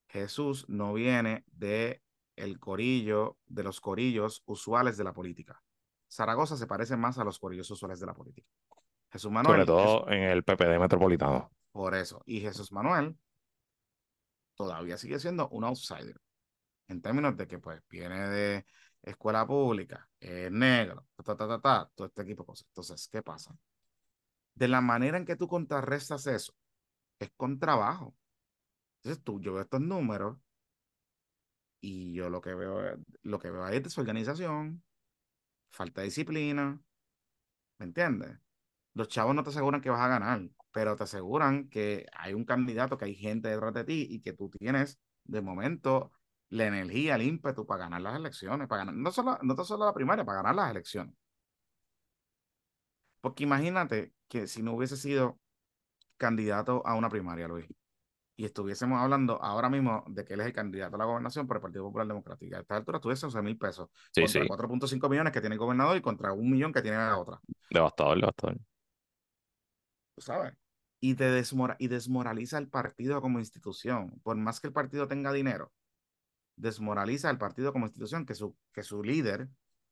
Jesús 0.09 0.65
no 0.71 0.95
viene 0.95 1.45
de 1.49 2.03
el 2.37 2.59
corillo, 2.59 3.37
de 3.45 3.63
los 3.63 3.83
corillos 3.83 4.43
usuales 4.47 4.97
de 4.97 5.05
la 5.05 5.13
política. 5.13 5.63
Zaragoza 6.11 6.57
se 6.57 6.67
parece 6.67 6.97
más 6.97 7.19
a 7.19 7.25
los 7.25 7.39
corillos 7.39 7.71
usuales 7.71 8.01
de 8.01 8.07
la 8.07 8.15
política. 8.15 8.49
Jesús 9.11 9.31
Manuel. 9.31 9.57
Sobre 9.57 9.67
todo 9.67 10.09
en 10.09 10.23
el 10.23 10.43
PPD 10.43 10.79
metropolitano. 10.81 11.53
Por 11.71 11.95
eso. 11.95 12.23
Y 12.25 12.41
Jesús 12.41 12.73
Manuel 12.73 13.15
todavía 14.55 14.97
sigue 14.97 15.19
siendo 15.19 15.51
un 15.51 15.65
outsider. 15.65 16.19
En 16.89 17.03
términos 17.03 17.37
de 17.37 17.47
que, 17.47 17.59
pues, 17.59 17.83
viene 17.91 18.27
de 18.27 18.65
escuela 19.03 19.47
pública, 19.47 20.09
es 20.19 20.51
negro, 20.51 21.07
ta, 21.23 21.37
ta, 21.37 21.47
ta, 21.47 21.61
ta, 21.61 21.91
todo 21.95 22.07
este 22.07 22.23
equipo 22.23 22.45
de 22.45 22.47
cosas. 22.47 22.67
Entonces, 22.69 23.07
¿qué 23.13 23.21
pasa? 23.23 23.55
De 24.55 24.67
la 24.67 24.81
manera 24.81 25.19
en 25.19 25.27
que 25.27 25.37
tú 25.37 25.47
contrarrestas 25.47 26.27
eso, 26.27 26.55
es 27.25 27.31
con 27.37 27.59
trabajo. 27.59 28.15
Entonces, 29.03 29.23
tú, 29.25 29.41
yo 29.41 29.55
veo 29.55 29.63
estos 29.63 29.81
números 29.81 30.39
y 31.81 32.15
yo 32.15 32.31
lo 32.31 32.41
que 32.41 32.55
veo, 32.55 32.97
lo 33.23 33.39
que 33.39 33.51
veo 33.51 33.65
ahí 33.65 33.77
es 33.77 33.83
desorganización, 33.83 34.83
falta 35.71 36.01
de 36.03 36.07
disciplina, 36.07 36.81
¿me 37.79 37.87
entiendes? 37.87 38.39
Los 38.95 39.09
chavos 39.09 39.35
no 39.35 39.43
te 39.43 39.51
aseguran 39.51 39.81
que 39.81 39.91
vas 39.91 40.01
a 40.01 40.09
ganar, 40.09 40.49
pero 40.73 40.97
te 40.97 41.05
aseguran 41.05 41.69
que 41.69 42.07
hay 42.15 42.35
un 42.35 42.45
candidato, 42.45 42.99
que 42.99 43.07
hay 43.07 43.15
gente 43.15 43.49
detrás 43.49 43.75
de 43.75 43.85
ti 43.85 44.07
y 44.11 44.21
que 44.21 44.33
tú 44.33 44.51
tienes 44.51 45.01
de 45.25 45.43
momento 45.43 46.13
la 46.51 46.67
energía, 46.67 47.17
el 47.17 47.23
ímpetu 47.23 47.67
para 47.67 47.85
ganar 47.85 48.03
las 48.03 48.17
elecciones, 48.17 48.69
para 48.69 48.85
ganar, 48.85 48.95
no 48.95 49.11
solo, 49.13 49.39
no 49.43 49.57
solo 49.65 49.87
la 49.87 49.95
primaria, 49.95 50.25
para 50.25 50.39
ganar 50.43 50.55
las 50.55 50.71
elecciones. 50.71 51.15
Porque 53.21 53.45
imagínate 53.45 54.13
que 54.29 54.47
si 54.47 54.63
no 54.63 54.75
hubiese 54.75 54.97
sido 54.97 55.39
candidato 56.23 56.87
a 56.87 56.95
una 56.95 57.09
primaria, 57.09 57.49
Luis, 57.49 57.67
y 58.37 58.45
estuviésemos 58.45 59.01
hablando 59.01 59.43
ahora 59.43 59.69
mismo 59.69 60.05
de 60.07 60.25
que 60.25 60.35
él 60.35 60.41
es 60.41 60.47
el 60.47 60.53
candidato 60.53 60.95
a 60.95 60.99
la 60.99 61.05
gobernación 61.05 61.49
por 61.49 61.57
el 61.57 61.61
Partido 61.61 61.85
Popular 61.85 62.07
Democrático. 62.07 62.57
A 62.57 62.61
esta 62.61 62.77
altura 62.77 63.01
tuviese 63.01 63.27
11 63.27 63.43
mil 63.43 63.59
pesos 63.59 63.91
sí, 64.13 64.23
contra 64.47 64.69
4.5 64.69 65.11
millones 65.11 65.33
que 65.33 65.41
tiene 65.41 65.57
el 65.57 65.59
gobernador 65.59 65.97
y 65.97 66.01
contra 66.01 66.33
un 66.33 66.49
millón 66.49 66.73
que 66.73 66.81
tiene 66.81 66.97
la 66.97 67.19
otra. 67.19 67.41
Devastador, 67.71 68.21
devastador. 68.21 68.59
Tú 70.15 70.23
sabes. 70.23 70.55
Y, 71.01 71.17
te 71.17 71.25
desmora 71.25 71.77
y 71.81 71.89
desmoraliza 71.89 72.59
el 72.59 72.69
partido 72.69 73.21
como 73.21 73.41
institución. 73.41 74.21
Por 74.23 74.37
más 74.37 74.61
que 74.61 74.69
el 74.69 74.73
partido 74.73 75.09
tenga 75.09 75.33
dinero, 75.33 75.73
desmoraliza 76.57 77.29
el 77.31 77.39
partido 77.39 77.73
como 77.73 77.87
institución, 77.87 78.25
que 78.25 78.37
su, 78.37 78.57
que 78.73 78.85
su 78.85 79.03
líder 79.03 79.49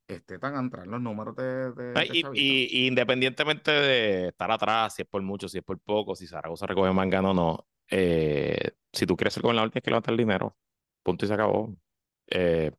esté 0.07 0.39
tan 0.39 0.55
atrás 0.55 0.87
los 0.87 1.01
números 1.01 1.35
de, 1.35 1.71
de, 1.71 2.07
y, 2.33 2.83
y, 2.83 2.87
independientemente 2.87 3.71
de 3.71 4.27
estar 4.29 4.51
atrás, 4.51 4.95
si 4.95 5.03
es 5.03 5.07
por 5.07 5.21
mucho, 5.21 5.47
si 5.47 5.59
es 5.59 5.63
por 5.63 5.79
poco, 5.79 6.15
si 6.15 6.27
Zaragoza 6.27 6.65
recoge 6.65 6.91
mangano 6.91 7.31
o 7.31 7.33
no, 7.33 7.67
eh, 7.91 8.71
si 8.91 9.05
tú 9.05 9.15
quieres 9.15 9.33
ser 9.33 9.43
gobernador, 9.43 9.69
tienes 9.69 9.83
que 9.83 9.91
levantar 9.91 10.13
el 10.13 10.17
dinero. 10.17 10.57
Punto 11.03 11.25
y 11.25 11.27
se 11.27 11.33
acabó. 11.33 11.75
Eh, 12.27 12.71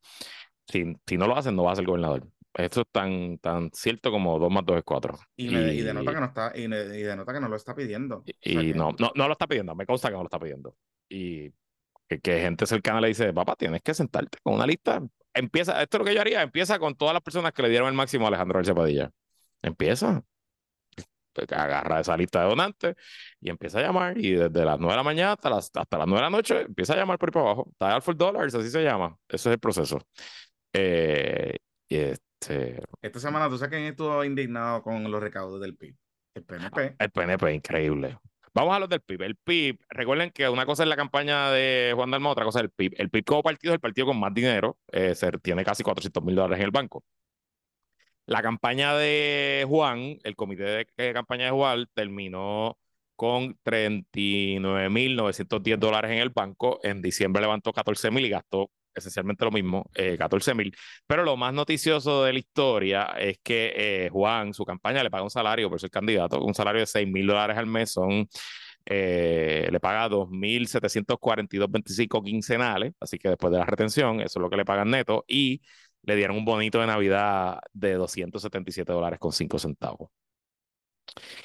si, 0.66 0.96
si, 1.06 1.18
no 1.18 1.26
lo 1.26 1.36
hacen, 1.36 1.54
no 1.54 1.64
vas 1.64 1.74
a 1.74 1.76
ser 1.76 1.86
gobernador. 1.86 2.26
Esto 2.54 2.82
es 2.82 2.86
tan, 2.90 3.38
tan 3.38 3.70
cierto 3.72 4.10
como 4.10 4.38
2 4.38 4.50
más 4.50 4.64
2 4.64 4.78
es 4.78 4.84
4. 4.84 5.18
Y, 5.36 5.54
y, 5.54 5.80
denota 5.82 6.12
que 6.12 6.20
no 6.20 6.26
está, 6.26 6.52
y, 6.54 6.66
denota 6.66 7.32
que 7.32 7.40
no 7.40 7.48
lo 7.48 7.56
está 7.56 7.74
pidiendo. 7.74 8.24
Y, 8.42 8.72
no, 8.74 8.90
no, 8.98 9.12
no 9.14 9.26
lo 9.26 9.32
está 9.32 9.46
pidiendo, 9.46 9.74
me 9.74 9.86
consta 9.86 10.08
que 10.08 10.14
no 10.14 10.20
lo 10.20 10.26
está 10.26 10.38
pidiendo. 10.38 10.76
Y 11.08 11.50
que, 12.08 12.20
que, 12.20 12.40
gente 12.40 12.66
cercana 12.66 13.00
le 13.00 13.08
dice, 13.08 13.32
papá, 13.32 13.56
tienes 13.56 13.82
que 13.82 13.94
sentarte 13.94 14.38
con 14.42 14.54
una 14.54 14.66
lista. 14.66 15.02
Empieza, 15.34 15.82
esto 15.82 15.96
es 15.96 15.98
lo 16.00 16.04
que 16.04 16.14
yo 16.14 16.20
haría, 16.20 16.42
empieza 16.42 16.78
con 16.78 16.94
todas 16.94 17.14
las 17.14 17.22
personas 17.22 17.52
que 17.52 17.62
le 17.62 17.68
dieron 17.68 17.88
el 17.88 17.94
máximo 17.94 18.26
a 18.26 18.28
Alejandro 18.28 18.58
García 18.58 18.74
Padilla. 18.74 19.10
Empieza. 19.62 20.22
Agarra 21.34 22.00
esa 22.00 22.14
lista 22.14 22.42
de 22.42 22.48
donantes 22.50 22.94
y 23.40 23.48
empieza 23.48 23.78
a 23.78 23.82
llamar. 23.82 24.18
Y 24.18 24.32
desde 24.32 24.64
las 24.64 24.78
9 24.78 24.92
de 24.92 24.96
la 24.96 25.02
mañana 25.02 25.32
hasta 25.32 25.48
las, 25.48 25.70
hasta 25.74 25.98
las 25.98 26.06
9 26.06 26.16
de 26.16 26.30
la 26.30 26.36
noche 26.36 26.60
empieza 26.62 26.92
a 26.92 26.96
llamar 26.96 27.18
por 27.18 27.30
ahí 27.30 27.32
para 27.32 27.46
abajo. 27.46 27.72
Dial 27.80 28.02
for 28.02 28.16
Dollars, 28.16 28.54
así 28.54 28.70
se 28.70 28.82
llama. 28.82 29.16
Ese 29.28 29.48
es 29.48 29.54
el 29.54 29.58
proceso. 29.58 30.06
Eh, 30.74 31.56
este... 31.88 32.82
Esta 33.00 33.18
semana, 33.18 33.48
¿tú 33.48 33.56
sabes 33.56 33.70
quién 33.70 33.84
estuvo 33.84 34.22
indignado 34.24 34.82
con 34.82 35.10
los 35.10 35.22
recaudos 35.22 35.60
del 35.60 35.76
PIB? 35.76 35.96
El 36.34 36.44
PNP. 36.44 36.96
El 36.98 37.10
PNP, 37.10 37.54
increíble. 37.54 38.18
Vamos 38.54 38.74
a 38.76 38.78
los 38.78 38.88
del 38.88 39.00
PIB. 39.00 39.22
El 39.22 39.36
PIB, 39.36 39.78
recuerden 39.88 40.30
que 40.30 40.48
una 40.48 40.66
cosa 40.66 40.82
es 40.82 40.88
la 40.88 40.96
campaña 40.96 41.50
de 41.50 41.92
Juan 41.94 42.10
Dalmau, 42.10 42.32
otra 42.32 42.44
cosa 42.44 42.58
es 42.60 42.64
el 42.64 42.70
PIB. 42.70 42.94
El 42.98 43.10
PIB 43.10 43.24
como 43.24 43.42
partido 43.42 43.72
es 43.72 43.76
el 43.76 43.80
partido 43.80 44.06
con 44.08 44.20
más 44.20 44.34
dinero, 44.34 44.78
eh, 44.92 45.14
tiene 45.42 45.64
casi 45.64 45.82
400 45.82 46.22
mil 46.22 46.34
dólares 46.34 46.58
en 46.58 46.64
el 46.66 46.70
banco. 46.70 47.02
La 48.26 48.42
campaña 48.42 48.94
de 48.94 49.64
Juan, 49.68 50.18
el 50.22 50.36
comité 50.36 50.62
de 50.64 50.86
eh, 50.96 51.12
campaña 51.12 51.46
de 51.46 51.50
Juan, 51.50 51.86
terminó 51.94 52.78
con 53.16 53.58
39.910 53.64 55.78
dólares 55.78 56.10
en 56.12 56.18
el 56.18 56.30
banco. 56.30 56.80
En 56.82 57.02
diciembre 57.02 57.42
levantó 57.42 57.72
14.000 57.72 58.26
y 58.26 58.28
gastó 58.30 58.70
esencialmente 58.94 59.44
lo 59.44 59.50
mismo, 59.50 59.90
eh, 59.94 60.16
14.000. 60.18 60.74
Pero 61.06 61.24
lo 61.24 61.36
más 61.36 61.52
noticioso 61.54 62.24
de 62.24 62.32
la 62.32 62.38
historia 62.38 63.04
es 63.18 63.38
que 63.42 63.72
eh, 63.76 64.08
Juan, 64.10 64.54
su 64.54 64.64
campaña, 64.64 65.02
le 65.02 65.10
paga 65.10 65.24
un 65.24 65.30
salario 65.30 65.68
por 65.68 65.80
ser 65.80 65.90
candidato, 65.90 66.40
un 66.40 66.54
salario 66.54 66.80
de 66.80 66.86
6.000 66.86 67.26
dólares 67.26 67.56
al 67.56 67.66
mes. 67.66 67.92
Son, 67.92 68.28
eh, 68.86 69.68
le 69.70 69.80
paga 69.80 70.08
2.742.25 70.08 72.24
quincenales, 72.24 72.94
así 73.00 73.18
que 73.18 73.28
después 73.28 73.52
de 73.52 73.58
la 73.58 73.66
retención, 73.66 74.20
eso 74.20 74.38
es 74.38 74.42
lo 74.42 74.50
que 74.50 74.56
le 74.56 74.64
pagan 74.64 74.90
neto. 74.90 75.24
Y 75.28 75.62
le 76.02 76.16
dieron 76.16 76.36
un 76.36 76.44
bonito 76.44 76.80
de 76.80 76.86
Navidad 76.86 77.60
de 77.72 77.94
277 77.94 78.92
dólares 78.92 79.18
con 79.18 79.32
5 79.32 79.58
centavos. 79.58 80.10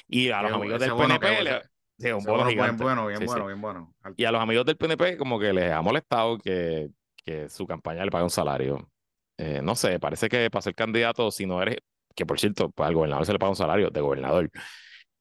Y 0.06 0.30
a 0.30 0.42
los 0.42 0.52
amigos 0.52 0.80
del 0.80 0.94
PNP, 0.94 1.42
le, 1.42 1.62
sí, 1.98 2.10
un 2.10 2.24
bono 2.24 2.46
gigante. 2.46 2.82
Bien 2.82 2.96
bueno, 2.96 3.06
bien 3.06 3.26
bueno, 3.26 3.46
bien 3.46 3.60
bueno. 3.60 3.94
Y 4.16 4.24
a 4.24 4.32
los 4.32 4.40
amigos 4.40 4.66
del 4.66 4.76
PNP 4.76 5.16
como 5.16 5.38
que 5.38 5.52
les 5.52 5.72
ha 5.72 5.82
molestado 5.82 6.38
que, 6.38 6.88
que 7.28 7.48
su 7.48 7.66
campaña 7.66 8.04
le 8.04 8.10
pague 8.10 8.24
un 8.24 8.30
salario. 8.30 8.90
Eh, 9.36 9.60
no 9.62 9.76
sé, 9.76 10.00
parece 10.00 10.28
que 10.28 10.50
para 10.50 10.62
ser 10.62 10.74
candidato, 10.74 11.30
si 11.30 11.46
no 11.46 11.62
eres, 11.62 11.78
que 12.14 12.26
por 12.26 12.40
cierto, 12.40 12.70
pues 12.70 12.88
al 12.88 12.94
gobernador 12.94 13.26
se 13.26 13.32
le 13.32 13.38
paga 13.38 13.50
un 13.50 13.56
salario 13.56 13.90
de 13.90 14.00
gobernador. 14.00 14.50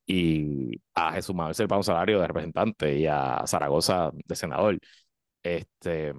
Y 0.05 0.81
a 0.95 1.13
Jesús 1.13 1.35
Manuel 1.35 1.55
se 1.55 1.63
le 1.63 1.67
paga 1.67 1.79
un 1.79 1.83
salario 1.83 2.19
de 2.21 2.27
representante 2.27 2.97
y 2.97 3.07
a 3.07 3.43
Zaragoza 3.47 4.11
de 4.13 4.35
senador. 4.35 4.79
Este, 5.43 6.13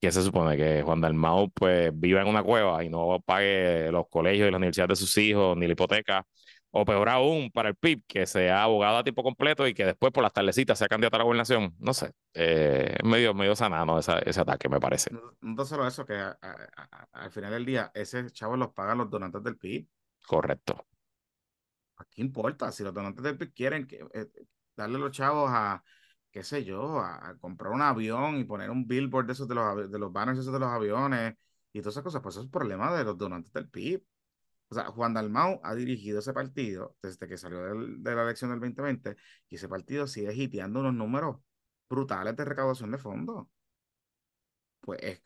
que 0.00 0.12
se 0.12 0.22
supone 0.22 0.56
que 0.56 0.82
Juan 0.82 1.00
Dalmau 1.00 1.50
pues 1.50 1.90
viva 1.94 2.22
en 2.22 2.28
una 2.28 2.42
cueva 2.42 2.84
y 2.84 2.88
no 2.88 3.20
pague 3.24 3.90
los 3.90 4.08
colegios 4.08 4.48
y 4.48 4.50
las 4.50 4.58
universidades 4.58 5.00
de 5.00 5.06
sus 5.06 5.16
hijos 5.18 5.56
ni 5.56 5.66
la 5.66 5.72
hipoteca, 5.72 6.26
o 6.70 6.84
peor 6.84 7.08
aún 7.08 7.50
para 7.50 7.70
el 7.70 7.76
PIB, 7.76 8.02
que 8.06 8.26
sea 8.26 8.62
abogado 8.62 8.98
a 8.98 9.04
tiempo 9.04 9.22
completo 9.22 9.66
y 9.66 9.74
que 9.74 9.84
después 9.84 10.12
por 10.12 10.22
las 10.22 10.32
tardecitas 10.32 10.78
sea 10.78 10.88
candidato 10.88 11.16
a 11.16 11.18
la 11.18 11.24
gobernación, 11.24 11.74
no 11.78 11.94
sé, 11.94 12.12
eh, 12.34 12.96
medio, 13.04 13.34
medio 13.34 13.56
sanano 13.56 13.98
ese, 13.98 14.12
ese 14.24 14.40
ataque 14.40 14.68
me 14.68 14.80
parece. 14.80 15.12
No, 15.12 15.32
no 15.40 15.64
solo 15.64 15.86
eso, 15.86 16.04
que 16.04 16.14
al 16.14 17.30
final 17.30 17.52
del 17.52 17.64
día 17.64 17.90
ese 17.94 18.30
chavo 18.30 18.56
los 18.56 18.72
pagan 18.72 18.98
los 18.98 19.10
donantes 19.10 19.42
del 19.42 19.56
PIB. 19.56 19.86
Correcto. 20.26 20.86
¿Qué 22.10 22.22
importa? 22.22 22.70
Si 22.70 22.82
los 22.82 22.94
donantes 22.94 23.24
del 23.24 23.36
PIB 23.36 23.52
quieren 23.54 23.86
que, 23.86 24.06
eh, 24.14 24.26
darle 24.76 24.98
los 24.98 25.10
chavos 25.10 25.50
a 25.52 25.82
qué 26.30 26.44
sé 26.44 26.64
yo, 26.64 27.00
a, 27.00 27.36
comprar 27.40 27.72
un 27.72 27.82
avión 27.82 28.36
y 28.36 28.44
poner 28.44 28.70
un 28.70 28.86
billboard 28.86 29.26
de 29.26 29.32
esos 29.32 29.48
de 29.48 29.54
los, 29.54 29.90
de 29.90 29.98
los 29.98 30.12
banners 30.12 30.38
esos 30.38 30.52
de 30.52 30.58
los 30.60 30.68
aviones 30.68 31.34
y 31.72 31.80
todas 31.80 31.94
esas 31.94 32.04
cosas, 32.04 32.22
pues 32.22 32.36
eso 32.36 32.44
es 32.44 32.50
problema 32.50 32.94
de 32.96 33.04
los 33.04 33.16
donantes 33.18 33.52
del 33.52 33.68
PIB. 33.68 34.02
O 34.70 34.74
sea, 34.74 34.84
Juan 34.86 35.14
Dalmau 35.14 35.60
ha 35.64 35.74
dirigido 35.74 36.18
ese 36.18 36.32
partido 36.32 36.96
desde 37.02 37.26
que 37.26 37.38
salió 37.38 37.60
de 37.60 38.14
la 38.14 38.22
elección 38.22 38.50
del 38.50 38.60
2020 38.60 39.16
y 39.48 39.56
ese 39.56 39.68
partido 39.68 40.06
sigue 40.06 40.34
hiteando 40.34 40.80
unos 40.80 40.94
números 40.94 41.38
brutales 41.88 42.36
de 42.36 42.44
recaudación 42.44 42.90
de 42.90 42.98
fondos. 42.98 43.46
Pues 44.80 45.22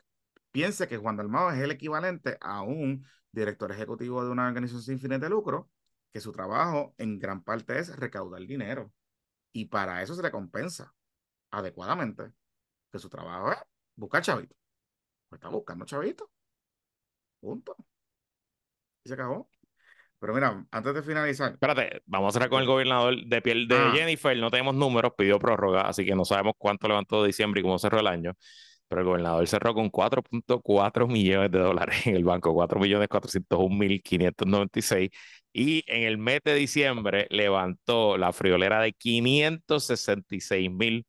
piense 0.51 0.87
que 0.87 0.97
Juan 0.97 1.17
Dalmau 1.17 1.49
es 1.49 1.59
el 1.59 1.71
equivalente 1.71 2.37
a 2.41 2.61
un 2.61 3.05
director 3.31 3.71
ejecutivo 3.71 4.23
de 4.23 4.31
una 4.31 4.47
organización 4.47 4.83
sin 4.83 4.99
fines 4.99 5.19
de 5.19 5.29
lucro, 5.29 5.69
que 6.11 6.21
su 6.21 6.31
trabajo 6.31 6.93
en 6.97 7.19
gran 7.19 7.43
parte 7.43 7.79
es 7.79 7.95
recaudar 7.97 8.41
dinero. 8.45 8.93
Y 9.51 9.65
para 9.65 10.01
eso 10.03 10.15
se 10.15 10.23
le 10.23 10.31
compensa 10.31 10.93
adecuadamente 11.51 12.31
que 12.91 12.99
su 12.99 13.09
trabajo 13.09 13.51
es 13.51 13.59
buscar 13.95 14.21
chavito. 14.23 14.55
Pues 15.29 15.39
está 15.39 15.49
buscando 15.49 15.85
chavito. 15.85 16.31
Punto. 17.39 17.75
Y 19.03 19.09
se 19.09 19.13
acabó. 19.13 19.49
Pero 20.23 20.33
mira, 20.33 20.65
antes 20.71 20.93
de 20.93 21.03
finalizar. 21.03 21.51
Espérate, 21.51 22.01
vamos 22.05 22.29
a 22.29 22.31
cerrar 22.31 22.49
con 22.49 22.61
el 22.61 22.65
gobernador 22.65 23.25
de 23.25 23.41
piel 23.41 23.67
de 23.67 23.75
ah. 23.75 23.91
Jennifer. 23.93 24.37
No 24.37 24.49
tenemos 24.49 24.73
números, 24.73 25.11
pidió 25.17 25.37
prórroga, 25.37 25.81
así 25.81 26.05
que 26.05 26.15
no 26.15 26.23
sabemos 26.23 26.53
cuánto 26.57 26.87
levantó 26.87 27.21
de 27.21 27.27
diciembre 27.27 27.59
y 27.59 27.63
cómo 27.63 27.77
cerró 27.77 27.99
el 27.99 28.07
año. 28.07 28.33
pero 28.87 29.01
el 29.01 29.07
gobernador 29.07 29.45
cerró 29.49 29.73
con 29.73 29.89
4.4 29.91 31.07
millones 31.07 31.51
de 31.51 31.59
dólares 31.59 32.07
en 32.07 32.15
el 32.15 32.23
banco, 32.23 32.53
4 32.53 32.79
millones 32.79 33.09
401 33.09 33.75
mil 33.75 34.01
596. 34.01 35.09
Y 35.51 35.83
en 35.87 36.03
el 36.03 36.17
mes 36.17 36.39
de 36.45 36.55
diciembre 36.55 37.27
levantó 37.29 38.17
la 38.17 38.31
friolera 38.31 38.79
de 38.81 38.93
566 38.93 40.71
mil 40.71 41.05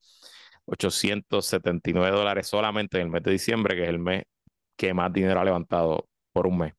879 0.67 2.17
dólares 2.17 2.49
solamente 2.49 2.99
en 2.99 3.05
el 3.05 3.11
mes 3.11 3.23
de 3.23 3.31
diciembre, 3.31 3.77
que 3.77 3.85
es 3.85 3.89
el 3.91 4.01
mes 4.01 4.25
que 4.77 4.93
más 4.93 5.13
dinero 5.13 5.41
ha 5.41 5.45
levantado 5.45 6.09
por 6.33 6.49
un 6.49 6.59
mes 6.59 6.75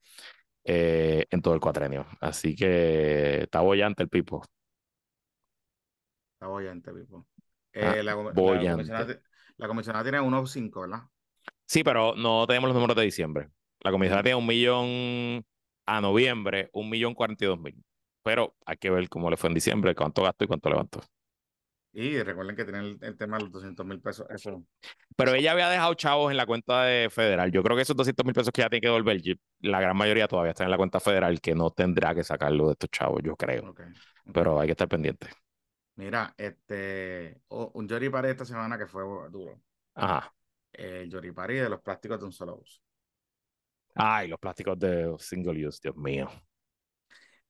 eh, 0.66 1.26
en 1.32 1.41
todo 1.41 1.53
el 1.55 1.59
cuatrenio. 1.61 2.07
Así 2.22 2.55
que 2.55 3.43
está 3.43 3.61
bollante 3.61 4.03
el 4.03 4.09
Pipo. 4.09 4.43
Está 6.34 6.47
bollante, 6.47 6.93
Pipo. 6.93 7.28
Ah, 7.80 7.95
Eh, 7.95 8.03
la, 8.03 8.16
la 8.47 8.66
bollante. 8.66 8.66
comisionada, 8.66 9.20
la 9.57 9.68
comisionada 9.68 10.03
tiene 10.05 10.20
1.5, 10.22 10.82
¿verdad? 10.82 11.03
Sí, 11.66 11.84
pero 11.84 12.16
no 12.16 12.45
tenemos 12.47 12.68
los 12.70 12.76
números 12.76 12.95
de 12.95 13.03
diciembre. 13.03 13.49
La 13.82 13.91
comisionada 13.91 14.24
tiene 14.24 14.36
un 14.38 14.47
millón 14.47 15.45
a 15.86 16.01
noviembre, 16.01 16.70
un 16.74 16.89
millón 16.89 17.13
cuarenta 17.13 17.45
y 17.45 17.47
dos 17.47 17.59
mil. 17.59 17.84
Pero 18.24 18.55
hay 18.66 18.78
que 18.78 18.89
ver 18.89 19.09
cómo 19.09 19.30
le 19.30 19.38
fue 19.38 19.49
en 19.49 19.53
diciembre, 19.55 19.95
cuánto 19.95 20.24
gastó 20.24 20.43
y 20.45 20.47
cuánto 20.47 20.70
levantó. 20.70 21.01
Y 21.98 22.22
recuerden 22.22 22.58
que 22.58 22.66
tienen 22.66 22.84
el, 22.84 22.98
el 23.02 23.18
tema 23.18 23.38
de 23.38 23.43
los 23.43 23.54
200 23.54 23.86
mil 23.86 24.02
pesos. 24.02 24.28
Eso. 24.30 24.66
Pero 25.16 25.34
ella 25.34 25.54
había 25.54 25.70
dejado 25.70 25.93
chavos 25.93 26.30
en 26.30 26.36
la 26.36 26.46
cuenta 26.46 26.84
de 26.84 27.10
federal. 27.10 27.50
Yo 27.54 27.64
creo 27.64 27.78
que 27.78 27.84
esos 27.84 27.96
200 27.96 28.26
mil 28.26 28.34
pesos 28.34 28.52
que 28.52 28.60
ella 28.60 28.70
tiene 28.70 28.82
que 28.82 28.88
devolver, 28.88 29.22
la 29.62 29.80
gran 29.80 29.96
mayoría 29.96 30.28
todavía 30.28 30.52
están 30.52 30.66
en 30.66 30.72
la 30.72 30.78
cuenta 30.78 31.00
federal, 31.00 31.39
que 31.39 31.56
no 31.56 31.72
tendrá 31.72 32.14
que 32.14 32.26
sacarlo 32.26 32.66
de 32.66 32.72
estos 32.74 32.89
chavos, 32.91 33.22
yo 33.24 33.38
creo. 33.38 33.70
ok, 33.70 33.80
ok. 33.80 34.34
Pero 34.34 34.60
hay 34.60 34.68
que 34.68 34.72
estar 34.72 34.89
pendiente. 34.89 35.30
Mira, 35.96 36.34
este, 36.36 37.39
un 37.48 37.88
Yoripari 37.88 38.28
esta 38.28 38.43
semana 38.43 38.78
que 38.78 38.88
fue 38.88 39.04
duro. 39.32 39.62
Ajá. 39.93 40.34
El 40.74 41.10
Yoripari 41.10 41.56
de 41.56 41.70
los 41.70 41.80
plásticos 41.80 42.20
de 42.20 42.26
un 42.26 42.34
solo 42.34 42.58
uso. 42.58 42.82
Ay, 43.96 44.28
los 44.28 44.38
plásticos 44.38 44.78
de 44.78 45.16
single 45.18 45.66
use, 45.66 45.80
Dios 45.82 45.96
mío. 45.96 46.30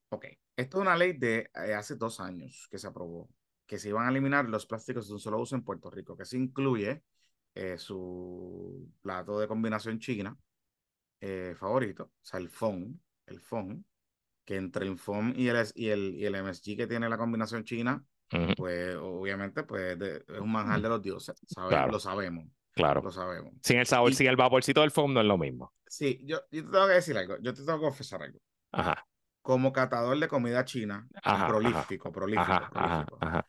Ok, 0.10 0.26
esto 0.56 0.78
es 0.78 0.82
una 0.82 0.96
ley 0.96 1.14
de 1.14 1.50
eh, 1.56 1.74
hace 1.74 1.96
dos 1.96 2.20
años 2.20 2.68
que 2.70 2.78
se 2.78 2.86
aprobó, 2.86 3.28
que 3.66 3.80
se 3.80 3.90
iban 3.90 4.06
a 4.08 4.10
eliminar 4.12 4.48
los 4.50 4.66
plásticos 4.66 5.08
de 5.08 5.14
un 5.14 5.20
solo 5.20 5.40
uso 5.40 5.56
en 5.56 5.64
Puerto 5.64 5.90
Rico, 5.90 6.16
que 6.18 6.26
se 6.26 6.38
incluye 6.38 7.04
eh, 7.56 7.78
su 7.78 8.90
plato 9.02 9.40
de 9.40 9.48
combinación 9.48 10.00
china 10.00 10.38
eh, 11.22 11.56
favorito, 11.58 12.04
o 12.06 12.26
sea, 12.26 12.40
el 12.40 12.50
FON, 12.50 13.02
el 13.28 13.40
FON, 13.40 13.86
que 14.44 14.58
entre 14.58 14.86
el 14.86 14.94
FON 14.94 15.34
y 15.36 15.48
el, 15.48 15.58
y 15.76 15.90
el, 15.90 16.16
y 16.16 16.26
el 16.26 16.36
MSG 16.36 16.78
que 16.78 16.88
tiene 16.88 17.10
la 17.10 17.18
combinación 17.18 17.64
china, 17.64 18.04
Ujú, 18.34 18.54
pues 18.56 18.96
obviamente 18.96 19.64
pues, 19.64 19.98
de- 19.98 20.18
es 20.28 20.40
un 20.40 20.52
manjar 20.52 20.82
de 20.82 20.90
los 20.90 21.02
dioses, 21.02 21.36
Claro. 21.56 21.92
lo 21.92 22.00
sabemos, 22.00 22.46
Claro. 22.74 23.02
lo 23.02 23.12
sabemos. 23.12 23.54
Sin 23.62 23.78
el 23.80 23.86
sabor, 23.86 24.12
Y- 24.12 24.16
sin 24.16 24.28
el 24.28 24.36
vaporcito 24.36 24.82
del 24.82 24.92
foam 24.92 25.14
no 25.14 25.22
es 25.22 25.26
lo 25.26 25.38
mismo. 25.38 25.74
Sí, 25.88 26.20
yo, 26.26 26.40
yo 26.52 26.64
te 26.66 26.72
tengo 26.72 26.88
que 26.88 26.94
decir 26.94 27.18
algo, 27.18 27.38
yo 27.42 27.54
te 27.54 27.64
tengo 27.64 27.80
que 27.80 27.86
confesar 27.86 28.22
algo. 28.24 28.40
Ajá. 28.72 29.06
Como 29.42 29.72
catador 29.72 30.20
de 30.20 30.28
comida 30.28 30.66
china, 30.66 31.08
Ajá, 31.24 31.48
prolífico, 31.48 32.12
prolífico, 32.12 32.42
Ajá, 32.42 32.56
ajá, 32.58 32.70
prolífico. 32.72 33.18
ajá. 33.22 33.48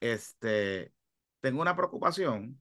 Este, 0.00 0.92
tengo 1.40 1.60
una 1.62 1.76
preocupación 1.76 2.60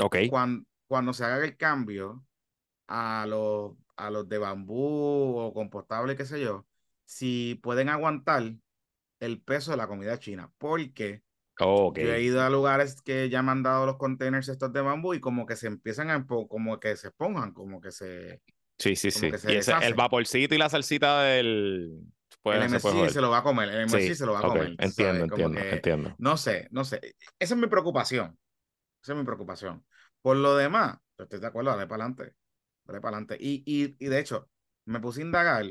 Ok. 0.00 0.16
cuando, 0.28 0.66
cuando 0.86 1.12
se 1.12 1.24
haga 1.24 1.44
el 1.44 1.56
cambio 1.56 2.24
a 2.88 3.26
los, 3.28 3.74
a 3.96 4.10
los 4.10 4.28
de 4.28 4.38
bambú 4.38 5.38
o 5.38 5.52
compostable, 5.54 6.16
qué 6.16 6.24
sé 6.24 6.40
yo, 6.40 6.66
si 7.04 7.60
pueden 7.62 7.88
aguantar 7.88 8.54
el 9.20 9.40
peso 9.42 9.70
de 9.72 9.76
la 9.76 9.88
comida 9.88 10.18
china, 10.18 10.50
porque 10.58 11.22
yo 11.58 12.14
he 12.14 12.22
ido 12.22 12.42
a 12.42 12.50
lugares 12.50 13.02
que 13.02 13.28
ya 13.28 13.42
me 13.42 13.52
han 13.52 13.62
dado 13.62 13.86
los 13.86 13.96
containers 13.98 14.48
estos 14.48 14.72
de 14.72 14.80
bambú 14.80 15.14
y 15.14 15.20
como 15.20 15.46
que 15.46 15.56
se 15.56 15.66
empiezan 15.66 16.10
a, 16.10 16.26
como 16.26 16.80
que 16.80 16.96
se 16.96 17.08
esponjan, 17.08 17.52
como 17.52 17.80
que 17.80 17.90
se, 17.92 18.40
Sí, 18.80 18.96
sí, 18.96 19.10
sí. 19.10 19.30
Y 19.46 19.56
ese, 19.56 19.74
el 19.82 19.92
vaporcito 19.92 20.54
y 20.54 20.58
la 20.58 20.70
salsita 20.70 21.22
del. 21.24 22.00
Puede, 22.42 22.64
el 22.64 22.70
se 22.70 22.80
puede 22.80 22.94
MSG 22.96 23.12
se 23.12 23.20
lo 23.20 23.30
va 23.30 23.38
a 23.38 23.42
comer, 23.42 23.68
el 23.68 23.80
MSG 23.82 24.00
Sí, 24.00 24.14
se 24.14 24.26
lo 24.26 24.32
va 24.32 24.38
a 24.38 24.42
comer, 24.42 24.74
Entiendo, 24.78 25.24
entiendo, 25.24 25.60
que- 25.60 25.70
entiendo. 25.70 26.14
No 26.18 26.36
sé, 26.36 26.68
no 26.70 26.84
sé. 26.84 27.00
Esa 27.38 27.54
es 27.54 27.60
mi 27.60 27.66
preocupación. 27.66 28.38
Esa 29.02 29.12
es 29.12 29.18
mi 29.18 29.24
preocupación. 29.24 29.84
Por 30.22 30.36
lo 30.36 30.56
demás, 30.56 30.98
yo 31.18 31.24
estoy 31.24 31.40
de 31.40 31.46
acuerdo, 31.46 31.70
dale 31.70 31.86
para 31.86 32.04
adelante. 32.04 32.34
Dale 32.84 33.00
para 33.00 33.16
adelante. 33.16 33.36
Y, 33.40 33.62
y, 33.66 33.96
y 33.98 34.08
de 34.08 34.18
hecho, 34.18 34.48
me 34.86 35.00
puse 35.00 35.20
a 35.20 35.24
indagar. 35.24 35.64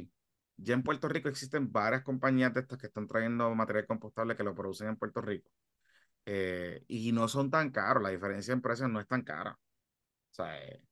Ya 0.57 0.73
en 0.73 0.83
Puerto 0.83 1.07
Rico 1.07 1.29
existen 1.29 1.71
varias 1.71 2.03
compañías 2.03 2.53
de 2.53 2.61
estas 2.61 2.77
que 2.77 2.87
están 2.87 3.07
trayendo 3.07 3.53
material 3.55 3.87
compostable 3.87 4.35
que 4.35 4.43
lo 4.43 4.53
producen 4.53 4.89
en 4.89 4.97
Puerto 4.97 5.21
Rico. 5.21 5.49
Eh, 6.25 6.83
y 6.87 7.11
no 7.11 7.27
son 7.27 7.49
tan 7.49 7.71
caros. 7.71 8.03
La 8.03 8.09
diferencia 8.09 8.53
en 8.53 8.61
precios 8.61 8.89
no 8.89 8.99
es 8.99 9.07
tan 9.07 9.23
cara. 9.23 9.51
O 9.51 10.33
sea, 10.33 10.61
eh, 10.63 10.83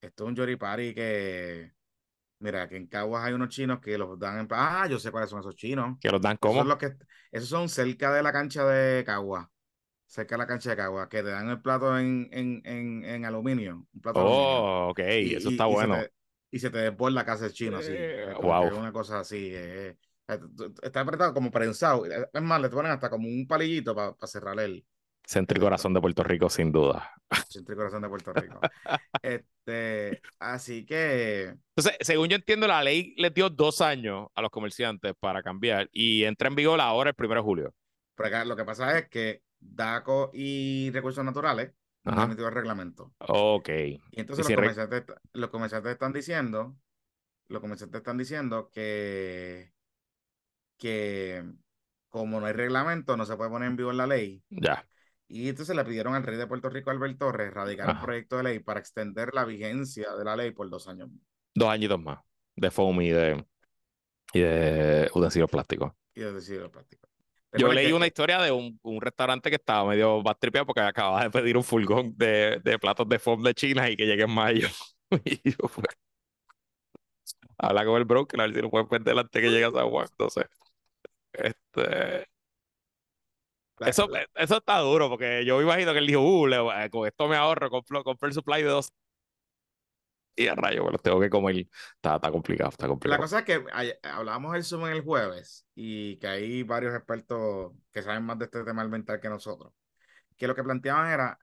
esto 0.00 0.24
es 0.24 0.28
un 0.28 0.36
Yoripari 0.36 0.94
que. 0.94 1.72
Mira, 2.40 2.68
que 2.68 2.76
en 2.76 2.86
Caguas 2.86 3.24
hay 3.24 3.32
unos 3.34 3.48
chinos 3.48 3.80
que 3.80 3.98
los 3.98 4.18
dan 4.18 4.38
en. 4.40 4.48
Ah, 4.50 4.86
yo 4.88 4.98
sé 4.98 5.10
cuáles 5.10 5.30
son 5.30 5.40
esos 5.40 5.56
chinos. 5.56 5.98
Que 6.00 6.10
los 6.10 6.20
dan 6.20 6.38
Esos 6.40 6.40
como. 6.40 6.60
son 6.60 6.68
los 6.68 6.78
que, 6.78 6.96
esos 7.32 7.48
son 7.48 7.68
cerca 7.68 8.12
de 8.12 8.22
la 8.22 8.32
cancha 8.32 8.64
de 8.64 9.04
Cagua. 9.04 9.50
Cerca 10.06 10.36
de 10.36 10.38
la 10.38 10.46
cancha 10.46 10.70
de 10.70 10.76
Cagua, 10.76 11.08
que 11.08 11.22
te 11.22 11.30
dan 11.30 11.48
el 11.50 11.60
plato 11.62 11.98
en, 11.98 12.28
en, 12.32 12.62
en, 12.64 13.04
en 13.04 13.24
aluminio. 13.24 13.86
Un 13.92 14.00
plato 14.00 14.20
de 14.20 14.26
aluminio. 14.26 14.70
Oh, 14.86 14.88
ok. 14.90 15.00
Y- 15.22 15.34
Eso 15.34 15.50
y- 15.50 15.54
está 15.54 15.68
y 15.68 15.76
se 15.76 15.86
bueno. 15.86 15.94
te- 15.94 16.12
y 16.50 16.58
se 16.60 16.70
te 16.70 16.78
desborda 16.78 17.14
la 17.16 17.24
casa 17.26 17.44
del 17.44 17.52
chino 17.52 17.76
así. 17.78 17.92
Eh, 17.94 18.34
wow. 18.42 18.74
una 18.78 18.92
cosa 18.92 19.20
así. 19.20 19.50
eh, 19.52 19.96
eh, 20.28 20.38
t- 20.56 20.86
está 20.86 21.00
apretado 21.00 21.34
como 21.34 21.50
prensado. 21.50 22.04
Es 22.06 22.42
más, 22.42 22.60
le 22.60 22.70
ponen 22.70 22.92
hasta 22.92 23.10
como 23.10 23.28
un 23.28 23.46
palillito 23.46 23.94
para 23.94 24.14
cerrar 24.26 24.58
el 24.60 24.84
Centro 25.28 25.58
y 25.58 25.60
corazón 25.60 25.92
de 25.94 26.00
Puerto 26.00 26.22
Rico, 26.24 26.48
sin 26.48 26.72
duda. 26.72 27.12
centro 27.46 27.74
y 27.74 27.76
corazón 27.78 28.02
de 28.02 28.08
Puerto 28.08 28.32
Rico. 28.32 28.60
este, 29.22 30.20
así 30.38 30.84
que 30.86 31.54
Entonces, 31.76 31.96
según 32.00 32.28
yo 32.28 32.36
entiendo, 32.36 32.66
la 32.66 32.82
ley 32.82 33.14
les 33.16 33.32
dio 33.34 33.48
dos 33.50 33.80
años 33.80 34.28
a 34.34 34.42
los 34.42 34.50
comerciantes 34.50 35.14
para 35.20 35.42
cambiar 35.42 35.88
y 35.92 36.24
entra 36.24 36.48
en 36.48 36.54
vigor 36.56 36.80
ahora 36.80 37.10
el 37.10 37.16
primero 37.16 37.40
de 37.40 37.44
julio. 37.44 37.74
pero 38.14 38.28
acá 38.28 38.44
lo 38.44 38.56
que 38.56 38.64
pasa 38.64 38.98
es 38.98 39.08
que 39.08 39.42
DACO 39.60 40.30
y 40.34 40.90
Recursos 40.92 41.24
Naturales 41.24 41.72
no 42.04 42.12
Ajá. 42.12 42.22
han 42.22 42.28
emitido 42.28 42.48
el 42.48 42.54
reglamento. 42.54 43.14
Ok. 43.20 43.68
Y 44.10 44.20
entonces 44.20 44.40
Y 44.40 44.42
los, 44.42 44.46
si 44.46 44.54
comerciantes, 44.54 45.04
los 45.32 45.50
comerciantes 45.50 45.92
están 45.92 46.12
diciendo, 46.12 46.76
los 47.48 47.60
comerciantes 47.62 48.00
están 48.00 48.18
diciendo 48.18 48.70
que, 48.70 49.72
que 50.76 51.44
como 52.08 52.40
no 52.40 52.46
hay 52.46 52.52
reglamento, 52.52 53.16
no 53.16 53.26
se 53.26 53.36
puede 53.36 53.50
poner 53.50 53.68
en 53.68 53.76
vigor 53.76 53.94
la 53.94 54.06
ley. 54.06 54.42
Ya. 54.50 54.84
Y 55.28 55.48
entonces 55.48 55.76
le 55.76 55.84
pidieron 55.84 56.14
al 56.14 56.22
rey 56.22 56.36
de 56.36 56.46
Puerto 56.46 56.70
Rico, 56.70 56.90
Albert 56.90 57.18
Torres, 57.18 57.52
radicar 57.52 57.86
un 57.86 57.96
Ajá. 57.96 58.06
proyecto 58.06 58.38
de 58.38 58.42
ley 58.44 58.58
para 58.60 58.80
extender 58.80 59.34
la 59.34 59.44
vigencia 59.44 60.14
de 60.14 60.24
la 60.24 60.36
ley 60.36 60.52
por 60.52 60.70
dos 60.70 60.88
años. 60.88 61.10
Dos 61.54 61.68
añitos 61.68 62.00
más 62.00 62.18
de 62.56 62.70
foam 62.70 63.00
y 63.02 63.10
de, 63.10 63.44
y 64.32 64.40
de 64.40 65.10
utensilios 65.14 65.50
plásticos. 65.50 65.92
Y 66.14 66.20
de 66.20 66.32
decidir 66.32 66.68
práctico. 66.70 67.08
Yo 67.52 67.72
leí 67.72 67.88
que- 67.88 67.94
una 67.94 68.06
historia 68.06 68.40
de 68.40 68.50
un, 68.52 68.78
un 68.82 69.00
restaurante 69.00 69.50
que 69.50 69.56
estaba 69.56 69.88
medio 69.88 70.22
bastripeado 70.22 70.66
porque 70.66 70.80
acababa 70.80 71.22
de 71.24 71.30
pedir 71.30 71.56
un 71.56 71.64
furgón 71.64 72.14
de, 72.16 72.60
de 72.62 72.78
platos 72.78 73.08
de 73.08 73.18
foam 73.18 73.42
de 73.42 73.54
China 73.54 73.88
y 73.90 73.96
que 73.96 74.06
llegue 74.06 74.24
en 74.24 74.30
mayo. 74.30 74.68
Y 75.24 75.50
yo 75.52 75.68
fue. 75.68 75.84
Habla 77.56 77.84
con 77.84 77.96
el 77.96 78.04
broker, 78.04 78.40
a 78.40 78.44
ver 78.46 78.54
si 78.54 78.60
lo 78.62 78.70
pueden 78.70 78.88
vender 78.88 79.18
antes 79.18 79.42
que 79.42 79.48
llegue 79.50 79.64
a 79.64 79.70
San 79.70 79.88
Juan. 79.90 80.06
Entonces, 80.10 80.46
este, 81.32 82.26
la- 83.78 83.88
eso, 83.90 84.08
la- 84.08 84.26
eso 84.34 84.56
está 84.58 84.78
duro 84.78 85.08
porque 85.08 85.44
yo 85.44 85.56
me 85.58 85.64
imagino 85.64 85.92
que 85.92 85.98
él 85.98 86.06
dijo, 86.06 86.20
uh, 86.22 86.46
le- 86.46 86.90
con 86.90 87.06
esto 87.06 87.28
me 87.28 87.36
ahorro, 87.36 87.70
compro, 87.70 88.02
compro 88.04 88.28
el 88.28 88.34
supply 88.34 88.62
de 88.62 88.68
dos. 88.68 88.92
Y 90.36 90.46
a 90.46 90.54
rayo, 90.54 90.88
tengo 91.02 91.20
que 91.20 91.28
comer. 91.30 91.66
Está, 91.96 92.14
está 92.16 92.30
complicado, 92.30 92.70
está 92.70 92.86
La 92.86 92.88
complicado. 92.90 93.22
cosa 93.22 93.38
es 93.40 93.44
que 93.44 93.64
hablábamos 94.02 94.52
del 94.52 94.64
Zoom 94.64 94.86
el 94.86 95.02
jueves 95.02 95.66
y 95.74 96.16
que 96.18 96.26
hay 96.28 96.62
varios 96.62 96.94
expertos 96.94 97.72
que 97.92 98.02
saben 98.02 98.24
más 98.24 98.38
de 98.38 98.44
este 98.46 98.64
tema 98.64 98.82
ambiental 98.82 99.20
que 99.20 99.28
nosotros, 99.30 99.72
que 100.36 100.48
lo 100.48 100.54
que 100.56 100.64
planteaban 100.64 101.10
era 101.12 101.38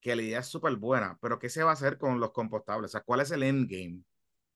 que 0.00 0.16
la 0.16 0.22
idea 0.22 0.40
es 0.40 0.48
súper 0.48 0.76
buena, 0.76 1.18
pero 1.22 1.38
¿qué 1.38 1.50
se 1.50 1.62
va 1.64 1.70
a 1.70 1.74
hacer 1.74 1.98
con 1.98 2.20
los 2.20 2.32
compostables? 2.32 2.90
O 2.90 2.92
sea, 2.92 3.02
¿cuál 3.02 3.20
es 3.20 3.30
el 3.32 3.42
endgame 3.44 4.02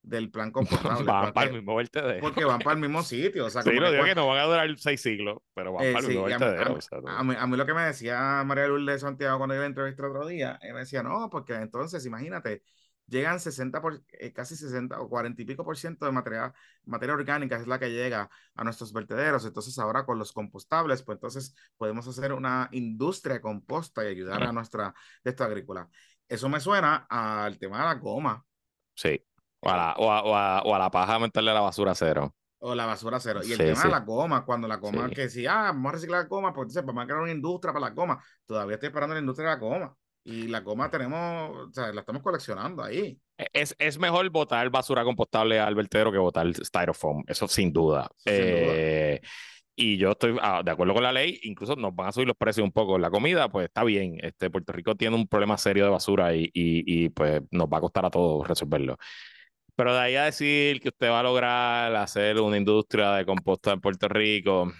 del 0.07 0.31
plan 0.31 0.53
compostable? 0.53 1.05
Van 1.13 1.33
para 1.33 1.47
el 1.47 1.51
Porque, 1.51 1.53
mismo 1.59 1.75
vertedero. 1.77 2.21
porque 2.21 2.45
van 2.45 2.59
para 2.61 2.75
el 2.75 2.81
mismo 2.81 3.03
sitio. 3.03 3.47
O 3.47 3.51
sea, 3.51 3.63
Sí, 3.63 3.71
como 3.71 3.81
no 3.81 3.87
que 3.87 3.91
digo 3.93 4.03
cuál- 4.03 4.11
que 4.11 4.15
no 4.15 4.27
van 4.29 4.39
a 4.39 4.45
durar 4.45 4.79
seis 4.79 5.01
siglos, 5.03 5.39
pero 5.53 5.73
van 5.73 5.85
Eh, 5.85 5.93
para 5.93 5.99
el 5.99 6.05
sí, 6.07 6.13
mismo 6.13 6.29
y 6.29 6.33
a, 6.33 6.39
mí- 6.39 6.45
vertedero. 6.45 6.75
o 6.75 6.81
sea, 6.81 6.99
a 7.05 7.25
mí- 7.25 7.35
a 7.39 7.47
mí 7.47 7.57
lo 7.57 7.67
que 7.67 7.75
me 7.75 7.83
decía 7.83 8.43
María 8.47 8.69
Lourdes 8.69 8.87
de 8.87 8.99
Santiago 9.01 9.37
cuando 9.39 9.55
yo 9.57 9.61
la 9.63 9.67
entrevisté 9.67 10.03
el 10.03 10.09
otro 10.09 10.27
día, 10.27 10.59
me 10.63 10.79
decía, 10.79 11.03
no, 11.03 11.29
porque 11.29 11.55
entonces, 11.55 12.07
imagínate, 12.07 12.63
llegan 13.09 13.41
60 13.41 13.81
por, 13.83 14.01
eh, 14.13 14.33
casi 14.33 14.55
60 14.57 15.01
o 15.01 15.09
40 15.09 15.43
y 15.43 15.45
pico 15.45 15.65
por 15.65 15.77
ciento 15.77 16.07
de 16.07 16.13
materia, 16.13 16.53
materia 16.85 17.15
orgánica 17.15 17.57
es 17.57 17.67
la 17.67 17.79
que 17.79 17.91
llega 17.91 18.31
a 18.55 18.65
nuestros 18.65 18.93
vertederos. 18.93 19.45
Entonces, 19.45 19.77
ahora 19.79 20.05
con 20.07 20.19
los 20.19 20.33
compostables, 20.33 21.03
pues 21.03 21.17
entonces 21.17 21.55
podemos 21.77 22.07
hacer 22.09 22.33
una 22.33 22.69
industria 22.73 23.35
de 23.35 23.41
composta 23.41 24.05
y 24.05 24.09
ayudar 24.09 24.43
a 24.45 24.53
nuestra 24.53 24.95
de 25.25 25.31
esta 25.31 25.45
agrícola. 25.47 25.89
Eso 26.29 26.49
me 26.49 26.59
suena 26.61 27.07
al 27.11 27.59
tema 27.59 27.79
de 27.79 27.85
la 27.85 27.95
goma 27.95 28.45
Sí. 28.95 29.21
O 29.67 29.71
a 29.71 29.77
la, 29.77 29.93
o 29.99 30.11
a, 30.11 30.23
o 30.23 30.35
a- 30.37 30.63
o 30.63 30.75
a 30.75 30.79
la 30.79 30.91
paja 30.91 31.19
meterle 31.19 31.53
la 31.55 31.61
basura 31.61 31.95
cero. 31.95 32.35
o 32.59 32.75
la 32.75 32.87
basura 32.87 33.21
cero. 33.21 33.41
Y 33.45 33.53
el 33.53 33.59
Sí, 33.59 33.65
tema 33.65 33.77
sí. 33.77 33.87
de 33.89 33.93
la 33.93 34.01
goma, 34.01 34.45
cuando 34.45 34.67
la 34.67 34.77
goma, 34.77 35.09
Sí. 35.09 35.15
que 35.15 35.29
si, 35.29 35.47
ah, 35.47 35.67
vamos 35.73 35.91
a 35.91 35.93
reciclar 35.93 36.23
la 36.23 36.29
goma, 36.29 36.53
pues 36.53 36.65
entonces 36.65 36.85
vamos 36.87 37.05
a 37.05 37.07
crear 37.07 37.21
una 37.23 37.31
industria 37.33 37.73
para 37.73 37.87
la 37.89 37.95
goma. 37.95 38.21
Todavía 38.47 38.75
estoy 38.75 38.89
esperando 38.89 39.15
la 39.15 39.21
industria 39.21 39.51
de 39.51 39.55
la 39.55 39.61
goma. 39.61 39.97
Y 40.25 40.49
la 40.49 40.61
goma 40.61 40.91
tenemos, 40.91 41.69
o 41.69 41.73
sea, 41.73 41.93
la 41.93 42.01
estamos 42.01 42.23
coleccionando 42.23 42.83
ahí. 42.83 43.17
E, 43.39 43.47
es, 43.53 43.77
es 43.79 43.99
mejor 43.99 44.29
botar 44.31 44.69
basura 44.71 45.05
compostable 45.05 45.61
al 45.61 45.75
vertedero 45.77 46.11
que 46.11 46.19
botar 46.19 46.53
styrofoam, 46.53 47.23
eso 47.29 47.47
sin 47.47 47.73
duda. 47.73 48.11
Eso 48.25 48.35
sin 48.45 48.55
duda. 48.65 48.73
Eh, 48.75 49.21
y 49.77 49.99
yo 49.99 50.13
estoy 50.13 50.37
ah, 50.43 50.63
de 50.65 50.71
acuerdo 50.73 50.95
con 50.95 51.03
la 51.05 51.13
ley, 51.13 51.39
incluso 51.43 51.77
nos 51.77 51.95
van 51.95 52.09
a 52.09 52.13
subir 52.13 52.27
los 52.27 52.37
precios 52.37 52.65
un 52.65 52.73
poco. 52.73 52.99
La 52.99 53.11
comida, 53.11 53.49
pues 53.49 53.67
está 53.67 53.85
bien. 53.85 54.17
Este, 54.21 54.51
Puerto 54.51 54.73
Rico 54.73 54.97
tiene 54.97 55.15
un 55.15 55.29
problema 55.29 55.57
serio 55.59 55.85
de 55.85 55.91
basura 55.91 56.35
y, 56.35 56.45
y, 56.55 57.05
y 57.05 57.09
pues 57.11 57.43
nos 57.53 57.67
va 57.69 57.79
a 57.79 57.81
costar 57.83 58.07
a 58.07 58.11
todos 58.11 58.49
resolverlo. 58.49 58.97
Pero 59.77 59.95
de 59.95 60.01
ahí 60.01 60.17
a 60.17 60.25
decir 60.25 60.81
que 60.81 60.89
usted 60.89 61.11
va 61.11 61.21
a 61.21 61.23
lograr 61.23 61.95
hacer 61.95 62.41
una 62.41 62.57
industria 62.57 63.13
de 63.13 63.27
composta 63.27 63.73
en 63.73 63.81
Puerto 63.81 64.09
Rico, 64.09 64.73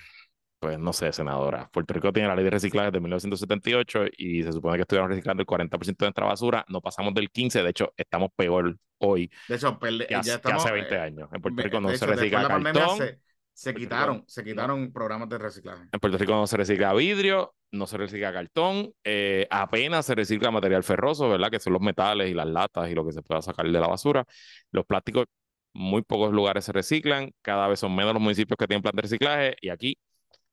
pues 0.59 0.79
no 0.79 0.93
sé, 0.93 1.13
senadora. 1.13 1.69
Puerto 1.71 1.93
Rico 1.93 2.13
tiene 2.13 2.29
la 2.29 2.35
ley 2.35 2.45
de 2.45 2.51
reciclaje 2.51 2.91
de 2.91 2.99
1978 3.01 4.05
y 4.17 4.43
se 4.43 4.53
supone 4.53 4.77
que 4.77 4.83
estuvieron 4.83 5.11
reciclando 5.11 5.43
el 5.43 5.47
40% 5.47 6.05
de 6.05 6.07
nuestra 6.07 6.27
basura. 6.27 6.65
No 6.69 6.81
pasamos 6.81 7.13
del 7.13 7.31
15%, 7.31 7.63
de 7.63 7.71
hecho, 7.71 7.93
estamos 7.97 8.31
peor 8.35 8.77
hoy 8.99 9.31
De 9.49 9.57
hecho, 9.57 9.79
que, 9.79 10.07
ya 10.09 10.21
hace, 10.21 10.31
que 10.31 10.37
estamos, 10.37 10.65
hace 10.65 10.73
20 10.73 10.95
eh, 10.95 10.99
años. 10.99 11.29
En 11.31 11.43
Puerto 11.43 11.63
Rico 11.63 11.81
no 11.81 11.89
se 11.91 11.97
hecho, 11.97 12.07
de 12.07 12.15
recicla 12.17 12.49
cartón. 12.49 12.97
se, 12.97 13.21
se 13.53 13.75
quitaron, 13.75 14.17
Rico, 14.17 14.29
se 14.29 14.45
quitaron 14.45 14.93
programas 14.93 15.29
de 15.29 15.39
reciclaje. 15.39 15.83
En 15.93 16.01
Puerto 16.01 16.17
Rico 16.17 16.33
no 16.33 16.47
se 16.47 16.57
recicla 16.57 16.95
vidrio, 16.95 17.55
no 17.77 17.87
se 17.87 17.97
recicla 17.99 18.33
cartón, 18.33 18.93
eh, 19.05 19.47
apenas 19.51 20.07
se 20.07 20.15
recicla 20.15 20.51
material 20.51 20.83
ferroso, 20.85 21.29
¿verdad? 21.29 21.51
Que 21.51 21.61
son 21.61 21.73
los 21.75 21.83
metales 21.83 22.31
y 22.31 22.35
las 22.35 22.47
latas 22.47 22.91
y 22.91 22.95
lo 22.95 23.05
que 23.07 23.13
se 23.13 23.23
pueda 23.23 23.43
sacar 23.43 23.67
de 23.67 23.81
la 23.81 23.87
basura. 23.89 24.25
Los 24.73 24.85
plásticos, 24.87 25.27
muy 25.73 26.03
pocos 26.03 26.33
lugares 26.33 26.65
se 26.65 26.73
reciclan, 26.73 27.31
cada 27.43 27.69
vez 27.69 27.81
son 27.81 27.95
menos 27.95 28.13
los 28.15 28.23
municipios 28.23 28.57
que 28.59 28.67
tienen 28.67 28.83
plan 28.83 28.97
de 28.97 29.03
reciclaje 29.03 29.57
y 29.61 29.69
aquí 29.71 29.99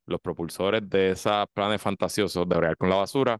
los 0.06 0.20
propulsores 0.22 0.88
de 0.90 1.12
esos 1.12 1.46
planes 1.54 1.82
fantasiosos 1.82 2.48
de 2.50 2.58
bregar 2.58 2.78
con 2.78 2.90
la 2.90 2.98
basura 2.98 3.40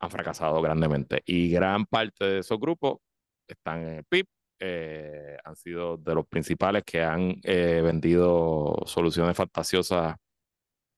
han 0.00 0.10
fracasado 0.10 0.60
grandemente 0.62 1.22
y 1.26 1.50
gran 1.50 1.84
parte 1.86 2.24
de 2.24 2.38
esos 2.40 2.58
grupos 2.60 2.98
están 3.46 3.82
en 3.82 3.94
el 3.98 4.04
PIB. 4.04 4.26
eh, 4.60 5.36
han 5.44 5.56
sido 5.56 5.96
de 5.96 6.14
los 6.14 6.26
principales 6.26 6.82
que 6.84 7.02
han 7.02 7.36
eh, 7.44 7.80
vendido 7.82 8.76
soluciones 8.86 9.36
fantasiosas 9.36 10.16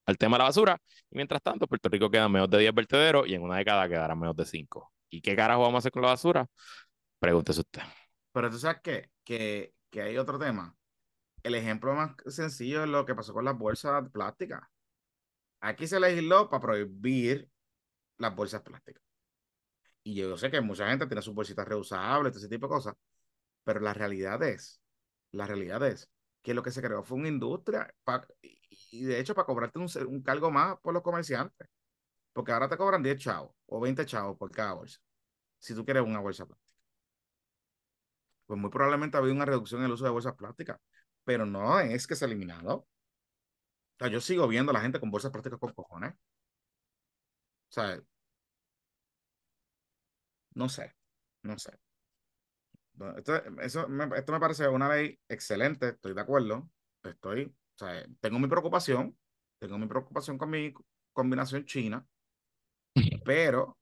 al 0.05 0.17
tema 0.17 0.37
de 0.37 0.39
la 0.39 0.45
basura. 0.45 0.77
Y 1.09 1.15
mientras 1.15 1.41
tanto, 1.41 1.67
Puerto 1.67 1.89
Rico 1.89 2.09
quedan 2.09 2.31
menos 2.31 2.49
de 2.49 2.59
10 2.59 2.73
vertederos 2.73 3.27
y 3.27 3.35
en 3.35 3.41
una 3.43 3.57
década 3.57 3.87
quedarán 3.87 4.19
menos 4.19 4.35
de 4.35 4.45
5. 4.45 4.91
¿Y 5.09 5.21
qué 5.21 5.35
carajo 5.35 5.61
vamos 5.61 5.75
a 5.75 5.79
hacer 5.79 5.91
con 5.91 6.01
la 6.01 6.09
basura? 6.09 6.47
Pregúntese 7.19 7.61
usted. 7.61 7.81
Pero 8.31 8.49
tú 8.49 8.57
sabes 8.57 8.81
qué? 8.83 9.09
que, 9.23 9.73
que 9.89 10.01
hay 10.01 10.17
otro 10.17 10.39
tema. 10.39 10.75
El 11.43 11.55
ejemplo 11.55 11.93
más 11.93 12.15
sencillo 12.27 12.83
es 12.83 12.89
lo 12.89 13.05
que 13.05 13.15
pasó 13.15 13.33
con 13.33 13.45
las 13.45 13.57
bolsas 13.57 14.09
plásticas. 14.11 14.61
Aquí 15.61 15.87
se 15.87 15.99
legisló 15.99 16.49
para 16.49 16.61
prohibir 16.61 17.49
las 18.17 18.35
bolsas 18.35 18.61
plásticas. 18.61 19.03
Y 20.03 20.15
yo 20.15 20.37
sé 20.37 20.51
que 20.51 20.61
mucha 20.61 20.89
gente 20.89 21.07
tiene 21.07 21.21
sus 21.21 21.33
bolsitas 21.33 21.67
reusables, 21.67 22.33
todo 22.33 22.39
ese 22.39 22.49
tipo 22.49 22.67
de 22.67 22.73
cosas, 22.73 22.95
pero 23.63 23.79
la 23.79 23.93
realidad 23.93 24.41
es, 24.43 24.81
la 25.31 25.47
realidad 25.47 25.85
es 25.87 26.09
que 26.41 26.53
lo 26.53 26.61
que 26.61 26.71
se 26.71 26.81
creó 26.81 27.03
fue 27.03 27.17
una 27.17 27.29
industria 27.29 27.93
y- 28.99 29.03
de 29.05 29.19
hecho 29.19 29.35
para 29.35 29.45
cobrarte 29.45 29.79
un, 29.79 29.87
un 30.07 30.21
cargo 30.23 30.51
más 30.51 30.77
por 30.81 30.93
los 30.93 31.03
comerciantes, 31.03 31.67
porque 32.33 32.51
ahora 32.53 32.69
te 32.69 32.77
cobran 32.77 33.03
10 33.03 33.19
chavos 33.19 33.53
o 33.67 33.79
20 33.81 34.05
chavos 34.05 34.37
por 34.37 34.51
cada 34.51 34.73
bolsa, 34.73 34.99
si 35.59 35.75
tú 35.75 35.85
quieres 35.85 36.03
una 36.03 36.19
bolsa 36.21 36.45
plástica. 36.47 36.73
Pues 38.45 38.57
muy 38.59 38.69
probablemente 38.69 39.17
ha 39.17 39.19
habido 39.19 39.35
una 39.35 39.45
reducción 39.45 39.81
en 39.81 39.85
el 39.87 39.91
uso 39.93 40.05
de 40.05 40.11
bolsas 40.11 40.35
plásticas, 40.35 40.79
pero 41.25 41.45
no 41.45 41.79
es 41.79 42.07
que 42.07 42.15
se 42.15 42.25
ha 42.25 42.27
eliminado. 42.27 42.75
O 42.75 42.87
sea, 43.99 44.07
yo 44.09 44.21
sigo 44.21 44.47
viendo 44.47 44.69
a 44.71 44.73
la 44.73 44.81
gente 44.81 44.99
con 44.99 45.09
bolsas 45.11 45.31
plásticas 45.31 45.59
con 45.59 45.73
cojones. 45.73 46.13
O 46.13 46.17
sea, 47.69 48.01
no 50.55 50.69
sé, 50.69 50.95
no 51.43 51.57
sé. 51.59 51.71
Esto, 53.17 53.35
eso 53.61 53.87
esto 54.15 54.31
me 54.31 54.39
parece 54.39 54.67
una 54.67 54.87
ley 54.89 55.19
excelente, 55.27 55.89
estoy 55.89 56.13
de 56.13 56.21
acuerdo. 56.21 56.69
Estoy, 57.03 57.53
o 57.75 57.77
sea, 57.77 58.05
tengo 58.19 58.39
mi 58.39 58.47
preocupación, 58.47 59.17
tengo 59.59 59.77
mi 59.77 59.87
preocupación 59.87 60.37
con 60.37 60.49
mi 60.49 60.73
combinación 61.11 61.65
china, 61.65 62.05
pero, 63.25 63.77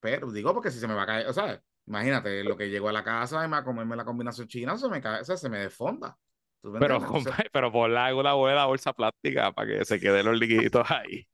pero 0.00 0.30
digo 0.30 0.52
porque 0.54 0.70
si 0.70 0.78
se 0.78 0.88
me 0.88 0.94
va 0.94 1.02
a 1.02 1.06
caer, 1.06 1.26
o 1.28 1.32
sea, 1.32 1.62
imagínate 1.86 2.44
lo 2.44 2.56
que 2.56 2.70
llegó 2.70 2.88
a 2.88 2.92
la 2.92 3.04
casa 3.04 3.44
y 3.44 3.48
me 3.48 3.56
va 3.56 3.58
a 3.58 3.64
comerme 3.64 3.96
la 3.96 4.04
combinación 4.04 4.48
china, 4.48 4.76
se 4.76 4.88
me 4.88 5.00
cae, 5.00 5.20
o 5.20 5.24
sea, 5.24 5.36
se 5.36 5.48
me 5.48 5.58
desfonda. 5.58 6.16
¿Tú 6.62 6.70
me 6.70 6.78
Pero? 6.78 6.96
Entonces, 6.96 7.34
pero 7.52 7.70
ponle 7.70 7.98
alguna 7.98 8.32
buena 8.34 8.64
bolsa 8.66 8.92
plástica 8.92 9.52
para 9.52 9.68
que 9.68 9.84
se 9.84 10.00
queden 10.00 10.26
los 10.26 10.38
liquiditos 10.38 10.90
ahí. 10.90 11.26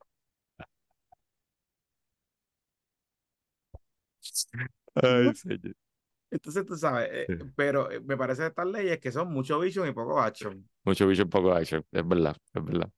Ay, 4.95 5.35
señor. 5.35 5.75
Entonces 6.31 6.65
tú 6.67 6.77
sabes, 6.77 7.09
eh, 7.13 7.27
Sí. 7.29 7.35
pero 7.57 7.91
eh, 7.91 8.01
me 8.01 8.17
parece 8.17 8.47
estas 8.47 8.67
leyes 8.67 8.99
que 9.01 9.13
son 9.13 9.33
mucho 9.33 9.59
vision 9.61 9.89
y 9.89 9.93
poco 9.93 10.21
action. 10.21 10.69
Mucho 10.85 11.07
bicho, 11.07 11.29
poco 11.29 11.53
action. 11.53 11.85
Es 11.93 12.07
verdad, 12.07 12.37
es 12.55 12.65
verdad. 12.65 12.91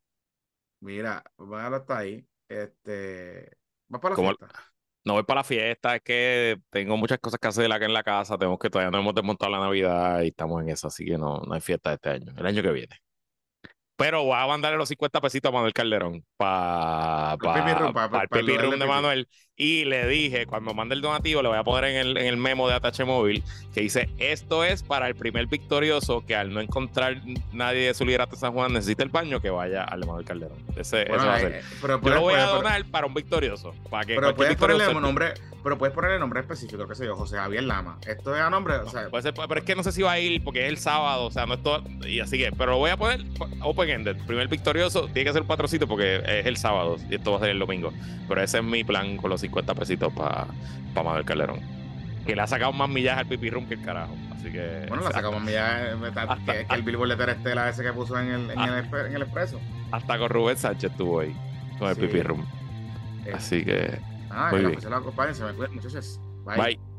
Mira, 0.80 1.22
dejarlo 1.38 1.76
hasta 1.76 1.98
ahí. 1.98 2.26
Este, 2.48 3.50
¿vas 3.88 4.00
para 4.00 4.16
la 4.16 4.22
fiesta? 4.22 4.48
No 5.04 5.14
voy 5.14 5.24
para 5.24 5.40
la 5.40 5.44
fiesta, 5.44 5.96
es 5.96 6.02
que 6.02 6.60
tengo 6.70 6.96
muchas 6.96 7.18
cosas 7.18 7.40
que 7.40 7.48
hacer 7.48 7.72
acá 7.72 7.86
en 7.86 7.92
la 7.92 8.02
casa. 8.04 8.38
Tenemos 8.38 8.58
que 8.58 8.70
todavía 8.70 8.90
no 8.90 8.98
hemos 8.98 9.14
desmontado 9.14 9.50
la 9.50 9.58
Navidad 9.60 10.22
y 10.22 10.28
estamos 10.28 10.62
en 10.62 10.68
eso, 10.70 10.86
así 10.88 11.04
que 11.04 11.18
no, 11.18 11.40
no 11.40 11.54
hay 11.54 11.60
fiesta 11.60 11.92
este 11.92 12.10
año, 12.10 12.32
el 12.36 12.46
año 12.46 12.62
que 12.62 12.70
viene. 12.72 12.96
Pero 13.96 14.24
voy 14.24 14.36
a 14.36 14.46
mandarle 14.46 14.78
los 14.78 14.88
50 14.88 15.20
pesitos 15.20 15.48
a 15.50 15.52
Manuel 15.52 15.72
Calderón 15.72 16.24
para 16.36 17.36
Pa' 17.36 17.92
pa- 17.92 18.10
pa- 18.10 18.38
el 18.38 18.40
el 18.40 18.46
pipi 18.46 18.58
room 18.58 18.78
de. 18.78 18.86
Manuel. 18.86 19.28
Y 19.56 19.84
le 19.84 20.06
dije, 20.08 20.46
cuando 20.46 20.72
mande 20.72 20.94
el 20.94 21.02
donativo, 21.02 21.42
le 21.42 21.48
voy 21.48 21.58
a 21.58 21.62
poner 21.62 21.90
en 21.90 21.96
el, 21.96 22.16
en 22.16 22.26
el 22.26 22.38
memo 22.38 22.68
de 22.68 22.74
Atache 22.74 23.04
Móvil 23.04 23.44
que 23.74 23.82
dice: 23.82 24.08
Esto 24.18 24.64
es 24.64 24.82
para 24.82 25.06
el 25.08 25.14
primer 25.14 25.46
victorioso 25.46 26.24
que 26.26 26.34
al 26.34 26.54
no 26.54 26.60
encontrar 26.60 27.20
nadie 27.52 27.86
de 27.88 27.94
su 27.94 28.06
liderato 28.06 28.32
de 28.32 28.40
San 28.40 28.54
Juan 28.54 28.72
necesita 28.72 29.02
el 29.02 29.10
baño, 29.10 29.40
que 29.42 29.50
vaya 29.50 29.84
al 29.84 30.00
de 30.00 30.06
Manuel 30.06 30.24
Calderón. 30.24 30.58
Ese, 30.76 31.04
Bueno, 31.04 31.16
eso 31.16 31.26
va 31.26 31.34
a 31.34 31.38
eh, 31.38 31.40
ser. 31.42 31.52
eh, 31.56 31.62
pero 31.82 32.00
Yo 32.00 32.14
lo 32.14 32.20
voy 32.22 32.34
a 32.34 32.46
donar 32.46 32.84
para 32.86 33.06
un 33.06 33.12
victorioso. 33.12 33.74
Para 33.90 34.06
que 34.06 34.14
pero 34.14 34.34
puedes 34.34 34.56
ponerle 34.56 34.88
un 34.88 35.02
nombre, 35.02 35.34
pero 35.62 35.76
puedes 35.76 35.94
ponerle 35.94 36.18
nombre 36.18 36.40
específico, 36.40 36.88
qué 36.88 36.94
sé 36.94 37.04
yo, 37.04 37.14
José 37.14 37.36
Javier 37.36 37.64
Lama. 37.64 37.98
Esto 38.06 38.34
es 38.34 38.40
a 38.40 38.48
nombre, 38.48 38.76
o 38.76 38.88
sea, 38.88 39.10
Puede 39.10 39.22
ser, 39.22 39.34
pero 39.34 39.60
es 39.60 39.64
que 39.64 39.76
no 39.76 39.82
sé 39.82 39.92
si 39.92 40.00
va 40.00 40.12
a 40.12 40.18
ir 40.18 40.42
porque 40.42 40.64
es 40.64 40.68
el 40.70 40.78
sábado, 40.78 41.26
o 41.26 41.30
sea, 41.30 41.44
no 41.44 41.54
es 41.54 41.62
todo. 41.62 41.84
Y 42.08 42.20
así 42.20 42.38
que, 42.38 42.52
pero 42.52 42.72
lo 42.72 42.78
voy 42.78 42.90
a 42.90 42.96
poner 42.96 43.20
open 43.60 43.90
ended. 43.90 44.16
Primer 44.26 44.48
victorioso 44.48 45.04
tiene 45.08 45.24
que 45.24 45.32
ser 45.34 45.42
un 45.42 45.48
patrocito 45.48 45.86
porque 45.86 46.16
es 46.16 46.46
el 46.46 46.56
sábado 46.56 46.96
y 47.10 47.16
esto 47.16 47.32
va 47.32 47.36
a 47.36 47.40
ser 47.40 47.50
el 47.50 47.58
domingo. 47.58 47.92
Pero 48.28 48.42
ese 48.42 48.58
es 48.58 48.64
mi 48.64 48.82
plan 48.82 49.18
con 49.18 49.28
los 49.30 49.41
50 49.42 49.74
pesitos 49.74 50.12
para 50.12 50.46
Manuel 50.94 51.24
Calderón. 51.24 51.60
Que 52.26 52.34
le 52.36 52.42
ha 52.42 52.46
sacado 52.46 52.72
más 52.72 52.88
millaje 52.88 53.20
al 53.20 53.26
pipi 53.26 53.50
room 53.50 53.66
que 53.66 53.74
el 53.74 53.82
carajo. 53.82 54.14
Así 54.34 54.50
que. 54.50 54.86
bueno, 54.88 55.02
la 55.02 55.08
hasta, 55.08 55.20
sacamos 55.22 55.44
ya, 55.50 55.82
eh, 55.92 55.96
está- 56.08 56.22
hasta- 56.22 56.52
que, 56.52 56.66
que 56.66 56.74
el 56.74 56.82
Billboard 56.82 57.16
de 57.16 57.32
Estela 57.32 57.68
ese 57.68 57.82
que 57.82 57.92
puso 57.92 58.18
en 58.18 58.28
el, 58.28 58.50
en 58.50 58.60
el, 58.60 58.84
expe- 58.84 59.06
en 59.06 59.14
el 59.16 59.22
expreso. 59.22 59.60
hasta 59.90 60.18
con 60.18 60.28
Rubén 60.30 60.56
Sánchez 60.56 60.90
estuvo 60.92 61.20
ahí. 61.20 61.34
Con 61.78 61.88
el 61.88 61.94
Sí. 61.96 62.00
pipi 62.02 62.22
room. 62.22 62.46
Eh, 63.26 63.32
Así 63.34 63.64
que. 63.64 63.98
ah, 64.30 64.48
muy 64.50 64.60
bien. 64.60 64.72
pues, 64.72 65.36
se 65.36 65.44
me 65.44 65.52
cuidan, 65.52 65.74
muchachos. 65.74 66.20
Bye. 66.44 66.56
bye. 66.56 66.91